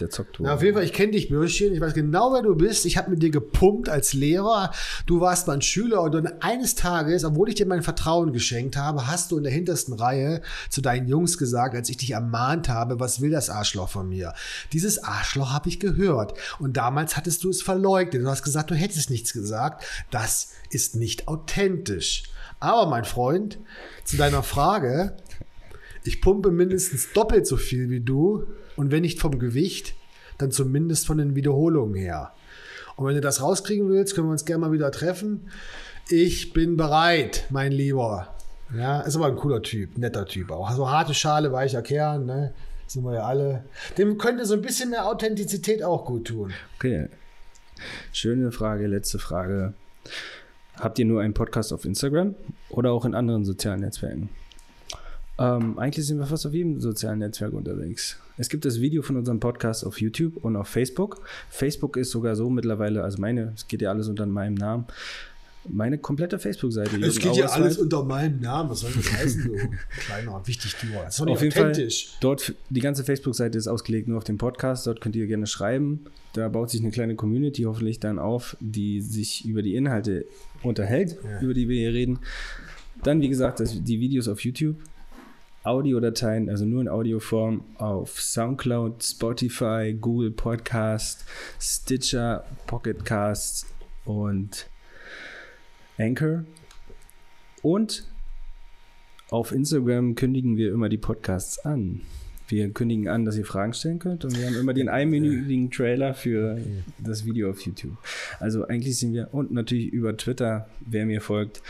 Der 0.00 0.10
zockt 0.10 0.38
wohl. 0.38 0.46
Na, 0.46 0.54
auf 0.54 0.62
jeden 0.62 0.74
Fall, 0.74 0.84
ich 0.84 0.92
kenne 0.92 1.12
dich, 1.12 1.28
Bürschchen. 1.28 1.72
Ich 1.72 1.80
weiß 1.80 1.94
genau, 1.94 2.32
wer 2.32 2.42
du 2.42 2.54
bist. 2.54 2.84
Ich 2.84 2.96
habe 2.96 3.10
mit 3.10 3.22
dir 3.22 3.30
gepumpt 3.30 3.88
als 3.88 4.12
Lehrer. 4.12 4.70
Du 5.06 5.20
warst 5.20 5.46
mein 5.46 5.62
Schüler 5.62 6.02
und 6.02 6.12
dann 6.12 6.26
eines 6.40 6.74
Tages, 6.74 7.24
obwohl 7.24 7.48
ich 7.48 7.54
dir 7.54 7.66
mein 7.66 7.82
Vertrauen 7.82 8.32
geschenkt 8.32 8.76
habe, 8.76 9.06
hast 9.06 9.32
du 9.32 9.38
in 9.38 9.44
der 9.44 9.52
hintersten 9.52 9.94
Reihe 9.94 10.42
zu 10.68 10.82
deinen 10.82 11.08
Jungs 11.08 11.38
gesagt, 11.38 11.74
als 11.74 11.88
ich 11.88 11.96
dich 11.96 12.10
ermahnt 12.10 12.68
habe, 12.68 13.00
was 13.00 13.20
will 13.20 13.30
das 13.30 13.48
Arschloch 13.48 13.88
von 13.88 14.08
mir? 14.08 14.34
Dieses 14.72 15.02
Arschloch 15.02 15.52
habe 15.52 15.68
ich 15.68 15.80
gehört. 15.80 16.34
Und 16.58 16.76
damals 16.76 17.16
hattest 17.16 17.44
du 17.44 17.50
es 17.50 17.62
verleugnet. 17.62 18.22
Du 18.22 18.28
hast 18.28 18.42
gesagt, 18.42 18.70
du 18.70 18.74
hättest 18.74 19.10
nichts 19.10 19.32
gesagt. 19.32 19.84
Das 20.10 20.50
ist 20.70 20.96
nicht 20.96 21.28
authentisch. 21.28 22.24
Aber 22.60 22.86
mein 22.86 23.04
Freund, 23.04 23.58
zu 24.04 24.16
deiner 24.16 24.42
Frage, 24.42 25.16
ich 26.04 26.20
pumpe 26.20 26.50
mindestens 26.50 27.12
doppelt 27.12 27.46
so 27.46 27.56
viel 27.56 27.90
wie 27.90 28.00
du 28.00 28.46
und 28.76 28.90
wenn 28.90 29.02
nicht 29.02 29.20
vom 29.20 29.38
Gewicht, 29.38 29.94
dann 30.38 30.50
zumindest 30.50 31.06
von 31.06 31.18
den 31.18 31.34
Wiederholungen 31.34 31.94
her. 31.94 32.32
Und 32.96 33.06
wenn 33.06 33.14
du 33.14 33.20
das 33.20 33.42
rauskriegen 33.42 33.88
willst, 33.88 34.14
können 34.14 34.28
wir 34.28 34.32
uns 34.32 34.44
gerne 34.44 34.66
mal 34.66 34.72
wieder 34.72 34.90
treffen. 34.90 35.48
Ich 36.08 36.52
bin 36.52 36.76
bereit, 36.76 37.46
mein 37.50 37.72
Lieber. 37.72 38.34
Ja, 38.74 39.00
ist 39.00 39.16
aber 39.16 39.26
ein 39.26 39.36
cooler 39.36 39.62
Typ, 39.62 39.96
netter 39.98 40.26
Typ 40.26 40.50
auch. 40.50 40.68
Also 40.68 40.90
harte 40.90 41.14
Schale, 41.14 41.52
weicher 41.52 41.82
Kern, 41.82 42.26
ne? 42.26 42.52
Sind 42.86 43.04
wir 43.04 43.14
ja 43.14 43.24
alle. 43.24 43.64
Dem 43.98 44.16
könnte 44.18 44.46
so 44.46 44.54
ein 44.54 44.62
bisschen 44.62 44.90
mehr 44.90 45.06
Authentizität 45.06 45.82
auch 45.82 46.04
gut 46.04 46.28
tun. 46.28 46.52
Okay. 46.76 47.08
Schöne 48.12 48.52
Frage, 48.52 48.86
letzte 48.86 49.18
Frage. 49.18 49.74
Habt 50.78 50.98
ihr 50.98 51.04
nur 51.04 51.20
einen 51.20 51.34
Podcast 51.34 51.72
auf 51.72 51.84
Instagram 51.84 52.34
oder 52.68 52.92
auch 52.92 53.04
in 53.04 53.14
anderen 53.14 53.44
sozialen 53.44 53.80
Netzwerken? 53.80 54.28
Ähm, 55.38 55.78
eigentlich 55.78 56.06
sind 56.06 56.18
wir 56.18 56.26
fast 56.26 56.46
auf 56.46 56.54
jedem 56.54 56.80
sozialen 56.80 57.18
Netzwerk 57.18 57.52
unterwegs. 57.52 58.18
Es 58.38 58.48
gibt 58.48 58.64
das 58.64 58.80
Video 58.80 59.02
von 59.02 59.16
unserem 59.16 59.40
Podcast 59.40 59.84
auf 59.84 60.00
YouTube 60.00 60.36
und 60.44 60.56
auf 60.56 60.68
Facebook. 60.68 61.22
Facebook 61.50 61.96
ist 61.96 62.10
sogar 62.10 62.36
so 62.36 62.48
mittlerweile, 62.48 63.02
also 63.02 63.20
meine, 63.20 63.52
es 63.54 63.68
geht 63.68 63.82
ja 63.82 63.90
alles 63.90 64.08
unter 64.08 64.26
meinem 64.26 64.54
Namen, 64.54 64.86
meine 65.68 65.98
komplette 65.98 66.38
Facebook-Seite. 66.38 66.96
Es 67.04 67.18
geht 67.18 67.36
ja 67.36 67.46
alles 67.46 67.76
unter 67.78 68.04
meinem 68.04 68.40
Namen. 68.40 68.70
Was 68.70 68.80
soll 68.80 68.92
das 68.94 69.12
heißen, 69.12 69.44
du 69.44 69.54
kleiner, 70.06 70.40
wichtig 70.46 70.74
du? 70.80 70.86
Das 70.94 71.14
ist 71.14 71.20
doch 71.20 71.26
nicht 71.26 71.34
Auf 71.34 71.42
jeden 71.42 71.54
Fall, 71.54 71.88
dort, 72.20 72.54
die 72.70 72.80
ganze 72.80 73.04
Facebook-Seite 73.04 73.58
ist 73.58 73.66
ausgelegt 73.66 74.08
nur 74.08 74.18
auf 74.18 74.24
den 74.24 74.38
Podcast. 74.38 74.86
Dort 74.86 75.00
könnt 75.00 75.16
ihr 75.16 75.26
gerne 75.26 75.46
schreiben. 75.46 76.04
Da 76.34 76.48
baut 76.48 76.70
sich 76.70 76.80
eine 76.82 76.90
kleine 76.90 77.16
Community 77.16 77.62
hoffentlich 77.62 77.98
dann 77.98 78.18
auf, 78.18 78.56
die 78.60 79.00
sich 79.00 79.44
über 79.44 79.62
die 79.62 79.74
Inhalte 79.74 80.26
unterhält, 80.62 81.16
Ja. 81.24 81.40
über 81.40 81.52
die 81.54 81.68
wir 81.68 81.76
hier 81.78 81.92
reden. 81.92 82.20
Dann, 83.02 83.20
wie 83.20 83.28
gesagt, 83.28 83.60
das, 83.60 83.82
die 83.82 84.00
Videos 84.00 84.28
auf 84.28 84.40
YouTube. 84.44 84.76
Audiodateien, 85.66 86.48
also 86.48 86.64
nur 86.64 86.80
in 86.80 86.88
Audioform, 86.88 87.64
auf 87.76 88.20
Soundcloud, 88.20 89.02
Spotify, 89.02 89.96
Google 90.00 90.30
Podcast, 90.30 91.24
Stitcher, 91.60 92.44
Pocketcast 92.66 93.66
und 94.04 94.68
Anchor. 95.98 96.44
Und 97.62 98.06
auf 99.30 99.50
Instagram 99.50 100.14
kündigen 100.14 100.56
wir 100.56 100.72
immer 100.72 100.88
die 100.88 100.98
Podcasts 100.98 101.58
an. 101.58 102.02
Wir 102.48 102.70
kündigen 102.70 103.08
an, 103.08 103.24
dass 103.24 103.36
ihr 103.36 103.44
Fragen 103.44 103.74
stellen 103.74 103.98
könnt 103.98 104.24
und 104.24 104.38
wir 104.38 104.46
haben 104.46 104.54
immer 104.54 104.72
den 104.72 104.88
einminütigen 104.88 105.68
Trailer 105.72 106.14
für 106.14 106.60
das 106.98 107.24
Video 107.24 107.50
auf 107.50 107.60
YouTube. 107.62 107.98
Also 108.38 108.64
eigentlich 108.68 108.96
sind 108.98 109.14
wir 109.14 109.34
und 109.34 109.50
natürlich 109.50 109.88
über 109.88 110.16
Twitter, 110.16 110.68
wer 110.78 111.06
mir 111.06 111.20
folgt, 111.20 111.60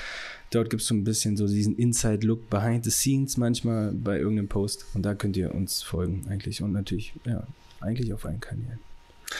dort 0.50 0.70
gibt 0.70 0.82
es 0.82 0.88
so 0.88 0.94
ein 0.94 1.04
bisschen 1.04 1.36
so 1.36 1.46
diesen 1.46 1.76
Inside-Look 1.76 2.48
behind 2.50 2.84
the 2.84 2.90
scenes 2.90 3.36
manchmal 3.36 3.92
bei 3.92 4.18
irgendeinem 4.18 4.48
Post 4.48 4.86
und 4.94 5.02
da 5.02 5.14
könnt 5.14 5.36
ihr 5.36 5.54
uns 5.54 5.82
folgen 5.82 6.26
eigentlich 6.28 6.62
und 6.62 6.72
natürlich, 6.72 7.12
ja, 7.24 7.46
eigentlich 7.80 8.12
auf 8.12 8.24
allen 8.24 8.40
Kanälen. 8.40 8.78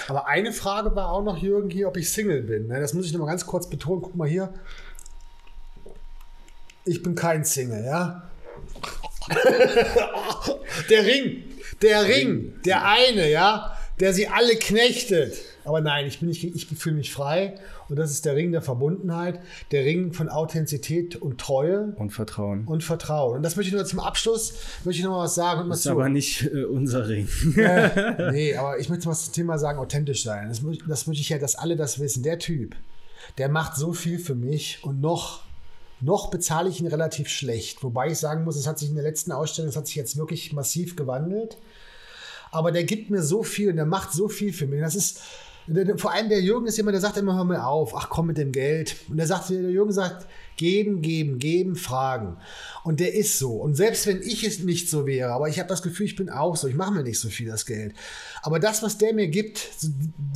Aber 0.09 0.27
eine 0.27 0.53
Frage 0.53 0.95
war 0.97 1.11
auch 1.11 1.23
noch, 1.23 1.39
Jürgen, 1.39 1.71
hier, 1.71 1.89
ob 1.89 1.97
ich 1.97 2.11
Single 2.11 2.43
bin. 2.43 2.67
ne? 2.67 2.81
Das 2.81 2.93
muss 2.93 3.07
ich 3.07 3.13
noch 3.13 3.21
mal 3.21 3.27
ganz 3.27 3.47
kurz 3.47 3.69
betonen. 3.69 4.03
Guck 4.03 4.17
mal 4.17 4.29
hier. 4.29 4.53
Ich 6.85 7.03
bin 7.03 7.15
kein 7.15 7.45
Single, 7.45 7.85
ja? 7.85 8.31
der 10.91 11.05
Ring, 11.05 11.43
der 11.83 12.05
Ring, 12.05 12.55
der 12.65 12.85
eine, 12.87 13.31
ja, 13.31 13.77
der 13.99 14.13
sie 14.13 14.29
alle 14.29 14.57
knechtet. 14.57 15.37
Aber 15.67 15.81
nein, 15.81 16.07
ich 16.07 16.21
bin 16.21 16.29
nicht, 16.29 16.45
ich 16.45 16.67
fühle 16.67 16.97
mich 16.97 17.13
frei 17.13 17.57
und 17.89 17.97
das 17.97 18.11
ist 18.11 18.25
der 18.25 18.37
Ring 18.37 18.53
der 18.53 18.63
Verbundenheit, 18.63 19.41
der 19.73 19.85
Ring 19.85 20.13
von 20.13 20.29
Authentizität 20.29 21.17
und 21.17 21.41
Treue 21.41 21.95
Und 21.97 22.11
Vertrauen. 22.11 22.65
und 22.67 22.85
Vertrauen. 22.85 23.39
Und 23.39 23.43
das 23.43 23.57
möchte 23.57 23.69
ich 23.71 23.75
nur 23.75 23.85
zum 23.85 24.01
Abschluss, 24.01 24.55
möchte 24.85 25.01
ich 25.01 25.05
noch 25.05 25.13
mal 25.13 25.25
was 25.25 25.35
sagen. 25.35 25.69
Das 25.69 25.81
ist 25.81 25.87
aber 25.89 26.09
nicht 26.09 26.45
äh, 26.45 26.65
unser 26.65 27.09
Ring. 27.09 27.29
Äh, 27.57 28.31
nee, 28.33 28.55
aber 28.57 28.79
ich 28.79 28.89
möchte 28.89 29.09
mal 29.09 29.15
zum 29.15 29.33
Thema 29.33 29.59
sagen, 29.59 29.79
authentisch 29.79 30.23
sein. 30.23 30.49
Das, 30.49 30.63
das 30.89 31.07
möchte 31.07 31.21
ich 31.21 31.29
ja, 31.29 31.39
dass 31.39 31.57
alle 31.57 31.77
das 31.77 31.99
wissen. 31.99 32.23
Der 32.23 32.39
Typ, 32.39 32.77
der 33.39 33.49
macht 33.49 33.77
so 33.77 33.93
viel 33.93 34.19
für 34.19 34.35
mich 34.37 34.79
und 34.83 35.01
noch, 35.01 35.43
noch 36.01 36.31
bezahle 36.31 36.69
ich 36.69 36.81
ihn 36.81 36.87
relativ 36.87 37.29
schlecht. 37.29 37.83
Wobei 37.83 38.09
ich 38.13 38.19
sagen 38.19 38.45
muss, 38.45 38.57
es 38.57 38.67
hat 38.67 38.79
sich 38.79 38.89
in 38.89 38.95
der 38.95 39.05
letzten 39.05 39.33
Ausstellung, 39.33 39.69
es 39.69 39.77
hat 39.77 39.87
sich 39.89 39.97
jetzt 39.97 40.17
wirklich 40.17 40.53
massiv 40.53 40.95
gewandelt. 40.95 41.57
Aber 42.53 42.71
der 42.73 42.85
gibt 42.85 43.11
mir 43.11 43.23
so 43.23 43.43
viel 43.43 43.71
und 43.71 43.77
der 43.77 43.87
macht 43.87 44.13
so 44.13 44.29
viel 44.29 44.53
für 44.53 44.67
mich. 44.67 44.81
Das 44.81 44.95
ist, 44.95 45.21
vor 45.97 46.13
allem 46.13 46.29
der 46.29 46.41
Jürgen 46.41 46.67
ist 46.67 46.77
jemand, 46.77 46.95
der 46.95 47.01
sagt 47.01 47.17
immer, 47.17 47.35
hör 47.37 47.45
mir 47.45 47.67
auf, 47.67 47.95
ach 47.97 48.09
komm 48.09 48.29
mit 48.29 48.39
dem 48.39 48.53
Geld. 48.53 48.97
Und 49.09 49.17
der 49.17 49.27
sagt, 49.27 49.51
der 49.51 49.71
Jürgen 49.71 49.93
sagt, 49.93 50.27
geben, 50.57 51.03
geben, 51.03 51.39
geben, 51.39 51.77
fragen. 51.77 52.37
Und 52.85 53.01
der 53.01 53.15
ist 53.15 53.39
so. 53.39 53.53
Und 53.53 53.75
selbst 53.75 54.07
wenn 54.07 54.23
ich 54.23 54.45
es 54.45 54.61
nicht 54.61 54.89
so 54.89 55.07
wäre, 55.07 55.33
aber 55.33 55.49
ich 55.49 55.59
habe 55.59 55.69
das 55.69 55.83
Gefühl, 55.83 56.07
ich 56.07 56.17
bin 56.17 56.31
auch 56.31 56.57
so, 56.57 56.69
ich 56.69 56.75
mache 56.75 56.93
mir 56.93 57.03
nicht 57.03 57.19
so 57.19 57.29
viel 57.29 57.49
das 57.49 57.67
Geld. 57.67 57.95
Aber 58.43 58.61
das, 58.61 58.83
was 58.83 58.99
der 58.99 59.13
mir 59.13 59.29
gibt, 59.29 59.69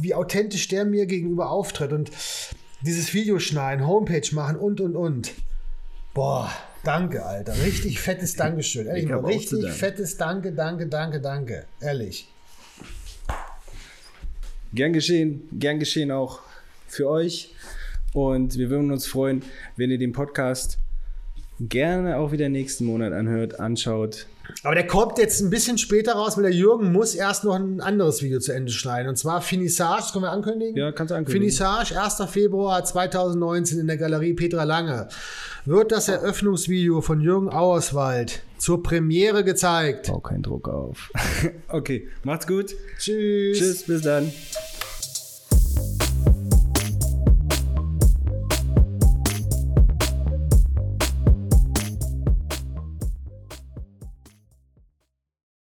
wie 0.01 0.15
authentisch 0.15 0.69
der 0.69 0.85
mir 0.85 1.07
gegenüber 1.07 1.51
auftritt 1.51 1.93
und 1.93 2.11
dieses 2.83 3.15
Video 3.15 3.39
schneiden, 3.39 3.87
Homepage 3.87 4.29
machen 4.33 4.57
und, 4.57 4.81
und, 4.81 4.97
und. 4.97 5.33
Boah, 6.13 6.51
danke, 6.83 7.25
Alter. 7.25 7.55
Richtig 7.63 8.01
fettes 8.01 8.35
Dankeschön. 8.35 8.87
Ehrlich, 8.87 9.05
Ich 9.05 9.11
mal, 9.11 9.19
richtig 9.25 9.71
fettes 9.71 10.17
Danke, 10.17 10.53
danke, 10.53 10.87
danke, 10.87 11.21
danke. 11.21 11.67
Ehrlich. 11.81 12.30
Gern 14.73 14.93
geschehen, 14.93 15.49
gern 15.53 15.79
geschehen 15.79 16.11
auch 16.11 16.41
für 16.87 17.09
euch. 17.09 17.55
Und 18.13 18.59
wir 18.59 18.71
würden 18.71 18.91
uns 18.91 19.07
freuen, 19.07 19.43
wenn 19.77 19.91
ihr 19.91 19.99
den 19.99 20.13
Podcast 20.13 20.79
gerne 21.61 22.17
auch 22.17 22.33
wieder 22.33 22.49
nächsten 22.49 22.85
Monat 22.85 23.13
anhört, 23.13 23.61
anschaut. 23.61 24.27
Aber 24.63 24.75
der 24.75 24.87
kommt 24.87 25.19
jetzt 25.19 25.41
ein 25.41 25.51
bisschen 25.51 25.79
später 25.79 26.13
raus, 26.13 26.37
weil 26.37 26.45
der 26.45 26.53
Jürgen 26.53 26.93
muss 26.93 27.15
erst 27.15 27.45
noch 27.45 27.55
ein 27.55 27.81
anderes 27.81 28.23
Video 28.23 28.41
zu 28.41 28.53
Ende 28.53 28.73
schneiden. 28.73 29.09
Und 29.09 29.17
zwar 29.17 29.41
Finissage, 29.43 30.03
das 30.03 30.13
können 30.13 30.25
wir 30.25 30.33
ankündigen? 30.33 30.77
Ja, 30.77 30.93
kannst 30.93 31.11
du 31.11 31.15
ankündigen. 31.15 31.43
Finissage, 31.43 32.01
1. 32.01 32.23
Februar 32.31 32.85
2019 32.85 33.79
in 33.79 33.87
der 33.87 33.97
Galerie 33.97 34.35
Petra 34.35 34.65
Lange. 34.65 35.09
Wird 35.65 35.93
das 35.93 36.09
Eröffnungsvideo 36.09 37.01
von 37.01 37.21
Jürgen 37.21 37.51
Auerswald 37.51 38.43
zur 38.59 38.83
Premiere 38.83 39.45
gezeigt. 39.45 40.09
Bau 40.09 40.21
keinen 40.21 40.43
Druck 40.43 40.69
auf. 40.69 41.11
okay, 41.69 42.09
macht's 42.25 42.47
gut. 42.47 42.75
Tschüss. 42.99 43.59
Tschüss, 43.59 43.83
bis 43.85 44.03
dann. 44.03 44.33